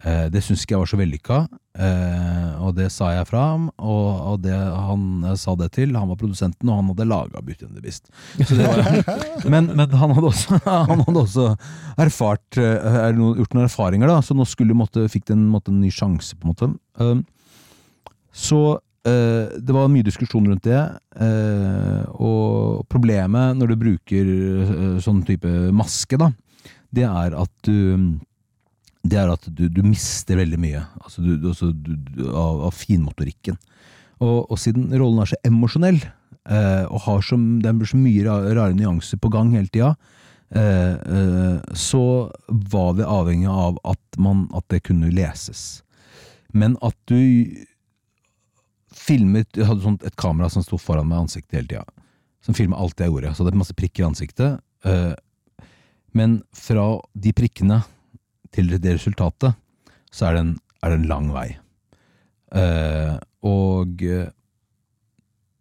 Eh, 0.00 0.28
det 0.30 0.40
syns 0.46 0.62
ikke 0.62 0.76
jeg 0.76 0.80
var 0.80 0.88
så 0.88 0.96
vellykka, 1.00 1.38
eh, 1.76 2.52
og 2.62 2.76
det 2.78 2.86
sa 2.94 3.10
jeg 3.12 3.26
fra 3.28 3.42
ham. 3.50 3.66
Og, 3.76 4.06
og 4.32 4.40
det 4.46 4.54
han 4.56 5.26
sa 5.36 5.52
det 5.58 5.72
til, 5.76 5.92
han 5.98 6.08
var 6.08 6.16
produsenten, 6.16 6.70
og 6.70 6.76
han 6.80 6.88
hadde 6.94 7.08
laga 7.10 7.42
Beauty 7.44 7.66
and 7.66 7.74
the 7.76 7.82
Beast. 7.84 8.08
Så 8.38 8.56
det 8.56 8.64
var, 8.64 8.80
men, 9.52 9.68
men 9.76 9.90
han 9.90 10.14
hadde 10.16 10.30
også, 10.30 10.60
han 10.92 11.02
hadde 11.04 11.24
også 11.26 11.48
erfart 12.00 12.56
eh, 12.62 13.10
gjort 13.12 13.56
noen 13.58 13.66
erfaringer, 13.66 14.08
da, 14.08 14.22
så 14.24 14.38
nå 14.38 14.46
skulle 14.48 14.76
måtte, 14.78 15.04
fikk 15.12 15.28
den 15.32 15.42
en, 15.44 15.50
måtte, 15.52 15.74
en 15.74 15.82
ny 15.82 15.90
sjanse, 15.92 16.38
på 16.38 16.46
en 16.48 16.54
måte. 16.54 16.70
Um, 17.02 17.26
så 18.32 18.62
eh, 18.78 18.84
det 19.58 19.74
var 19.74 19.90
mye 19.92 20.06
diskusjon 20.06 20.46
rundt 20.50 20.66
det, 20.66 20.80
eh, 21.20 22.02
og 22.14 22.84
problemet 22.90 23.58
når 23.58 23.72
du 23.72 23.76
bruker 23.80 24.32
eh, 24.32 24.98
sånn 25.04 25.22
type 25.28 25.50
maske, 25.74 26.18
da, 26.20 26.32
det 26.94 27.06
er 27.08 27.36
at 27.38 27.52
du 27.68 28.18
det 29.08 29.18
er 29.20 29.30
at 29.32 29.44
du, 29.54 29.68
du 29.72 29.80
mister 29.86 30.36
veldig 30.40 30.58
mye 30.60 30.82
altså 31.00 31.22
du, 31.22 31.32
altså 31.48 31.70
du, 31.72 31.94
av, 32.28 32.64
av 32.68 32.74
finmotorikken. 32.76 33.56
Og, 34.18 34.50
og 34.50 34.58
siden 34.58 34.90
rollen 34.98 35.22
er 35.22 35.30
så 35.30 35.38
emosjonell, 35.46 36.00
eh, 36.50 36.84
og 36.90 37.04
har 37.06 37.22
så, 37.24 37.38
det 37.62 37.74
blir 37.78 37.90
så 37.90 38.00
mye 38.00 38.24
rare, 38.26 38.74
nyanser 38.76 39.20
på 39.22 39.30
gang 39.32 39.52
hele 39.54 39.70
tida, 39.70 39.92
eh, 40.50 40.94
eh, 40.98 41.74
så 41.78 42.02
var 42.48 42.96
vi 42.98 43.06
avhengig 43.06 43.50
av 43.52 43.78
at, 43.86 44.02
man, 44.18 44.48
at 44.58 44.66
det 44.74 44.82
kunne 44.88 45.12
leses. 45.14 45.84
Men 46.52 46.76
at 46.82 46.96
du 47.10 47.54
filmet 48.94 49.56
Jeg 49.56 49.68
hadde 49.68 49.84
sånt, 49.84 50.04
et 50.06 50.16
kamera 50.18 50.48
som 50.52 50.64
sto 50.64 50.78
foran 50.80 51.08
meg 51.08 51.18
i 51.18 51.26
ansiktet 51.26 51.58
hele 51.58 51.70
tida. 51.70 52.04
Som 52.44 52.56
filma 52.56 52.78
alt 52.80 53.00
jeg 53.00 53.10
gjorde. 53.10 53.34
Så 53.34 53.44
det 53.44 53.52
er 53.52 53.60
masse 53.60 53.76
prikker 53.76 54.04
i 54.04 54.08
ansiktet. 54.08 54.60
eh, 54.84 55.14
men 56.16 56.42
fra 56.56 57.00
de 57.14 57.32
prikkene 57.36 57.82
til 58.50 58.70
det 58.80 58.94
resultatet, 58.96 59.54
så 60.10 60.26
er 60.26 60.34
det 60.34 60.40
en, 60.40 60.54
er 60.82 60.90
det 60.90 60.98
en 60.98 61.08
lang 61.10 61.28
vei. 61.34 61.48
Eh, 62.56 63.18
og 63.44 64.02
eh, 64.02 64.30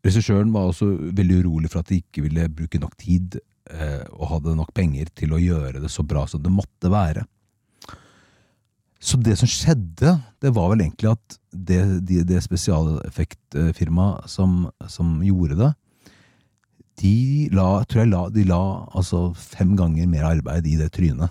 regissøren 0.08 0.54
var 0.54 0.70
også 0.70 0.88
veldig 1.12 1.42
urolig 1.44 1.70
for 1.74 1.84
at 1.84 1.92
de 1.92 2.00
ikke 2.00 2.24
ville 2.30 2.48
bruke 2.50 2.80
nok 2.80 2.96
tid 2.98 3.40
og 3.68 4.30
hadde 4.32 4.54
nok 4.56 4.70
penger 4.72 5.10
til 5.12 5.34
å 5.36 5.42
gjøre 5.42 5.82
det 5.84 5.90
så 5.92 6.00
bra 6.08 6.22
som 6.32 6.40
det 6.40 6.54
måtte 6.56 6.88
være. 6.88 7.26
Så 9.00 9.20
det 9.22 9.36
som 9.40 9.50
skjedde, 9.50 10.16
det 10.42 10.54
var 10.56 10.72
vel 10.72 10.82
egentlig 10.86 11.12
at 11.14 11.38
det, 11.52 11.82
det, 12.08 12.24
det 12.30 12.42
spesialeffektfirmaet 12.46 14.30
som, 14.32 14.64
som 14.90 15.20
gjorde 15.26 15.60
det, 15.60 15.74
de 16.98 17.50
la, 17.54 17.84
tror 17.86 18.04
jeg 18.04 18.10
la, 18.10 18.24
de 18.34 18.46
la 18.50 18.62
altså 18.98 19.30
fem 19.38 19.76
ganger 19.78 20.10
mer 20.10 20.26
arbeid 20.32 20.66
i 20.66 20.80
det 20.80 20.90
trynet 20.96 21.30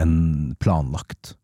enn 0.00 0.54
planlagt. 0.62 1.34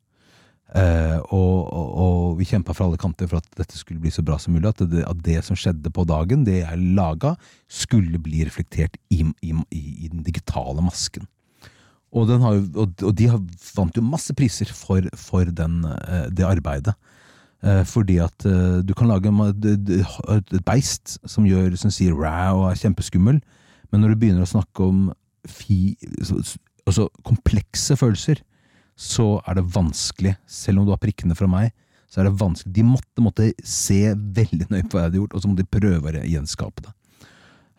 Eh, 0.74 1.18
og, 1.30 1.58
og, 1.70 1.88
og 2.02 2.38
vi 2.38 2.46
kjempa 2.48 2.74
fra 2.74 2.88
alle 2.88 2.98
kanter 2.98 3.28
for 3.30 3.38
at 3.38 3.58
dette 3.58 3.78
skulle 3.78 4.02
bli 4.02 4.10
så 4.14 4.24
bra 4.26 4.38
som 4.42 4.56
mulig. 4.56 4.72
At 4.72 4.82
det, 4.90 5.04
at 5.06 5.20
det 5.26 5.38
som 5.46 5.58
skjedde 5.58 5.92
på 5.94 6.06
dagen, 6.08 6.46
det 6.46 6.62
jeg 6.62 6.88
laga, 6.96 7.34
skulle 7.70 8.22
bli 8.22 8.42
reflektert 8.46 8.96
i, 9.14 9.22
i, 9.44 9.54
i, 9.70 10.08
den 10.10 10.24
digitale 10.26 10.82
masken. 10.82 11.28
Og, 12.14 12.30
har, 12.40 12.60
og, 12.78 13.10
de 13.18 13.26
har 13.26 13.40
vant 13.74 13.96
jo 13.98 14.04
masse 14.06 14.34
priser 14.38 14.70
for, 14.70 15.02
for 15.18 15.50
den, 15.50 15.80
eh, 15.88 16.28
det 16.30 16.46
arbeidet. 16.46 16.94
Eh, 17.64 17.82
fordi 17.88 18.20
at 18.22 18.44
eh, 18.46 18.80
du 18.86 18.92
kan 18.94 19.08
lage 19.10 19.32
et 19.32 20.54
beist 20.66 21.16
som, 21.26 21.46
gjør, 21.48 21.74
som 21.80 21.90
sier 21.94 22.14
ræ 22.14 22.52
og 22.54 22.68
er 22.70 22.80
kjempeskummel, 22.82 23.40
men 23.90 24.02
når 24.02 24.14
du 24.14 24.20
begynner 24.20 24.44
å 24.46 24.50
snakke 24.50 24.84
om 24.86 25.06
fi, 25.48 25.96
så- 26.22 26.58
altså 26.86 27.08
komplekse 27.24 27.96
følelser, 27.96 28.42
så 28.94 29.40
er 29.48 29.58
det 29.58 29.70
vanskelig. 29.74 30.36
Selv 30.46 30.80
om 30.80 30.86
du 30.86 30.92
har 30.92 31.02
prikkene 31.02 31.34
fra 31.36 31.48
meg, 31.50 31.72
så 32.06 32.20
er 32.20 32.28
det 32.28 32.38
vanskelig. 32.38 32.74
De 32.76 32.84
måtte, 32.86 33.22
måtte 33.24 33.48
se 33.66 34.14
veldig 34.14 34.68
nøye 34.70 34.84
på 34.86 34.94
hva 34.94 35.02
jeg 35.02 35.10
hadde 35.10 35.18
gjort, 35.22 35.34
og 35.34 35.42
så 35.42 35.50
måtte 35.50 35.64
de 35.64 35.80
prøve 35.80 36.12
å 36.14 36.28
gjenskape 36.30 36.84
det. 36.86 36.92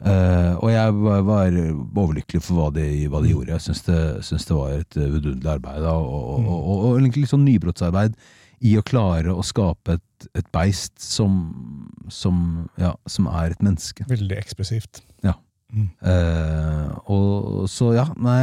Eh, 0.04 0.54
og 0.60 0.70
jeg 0.74 0.96
var, 1.00 1.22
var 1.24 1.56
overlykkelig 1.56 2.42
for 2.44 2.60
hva 2.60 2.70
de, 2.76 2.88
hva 3.12 3.22
de 3.24 3.32
gjorde. 3.32 3.54
Jeg 3.56 3.66
syns 3.70 3.86
det, 3.88 4.00
det 4.50 4.58
var 4.58 4.74
et 4.76 4.98
eh, 5.00 5.12
vidunderlig 5.14 5.54
arbeid, 5.56 5.84
da, 5.86 5.94
og, 5.96 6.26
og, 6.36 6.50
og, 6.50 6.58
og, 6.60 6.82
og 6.90 7.00
egentlig 7.00 7.26
litt 7.26 7.34
sånn 7.34 7.48
nybrottsarbeid 7.48 8.18
i 8.66 8.76
å 8.80 8.84
klare 8.88 9.34
å 9.36 9.44
skape 9.46 9.98
et, 9.98 10.28
et 10.40 10.48
beist 10.56 10.96
som, 11.04 11.42
som, 12.12 12.38
ja, 12.82 12.94
som 13.10 13.28
er 13.32 13.54
et 13.54 13.64
menneske. 13.66 14.08
Veldig 14.10 14.40
ekspressivt. 14.40 15.04
Eh, 15.76 16.92
og 17.12 17.66
så, 17.72 17.90
ja, 17.98 18.06
nei, 18.22 18.38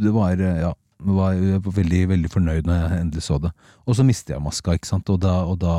det 0.00 0.12
var 0.14 0.40
Ja, 0.40 0.70
var, 1.00 1.34
jeg 1.36 1.60
var 1.64 1.74
veldig, 1.76 2.00
veldig 2.14 2.30
fornøyd 2.32 2.68
når 2.68 2.78
jeg 2.78 3.00
endelig 3.04 3.24
så 3.26 3.38
det. 3.42 3.50
Og 3.86 3.96
så 3.98 4.06
mistet 4.06 4.34
jeg 4.34 4.44
maska, 4.44 4.76
ikke 4.76 4.88
sant, 4.88 5.10
og 5.12 5.20
da, 5.20 5.40
og 5.48 5.58
da 5.60 5.74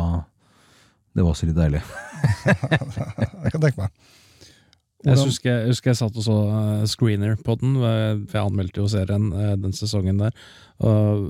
Det 1.11 1.23
var 1.25 1.33
også 1.33 1.49
litt 1.49 1.57
deilig. 1.57 1.81
Jeg 2.47 3.51
kan 3.51 3.59
tenke 3.59 3.81
meg. 3.81 3.89
Jeg 5.01 5.17
husker, 5.17 5.49
jeg 5.63 5.71
husker 5.71 5.91
jeg 5.91 5.99
satt 5.99 6.17
og 6.19 6.25
så 6.25 6.35
eh, 6.45 6.83
screener 6.89 7.37
på 7.41 7.55
den, 7.61 7.77
eh, 7.77 8.19
for 8.29 8.37
jeg 8.37 8.51
anmeldte 8.51 8.83
jo 8.83 8.89
serien 8.91 9.31
eh, 9.33 9.55
den 9.59 9.73
sesongen 9.73 10.21
der. 10.21 10.35
Og 10.85 11.25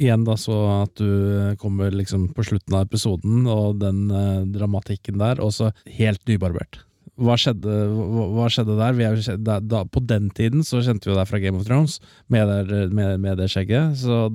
igjen 0.00 0.24
da 0.28 0.36
så 0.40 0.56
at 0.82 0.94
du 1.00 1.52
kommer 1.60 1.92
liksom 1.92 2.30
på 2.36 2.44
slutten 2.48 2.76
av 2.76 2.86
episoden, 2.86 3.44
og 3.48 3.78
den 3.80 4.06
dramatikken 4.52 5.20
der, 5.20 5.40
og 5.40 5.54
så 5.56 5.70
helt 5.88 6.20
nybarbert. 6.28 6.82
Hva 7.22 7.36
skjedde, 7.40 7.76
hva, 7.92 8.48
skjedde 8.52 8.76
der? 8.76 8.96
Vi 8.96 9.06
er, 9.06 9.22
da, 9.44 9.82
på 9.84 10.02
den 10.08 10.30
tiden 10.36 10.64
så 10.64 10.80
kjente 10.84 11.08
vi 11.08 11.12
jo 11.12 11.18
deg 11.18 11.28
fra 11.28 11.40
Game 11.40 11.60
of 11.60 11.68
Thrones, 11.68 11.98
med, 12.32 12.48
der, 12.48 12.92
med, 12.92 13.20
med 13.24 13.40
det 13.40 13.50
skjegget. 13.52 14.00
Så 14.00 14.26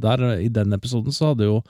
der, 0.00 0.24
i 0.44 0.52
den 0.52 0.76
episoden 0.76 1.16
så 1.16 1.32
hadde 1.32 1.48
jo 1.48 1.60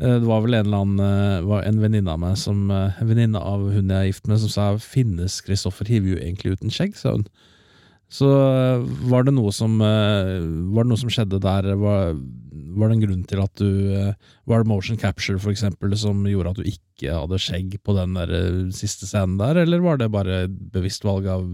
Det 0.00 0.24
var 0.24 0.42
vel 0.44 0.56
en 0.56 0.66
eller 0.66 0.82
annen 0.82 1.00
eh, 1.04 1.46
var 1.48 1.66
en 1.68 1.80
venninne 1.82 2.12
av 2.14 2.20
meg 2.22 2.38
som 2.40 2.70
eh, 2.72 3.00
En 3.02 3.10
venninne 3.10 3.40
av 3.40 3.66
hun 3.68 3.92
jeg 3.92 3.96
er 3.98 4.08
gift 4.08 4.30
med, 4.30 4.40
som 4.40 4.52
sa 4.52 4.68
'Finnes 4.80 5.40
Kristoffer 5.44 5.88
Hivju 5.88 6.16
egentlig 6.16 6.56
uten 6.56 6.72
skjegg?' 6.72 6.96
sa 6.96 7.12
hun. 7.18 7.26
Så 8.10 8.26
eh, 8.26 8.82
var 9.06 9.24
det 9.26 9.36
noe 9.36 9.52
som 9.54 9.78
eh, 9.84 10.42
Var 10.74 10.82
det 10.86 10.90
noe 10.90 10.98
som 10.98 11.12
skjedde 11.12 11.38
der? 11.42 11.68
Var, 11.78 12.16
var 12.74 12.90
det 12.90 12.96
en 12.96 13.04
grunn 13.04 13.22
til 13.30 13.42
at 13.44 13.60
du 13.60 13.68
eh, 13.94 14.16
Var 14.50 14.64
det 14.64 14.70
motion 14.70 14.98
capture, 14.98 15.38
for 15.38 15.54
eksempel, 15.54 15.94
som 15.98 16.24
gjorde 16.26 16.56
at 16.56 16.58
du 16.58 16.66
ikke 16.66 17.14
hadde 17.14 17.38
skjegg 17.40 17.78
på 17.86 17.94
den 17.94 18.18
der 18.18 18.34
eh, 18.34 18.58
siste 18.74 19.06
scenen 19.06 19.38
der, 19.40 19.62
eller 19.62 19.84
var 19.84 20.00
det 20.00 20.10
bare 20.10 20.42
bevisst 20.48 21.06
valg 21.06 21.30
av 21.30 21.46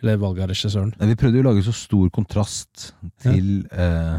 Eller 0.00 0.22
valg 0.22 0.40
av 0.40 0.48
regissøren? 0.54 0.94
Nei, 0.96 1.12
Vi 1.12 1.20
prøvde 1.20 1.42
jo 1.42 1.44
å 1.44 1.50
lage 1.50 1.66
så 1.68 1.76
stor 1.76 2.08
kontrast 2.14 2.92
til 3.26 3.68
eh, 3.68 4.16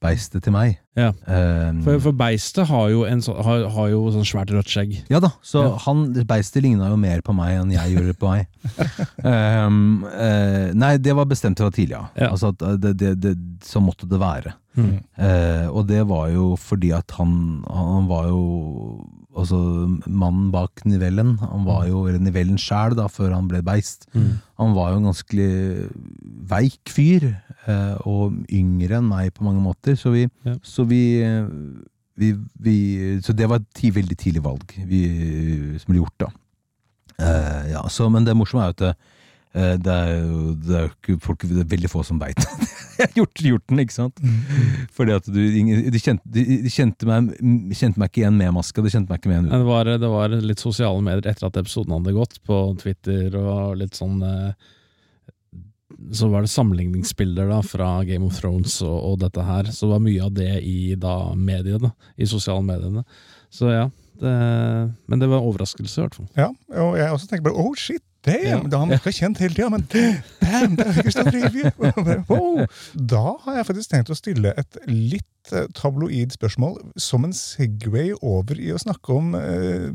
beistet 0.00 0.42
til 0.46 0.54
meg. 0.54 0.78
Ja. 0.96 1.10
Um, 1.28 1.82
For, 1.84 2.00
for 2.02 2.16
beistet 2.16 2.66
har 2.70 2.88
jo, 2.92 3.02
en 3.08 3.20
så, 3.24 3.34
har, 3.44 3.66
har 3.74 3.90
jo 3.92 4.00
sånn 4.14 4.26
svært 4.28 4.52
rødt 4.54 4.70
skjegg. 4.72 4.94
Ja 5.12 5.20
da, 5.22 5.30
så 5.44 5.62
Ja. 5.66 5.74
han, 5.86 6.06
beistet 6.28 6.64
ligna 6.64 6.88
jo 6.90 6.96
mer 7.00 7.20
på 7.24 7.34
meg 7.36 7.58
enn 7.60 7.74
jeg 7.74 7.94
gjorde 7.96 8.16
på 8.20 8.32
meg. 8.32 8.48
um, 9.24 10.02
uh, 10.24 10.72
nei, 10.76 10.94
det 10.98 11.14
var 11.16 11.28
bestemt 11.30 11.60
fra 11.60 11.70
tidlig 11.74 11.98
av. 12.00 12.08
Ja. 12.16 12.30
Altså 12.32 12.52
eh, 12.56 12.76
det, 12.80 12.94
det, 13.00 13.14
det, 13.20 13.34
så 13.64 13.82
måtte 13.84 14.08
det 14.10 14.20
være. 14.20 14.54
Mm. 14.78 14.92
Uh, 15.18 15.66
og 15.74 15.86
det 15.90 16.02
var 16.08 16.30
jo 16.32 16.52
fordi 16.60 16.92
at 16.96 17.16
han, 17.18 17.32
han 17.68 18.08
var 18.10 18.30
jo 18.30 18.42
Altså 19.36 19.56
mannen 20.10 20.48
bak 20.50 20.82
nivellen. 20.84 21.36
Han 21.38 21.62
var 21.64 21.84
jo 21.86 22.06
eller 22.08 22.18
nivellen 22.18 22.58
sjæl 22.58 22.96
før 23.08 23.34
han 23.36 23.46
ble 23.48 23.60
beist. 23.62 24.08
Mm. 24.12 24.40
Han 24.58 24.74
var 24.74 24.90
jo 24.90 24.96
en 24.98 25.06
ganske 25.10 25.46
veik 26.50 26.90
fyr, 26.90 27.28
eh, 27.66 27.94
og 28.08 28.34
yngre 28.50 28.98
enn 28.98 29.06
meg 29.08 29.30
på 29.36 29.46
mange 29.46 29.62
måter. 29.62 29.94
Så 29.96 30.10
vi, 30.10 30.26
Ja. 30.44 30.56
så 30.62 30.84
vi, 30.88 31.22
vi, 32.16 32.32
vi 32.58 33.20
Så 33.22 33.32
det 33.32 33.48
var 33.48 33.60
et 33.62 33.94
veldig 33.94 34.16
tidlig 34.18 34.42
valg 34.42 34.74
vi, 34.86 35.78
som 35.78 35.92
ble 35.94 36.02
gjort, 36.02 36.18
da. 36.18 36.30
Eh, 37.20 37.70
ja, 37.72 37.82
så, 37.88 38.08
men 38.10 38.24
det 38.24 38.34
morsomme 38.36 38.64
er 38.66 38.72
jo 38.74 38.90
at 38.90 38.96
det, 39.52 39.90
eh, 39.90 40.10
er 40.14 40.20
jo 40.22 40.52
det 40.62 40.74
er 40.78 40.84
jo 40.84 40.90
ikke 40.92 41.14
folk, 41.24 41.44
det 41.50 41.64
er 41.64 41.70
veldig 41.72 41.88
få 41.90 42.04
som 42.06 42.20
veit 42.22 42.38
at 42.38 42.60
jeg 43.00 43.08
har 43.08 43.16
gjort, 43.16 43.40
gjort 43.42 43.64
den, 43.72 43.80
ikke 43.82 43.96
sant? 43.96 44.20
Fordi 44.94 45.14
at 45.16 45.26
du 45.26 45.38
de, 45.40 45.98
kjente, 45.98 46.22
de, 46.30 46.44
kjente, 46.70 47.08
meg, 47.08 47.32
kjente 47.74 47.98
meg 47.98 48.12
ikke 48.12 48.22
igjen 48.22 48.36
med 48.38 48.52
maska, 48.54 48.84
de 48.84 48.92
kjente 48.92 49.10
meg 49.10 49.18
ikke 49.18 49.32
med 49.32 49.40
igjen 49.40 49.48
Det 49.50 49.66
var, 49.66 49.90
det 50.04 50.10
var 50.12 50.36
litt 50.38 50.62
sosiale 50.62 51.02
medier 51.02 51.32
etter 51.32 51.48
at 51.48 51.58
episoden 51.58 51.96
hadde 51.96 52.14
gått, 52.14 52.38
på 52.46 52.58
Twitter 52.78 53.34
og 53.40 53.80
litt 53.80 53.98
sånn 53.98 54.20
eh, 54.26 54.68
Så 56.14 56.30
var 56.30 56.46
det 56.46 56.52
sammenligningsbilder 56.52 57.50
da 57.50 57.58
fra 57.66 57.88
Game 58.06 58.28
of 58.28 58.38
Thrones 58.38 58.76
og, 58.86 58.98
og 59.08 59.18
dette 59.24 59.42
her. 59.48 59.72
Så 59.74 59.88
det 59.88 59.96
var 59.96 60.04
mye 60.04 60.28
av 60.28 60.36
det 60.36 60.52
i 60.62 60.94
da 60.94 61.16
mediene, 61.34 61.90
i 62.14 62.28
sosiale 62.30 62.62
mediene. 62.62 63.02
Så 63.50 63.72
ja. 63.72 63.88
Det, 64.20 64.30
men 65.08 65.18
det 65.18 65.30
var 65.30 65.40
en 65.40 65.48
overraskelse, 65.48 65.96
i 65.96 66.02
hvert 66.04 66.16
fall. 66.18 66.26
Ja, 66.36 66.50
og 66.84 66.98
jeg 67.00 67.12
også 67.14 67.28
tenker 67.30 67.48
bare 67.48 67.62
oh 67.62 67.72
shit, 67.78 68.04
damn! 68.26 68.66
Ja. 68.70 68.78
Han 68.78 68.92
virka 68.92 69.12
kjent 69.14 69.40
hele 69.42 69.54
tida, 69.54 69.68
men 69.72 69.86
damn, 69.92 70.76
det 70.78 70.86
er 70.86 70.98
Christian 71.00 71.30
Revy! 71.36 71.64
Wow. 72.28 72.64
Da 72.94 73.24
har 73.44 73.60
jeg 73.60 73.68
faktisk 73.70 73.92
tenkt 73.92 74.12
å 74.12 74.18
stille 74.18 74.54
et 74.60 74.80
litt 74.88 75.54
eh, 75.54 75.68
tabloid 75.76 76.34
spørsmål 76.36 76.78
som 77.00 77.26
en 77.26 77.36
Segway 77.36 78.12
over 78.20 78.60
i 78.60 78.72
å 78.74 78.80
snakke 78.80 79.14
om 79.16 79.32
eh, 79.38 79.88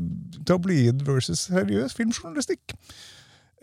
tabloid 0.48 1.04
versus 1.06 1.46
seriøs 1.50 1.96
filmjournalistikk. 1.98 2.76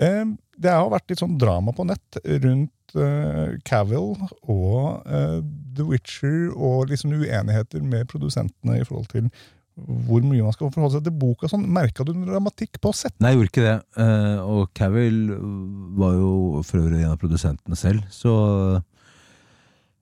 Eh, 0.01 0.23
det 0.63 0.73
har 0.73 0.91
vært 0.93 1.11
litt 1.11 1.21
sånn 1.23 1.39
drama 1.41 1.73
på 1.75 1.85
nett 1.89 2.21
rundt 2.23 2.95
eh, 2.97 3.57
Cavill 3.67 4.15
og 4.49 5.03
eh, 5.07 5.39
The 5.77 5.85
Witcher 5.89 6.53
og 6.53 6.89
liksom 6.91 7.15
uenigheter 7.17 7.83
med 7.85 8.09
produsentene 8.11 8.79
i 8.79 8.87
forhold 8.87 9.09
til 9.13 9.29
hvor 9.73 10.21
mye 10.21 10.45
man 10.45 10.53
skal 10.53 10.69
forholde 10.73 10.99
seg 10.99 11.07
til 11.07 11.15
boka. 11.17 11.49
Sånn. 11.49 11.65
Merka 11.73 12.05
du 12.05 12.13
noen 12.13 12.29
dramatikk 12.29 12.79
på 12.83 12.93
sett? 12.95 13.15
Nei, 13.23 13.33
jeg 13.33 13.39
gjorde 13.39 13.51
ikke 13.51 13.65
det. 13.65 13.77
Eh, 14.03 14.39
og 14.53 14.73
Cavill 14.77 15.19
var 15.97 16.17
jo 16.17 16.33
for 16.67 16.83
øvrig 16.83 17.01
en 17.01 17.15
av 17.15 17.21
produsentene 17.21 17.79
selv, 17.79 18.05
så 18.13 18.35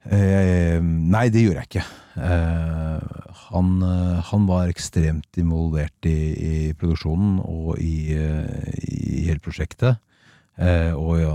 eh, 0.10 0.78
Nei, 0.84 1.26
det 1.32 1.46
gjorde 1.46 1.64
jeg 1.64 1.72
ikke. 1.72 1.88
Eh, 2.28 3.26
han, 3.48 3.74
han 4.28 4.48
var 4.50 4.72
ekstremt 4.72 5.40
involvert 5.40 6.08
i, 6.10 6.20
i 6.36 6.56
produksjonen 6.76 7.40
og 7.44 7.76
i, 7.80 8.16
i 8.16 9.26
hele 9.28 9.44
prosjektet. 9.44 10.00
Og 10.62 11.16
ja, 11.18 11.32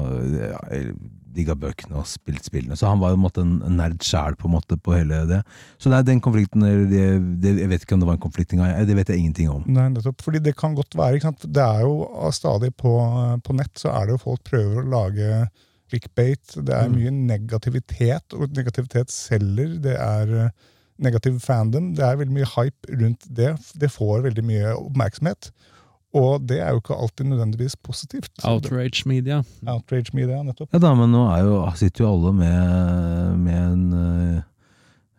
digga 1.37 1.55
bøkene 1.61 1.99
og 2.01 2.07
spilt 2.09 2.45
spillene. 2.49 2.77
Så 2.81 2.89
han 2.89 2.99
var 3.03 3.13
jo 3.13 3.19
en 3.19 3.23
måte 3.27 3.45
en 3.45 3.77
nerd 3.77 4.01
sjæl 4.05 4.35
på, 4.41 4.49
på 4.83 4.95
hele 4.97 5.23
det. 5.31 5.43
Så 5.79 5.93
nei, 5.93 6.01
den 6.09 6.21
konflikten 6.25 6.65
det, 6.65 7.05
det, 7.45 7.53
Jeg 7.63 7.69
vet 7.71 7.85
ikke 7.87 7.95
om 7.99 8.03
det 8.03 8.09
var 8.11 8.17
en 8.19 8.25
konflikt 8.27 8.57
engang. 8.57 8.73
Det 8.89 8.97
vet 8.99 9.13
jeg 9.13 9.23
ingenting 9.23 9.53
om. 9.53 9.63
Nei, 9.69 9.87
nettopp. 9.95 10.25
Fordi 10.25 10.41
det 10.43 10.57
kan 10.57 10.75
godt 10.79 10.97
være. 10.97 11.19
ikke 11.21 11.29
sant? 11.31 11.47
Det 11.53 11.63
er 11.63 11.85
jo 11.87 12.33
stadig 12.35 12.73
på, 12.81 12.97
på 13.45 13.57
nett 13.61 13.77
så 13.79 13.93
er 13.95 14.07
det 14.09 14.17
jo 14.17 14.25
folk 14.25 14.43
prøver 14.49 14.83
å 14.83 14.89
lage 14.97 15.31
clickbait. 15.93 16.57
Det 16.67 16.75
er 16.75 16.89
Mm. 16.89 16.97
mye 16.99 17.11
negativitet, 17.37 18.35
og 18.35 18.51
negativitet 18.57 19.13
selger. 19.15 19.77
Det 19.83 19.95
er 19.95 20.33
eh, 20.47 20.51
negativ 20.99 21.39
fandom. 21.45 21.93
Det 21.95 22.03
er 22.05 22.17
veldig 22.19 22.35
mye 22.35 22.49
hype 22.57 22.97
rundt 23.03 23.27
det. 23.37 23.53
Det 23.79 23.91
får 23.93 24.25
veldig 24.31 24.45
mye 24.49 24.75
oppmerksomhet. 24.81 25.51
Og 26.17 26.47
det 26.49 26.59
er 26.65 26.73
jo 26.73 26.81
ikke 26.81 26.97
alltid 26.97 27.29
nødvendigvis 27.31 27.77
positivt. 27.85 28.33
Outrage 28.49 29.05
media. 29.11 29.43
Outrage 29.69 30.15
media, 30.17 30.41
nettopp. 30.47 30.71
Ja 30.73 30.81
da, 30.83 30.95
men 30.97 31.13
nå 31.13 31.27
er 31.35 31.43
jo, 31.45 31.59
sitter 31.77 32.05
jo 32.07 32.13
alle 32.15 32.33
med, 32.39 33.43
med, 33.43 33.61
en, 33.61 33.85
eh, 34.01 34.43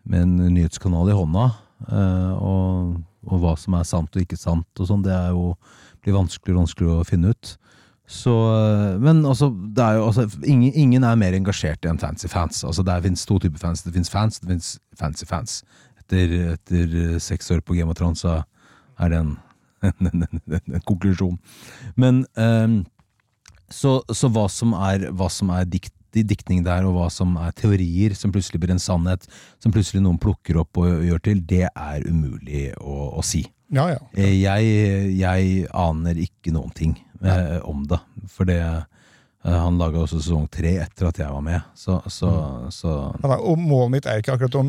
med 0.10 0.26
en 0.26 0.36
nyhetskanal 0.56 1.12
i 1.14 1.18
hånda. 1.18 1.46
eh, 1.92 2.34
Og, 2.42 2.98
og 3.28 3.40
hva 3.44 3.54
som 3.60 3.76
er 3.78 3.88
sant 3.88 4.16
og 4.16 4.24
ikke 4.24 4.40
sant 4.40 4.82
og 4.82 4.90
sånn, 4.90 5.04
det 5.06 5.14
er 5.14 5.34
jo 5.36 5.54
blir 6.04 6.16
vanskeligere 6.16 6.58
og 6.58 6.64
vanskeligere 6.66 7.04
å 7.04 7.08
finne 7.08 7.34
ut. 7.36 7.56
Så, 8.08 8.32
eh, 8.56 8.98
men 9.04 9.26
altså, 9.28 9.50
det 9.52 9.84
er 9.84 9.98
jo, 10.00 10.06
altså 10.08 10.28
ingen, 10.48 10.72
ingen 10.74 11.04
er 11.04 11.18
mer 11.20 11.36
engasjert 11.36 11.84
enn 11.86 12.00
fancy 12.00 12.30
fans. 12.32 12.64
Altså, 12.64 12.86
det 12.88 13.02
fins 13.04 13.26
to 13.28 13.38
typer 13.44 13.60
fans. 13.60 13.84
Det 13.84 13.92
fins 13.94 14.10
fans, 14.14 14.40
det 14.40 14.48
fins 14.54 14.70
fancy 14.98 15.28
fans. 15.28 15.58
Etter, 16.00 16.38
etter 16.54 17.20
seks 17.20 17.52
år 17.52 17.60
på 17.68 17.76
Game 17.76 17.92
of 17.92 18.00
Thrones 18.00 18.24
så 18.24 18.40
er 18.98 19.12
det 19.12 19.20
en, 19.20 19.34
en, 19.86 20.26
konklusjon. 20.90 21.38
Men 21.96 22.26
ehm, 22.40 22.82
så, 23.70 24.00
så 24.16 24.30
hva 24.32 24.48
som 24.52 24.74
er, 24.78 25.10
hva 25.12 25.30
som 25.34 25.52
er 25.56 25.68
dikt, 25.68 25.94
diktning 26.18 26.64
der, 26.66 26.86
og 26.88 26.96
hva 26.96 27.10
som 27.14 27.36
er 27.42 27.54
teorier 27.58 28.16
som 28.18 28.32
plutselig 28.34 28.62
blir 28.64 28.74
en 28.74 28.82
sannhet, 28.82 29.28
som 29.62 29.74
plutselig 29.76 30.02
noen 30.02 30.18
plukker 30.22 30.58
opp 30.64 30.80
og 30.82 31.04
gjør 31.06 31.22
til, 31.28 31.44
det 31.46 31.68
er 31.70 32.08
umulig 32.08 32.72
å, 32.80 33.12
å 33.20 33.26
si. 33.26 33.44
Ja, 33.74 33.90
ja. 33.92 34.00
Eh, 34.16 34.38
Jeg, 34.40 35.18
jeg 35.20 35.68
aner 35.76 36.20
ikke 36.24 36.54
noen 36.56 36.72
ting 36.76 36.96
eh, 37.22 37.58
om 37.68 37.84
det. 37.90 38.00
For 38.32 38.48
det 38.48 38.62
Han 39.46 39.78
laga 39.80 40.02
også 40.02 40.18
sesong 40.20 40.48
tre 40.52 40.74
etter 40.82 41.08
at 41.08 41.20
jeg 41.22 41.30
var 41.32 41.44
med, 41.46 41.62
så, 41.78 42.00
så, 42.12 42.30
så 42.74 42.94
Ja, 43.22 43.38
og 43.38 43.60
Målet 43.62 43.94
mitt 43.94 44.08
er 44.10 44.20
ikke 44.20 44.34
akkurat 44.34 44.58
å 44.58 44.64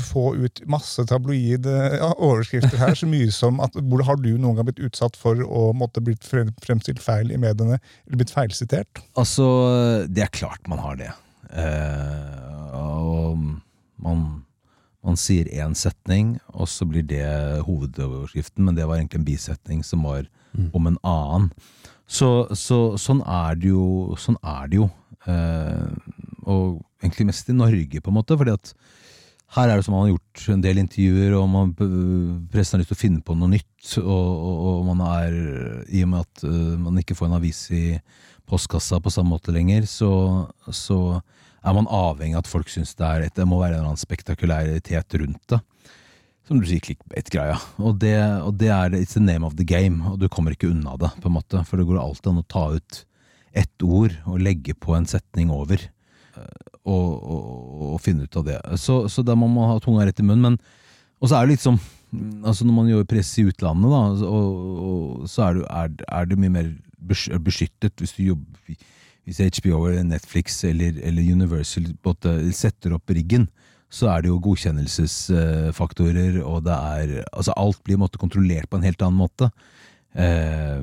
få 0.00 0.22
ut 0.38 0.62
masse 0.70 1.02
tabloide 1.10 1.74
ja, 1.98 2.12
overskrifter 2.14 2.78
her, 2.80 2.94
så 2.96 3.08
mye 3.10 3.34
som 3.34 3.60
at 3.64 3.76
hvor 3.76 4.04
har 4.06 4.20
du 4.22 4.30
noen 4.38 4.56
gang 4.56 4.68
blitt 4.70 4.80
utsatt 4.88 5.18
for 5.20 5.42
å 5.44 5.66
måtte 5.76 6.00
blitt 6.06 6.24
fremstilt 6.24 7.02
feil 7.02 7.34
i 7.34 7.40
mediene, 7.40 7.80
eller 8.06 8.22
blitt 8.22 8.32
feilsitert? 8.32 9.02
Altså, 9.18 9.46
det 10.08 10.24
er 10.24 10.32
klart 10.32 10.70
man 10.70 10.80
har 10.84 10.96
det. 11.02 11.10
Eh, 11.50 12.72
og 12.78 13.42
man, 14.06 14.24
man 15.04 15.20
sier 15.20 15.50
én 15.50 15.76
setning, 15.76 16.36
og 16.54 16.70
så 16.70 16.88
blir 16.88 17.04
det 17.10 17.26
hovedoverskriften, 17.66 18.64
men 18.64 18.78
det 18.78 18.86
var 18.86 19.00
egentlig 19.00 19.24
en 19.24 19.30
bisetning 19.34 19.84
som 19.84 20.06
var 20.06 20.30
om 20.72 20.86
en 20.88 20.98
annen. 21.04 21.50
Så, 22.06 22.30
så 22.54 22.78
sånn 23.00 23.22
er 23.22 23.58
det 23.58 23.72
jo. 23.72 24.14
Sånn 24.20 24.38
er 24.46 24.70
det 24.70 24.78
jo. 24.78 24.90
Eh, 25.26 25.88
og 26.46 26.78
egentlig 27.02 27.28
mest 27.32 27.50
i 27.50 27.56
Norge, 27.56 28.00
på 28.02 28.12
en 28.12 28.18
måte, 28.18 28.36
fordi 28.38 28.54
at 28.54 28.72
her 29.54 29.70
er 29.70 29.78
det 29.78 29.86
som 29.86 29.94
man 29.94 30.06
har 30.06 30.12
gjort 30.14 30.44
en 30.52 30.62
del 30.62 30.80
intervjuer, 30.82 31.34
og 31.38 31.48
man, 31.50 31.72
pressen 32.50 32.76
har 32.76 32.82
lyst 32.82 32.90
til 32.92 32.98
å 32.98 33.02
finne 33.02 33.22
på 33.22 33.36
noe 33.38 33.50
nytt. 33.52 33.92
Og, 34.02 34.06
og, 34.10 34.62
og 34.70 34.86
man 34.88 35.02
er, 35.06 35.36
i 35.86 36.02
og 36.02 36.10
med 36.12 36.24
at 36.24 36.46
uh, 36.46 36.74
man 36.82 36.98
ikke 37.02 37.14
får 37.18 37.30
en 37.30 37.38
avis 37.38 37.62
i 37.74 37.84
postkassa 38.46 38.98
på 39.02 39.12
samme 39.14 39.34
måte 39.34 39.54
lenger, 39.54 39.86
så, 39.90 40.10
så 40.70 40.98
er 41.66 41.74
man 41.74 41.88
avhengig 41.90 42.36
av 42.38 42.44
at 42.44 42.50
folk 42.50 42.70
syns 42.70 42.94
det 42.98 43.06
er 43.06 43.26
et, 43.26 43.34
det 43.34 43.46
må 43.48 43.58
være 43.58 43.74
en 43.74 43.80
eller 43.80 43.92
annen 43.92 44.02
spektakulæritet 44.02 45.18
rundt 45.22 45.54
det. 45.54 45.62
Som 46.46 46.60
du 46.62 46.66
sier, 46.68 46.80
clickbait-greia. 46.84 47.56
Og, 47.82 48.04
og 48.06 48.52
det 48.60 48.70
er 48.70 48.94
it's 48.94 49.16
the 49.16 49.22
name 49.24 49.46
of 49.46 49.56
the 49.58 49.66
game, 49.66 50.04
og 50.06 50.20
du 50.22 50.28
kommer 50.30 50.54
ikke 50.54 50.70
unna 50.70 50.94
det, 51.00 51.10
på 51.22 51.26
en 51.30 51.34
måte. 51.40 51.64
For 51.66 51.80
det 51.80 51.88
går 51.88 51.98
alltid 51.98 52.30
an 52.30 52.42
å 52.44 52.46
ta 52.46 52.64
ut 52.76 53.00
ett 53.56 53.82
ord 53.82 54.14
og 54.28 54.38
legge 54.44 54.76
på 54.78 54.94
en 54.94 55.08
setning 55.10 55.50
over. 55.50 55.80
eh, 56.36 56.72
Og, 56.86 57.06
og, 57.18 57.46
og 57.96 58.00
finne 58.04 58.28
ut 58.28 58.36
av 58.38 58.44
det. 58.46 58.60
Så, 58.78 59.08
så 59.10 59.24
da 59.26 59.34
må 59.34 59.48
man 59.50 59.72
ha 59.72 59.80
tunga 59.82 60.04
rett 60.06 60.20
i 60.22 60.26
munnen. 60.26 60.54
Men, 60.54 60.58
og 61.18 61.26
så 61.26 61.40
er 61.40 61.46
det 61.48 61.56
litt 61.56 61.64
som 61.64 61.80
altså 62.46 62.62
Når 62.64 62.74
man 62.76 62.86
gjør 62.88 63.06
press 63.10 63.32
i 63.42 63.44
utlandet, 63.50 63.90
da, 63.90 64.28
så 65.26 65.42
er 65.48 65.56
det, 65.56 65.64
er, 65.66 65.96
er 66.20 66.28
du 66.30 66.36
mye 66.38 66.52
mer 66.54 66.68
beskyttet 67.42 67.98
hvis 67.98 68.14
du 68.14 68.20
jobber 68.28 68.76
hvis 69.26 69.40
HBO 69.58 69.88
eller 69.88 70.06
Netflix 70.06 70.60
eller, 70.64 70.94
eller 71.02 71.26
Universal 71.34 71.88
både 72.06 72.36
setter 72.54 72.94
opp 72.94 73.10
riggen, 73.10 73.48
så 73.96 74.10
er 74.12 74.24
det 74.24 74.30
jo 74.30 74.40
godkjennelsesfaktorer, 74.44 76.40
og 76.44 76.64
det 76.66 76.76
er 76.76 77.14
Altså, 77.32 77.54
alt 77.56 77.80
blir 77.86 78.00
måtte, 78.00 78.20
kontrollert 78.20 78.68
på 78.68 78.80
en 78.80 78.86
helt 78.86 79.02
annen 79.04 79.20
måte. 79.20 79.50
Eh, 80.16 80.82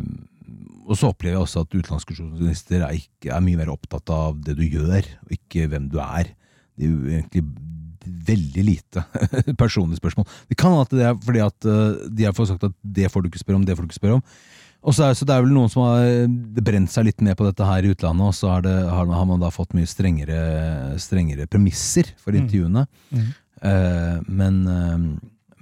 og 0.84 0.98
så 1.00 1.12
opplever 1.12 1.38
jeg 1.38 1.46
også 1.46 1.64
at 1.64 1.76
utenlandske 1.76 2.16
journalister 2.18 2.82
er, 2.84 2.98
ikke, 2.98 3.30
er 3.32 3.44
mye 3.44 3.60
mer 3.60 3.72
opptatt 3.74 4.10
av 4.14 4.40
det 4.44 4.58
du 4.60 4.66
gjør, 4.66 5.06
og 5.26 5.36
ikke 5.38 5.70
hvem 5.72 5.88
du 5.92 6.00
er. 6.04 6.34
Det 6.74 6.88
er 6.88 6.92
jo 6.92 7.14
egentlig 7.14 7.44
veldig 8.04 8.64
lite 8.68 9.04
personlige 9.62 10.02
spørsmål. 10.02 10.28
Det 10.50 10.58
kan 10.60 10.74
hende 10.74 10.88
at 10.88 10.98
det 10.98 11.06
er 11.08 11.22
fordi 11.24 11.44
at 11.44 11.70
eh, 11.70 12.10
de 12.10 12.28
har 12.28 12.36
fått 12.36 12.52
sagt 12.52 12.68
at 12.68 12.76
det 12.82 13.12
får 13.12 13.24
du 13.24 13.32
ikke 13.32 13.44
spørre 13.44 13.62
om, 13.62 13.68
det 13.68 13.78
får 13.78 13.86
du 13.86 13.92
ikke 13.92 14.02
spørre 14.02 14.20
om. 14.20 14.26
Og 14.84 14.96
så 14.96 15.08
er, 15.08 15.16
så 15.16 15.26
det 15.28 15.36
er 15.36 15.46
vel 15.46 15.54
noen 15.56 15.72
som 15.72 15.86
har 15.86 16.28
brent 16.60 16.92
seg 16.92 17.08
litt 17.08 17.22
med 17.24 17.38
på 17.40 17.48
dette 17.48 17.68
her 17.68 17.86
i 17.86 17.94
utlandet, 17.94 18.28
og 18.28 18.36
så 18.36 18.52
har, 18.52 18.66
det, 18.66 18.74
har, 18.92 19.08
har 19.08 19.28
man 19.30 19.40
da 19.40 19.52
fått 19.54 19.76
mye 19.78 19.88
strengere, 19.88 20.40
strengere 21.00 21.48
premisser 21.48 22.10
for 22.20 22.36
intervjuene. 22.36 22.84
Mm. 23.14 23.30
Eh, 23.64 24.18
men, 24.28 24.60
eh, 24.68 25.06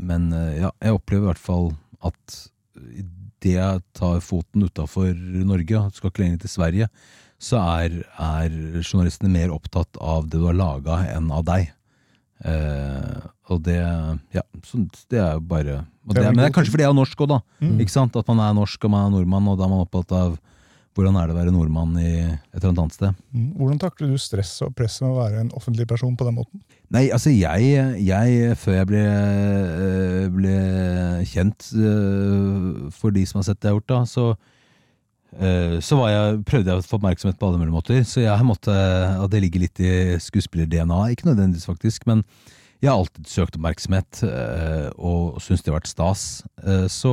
men 0.02 0.30
eh, 0.34 0.64
ja, 0.64 0.72
jeg 0.82 0.98
opplever 0.98 1.28
i 1.28 1.32
hvert 1.32 1.44
fall 1.44 1.70
at 2.02 2.38
idet 2.98 3.54
jeg 3.54 3.84
tar 3.98 4.22
foten 4.26 4.66
utafor 4.66 5.14
Norge, 5.46 5.84
skal 5.94 6.12
ikke 6.12 6.24
lenger 6.26 6.42
til 6.44 6.56
Sverige, 6.56 6.90
så 7.42 7.62
er, 7.82 8.02
er 8.22 8.58
journalistene 8.84 9.32
mer 9.34 9.54
opptatt 9.54 9.98
av 10.02 10.28
det 10.30 10.42
du 10.42 10.46
har 10.50 10.58
laga, 10.58 11.00
enn 11.14 11.30
av 11.34 11.46
deg. 11.48 11.72
Eh, 12.46 13.22
og 13.52 13.64
det 13.66 13.80
Ja, 14.36 14.46
så 14.68 14.84
det 15.12 15.20
er 15.20 15.36
jo 15.36 15.44
bare 15.46 15.82
Det 16.08 16.24
Men 16.24 16.40
det 16.40 16.48
er 16.48 16.56
kanskje 16.56 16.74
fordi 16.74 16.88
jeg 16.88 16.94
er 16.94 16.98
norsk 16.98 17.26
òg, 17.26 17.34
da. 17.36 17.42
Mm. 17.62 17.76
Ikke 17.84 17.94
sant? 17.94 18.16
At 18.18 18.32
man 18.32 18.42
er 18.42 18.56
norsk 18.58 18.88
og 18.88 18.94
man 18.94 19.08
er 19.08 19.14
nordmann, 19.18 19.52
og 19.52 19.60
da 19.60 19.68
er 19.68 19.74
man 19.74 19.86
opptatt 19.86 20.16
av 20.18 20.40
hvordan 20.98 21.16
er 21.16 21.30
det 21.30 21.36
å 21.36 21.40
være 21.40 21.54
nordmann 21.56 21.96
i 22.02 22.12
et 22.20 22.58
eller 22.60 22.74
annet 22.74 22.96
sted. 22.98 23.20
Mm. 23.32 23.52
Hvordan 23.56 23.80
takler 23.80 24.12
du 24.12 24.20
stress 24.20 24.52
og 24.66 24.74
press 24.76 24.98
med 25.04 25.14
å 25.14 25.20
være 25.22 25.44
en 25.46 25.52
offentlig 25.56 25.88
person 25.88 26.18
på 26.20 26.28
den 26.28 26.36
måten? 26.36 26.64
Nei, 26.92 27.06
altså 27.16 27.32
jeg, 27.32 27.76
jeg 28.04 28.56
før 28.60 28.76
jeg 28.76 28.90
ble, 28.90 29.04
eh, 29.08 30.26
ble 30.36 30.56
kjent 31.32 31.70
eh, 31.80 32.90
for 32.98 33.16
de 33.16 33.24
som 33.30 33.40
har 33.40 33.48
sett 33.48 33.62
det 33.62 33.70
jeg 33.70 33.78
har 33.78 33.80
gjort, 33.80 33.94
da, 33.94 34.02
så, 34.12 34.26
eh, 35.40 35.78
så 35.80 36.00
var 36.02 36.12
jeg, 36.12 36.42
prøvde 36.50 36.74
jeg 36.74 36.84
å 36.84 36.88
få 36.90 37.00
oppmerksomhet 37.00 37.40
på 37.40 37.48
alle 37.48 37.62
mulige 37.62 37.78
måter. 37.78 38.02
Så 38.08 38.26
jeg 38.26 38.48
måtte, 38.48 38.76
at 38.76 39.32
det 39.32 39.46
ligger 39.46 39.64
litt 39.64 39.80
i 39.80 39.94
skuespiller-DNA, 40.28 41.06
ikke 41.16 41.32
nødvendigvis 41.32 41.70
faktisk, 41.72 42.10
men 42.12 42.26
jeg 42.82 42.90
har 42.90 42.98
alltid 42.98 43.28
søkt 43.30 43.58
oppmerksomhet 43.60 44.24
eh, 44.26 44.88
og 44.98 45.38
syns 45.44 45.62
det 45.62 45.72
har 45.72 45.80
vært 45.80 45.92
stas. 45.92 46.24
Eh, 46.64 46.88
Så 46.90 47.12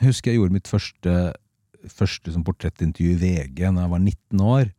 jeg 0.00 0.10
husker 0.10 0.30
jeg 0.32 0.40
gjorde 0.40 0.54
mitt 0.56 0.68
første, 0.70 1.14
første 1.90 2.32
som 2.34 2.44
portrettintervju 2.46 3.14
i 3.16 3.20
VG 3.22 3.62
da 3.64 3.84
jeg 3.86 3.92
var 3.94 4.02
19 4.02 4.44
år, 4.44 4.72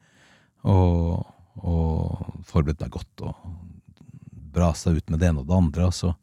og, 0.66 1.26
og 1.62 2.44
forberedte 2.48 2.86
meg 2.86 2.94
godt. 2.96 3.26
og 3.26 3.36
brasa 4.56 4.94
ut 4.96 5.10
med 5.12 5.20
det 5.20 5.28
ene 5.30 5.42
og 5.44 5.50
det 5.50 5.58
andre, 5.58 5.90
og 5.90 5.94
så 5.96 6.14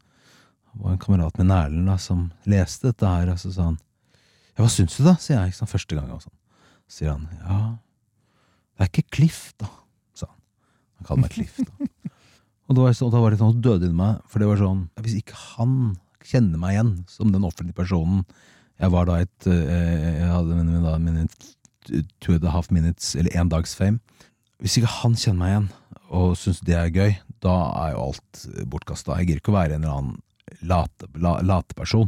var 0.73 0.89
det 0.89 0.95
en 0.95 1.03
kamerat 1.03 1.37
med 1.37 1.85
da, 1.85 1.97
som 2.01 2.31
leste 2.49 2.89
dette 2.89 3.05
her, 3.05 3.29
og 3.29 3.37
så 3.41 3.51
sa 3.53 3.67
han 3.69 3.77
Ja, 4.55 4.63
hva 4.63 4.69
syns 4.73 4.95
du, 4.97 5.03
da? 5.05 5.13
sier 5.21 5.37
jeg 5.43 5.53
sant, 5.57 5.69
første 5.69 5.97
gang. 5.97 6.09
Og 6.13 6.21
sånn. 6.23 6.33
Så 6.89 6.97
sier 6.99 7.11
han 7.13 7.27
ja, 7.43 7.59
det 8.73 8.85
er 8.85 8.89
ikke 8.89 9.15
Cliff, 9.17 9.43
da, 9.61 9.69
sa 10.17 10.27
han. 10.31 10.39
Han 10.97 11.07
kaller 11.09 11.25
meg 11.27 11.35
Cliff, 11.35 11.59
da. 11.61 11.89
Og, 12.69 12.79
var, 12.79 12.95
og 12.95 13.11
da 13.11 13.21
var 13.21 13.33
det 13.33 13.41
sånn, 13.41 13.55
som 13.57 13.63
døde 13.63 13.89
inni 13.89 13.99
meg, 13.99 14.23
for 14.31 14.39
det 14.39 14.47
var 14.49 14.61
sånn 14.61 14.85
Hvis 15.03 15.17
ikke 15.19 15.39
han 15.57 15.73
kjenner 16.23 16.61
meg 16.61 16.77
igjen 16.77 16.93
som 17.11 17.33
den 17.33 17.43
offentlige 17.43 17.75
personen 17.75 18.23
Jeg 18.79 18.93
var 18.93 19.09
da 19.09 19.19
et 19.23 19.47
eh, 19.51 20.21
Jeg 20.21 20.29
hadde 20.31 20.59
min, 20.61 20.85
da, 20.85 20.95
min 21.01 21.27
two 22.23 22.37
and 22.37 22.45
a 22.47 22.53
half 22.53 22.69
minutes, 22.71 23.11
eller 23.19 23.33
én 23.35 23.49
dags 23.51 23.73
fame. 23.75 23.99
Hvis 24.63 24.77
ikke 24.79 24.91
han 25.01 25.17
kjenner 25.19 25.39
meg 25.41 25.49
igjen 25.51 25.71
og 26.13 26.35
syns 26.39 26.61
det 26.63 26.77
er 26.77 26.91
gøy, 26.93 27.15
da 27.43 27.55
er 27.81 27.95
jo 27.95 28.03
alt 28.05 28.43
bortkasta. 28.69 29.17
Jeg 29.19 29.27
gidder 29.27 29.41
ikke 29.41 29.51
å 29.51 29.57
være 29.57 29.75
en 29.75 29.83
eller 29.83 29.97
annen 29.97 30.67
late, 30.69 31.09
la, 31.19 31.33
late 31.43 31.75
person. 31.75 32.07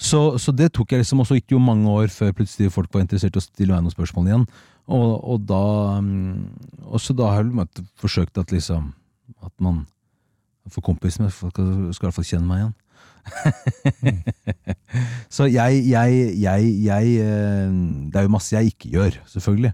Så, 0.00 0.20
så 0.40 0.52
det 0.56 0.72
tok 0.76 0.92
jeg 0.92 1.02
liksom, 1.02 1.22
og 1.22 1.28
så 1.28 1.38
gikk 1.38 1.50
det 1.50 1.56
jo 1.56 1.62
mange 1.62 1.88
år 1.92 2.12
før 2.12 2.34
plutselig 2.36 2.72
folk 2.74 2.92
var 2.92 3.04
interessert 3.04 3.36
i 3.36 3.40
å 3.40 3.44
stille 3.44 3.72
meg 3.72 3.84
noen 3.86 3.94
spørsmål 3.94 4.30
igjen. 4.30 4.46
Og, 4.90 5.10
og 5.32 5.44
da 5.46 5.64
mm, 6.02 6.38
Og 6.90 7.02
så 7.02 7.14
da 7.14 7.28
har 7.30 7.44
jeg 7.46 7.84
forsøkt 8.00 8.40
at 8.42 8.50
liksom 8.50 8.90
At 9.44 9.54
man 9.62 9.84
får 10.70 10.84
kompis 10.84 11.18
med 11.20 11.32
folk 11.34 11.56
skal 11.56 11.90
i 11.90 12.06
hvert 12.06 12.16
fall 12.16 12.28
kjenne 12.28 12.48
meg 12.48 12.62
igjen. 12.62 12.76
så 15.34 15.46
jeg, 15.50 15.82
jeg, 15.90 16.20
jeg, 16.40 16.68
jeg 16.86 17.16
eh, 17.20 17.72
Det 18.10 18.16
er 18.16 18.26
jo 18.26 18.32
masse 18.32 18.56
jeg 18.56 18.72
ikke 18.72 18.92
gjør, 18.94 19.18
selvfølgelig. 19.30 19.72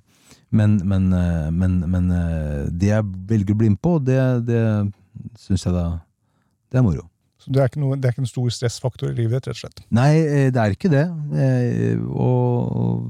Men, 0.56 0.78
men, 0.88 1.10
eh, 1.12 1.50
men, 1.52 1.78
men 1.90 2.08
eh, 2.14 2.64
det 2.70 2.92
jeg 2.92 3.10
velger 3.30 3.56
å 3.56 3.60
bli 3.62 3.72
med 3.74 3.82
på, 3.82 3.96
det, 4.02 4.18
det 4.48 4.62
syns 5.40 5.66
jeg 5.66 5.74
da 5.74 5.86
Det 6.70 6.80
er 6.80 6.86
moro. 6.86 7.06
Så 7.42 7.52
det 7.54 7.62
er, 7.62 7.70
ikke 7.70 7.82
noe, 7.82 7.98
det 7.98 8.08
er 8.08 8.16
ikke 8.16 8.24
en 8.24 8.30
stor 8.30 8.54
stressfaktor 8.54 9.12
i 9.12 9.16
livet 9.16 9.38
ditt, 9.38 9.52
rett 9.52 9.58
og 9.58 9.60
slett. 9.60 9.84
Nei, 9.94 10.10
det 10.50 10.58
er 10.58 10.74
ikke 10.74 10.90
det. 10.90 11.04
Og, 12.10 13.04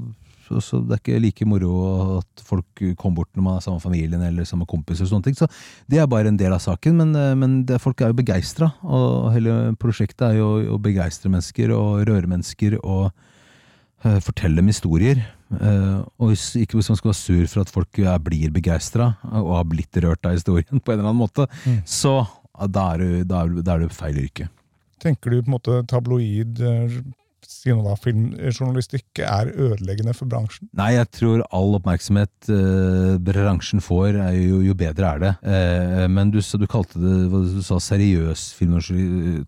så, 0.47 0.61
så 0.63 0.79
det 0.81 0.95
er 0.97 1.01
ikke 1.01 1.19
like 1.21 1.47
moro 1.49 1.71
at 2.17 2.43
folk 2.47 2.83
kommer 2.99 3.21
bort 3.21 3.29
når 3.35 3.43
man 3.45 3.57
er 3.59 3.65
sammen 3.65 3.81
med 3.81 3.85
familien 3.87 4.23
eller 4.23 4.47
sammen 4.47 4.63
med 4.63 4.71
kompiser. 4.71 5.05
og 5.05 5.11
sånne 5.11 5.27
ting. 5.27 5.37
Så 5.37 5.47
det 5.91 5.99
er 6.01 6.09
bare 6.09 6.31
en 6.31 6.39
del 6.39 6.55
av 6.55 6.63
saken, 6.63 6.97
men, 7.01 7.13
eh, 7.19 7.35
men 7.37 7.59
det, 7.67 7.81
folk 7.83 8.01
er 8.01 8.13
jo 8.13 8.19
begeistra. 8.21 8.71
Og 8.87 9.31
hele 9.35 9.57
prosjektet 9.81 10.29
er 10.29 10.39
jo 10.39 10.49
å 10.75 10.79
begeistre 10.81 11.31
mennesker 11.33 11.73
og 11.75 12.05
røre 12.07 12.31
mennesker 12.31 12.79
og 12.79 13.09
uh, 13.11 14.19
fortelle 14.23 14.61
dem 14.61 14.71
historier. 14.71 15.21
Uh, 15.51 16.03
og 16.19 16.33
hvis, 16.33 16.49
ikke 16.59 16.79
hvis 16.79 16.89
man 16.91 16.99
skal 16.99 17.11
være 17.13 17.21
sur 17.21 17.45
for 17.51 17.63
at 17.63 17.71
folk 17.71 18.01
er, 18.03 18.17
blir 18.23 18.51
begeistra 18.55 19.13
og 19.29 19.53
har 19.59 19.69
blitt 19.69 19.99
rørt 20.03 20.25
av 20.27 20.35
historien 20.39 20.79
på 20.83 20.93
en 20.93 20.99
eller 20.99 21.11
annen 21.11 21.23
måte, 21.23 21.47
Mm. 21.67 21.79
så 21.87 22.19
da 22.73 22.83
er, 22.95 23.03
du, 23.03 23.23
da, 23.29 23.43
er, 23.45 23.61
da 23.61 23.75
er 23.75 23.85
du 23.85 23.93
feil 23.93 24.17
yrke. 24.23 24.47
Tenker 25.03 25.29
du 25.29 25.41
på 25.43 25.51
en 25.51 25.55
måte 25.59 25.75
tabloid 25.89 26.57
filmjournalistikk 27.47 29.21
er 29.23 29.51
ødeleggende 29.55 30.13
for 30.17 30.29
bransjen? 30.29 30.69
Nei, 30.77 30.91
jeg 30.97 31.09
tror 31.15 31.43
all 31.55 31.77
oppmerksomhet 31.79 32.51
eh, 32.53 33.15
bransjen 33.23 33.83
får, 33.83 34.19
jo, 34.35 34.61
jo 34.67 34.77
bedre 34.77 35.11
er 35.13 35.23
det. 35.23 35.33
Eh, 35.47 36.05
men 36.11 36.31
du, 36.33 36.41
så 36.43 36.59
du 36.59 36.67
kalte 36.69 37.01
det 37.01 37.17
hva 37.31 37.43
du 37.45 37.59
sa, 37.65 37.79
seriøs 37.83 38.47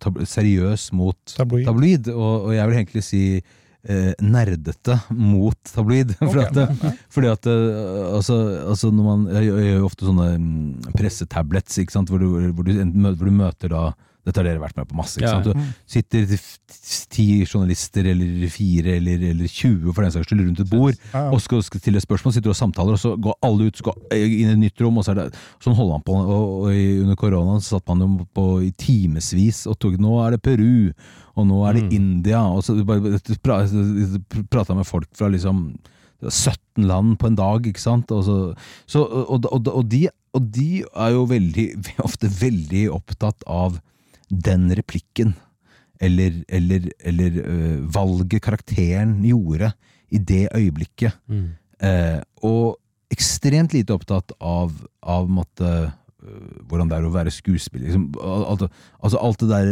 tab, 0.01 0.19
Seriøs 0.29 0.89
mot 0.95 1.17
Tabloid? 1.35 1.65
tabloid, 1.67 2.11
og, 2.15 2.49
og 2.49 2.53
jeg 2.55 2.69
vil 2.69 2.79
egentlig 2.79 3.05
si 3.05 3.23
eh, 3.39 4.11
nerdete 4.21 4.99
mot 5.15 5.57
tabloid. 5.73 6.13
For 6.19 6.39
Ok, 6.39 6.43
at, 6.45 6.59
ja, 6.63 6.67
ja. 6.69 6.93
fordi 7.13 7.31
at 7.31 7.49
eh, 7.51 8.13
altså, 8.15 8.37
altså 8.69 8.91
når 8.91 9.09
man 9.09 9.25
Jeg 9.35 9.49
gjør 9.49 9.59
jeg 9.59 9.71
gjør 9.71 9.81
jo 9.81 9.89
ofte 9.89 10.09
sånne 10.09 10.29
mm, 10.37 10.93
pressetablets, 10.95 11.81
ikke 11.83 11.95
sant, 11.95 12.11
hvor 12.11 12.21
du, 12.21 12.29
hvor, 12.53 12.67
du, 12.67 12.73
hvor 13.13 13.25
du 13.25 13.35
møter 13.35 13.75
da 13.75 13.89
dette 14.29 14.39
har 14.43 14.47
dere 14.47 14.61
vært 14.61 14.77
med 14.79 14.87
på 14.89 14.97
masse. 14.99 15.17
ikke 15.19 15.33
sant? 15.33 15.49
Du 15.49 15.89
sitter 15.89 16.29
ti 17.09 17.25
journalister, 17.43 18.07
eller 18.13 18.49
fire, 18.53 18.95
eller, 18.99 19.25
eller 19.33 19.49
20 19.49 19.91
for 19.91 20.05
den 20.05 20.13
saks 20.15 20.29
skyld, 20.29 20.45
rundt 20.45 20.63
et 20.63 20.71
bord, 20.71 20.97
og 21.33 21.39
skal, 21.43 21.63
skal 21.65 21.81
stille 21.83 22.01
spørsmål, 22.03 22.35
sitter 22.37 22.53
og 22.53 22.59
samtaler, 22.59 22.95
og 22.95 23.01
så 23.01 23.13
går 23.17 23.37
alle 23.49 23.67
ut, 23.69 23.79
så 23.81 23.89
går 23.89 23.99
inn 24.15 24.45
i 24.45 24.53
et 24.53 24.61
nytt 24.63 24.83
rom, 24.85 25.01
og 25.01 25.07
så 25.07 25.13
er 25.15 25.21
det 25.23 25.27
sånn 25.65 25.77
holder 25.77 25.97
han 25.99 26.05
på. 26.07 26.17
Og, 26.23 26.55
og 26.69 27.03
under 27.03 27.19
koronaen 27.19 27.63
så 27.65 27.77
satt 27.77 27.89
man 27.91 28.05
jo 28.05 28.27
på 28.37 28.47
i 28.67 28.71
timevis 28.79 29.65
og 29.69 29.77
tok 29.81 29.99
Nå 29.99 30.15
er 30.23 30.37
det 30.37 30.43
Peru, 30.45 30.91
og 31.35 31.47
nå 31.49 31.63
er 31.67 31.79
det 31.79 31.85
Mm. 31.89 31.93
India, 31.95 32.41
og 32.43 32.61
så 32.65 32.75
bare 32.85 33.17
pra, 33.41 33.61
prata 34.51 34.75
med 34.75 34.85
folk 34.85 35.07
fra 35.17 35.29
liksom 35.31 35.71
17 36.19 36.83
land 36.89 37.13
på 37.19 37.29
en 37.29 37.37
dag, 37.39 37.65
ikke 37.69 37.79
sant? 37.79 38.11
Og, 38.11 38.23
så, 38.27 38.35
så, 38.85 39.03
og, 39.05 39.45
og, 39.47 39.67
og, 39.71 39.85
de, 39.87 40.01
og 40.35 40.49
de 40.51 40.83
er 40.83 41.13
jo 41.15 41.23
veldig, 41.29 41.67
ofte 42.07 42.27
veldig 42.27 42.89
opptatt 42.91 43.45
av 43.47 43.79
den 44.29 44.69
replikken, 44.77 45.33
eller, 45.99 46.43
eller, 46.47 46.89
eller 47.03 47.39
øh, 47.43 47.95
valget 47.95 48.41
karakteren 48.41 49.17
gjorde 49.25 49.73
i 50.09 50.17
det 50.17 50.47
øyeblikket. 50.55 51.17
Mm. 51.27 51.49
Eh, 51.83 52.19
og 52.45 52.79
ekstremt 53.11 53.73
lite 53.73 53.95
opptatt 53.95 54.31
av, 54.39 54.73
av 55.01 55.29
måtte, 55.31 55.69
øh, 56.23 56.49
hvordan 56.69 56.91
det 56.91 56.99
er 56.99 57.07
å 57.07 57.13
være 57.13 57.33
skuespiller. 57.33 57.89
Liksom, 57.89 58.09
alt, 58.23 58.67
altså 59.01 59.21
alt 59.21 59.43
det 59.43 59.49
der 59.51 59.71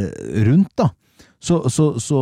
rundt, 0.49 0.73
da. 0.79 0.91
Så, 1.37 1.69
så, 1.69 1.91
så 2.01 2.19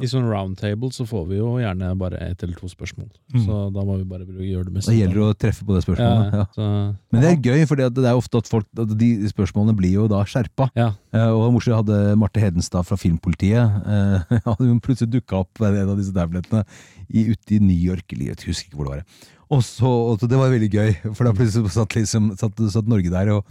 I 0.00 0.08
sånn 0.08 0.24
roundtable 0.24 0.88
så 0.96 1.04
får 1.04 1.26
vi 1.28 1.38
jo 1.42 1.50
gjerne 1.60 1.90
bare 2.00 2.16
ett 2.24 2.40
eller 2.42 2.56
to 2.56 2.70
spørsmål. 2.72 3.10
Mm. 3.34 3.42
Så 3.44 3.58
da 3.74 3.84
må 3.84 3.98
vi 4.00 4.06
bare 4.08 4.24
gjøre 4.24 4.70
det 4.70 4.72
mest. 4.72 4.88
det 4.88 4.96
gjelder 4.96 5.26
å 5.26 5.34
treffe 5.36 5.66
på 5.68 5.76
det 5.76 5.82
spørsmålet. 5.84 6.32
ja, 6.32 6.40
Ja. 6.40 6.46
Så, 6.56 6.68
Men 7.12 7.20
det 7.20 7.30
er 7.30 7.50
gøy, 7.52 7.66
for 7.68 7.76
det 7.76 7.90
er 7.92 8.16
ofte 8.16 8.40
at 8.40 8.48
folk, 8.48 8.66
at 8.80 8.96
de 8.98 9.10
spørsmålene 9.28 9.76
blir 9.76 9.92
jo 9.98 10.08
da 10.08 10.22
skjerpa. 10.24 10.70
ja. 10.78 10.94
Eh, 11.14 11.28
og 11.28 11.52
morsomt 11.54 11.82
hadde 11.82 12.16
Marte 12.18 12.40
Hedenstad 12.42 12.88
fra 12.88 12.96
Filmpolitiet 12.98 13.84
eh, 13.86 14.40
hun 14.58 14.80
plutselig 14.82 15.20
dukka 15.20 15.44
opp 15.44 15.60
ved 15.60 15.76
en 15.82 15.92
av 15.92 16.00
disse 16.00 16.16
tablettene 16.16 16.64
i, 17.12 17.28
ute 17.28 17.58
i 17.58 17.60
New 17.60 17.76
York, 17.76 18.08
eller 18.10 18.32
jeg 18.32 18.48
husker 18.48 18.70
ikke 18.70 18.80
hvor 18.80 18.88
det 18.88 18.96
var. 18.96 19.30
Og 19.52 19.62
så, 19.62 19.86
og 19.86 20.18
så 20.18 20.26
Det 20.26 20.40
var 20.40 20.50
veldig 20.50 20.72
gøy, 20.72 20.92
for 21.12 21.28
da 21.28 21.36
plutselig 21.36 21.70
satt, 21.76 21.94
liksom, 21.94 22.32
satt, 22.40 22.56
satt 22.72 22.88
Norge 22.88 23.12
der, 23.12 23.36
og, 23.36 23.44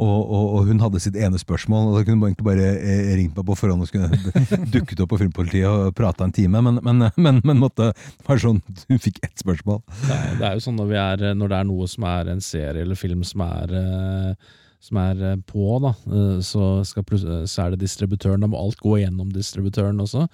og, 0.00 0.30
og, 0.32 0.46
og 0.56 0.70
hun 0.70 0.80
hadde 0.80 1.00
sitt 1.02 1.16
ene 1.20 1.40
spørsmål, 1.40 1.90
og 1.90 1.98
da 1.98 2.04
kunne 2.06 2.18
hun 2.20 2.30
egentlig 2.30 2.46
bare 2.46 2.70
eh, 2.80 3.12
ringt 3.18 3.36
meg 3.36 3.46
på 3.48 3.56
forhånd 3.58 3.84
og 3.84 3.90
skulle 3.90 4.08
dukket 4.74 5.04
opp 5.04 5.12
på 5.12 5.20
Filmpolitiet 5.20 5.68
og 5.68 5.92
prata 5.98 6.26
en 6.26 6.34
time, 6.34 6.62
men, 6.64 6.80
men, 6.84 7.10
men, 7.16 7.42
men 7.44 7.60
måtte 7.60 7.92
det 7.92 8.40
sånn, 8.42 8.62
hun 8.88 9.02
fikk 9.02 9.22
ett 9.26 9.44
spørsmål. 9.44 9.82
Det 10.06 10.16
er, 10.16 10.34
det 10.40 10.48
er 10.48 10.56
jo 10.56 10.64
sånn 10.64 10.80
når, 10.80 10.96
er, 10.96 11.28
når 11.36 11.52
det 11.52 11.60
er 11.60 11.70
noe 11.70 11.88
som 11.90 12.08
er 12.08 12.32
en 12.32 12.42
serie 12.44 12.86
eller 12.86 12.98
film 12.98 13.22
som 13.26 13.44
er, 13.44 13.76
eh, 13.78 14.50
som 14.82 15.00
er 15.04 15.24
eh, 15.28 15.40
på, 15.52 15.66
da, 15.84 15.94
så, 16.42 16.68
skal 16.88 17.06
så 17.12 17.66
er 17.66 17.74
det 17.74 17.82
distributøren. 17.84 18.42
Da 18.42 18.50
må 18.50 18.60
alt 18.60 18.80
gå 18.82 18.96
gjennom 19.02 19.32
distributøren 19.34 20.00
også. 20.02 20.26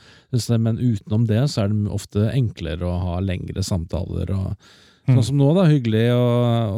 Men 0.55 0.79
utenom 0.79 1.27
det 1.29 1.49
så 1.51 1.65
er 1.65 1.73
det 1.75 1.97
ofte 1.99 2.31
enklere 2.31 2.87
å 2.87 3.01
ha 3.03 3.19
lengre 3.25 3.67
samtaler. 3.67 4.33
og 4.37 4.55
Sånn 5.09 5.27
som 5.31 5.41
nå, 5.41 5.49
da. 5.57 5.67
Hyggelig 5.71 6.05
å, 6.15 6.25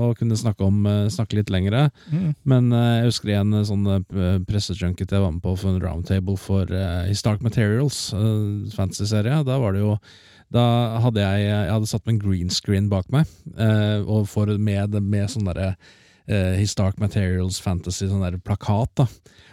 å 0.07 0.11
kunne 0.19 0.39
snakke, 0.39 0.66
om, 0.66 0.81
eh, 0.86 1.11
snakke 1.12 1.40
litt 1.40 1.52
lengre. 1.52 1.89
Mm. 2.12 2.32
Men 2.48 2.73
uh, 2.74 2.86
jeg 3.01 3.11
husker 3.11 3.35
en 3.36 3.61
sånn 3.66 3.86
uh, 3.90 4.01
pressejunket 4.48 5.15
jeg 5.15 5.24
var 5.24 5.35
med 5.35 5.43
på 5.44 5.55
for 5.59 5.73
en 5.73 5.81
roundtable 5.82 6.39
for 6.40 6.70
uh, 6.70 7.05
Historic 7.11 7.44
Materials, 7.47 8.09
uh, 8.15 8.66
fantasy-serie. 8.77 9.43
Da 9.47 9.61
var 9.62 9.77
det 9.77 9.85
jo 9.85 9.97
da 10.51 10.65
hadde 11.05 11.23
jeg, 11.23 11.43
jeg 11.47 11.70
hadde 11.70 11.86
satt 11.86 12.07
med 12.07 12.16
en 12.16 12.23
green 12.24 12.48
screen 12.51 12.89
bak 12.90 13.07
meg, 13.15 13.28
uh, 13.55 14.02
og 14.02 14.27
for, 14.31 14.51
med, 14.59 14.97
med 14.98 15.31
sånn 15.31 15.47
derre 15.47 15.77
eh, 16.31 16.57
Historic 16.59 16.98
Materials 17.02 17.61
Fantasy, 17.62 18.09
sånn 18.09 18.24
der 18.24 18.39
plakat. 18.43 18.93
da 18.98 19.07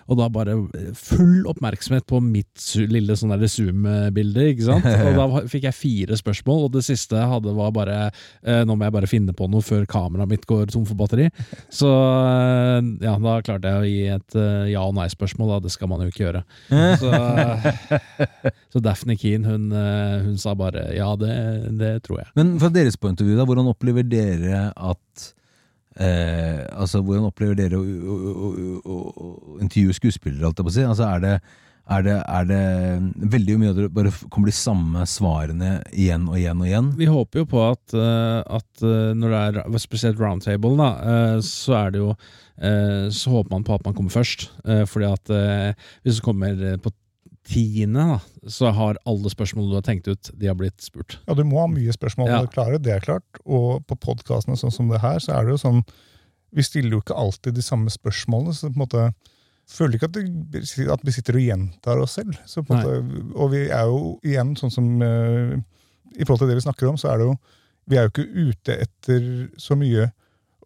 Og 0.07 0.19
da 0.19 0.27
bare 0.31 0.55
full 0.95 1.47
oppmerksomhet 1.49 2.05
på 2.07 2.19
mitt 2.23 2.63
lille 2.87 3.15
sånn 3.19 3.33
Zoom-bilde. 3.47 4.45
ikke 4.53 4.67
sant? 4.67 4.87
Og 5.07 5.17
da 5.17 5.41
fikk 5.51 5.67
jeg 5.67 5.75
fire 5.77 6.17
spørsmål, 6.19 6.65
og 6.67 6.73
det 6.77 6.83
siste 6.87 7.17
jeg 7.19 7.31
hadde 7.31 7.53
var 7.57 7.73
bare 7.75 7.97
eh, 8.07 8.63
Nå 8.67 8.75
må 8.77 8.87
jeg 8.87 8.95
bare 8.95 9.09
finne 9.09 9.35
på 9.35 9.49
noe 9.51 9.63
før 9.65 9.85
kameraet 9.89 10.31
mitt 10.31 10.47
går 10.47 10.71
tom 10.71 10.85
for 10.87 10.99
batteri. 10.99 11.27
Så 11.79 11.91
eh, 11.91 12.91
ja, 13.03 13.15
da 13.23 13.37
klarte 13.45 13.73
jeg 13.73 13.81
å 13.83 13.87
gi 13.87 14.03
et 14.17 14.39
eh, 14.39 14.71
ja- 14.73 14.85
og 14.87 14.95
nei-spørsmål, 14.95 15.55
da. 15.55 15.61
Det 15.67 15.73
skal 15.73 15.91
man 15.91 16.03
jo 16.05 16.11
ikke 16.11 16.23
gjøre. 16.27 16.43
Så, 17.01 17.09
så 18.71 18.81
Daphne 18.83 19.17
Keen, 19.19 19.43
hun, 19.47 19.69
hun 19.73 20.37
sa 20.39 20.53
bare 20.57 20.85
ja, 20.95 21.09
det, 21.19 21.33
det 21.79 21.91
tror 22.05 22.21
jeg. 22.21 22.29
Men 22.37 22.55
fra 22.61 22.71
deres 22.73 22.97
point 22.99 23.19
of 23.19 23.27
view, 23.27 23.37
da, 23.39 23.45
hvordan 23.47 23.69
opplever 23.71 24.05
dere 24.07 24.69
at 24.71 25.27
eh, 25.99 26.65
Altså, 26.71 27.01
hvordan 27.01 27.29
opplever 27.29 27.57
dere 27.57 27.79
å, 27.79 27.83
å, 27.83 28.49
å, 28.81 28.97
å, 28.97 29.29
intervjue 29.63 29.95
skuespillere, 29.97 30.45
alt 30.47 30.59
jeg 30.59 30.67
på 30.67 30.73
å 30.73 30.75
si? 30.75 30.85
Altså, 30.87 31.07
er 31.07 31.23
det, 31.23 31.33
er 31.87 32.03
det, 32.03 32.15
er 32.19 32.47
det 32.49 32.63
veldig 33.35 33.57
mye 33.61 33.71
av 33.71 33.79
det 33.79 33.87
bare 33.95 34.11
kommer 34.33 34.51
de 34.51 34.55
samme 34.57 35.05
svarene 35.07 35.77
igjen 35.93 36.27
og 36.27 36.39
igjen 36.39 36.63
og 36.63 36.69
igjen? 36.69 36.91
Vi 36.99 37.09
håper 37.11 37.43
jo 37.43 37.49
på 37.53 37.63
at, 37.69 37.95
eh, 37.95 38.41
at 38.59 38.83
eh, 38.83 39.13
når 39.17 39.35
det 39.35 39.43
er 39.45 39.81
spesielt 39.83 40.21
roundtable, 40.21 40.75
da, 40.79 40.91
eh, 41.13 41.37
så 41.45 41.79
er 41.85 41.95
det 41.95 42.05
jo 42.05 42.11
Så 42.57 43.29
håper 43.29 43.51
man 43.53 43.61
på 43.61 43.75
at 43.75 43.83
man 43.85 43.93
kommer 43.93 44.09
først. 44.09 44.47
Fordi 44.89 45.05
at 45.05 45.29
hvis 46.01 46.17
du 46.17 46.23
kommer 46.25 46.57
på 46.81 46.89
tiende, 47.47 48.03
da, 48.11 48.49
så 48.51 48.71
har 48.75 48.97
alle 49.07 49.29
spørsmål 49.31 49.69
du 49.71 49.75
har 49.77 49.85
tenkt 49.87 50.07
ut, 50.11 50.29
de 50.35 50.49
har 50.49 50.57
blitt 50.59 50.83
spurt. 50.83 51.17
Ja, 51.27 51.33
du 51.37 51.45
må 51.47 51.61
ha 51.61 51.67
mye 51.71 51.93
spørsmål 51.95 52.27
Ja. 52.29 52.41
å 52.43 52.51
klare, 52.51 52.79
det 52.83 52.91
er 52.97 52.99
klart. 53.05 53.39
Og 53.45 53.85
på 53.87 53.95
podkastene 53.95 54.57
sånn 54.59 54.73
som 54.75 54.89
det 54.91 54.99
her, 55.01 55.19
så 55.23 55.33
er 55.37 55.45
det 55.47 55.55
jo 55.55 55.63
sånn 55.63 55.83
Vi 56.55 56.63
stiller 56.63 56.91
jo 56.95 57.01
ikke 57.01 57.15
alltid 57.19 57.53
de 57.55 57.61
samme 57.61 57.89
spørsmålene. 57.91 58.53
så 58.55 58.69
på 58.71 58.77
en 58.79 58.87
måte 58.87 59.13
føler 59.67 59.97
ikke 59.97 60.07
at, 60.07 60.13
det, 60.15 60.87
at 60.89 61.01
vi 61.03 61.11
sitter 61.11 61.35
og 61.35 61.43
gjentar 61.43 61.99
oss 61.99 62.13
selv. 62.15 62.37
Så 62.47 62.63
på 62.63 62.71
måte, 62.73 63.33
og 63.35 63.51
vi 63.51 63.65
er 63.67 63.83
jo 63.91 64.19
igjen 64.23 64.55
sånn 64.55 64.71
som 64.71 65.01
eh, 65.01 65.57
I 66.17 66.23
forhold 66.23 66.39
til 66.39 66.47
det 66.47 66.55
vi 66.55 66.63
snakker 66.63 66.87
om, 66.87 66.95
så 66.97 67.11
er 67.11 67.17
det 67.19 67.27
jo 67.27 67.35
Vi 67.89 67.97
er 67.97 68.07
jo 68.07 68.13
ikke 68.13 68.47
ute 68.47 68.77
etter 68.87 69.27
så 69.59 69.75
mye 69.75 70.07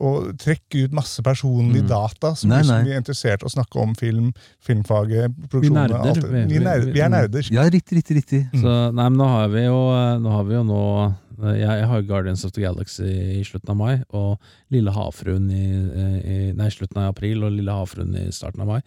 å 0.02 0.12
trekke 0.42 0.86
ut 0.88 0.94
masse 0.98 1.22
personlige 1.24 1.84
Mm. 1.86 1.90
data 1.92 2.34
som 2.36 2.50
Nei, 2.50 2.62
liksom 2.64 2.76
nei. 2.76 2.84
vi 2.88 2.92
er 2.96 3.02
interessert 3.02 3.44
i 3.44 3.46
å 3.46 3.52
snakke 3.54 3.82
om 3.84 3.94
film, 3.96 4.32
filmfaget, 4.66 5.36
produksjoner 5.50 5.90
nerder. 5.90 6.10
alt. 6.10 6.24
Vi- 6.24 6.46
Vi, 6.48 6.56
er 6.58 6.66
nerder, 6.66 6.86
vi- 6.86 6.92
vi 6.92 7.00
er 7.06 7.10
nerder. 7.10 7.50
Ja, 7.52 7.64
riktig, 7.70 7.98
riktig. 8.02 8.16
riktig. 8.24 8.42
Mm. 8.54 8.62
Så, 8.64 8.94
nei, 8.94 9.10
men 9.10 9.18
nå 9.20 9.28
har 9.28 9.48
vi 9.50 9.64
jo 9.66 9.78
nå, 10.22 10.32
har 10.32 10.44
vi 10.44 10.54
jo 10.56 10.64
nå 10.64 11.16
Jeg, 11.42 11.58
jeg 11.82 11.88
har 11.88 12.02
Guardians 12.04 12.44
of 12.46 12.52
the 12.52 12.62
Galaxy 12.62 13.04
i 13.40 13.44
slutten 13.44 13.70
av 13.72 13.78
mai, 13.78 14.04
og 14.14 14.38
Lille 14.70 14.92
havfruen 14.94 15.50
i, 15.50 16.50
i 16.50 16.52
Nei, 16.54 16.68
slutten 16.70 16.98
av 17.02 17.16
april, 17.16 17.44
og 17.44 17.52
Lille 17.52 17.72
havfruen 17.72 18.14
i 18.16 18.28
starten 18.30 18.62
av 18.62 18.68
mai. 18.68 18.82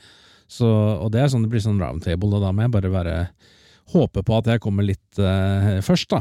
Så, 0.48 0.62
og 1.02 1.10
det 1.10 1.22
er 1.22 1.26
sånn, 1.32 1.42
det 1.42 1.50
blir 1.50 1.60
sånn 1.64 1.80
roundtable, 1.80 2.32
og 2.32 2.42
da 2.42 2.52
må 2.52 2.62
jeg 2.62 2.70
bare 2.70 2.90
være 2.92 3.28
Håpe 3.92 4.22
på 4.24 4.38
at 4.38 4.44
jeg 4.46 4.60
kommer 4.60 4.82
litt 4.86 5.18
eh, 5.18 5.80
først, 5.84 6.08
da. 6.08 6.20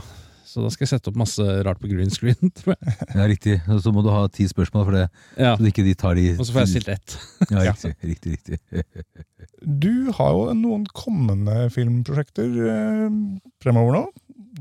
Så 0.53 0.61
da 0.61 0.69
skal 0.69 0.85
jeg 0.85 0.91
sette 0.91 1.09
opp 1.09 1.15
masse 1.17 1.41
rart 1.65 1.79
på 1.81 1.89
green 1.89 2.11
screen, 2.13 2.51
tror 2.59 2.75
jeg. 2.75 2.95
Ja, 3.15 3.23
riktig. 3.29 3.55
Og 3.73 3.79
så 3.81 3.93
må 3.95 4.03
du 4.05 4.11
ha 4.13 4.23
ti 4.29 4.45
spørsmål 4.49 4.83
for 4.85 4.97
det, 4.99 5.05
Ja. 5.41 5.55
så 5.57 5.65
ikke 5.71 5.85
de 5.87 5.95
tar 5.97 6.13
de 6.19 6.27
Og 6.37 6.45
så 6.45 6.53
får 6.53 6.65
jeg 6.67 6.73
stilt 6.75 6.91
ett. 6.93 7.15
Ja, 7.53 7.63
Ja. 7.65 7.73
riktig, 7.73 8.35
riktig, 8.35 8.59
riktig. 8.59 8.83
Du 9.63 10.11
har 10.17 10.33
jo 10.35 10.51
noen 10.59 10.83
kommende 10.91 11.69
filmprosjekter 11.73 12.51
eh, 12.67 13.17
fremover 13.63 13.95
nå. 13.97 14.03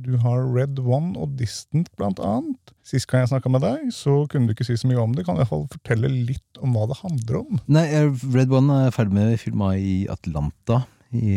Du 0.02 0.14
har 0.22 0.40
Red 0.48 0.78
One 0.80 1.12
og 1.20 1.34
Distant, 1.36 1.90
blant 1.98 2.22
annet. 2.22 2.72
Sist 2.86 3.06
gang 3.10 3.22
jeg 3.26 3.32
snakka 3.34 3.50
med 3.52 3.62
deg, 3.66 3.90
så 3.94 4.22
kunne 4.30 4.48
du 4.48 4.54
ikke 4.54 4.64
si 4.66 4.78
så 4.80 4.88
mye 4.88 5.02
om 5.02 5.12
det. 5.14 5.26
Kan 5.26 5.36
du 5.36 5.42
i 5.42 5.44
hvert 5.44 5.52
fall 5.52 5.66
fortelle 5.74 6.08
litt 6.08 6.62
om 6.64 6.72
hva 6.74 6.86
det 6.90 6.96
handler 7.02 7.42
om? 7.42 7.60
Nei, 7.68 7.84
Red 8.32 8.54
One 8.54 8.78
er 8.86 8.94
ferdig 8.94 9.18
med 9.18 9.36
filma 9.42 9.74
i 9.76 10.06
Atlanta 10.10 10.80
i, 11.12 11.36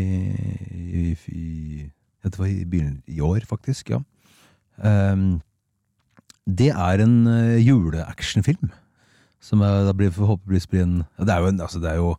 i, 0.71 1.11
i 1.35 1.89
i 2.25 2.85
i 3.11 3.19
år, 3.21 3.43
faktisk. 3.45 3.91
ja. 3.93 3.99
Ehm, 4.83 5.41
det 6.45 6.71
er 6.73 7.01
en 7.03 7.15
uh, 7.27 7.55
juleactionfilm. 7.61 8.71
Som 9.41 9.61
da 9.61 9.93
blir 9.93 10.09
forhåpentligvis 10.09 10.67
blir 10.67 10.81
en 10.83 10.95
Det 11.21 11.29
er 11.29 11.39
jo 11.43 11.47
en 11.51 11.59
altså 11.61 11.79
det 11.79 11.91
er 11.91 11.99
jo 12.01 12.15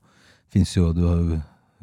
Fins 0.53 0.77
jo 0.77 0.93
du 0.95 1.01
har 1.09 1.43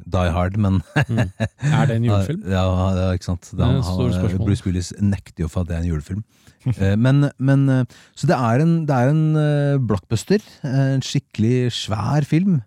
Die 0.09 0.31
Hard, 0.31 0.55
men 0.57 0.81
Er 0.95 1.85
det 1.85 1.97
en 1.97 2.05
julefilm? 2.09 2.43
Ja, 2.47 2.63
ja 2.95 3.11
ikke 3.13 3.25
sant. 3.27 3.49
Det, 3.51 3.59
er 3.59 3.81
han, 3.81 3.83
han. 3.83 4.37
Bruce 4.39 4.65
Willis 4.65 4.93
nekter 4.99 5.43
jo 5.43 5.49
for 5.51 5.61
at 5.61 5.69
det 5.69 5.75
er 5.77 5.83
en 5.83 5.91
julefilm. 5.91 6.23
Eh, 6.79 6.93
men, 6.95 7.25
men 7.43 7.65
eh, 7.67 7.85
Så 8.15 8.23
det 8.27 8.37
er 8.39 8.61
en, 8.63 8.85
det 8.87 8.95
er 8.95 9.09
en 9.11 9.35
eh, 9.35 9.79
blockbuster. 9.83 10.39
eh, 10.63 10.93
En 10.95 11.01
skikkelig 11.03 11.73
svær 11.75 12.23
film. 12.23 12.61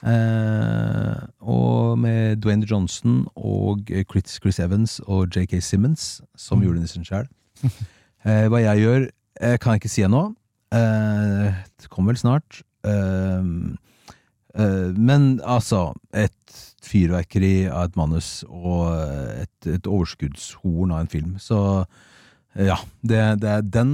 Eh, 0.00 1.16
og 1.40 1.98
med 2.00 2.40
Dwayne 2.40 2.64
Johnson 2.64 3.26
og 3.36 3.90
eh, 3.92 4.04
Chris, 4.10 4.38
Chris 4.40 4.58
Evans 4.64 4.96
og 5.04 5.28
JK 5.36 5.60
Simmons 5.60 6.22
som 6.36 6.64
julenissen 6.64 7.04
sjøl. 7.04 7.28
Eh, 8.24 8.46
hva 8.48 8.56
jeg 8.62 8.80
gjør, 8.80 9.02
eh, 9.40 9.58
kan 9.60 9.74
jeg 9.74 9.82
ikke 9.82 9.92
si 9.92 10.04
ennå. 10.06 10.22
Eh, 10.72 11.58
det 11.76 11.90
kommer 11.92 12.14
vel 12.14 12.22
snart. 12.22 12.62
Eh, 12.88 13.50
eh, 14.56 14.88
men 14.96 15.26
altså, 15.44 15.90
et 16.16 16.62
fyrverkeri 16.84 17.66
av 17.68 17.90
et 17.90 17.98
manus 18.00 18.28
og 18.48 18.88
et, 19.42 19.68
et 19.68 19.86
overskuddshorn 19.88 20.94
av 20.94 21.04
en 21.04 21.12
film. 21.12 21.36
Så 21.42 21.58
eh, 22.54 22.68
ja, 22.70 22.78
det, 23.02 23.20
det, 23.44 23.58
den, 23.74 23.92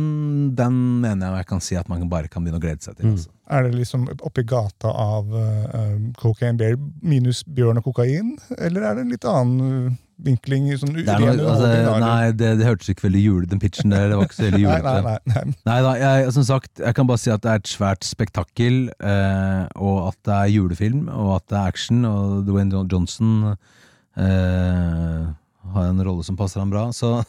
den 0.58 0.78
mener 1.02 1.30
jeg 1.30 1.42
jeg 1.42 1.50
kan 1.50 1.64
si 1.64 1.78
at 1.80 1.90
man 1.90 2.06
bare 2.10 2.30
kan 2.30 2.44
begynne 2.44 2.60
å 2.60 2.64
glede 2.64 2.86
seg 2.86 2.98
til. 2.98 3.10
Mm. 3.10 3.18
Altså. 3.18 3.34
Er 3.50 3.66
det 3.66 3.74
liksom 3.74 4.06
oppi 4.14 4.44
gata 4.46 4.92
av 4.94 5.32
uh, 5.34 5.96
Cocaine 6.20 6.54
Bear 6.58 6.76
minus 7.02 7.42
bjørn 7.42 7.80
og 7.80 7.88
kokain? 7.88 8.36
Eller 8.62 8.86
er 8.86 8.94
det 8.94 9.06
en 9.06 9.10
litt 9.10 9.26
annen 9.26 9.96
vinkling? 10.24 10.68
Sånn 10.80 10.94
Det 10.96 11.04
noe, 11.06 11.32
altså, 11.34 11.70
nei, 12.02 12.30
det, 12.36 12.52
det 12.60 12.66
hørtes 12.68 12.92
ikke 12.92 13.06
veldig 13.08 13.22
jule, 13.22 13.48
den 13.50 13.62
pitchen 13.62 13.94
der. 13.94 14.08
Det 14.10 14.18
var 14.18 14.28
ikke 14.28 14.38
så 14.38 14.46
veldig 14.46 14.62
julete. 14.66 14.94
nei, 14.94 15.02
nei, 15.06 15.34
nei. 15.34 15.58
Nei 15.70 15.78
da, 15.86 15.92
jeg, 16.00 16.30
som 16.36 16.46
sagt, 16.48 16.72
jeg 16.82 16.96
kan 16.98 17.10
bare 17.10 17.22
si 17.22 17.32
at 17.34 17.44
det 17.44 17.52
er 17.52 17.62
et 17.62 17.72
svært 17.72 18.06
spektakkel, 18.08 18.80
eh, 18.98 19.64
og 19.80 19.98
at 20.10 20.18
det 20.28 20.38
er 20.38 20.54
julefilm, 20.54 21.04
og 21.12 21.36
at 21.38 21.46
det 21.52 21.60
er 21.60 21.74
action, 21.74 22.02
og 22.08 22.40
Dwayne 22.48 22.84
Johnson 22.90 23.36
eh, 23.50 25.28
har 25.74 25.90
en 25.90 26.02
rolle 26.06 26.26
som 26.26 26.38
passer 26.40 26.62
ham 26.62 26.72
bra, 26.72 26.88
så 26.96 27.20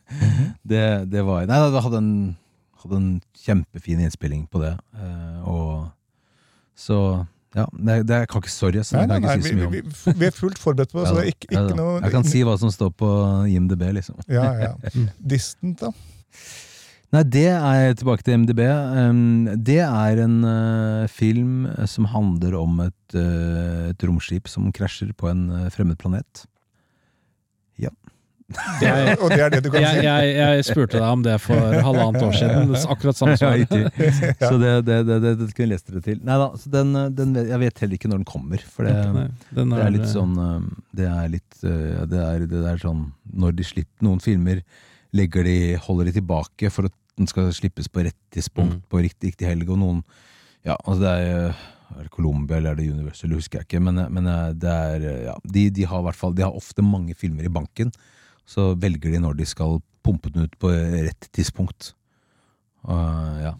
det, 0.70 0.84
det 1.10 1.24
var 1.26 1.48
Nei, 1.48 1.60
da, 1.72 1.84
hadde 1.84 2.00
en, 2.02 2.14
hadde 2.84 3.00
en 3.00 3.10
kjempefin 3.44 4.02
innspilling 4.04 4.46
på 4.52 4.62
det, 4.62 4.74
eh, 5.00 5.40
og 5.48 5.90
så 6.80 7.00
ja, 7.56 7.66
det, 7.74 7.94
det 8.06 8.18
jeg 8.22 8.30
kan 8.30 8.44
ikke 8.44 8.52
sorry, 8.52 8.78
ass, 8.78 8.92
Nei, 8.94 9.06
nei, 9.10 9.18
nei, 9.24 9.36
si 9.42 9.50
så 9.50 9.68
vi, 9.72 9.80
vi, 9.82 10.14
vi, 10.20 10.26
er 10.28 10.34
fullt 10.36 10.58
forberedt 10.62 10.92
på 10.94 11.02
det, 11.02 11.10
Ja 11.18 11.32
ikke, 11.34 11.48
ja 11.50 11.64
ikke 11.64 11.74
da. 11.74 11.78
noe 11.80 11.94
Jeg 11.98 12.14
kan 12.14 12.26
si 12.30 12.42
hva 12.46 12.56
som 12.62 12.70
står 12.70 12.92
på 12.94 13.12
IMDb, 13.50 13.86
liksom. 13.98 14.20
Ja, 14.38 14.52
ja. 14.60 14.74
Distant, 15.18 15.82
da. 15.82 15.94
Nei, 17.10 17.24
det 17.26 17.48
er 17.50 17.96
tilbake 17.98 18.22
til 18.22 18.38
MDB. 18.38 18.60
Det 19.66 19.80
er 19.82 20.20
en 20.22 20.36
uh, 20.46 21.08
film 21.10 21.66
som 21.90 22.06
handler 22.12 22.54
om 22.60 22.84
et, 22.84 23.16
uh, 23.18 23.90
et 23.90 24.04
romskip 24.06 24.46
som 24.50 24.68
krasjer 24.70 25.10
på 25.18 25.26
en 25.32 25.48
uh, 25.50 25.64
fremmed 25.74 25.98
planet. 25.98 26.44
Jeg, 28.80 29.16
Og 29.22 29.30
det 29.30 29.38
er 29.44 29.52
det 29.54 29.60
du 29.64 29.68
kan 29.70 29.84
jeg, 29.84 30.00
si. 30.00 30.06
jeg, 30.06 30.30
jeg 30.36 30.64
spurte 30.66 30.98
deg 30.98 31.06
om 31.06 31.22
det 31.22 31.36
for 31.42 31.76
halvannet 31.86 32.24
år 32.26 32.34
siden. 32.34 32.72
Det 32.72 32.80
er 32.80 32.92
Akkurat 32.94 33.18
samme 33.18 33.36
svar. 33.38 33.62
Så 34.50 34.52
det, 34.58 34.72
det, 34.88 34.98
det, 35.06 35.18
det, 35.22 35.32
det 35.38 35.48
kunne 35.54 35.66
jeg 35.68 35.72
lest 35.74 35.90
dere 35.90 36.02
til. 36.04 36.18
Nei 36.26 36.38
da, 36.42 36.48
så 36.58 36.72
den, 36.72 36.90
den, 37.16 37.34
jeg 37.38 37.60
vet 37.62 37.82
heller 37.84 37.98
ikke 38.00 38.10
når 38.10 38.22
den 38.22 38.28
kommer. 38.32 38.64
For 38.74 38.88
det, 38.88 38.94
Nei, 39.14 39.26
er, 39.28 39.58
det 39.60 39.80
er 39.84 39.94
litt 39.94 40.10
sånn 40.10 40.34
Det 40.96 41.06
er 41.08 41.30
litt 41.36 41.58
uh, 41.62 42.02
det, 42.10 42.22
er, 42.26 42.46
det 42.50 42.62
er 42.72 42.80
sånn 42.82 43.04
Når 43.44 43.54
de 43.60 43.66
slipper 43.70 44.06
noen 44.06 44.22
filmer, 44.24 44.62
legger 45.16 45.46
de, 45.46 45.58
holder 45.86 46.10
de 46.10 46.16
tilbake 46.18 46.70
for 46.74 46.90
at 46.90 46.96
den 47.20 47.28
skal 47.30 47.50
slippes 47.54 47.90
på 47.92 48.06
rett 48.06 48.16
tidspunkt, 48.34 48.80
Mm. 48.80 48.86
på 48.90 49.00
riktig, 49.04 49.32
riktig 49.34 49.48
helg, 49.50 49.70
og 49.70 49.78
noen 49.82 50.02
Ja, 50.66 50.74
altså 50.84 51.00
det 51.04 51.12
er 51.20 51.52
uh, 51.54 51.66
er 51.98 52.06
det 52.06 52.12
Columbia 52.14 52.58
eller 52.60 52.74
er 52.74 52.78
det 52.78 52.90
Universal, 52.92 53.32
husker 53.34 53.60
jeg 53.60 53.66
ikke, 53.66 53.80
men, 53.82 53.98
men 54.14 54.28
uh, 54.30 54.50
det 54.54 54.70
er 54.70 55.06
Ja, 55.26 55.34
de, 55.44 55.64
de 55.74 55.86
har 55.90 56.12
fall 56.14 56.36
De 56.38 56.44
har 56.46 56.54
ofte 56.56 56.84
mange 56.86 57.16
filmer 57.18 57.46
i 57.48 57.52
banken, 57.52 57.90
så 58.50 58.72
velger 58.80 59.14
de 59.14 59.22
når 59.22 59.38
de 59.38 59.46
skal 59.46 59.78
pumpe 60.02 60.32
den 60.34 60.48
ut 60.48 60.56
på 60.60 60.72
rett 60.72 61.28
tidspunkt. 61.36 61.92
Uh, 62.88 63.36
ja. 63.44 63.54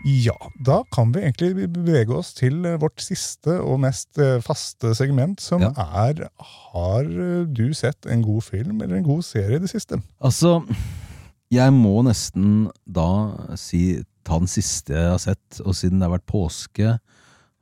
Ja, 0.00 0.36
da 0.64 0.78
kan 0.94 1.10
vi 1.12 1.20
egentlig 1.26 1.68
bevege 1.74 2.14
oss 2.16 2.30
til 2.32 2.62
eh, 2.64 2.78
vårt 2.80 3.02
siste 3.04 3.58
og 3.60 3.82
mest 3.82 4.16
eh, 4.16 4.38
faste 4.40 4.94
segment, 4.96 5.42
som 5.44 5.60
Ja. 5.60 5.74
er 5.76 6.30
Har 6.40 7.04
du 7.44 7.74
sett 7.76 8.06
en 8.08 8.22
god 8.24 8.40
film 8.46 8.80
eller 8.80 8.96
en 8.96 9.04
god 9.04 9.22
serie 9.22 9.56
i 9.56 9.60
det 9.60 9.68
siste? 9.68 10.00
Altså, 10.24 10.62
jeg 11.52 11.72
må 11.76 12.00
nesten 12.06 12.70
da 12.88 13.36
si 13.60 14.00
ta 14.24 14.38
den 14.40 14.48
siste 14.48 14.94
jeg 14.96 15.10
har 15.10 15.20
sett, 15.20 15.60
og 15.66 15.76
siden 15.76 16.00
det 16.00 16.08
har 16.08 16.16
vært 16.16 16.32
påske, 16.32 16.98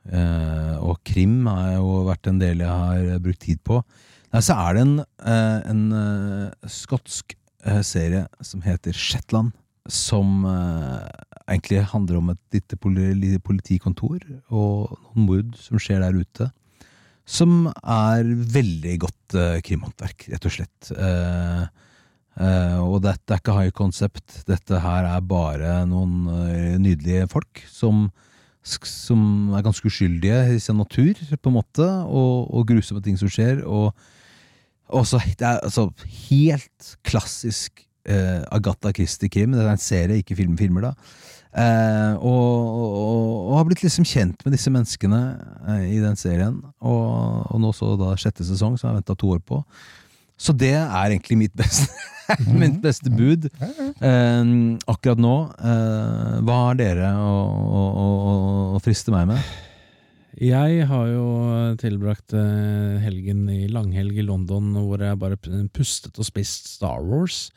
og 0.08 1.00
krim 1.04 1.42
har 1.50 1.74
jo 1.76 2.04
vært 2.06 2.30
en 2.30 2.38
del 2.40 2.62
jeg 2.64 2.70
har 2.70 3.18
brukt 3.20 3.42
tid 3.44 3.58
på, 3.66 3.82
nei, 4.32 4.42
så 4.44 4.56
er 4.56 4.76
det 4.76 4.84
en, 4.86 4.94
eh, 5.20 5.58
en 5.68 5.82
eh, 5.98 6.68
skotsk 6.70 7.34
eh, 7.64 7.82
serie 7.86 8.26
som 8.44 8.62
heter 8.64 8.96
Shetland, 8.96 9.52
som 9.88 10.44
eh, 10.44 11.08
egentlig 11.48 11.82
handler 11.92 12.20
om 12.20 12.30
et 12.34 12.58
lite 12.58 12.76
politikontor 13.40 14.20
og 14.52 14.94
noen 14.94 15.26
mord 15.28 15.58
som 15.60 15.80
skjer 15.80 16.04
der 16.04 16.16
ute. 16.18 16.50
Som 17.28 17.66
er 17.84 18.24
veldig 18.24 18.94
godt 19.04 19.36
eh, 19.36 19.58
krimhåndverk, 19.64 20.28
rett 20.32 20.48
og 20.48 20.54
slett. 20.54 20.92
Eh, 20.92 21.64
eh, 22.40 22.78
og 22.80 23.02
dette 23.04 23.34
er 23.34 23.42
ikke 23.42 23.56
high 23.56 23.74
concept. 23.76 24.42
Dette 24.48 24.80
her 24.84 25.08
er 25.10 25.26
bare 25.28 25.82
noen 25.88 26.28
eh, 26.32 26.76
nydelige 26.80 27.28
folk 27.32 27.64
som, 27.68 28.06
som 28.68 29.54
er 29.56 29.64
ganske 29.64 29.88
uskyldige 29.88 30.38
i 30.54 30.60
sin 30.62 30.76
natur, 30.80 31.14
på 31.16 31.50
en 31.50 31.56
måte, 31.56 31.86
og, 31.86 32.48
og 32.52 32.68
grusomme 32.68 33.02
ting 33.04 33.18
som 33.20 33.30
skjer. 33.32 33.64
Og 33.64 33.94
også, 34.88 35.20
det 35.38 35.46
er 35.46 35.60
altså 35.62 35.88
helt 36.28 36.92
klassisk 37.06 37.84
eh, 38.08 38.44
Agatha 38.52 38.92
Christie-krim. 38.92 39.56
Det 39.56 39.64
er 39.64 39.72
en 39.72 39.82
serie, 39.82 40.20
ikke 40.22 40.36
film, 40.38 40.56
filmer, 40.58 40.88
da. 40.88 40.92
Eh, 41.58 42.14
og, 42.20 42.48
og, 42.78 43.36
og 43.48 43.54
har 43.56 43.68
blitt 43.68 43.82
liksom 43.84 44.06
kjent 44.08 44.44
med 44.44 44.54
disse 44.54 44.72
menneskene 44.72 45.22
eh, 45.68 45.86
i 45.96 46.02
den 46.02 46.18
serien. 46.20 46.60
Og, 46.80 47.46
og 47.48 47.62
nå 47.62 47.72
så 47.76 47.94
da 48.00 48.14
sjette 48.20 48.46
sesong, 48.46 48.76
som 48.76 48.88
jeg 48.88 48.94
har 48.94 49.00
venta 49.00 49.16
to 49.18 49.32
år 49.36 49.42
på. 49.44 49.62
Så 50.38 50.54
det 50.54 50.72
er 50.78 51.10
egentlig 51.10 51.38
mitt 51.40 51.54
beste, 51.58 51.88
mitt 52.62 52.76
beste 52.84 53.10
bud. 53.10 53.48
Eh, 53.58 54.52
akkurat 54.86 55.18
nå. 55.22 55.36
Eh, 55.58 56.36
hva 56.46 56.60
har 56.68 56.78
dere 56.78 57.10
å, 57.18 57.32
å, 57.82 57.86
å, 58.02 58.04
å 58.78 58.82
friste 58.84 59.14
meg 59.14 59.32
med? 59.34 59.48
Jeg 60.38 60.84
har 60.86 61.08
jo 61.10 61.22
tilbrakt 61.80 62.30
eh, 62.38 63.00
helgen 63.02 63.40
i 63.50 63.64
langhelg 63.74 64.20
i 64.20 64.22
London 64.22 64.68
hvor 64.84 65.02
jeg 65.02 65.18
bare 65.18 65.38
pustet 65.74 66.14
og 66.22 66.28
spist 66.28 66.68
Star 66.76 67.02
Wars. 67.02 67.48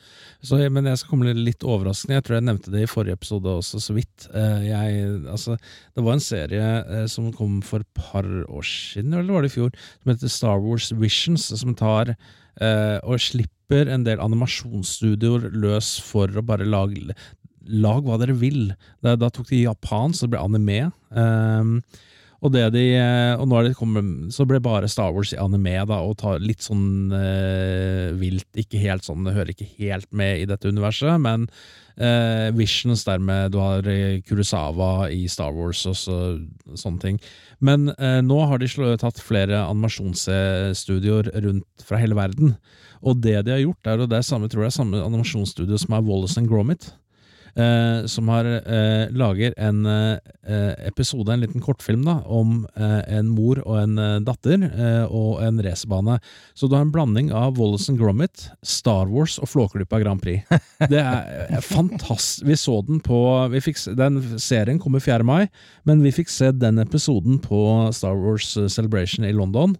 Så, 0.42 0.58
men 0.66 0.88
jeg 0.90 0.98
skal 0.98 1.12
komme 1.12 1.28
litt- 1.28 1.44
litt 1.46 1.62
overraskende. 1.62 2.16
Jeg 2.18 2.26
tror 2.26 2.40
jeg 2.40 2.46
nevnte 2.48 2.72
det 2.74 2.82
i 2.82 2.90
forrige 2.90 3.14
episode 3.20 3.54
også, 3.60 3.78
så 3.86 3.94
vidt. 3.94 4.26
Eh, 4.34 4.66
Jeg, 4.72 5.06
altså, 5.30 5.54
det 5.94 6.02
var 6.08 6.18
en 6.18 6.24
serie 6.26 6.72
eh, 6.82 7.06
som 7.12 7.30
kom 7.36 7.60
for 7.62 7.86
et 7.86 7.92
par 7.94 8.26
år 8.26 8.66
siden, 8.66 9.14
eller 9.14 9.30
var 9.38 9.46
det 9.46 9.52
i 9.52 9.56
fjor, 9.60 9.70
som 10.02 10.14
heter 10.16 10.34
Star 10.40 10.58
Wars 10.66 10.90
Visions, 10.98 11.46
som 11.62 11.76
tar 11.78 12.16
og 12.60 13.22
slipper 13.22 13.88
en 13.88 14.02
del 14.04 14.20
animasjonsstudioer 14.20 15.46
løs 15.56 15.94
for 16.04 16.28
å 16.28 16.44
bare 16.44 16.68
lage 16.68 17.14
Lag 17.62 18.02
hva 18.02 18.16
dere 18.18 18.34
vil. 18.34 18.72
Da, 19.06 19.14
da 19.14 19.28
tok 19.30 19.46
de 19.52 19.60
japansk, 19.62 20.18
så 20.18 20.26
det 20.26 20.32
ble 20.32 20.40
anime. 20.42 20.78
Um, 21.14 21.76
Og, 22.42 22.50
de, 22.50 22.82
eh, 22.98 23.38
og 23.38 23.46
nå 23.46 23.60
kommet, 23.78 24.32
så 24.34 24.42
ble 24.48 24.58
bare 24.62 24.90
Star 24.90 25.12
Wars 25.14 25.30
i 25.30 25.38
anime, 25.38 25.76
da, 25.86 26.00
og 26.02 26.16
tar 26.18 26.42
litt 26.42 26.64
sånn 26.64 27.12
eh, 27.14 28.10
vilt, 28.18 28.48
ikke 28.58 28.80
helt 28.82 29.06
sånn, 29.06 29.22
det 29.22 29.36
hører 29.36 29.52
ikke 29.54 29.68
helt 29.78 30.08
med 30.10 30.42
i 30.42 30.48
dette 30.50 30.72
universet, 30.72 31.22
men 31.22 31.46
eh, 31.94 32.50
Visions 32.58 33.04
dermed, 33.06 33.54
du 33.54 33.60
har 33.62 33.86
eh, 33.86 34.18
Kurosawa 34.26 35.06
i 35.14 35.28
Star 35.30 35.54
Wars 35.54 35.84
og 35.86 35.94
så, 36.00 36.18
sånne 36.74 37.02
ting. 37.04 37.20
Men 37.62 37.92
eh, 37.94 38.18
nå 38.26 38.40
har 38.50 38.58
de 38.58 38.70
tatt 38.98 39.22
flere 39.22 39.62
animasjonsstudioer 39.68 41.30
rundt 41.46 41.86
fra 41.86 42.02
hele 42.02 42.18
verden, 42.18 42.56
og 43.06 43.22
det 43.22 43.38
de 43.46 43.54
har 43.54 43.62
gjort, 43.62 43.86
er, 43.86 44.02
og 44.02 44.10
det 44.10 44.18
er 44.18 44.26
samme, 44.26 44.50
tror 44.50 44.66
jeg, 44.66 44.74
samme 44.74 44.98
animasjonsstudio 45.06 45.78
som 45.78 45.94
er 45.94 46.04
Wallace 46.10 46.42
and 46.42 46.50
Gromit, 46.50 46.90
eh, 47.54 48.06
som 48.06 48.28
har 48.32 48.46
eh, 48.46 49.10
lager 49.10 49.54
en 49.56 49.86
eh, 49.86 50.86
episode, 50.88 51.32
en 51.32 51.42
liten 51.42 51.62
kortfilm, 51.62 52.04
da, 52.06 52.18
om 52.26 52.62
eh, 52.76 53.00
en 53.18 53.30
mor 53.32 53.60
og 53.64 53.78
en 53.80 53.98
eh, 53.98 54.18
datter 54.24 54.64
og 55.12 55.42
en 55.44 55.60
racerbane. 55.64 56.18
Så 56.54 56.68
du 56.68 56.76
har 56.76 56.84
en 56.84 56.92
blanding 56.94 57.30
av 57.36 57.58
Wallace 57.60 57.90
and 57.92 58.00
Gromit, 58.00 58.48
Star 58.66 59.10
Wars 59.10 59.38
og 59.42 59.50
Flåklypa 59.52 60.00
Grand 60.02 60.22
Prix. 60.22 60.44
Det 60.92 61.00
er 61.00 61.62
fantastisk. 61.64 62.46
Vi 62.46 62.56
så 62.58 62.78
den 62.86 63.00
på 63.04 63.18
fikk, 63.62 63.78
Den 63.98 64.20
serien 64.40 64.80
kommer 64.82 65.02
4. 65.02 65.24
mai, 65.26 65.46
men 65.88 66.02
vi 66.04 66.14
fikk 66.14 66.30
se 66.32 66.50
den 66.56 66.80
episoden 66.82 67.38
på 67.42 67.62
Star 67.94 68.16
Wars 68.18 68.52
Celebration 68.72 69.26
i 69.26 69.34
London. 69.36 69.76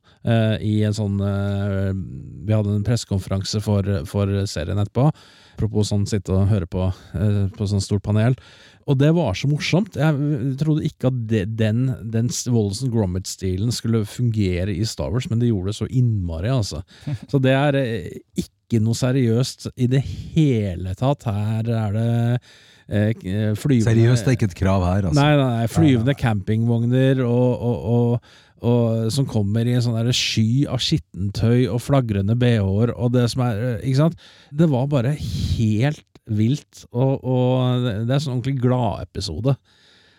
I 0.62 0.74
en 0.86 0.97
sånn 0.97 1.19
Vi 1.20 2.55
hadde 2.55 2.77
en 2.77 2.86
pressekonferanse 2.86 3.62
for, 3.65 3.89
for 4.09 4.31
serien 4.51 4.81
etterpå. 4.82 5.11
Apropos 5.62 5.93
sånn 5.93 6.09
sitte 6.10 6.34
og 6.34 6.48
høre 6.51 6.66
på 6.66 6.89
eh, 6.90 7.44
på 7.55 7.66
sånn 7.70 7.82
stort 7.84 8.02
panel. 8.02 8.34
Og 8.90 8.98
det 8.98 9.12
var 9.14 9.36
så 9.39 9.47
morsomt. 9.47 9.94
Jeg 9.94 10.56
trodde 10.59 10.82
ikke 10.89 11.12
at 11.12 11.20
det, 11.30 11.44
den, 11.60 11.84
den 12.10 12.30
Wallace 12.51 12.82
and 12.82 12.90
Gromit-stilen 12.90 13.70
skulle 13.74 14.02
fungere 14.10 14.74
i 14.74 14.82
Star 14.89 15.12
Wars, 15.14 15.28
men 15.30 15.39
det 15.39 15.52
gjorde 15.52 15.70
det 15.70 15.78
så 15.78 15.86
innmari, 15.86 16.51
altså. 16.51 16.82
Så 17.30 17.39
det 17.43 17.55
er 17.55 17.78
eh, 17.78 18.10
ikke 18.43 18.82
noe 18.82 18.98
seriøst 18.98 19.70
i 19.76 19.86
det 19.93 20.02
hele 20.34 20.97
tatt. 20.98 21.28
Her 21.30 21.70
er 21.78 21.94
det 21.94 22.10
eh, 22.90 23.52
flyvende 23.55 23.93
Seriøst, 23.93 24.26
det 24.26 24.34
er 24.34 24.40
ikke 24.40 24.51
et 24.51 24.60
krav 24.64 24.86
her, 24.89 25.10
altså. 25.12 25.20
Nei, 25.20 25.30
nei, 25.39 25.51
nei, 25.60 25.70
flyvende 25.70 26.18
campingvogner 26.18 27.22
og, 27.28 27.52
og, 27.62 27.93
og, 27.94 28.32
og, 28.62 29.10
som 29.14 29.26
kommer 29.28 29.66
i 29.66 29.74
en 29.76 29.84
sånn 29.84 30.14
sky 30.14 30.64
av 30.70 30.82
skittentøy 30.82 31.66
og 31.66 31.82
flagrende 31.82 32.36
bh-er 32.39 32.94
og 32.94 33.12
det 33.16 33.26
som 33.32 33.44
er 33.47 33.60
eh, 33.62 33.84
Ikke 33.89 34.05
sant? 34.05 34.26
Det 34.55 34.68
var 34.70 34.89
bare 34.93 35.14
helt 35.18 36.06
vilt, 36.30 36.84
og, 36.94 37.24
og 37.26 37.82
det 37.82 38.06
er 38.06 38.16
en 38.16 38.22
sånn 38.22 38.36
ordentlig 38.36 38.60
gladepisode. 38.62 39.56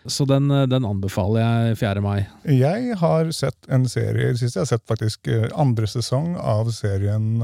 Så 0.04 0.26
den, 0.28 0.50
eh, 0.52 0.66
den 0.68 0.84
anbefaler 0.84 1.40
jeg 1.40 1.80
4. 1.80 2.04
mai. 2.04 2.18
Jeg 2.44 2.98
har 3.00 3.32
sett 3.32 3.70
en 3.72 3.88
serie 3.88 4.34
det 4.34 4.42
siste. 4.42 4.60
Jeg 4.60 4.66
har 4.66 4.72
sett 4.74 4.88
faktisk 4.90 5.32
eh, 5.32 5.48
andre 5.56 5.88
sesong 5.88 6.34
av 6.36 6.68
serien 6.76 7.40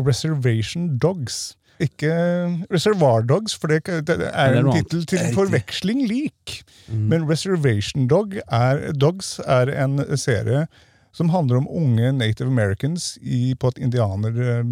Reservation 0.00 0.96
Dogs. 0.98 1.52
Ikke 1.80 2.12
Reservoir 2.70 3.24
Dogs, 3.26 3.54
for 3.58 3.72
det, 3.72 3.86
det 4.06 4.28
er 4.28 4.58
en 4.60 4.70
tittel 4.76 5.06
til 5.08 5.32
forveksling 5.34 6.04
lik. 6.08 6.62
Mm. 6.88 7.06
Men 7.10 7.28
Reservation 7.30 8.08
Dog 8.10 8.36
er, 8.46 8.92
Dogs 8.92 9.38
er 9.46 9.72
en 9.72 10.02
serie 10.18 10.66
som 11.12 11.32
handler 11.32 11.60
om 11.60 11.68
unge 11.68 12.12
Native 12.12 12.48
Americans 12.48 13.16
i, 13.20 13.54
på 13.54 13.72
et 13.72 13.78
indianer- 13.78 14.38
eh, 14.40 14.64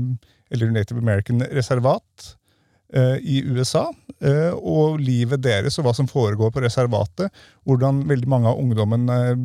eller 0.50 0.70
Native 0.70 0.98
American-reservat 0.98 2.36
eh, 2.94 3.16
i 3.22 3.42
USA. 3.46 3.92
eh, 4.20 4.52
og 4.52 5.00
livet 5.00 5.42
deres 5.42 5.78
og 5.78 5.86
hva 5.86 5.94
som 5.94 6.08
foregår 6.08 6.50
på 6.50 6.60
reservatet. 6.60 7.30
Hvordan 7.64 8.02
veldig 8.08 8.28
mange 8.28 8.48
av 8.48 8.58
ungdommen 8.58 9.08
er 9.08 9.36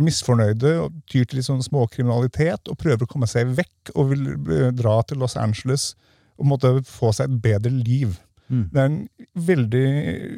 misfornøyde 0.00 0.72
og 0.80 0.94
tyr 1.06 1.26
til 1.26 1.38
litt 1.38 1.46
sånn 1.46 1.62
småkriminalitet 1.62 2.70
og 2.70 2.78
prøver 2.80 3.04
å 3.04 3.10
komme 3.10 3.28
seg 3.28 3.52
vekk 3.58 3.92
og 3.94 4.14
vil 4.14 4.24
dra 4.74 5.02
til 5.06 5.20
Los 5.22 5.36
Angeles 5.36 5.92
og 6.38 6.48
måtte 6.52 6.76
få 6.88 7.12
seg 7.16 7.30
et 7.30 7.42
bedre 7.44 7.72
liv. 7.72 8.16
Mm. 8.52 8.64
Det 8.72 8.80
er 8.80 8.88
en 8.90 9.02
veldig 9.48 9.86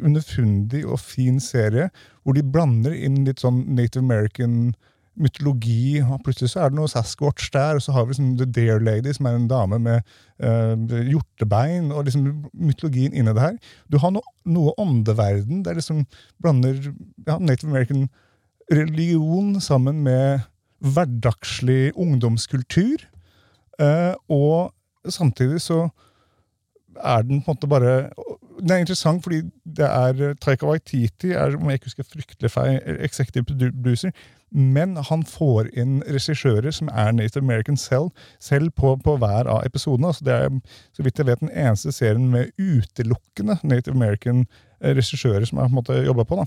underfundig 0.07 0.85
og 0.87 1.01
fin 1.03 1.41
serie 1.43 1.89
hvor 2.23 2.37
de 2.37 2.45
blander 2.47 2.95
inn 2.95 3.25
litt 3.27 3.43
sånn 3.43 3.65
Native 3.75 4.05
American 4.05 4.75
mytologi. 5.21 6.01
og 6.03 6.23
Plutselig 6.27 6.53
så 6.53 6.65
er 6.65 6.73
det 6.73 6.79
noe 6.79 6.91
Sasquatch 6.91 7.51
der, 7.55 7.79
og 7.79 7.85
så 7.85 7.95
har 7.95 8.07
vi 8.07 8.15
liksom 8.15 8.35
The 8.41 8.49
Dare 8.51 8.83
Lady, 8.83 9.13
som 9.15 9.29
er 9.29 9.39
en 9.39 9.49
dame 9.51 9.79
med 9.83 10.15
uh, 10.43 10.75
hjortebein, 11.11 11.93
og 11.95 12.09
liksom 12.09 12.49
mytologien 12.53 13.15
inni 13.15 13.35
det 13.35 13.45
her. 13.45 13.59
Du 13.93 13.99
har 14.03 14.15
no, 14.15 14.23
noe 14.47 14.75
åndeverden 14.81 15.63
der 15.67 15.79
liksom 15.79 16.05
blander 16.43 16.81
ja, 17.27 17.39
Native 17.39 17.71
American 17.71 18.09
religion 18.73 19.61
sammen 19.61 20.03
med 20.07 20.47
hverdagslig 20.85 21.93
ungdomskultur. 21.95 23.07
Uh, 23.81 24.15
og 24.31 24.74
samtidig 25.13 25.61
så 25.61 25.89
er 26.95 27.23
den 27.27 27.43
på 27.43 27.51
en 27.51 27.57
måte 27.57 27.67
bare 27.67 28.11
Den 28.61 28.71
er 28.71 28.85
interessant 28.85 29.23
fordi 29.25 29.43
det 29.67 29.87
er 29.87 30.35
Taika 30.41 30.67
Waititi 30.67 31.33
er, 31.33 31.57
om 31.57 31.71
jeg 31.71 31.81
ikke 31.81 31.91
husker 31.91 32.07
fryktelig 32.07 32.51
feil, 32.51 32.79
executive 33.03 33.45
producer, 33.45 34.11
men 34.55 34.95
han 35.09 35.25
får 35.27 35.73
inn 35.75 35.97
regissører 36.07 36.71
som 36.71 36.89
er 36.93 37.11
Native 37.13 37.43
American 37.43 37.77
selv, 37.77 38.13
selv 38.39 38.71
på, 38.79 38.95
på 39.03 39.17
hver 39.19 39.51
av 39.51 39.65
episodene. 39.67 40.13
Altså 40.13 40.25
det 40.25 40.35
er, 40.35 40.61
så 40.95 41.03
vidt 41.03 41.19
jeg 41.19 41.27
vet, 41.27 41.43
den 41.43 41.51
eneste 41.51 41.93
serien 41.93 42.31
med 42.31 42.53
utelukkende 42.59 43.59
Native 43.65 43.97
American 43.97 44.45
eh, 44.81 44.95
regissører 44.95 45.45
som 45.51 45.59
har 45.59 45.75
på 45.75 45.99
jobba 45.99 46.25
på. 46.25 46.39
da. 46.39 46.47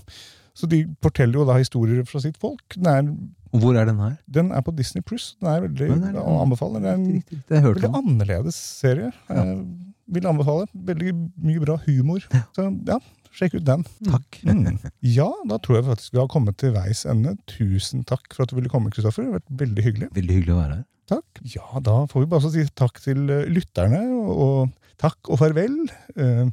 Så 0.56 0.66
de 0.66 0.86
forteller 1.04 1.38
jo 1.38 1.44
da 1.46 1.58
historier 1.60 2.08
fra 2.08 2.22
sitt 2.24 2.40
folk. 2.40 2.74
Den 2.74 2.88
er, 2.90 3.12
hvor 3.52 3.76
er 3.80 3.86
den 3.88 3.98
her? 4.02 4.16
den 4.28 4.50
er 4.52 4.60
på 4.62 4.74
Disney 4.76 5.02
pluss. 5.02 5.34
Den 5.40 5.48
er 5.50 5.60
veldig 5.68 5.88
Den 5.88 6.02
er- 6.10 6.20
å 6.22 6.40
anbefaler. 6.42 6.80
Det 6.82 6.88
er 6.90 6.94
en 6.98 7.06
Riktig, 7.18 7.38
riktig. 7.38 7.62
Veldig 7.64 7.88
om. 7.88 7.94
annerledes 8.02 8.54
serie. 8.56 9.12
Ja. 9.30 9.42
Eh, 9.44 9.62
vil 10.08 10.26
anbefale. 10.26 10.66
Veldig 10.74 11.14
mye 11.44 11.60
bra 11.64 11.76
humor. 11.86 12.20
Så 12.56 12.64
ja, 12.88 12.98
sjekk 13.32 13.54
ut 13.60 13.64
den. 13.64 13.84
Takk. 14.04 14.38
Mm. 14.44 14.78
Ja, 15.02 15.30
da 15.48 15.58
tror 15.58 15.76
jeg 15.80 15.84
faktisk 15.88 16.12
vi 16.12 16.18
har 16.22 16.28
kommet 16.32 16.56
til 16.60 16.72
veis 16.72 17.04
ende. 17.06 17.36
Tusen 17.46 18.04
takk 18.08 18.32
for 18.34 18.42
at 18.44 18.48
du 18.52 18.56
ville 18.56 18.68
komme, 18.72 18.90
Kristoffer. 18.90 19.24
Det 19.24 19.32
har 19.32 19.38
vært 19.40 19.58
veldig 19.64 19.84
hyggelig. 19.88 20.10
Veldig 20.16 20.38
hyggelig 20.40 20.54
å 20.56 20.60
være 20.62 20.76
her. 20.78 20.84
Takk. 21.08 21.42
Ja, 21.54 21.80
da 21.80 21.98
får 22.06 22.20
vi 22.24 22.30
bare 22.32 22.44
så 22.44 22.50
si 22.52 22.64
takk 22.76 23.00
til 23.00 23.28
eh, 23.32 23.46
lytterne, 23.48 24.00
og, 24.12 24.32
og 24.44 24.72
takk 25.00 25.30
og 25.32 25.38
farvel. 25.40 25.76
Eh, 26.16 26.48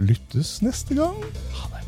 lyttes 0.00 0.58
neste 0.64 0.94
gang. 1.00 1.16
Ha 1.58 1.72
det. 1.74 1.87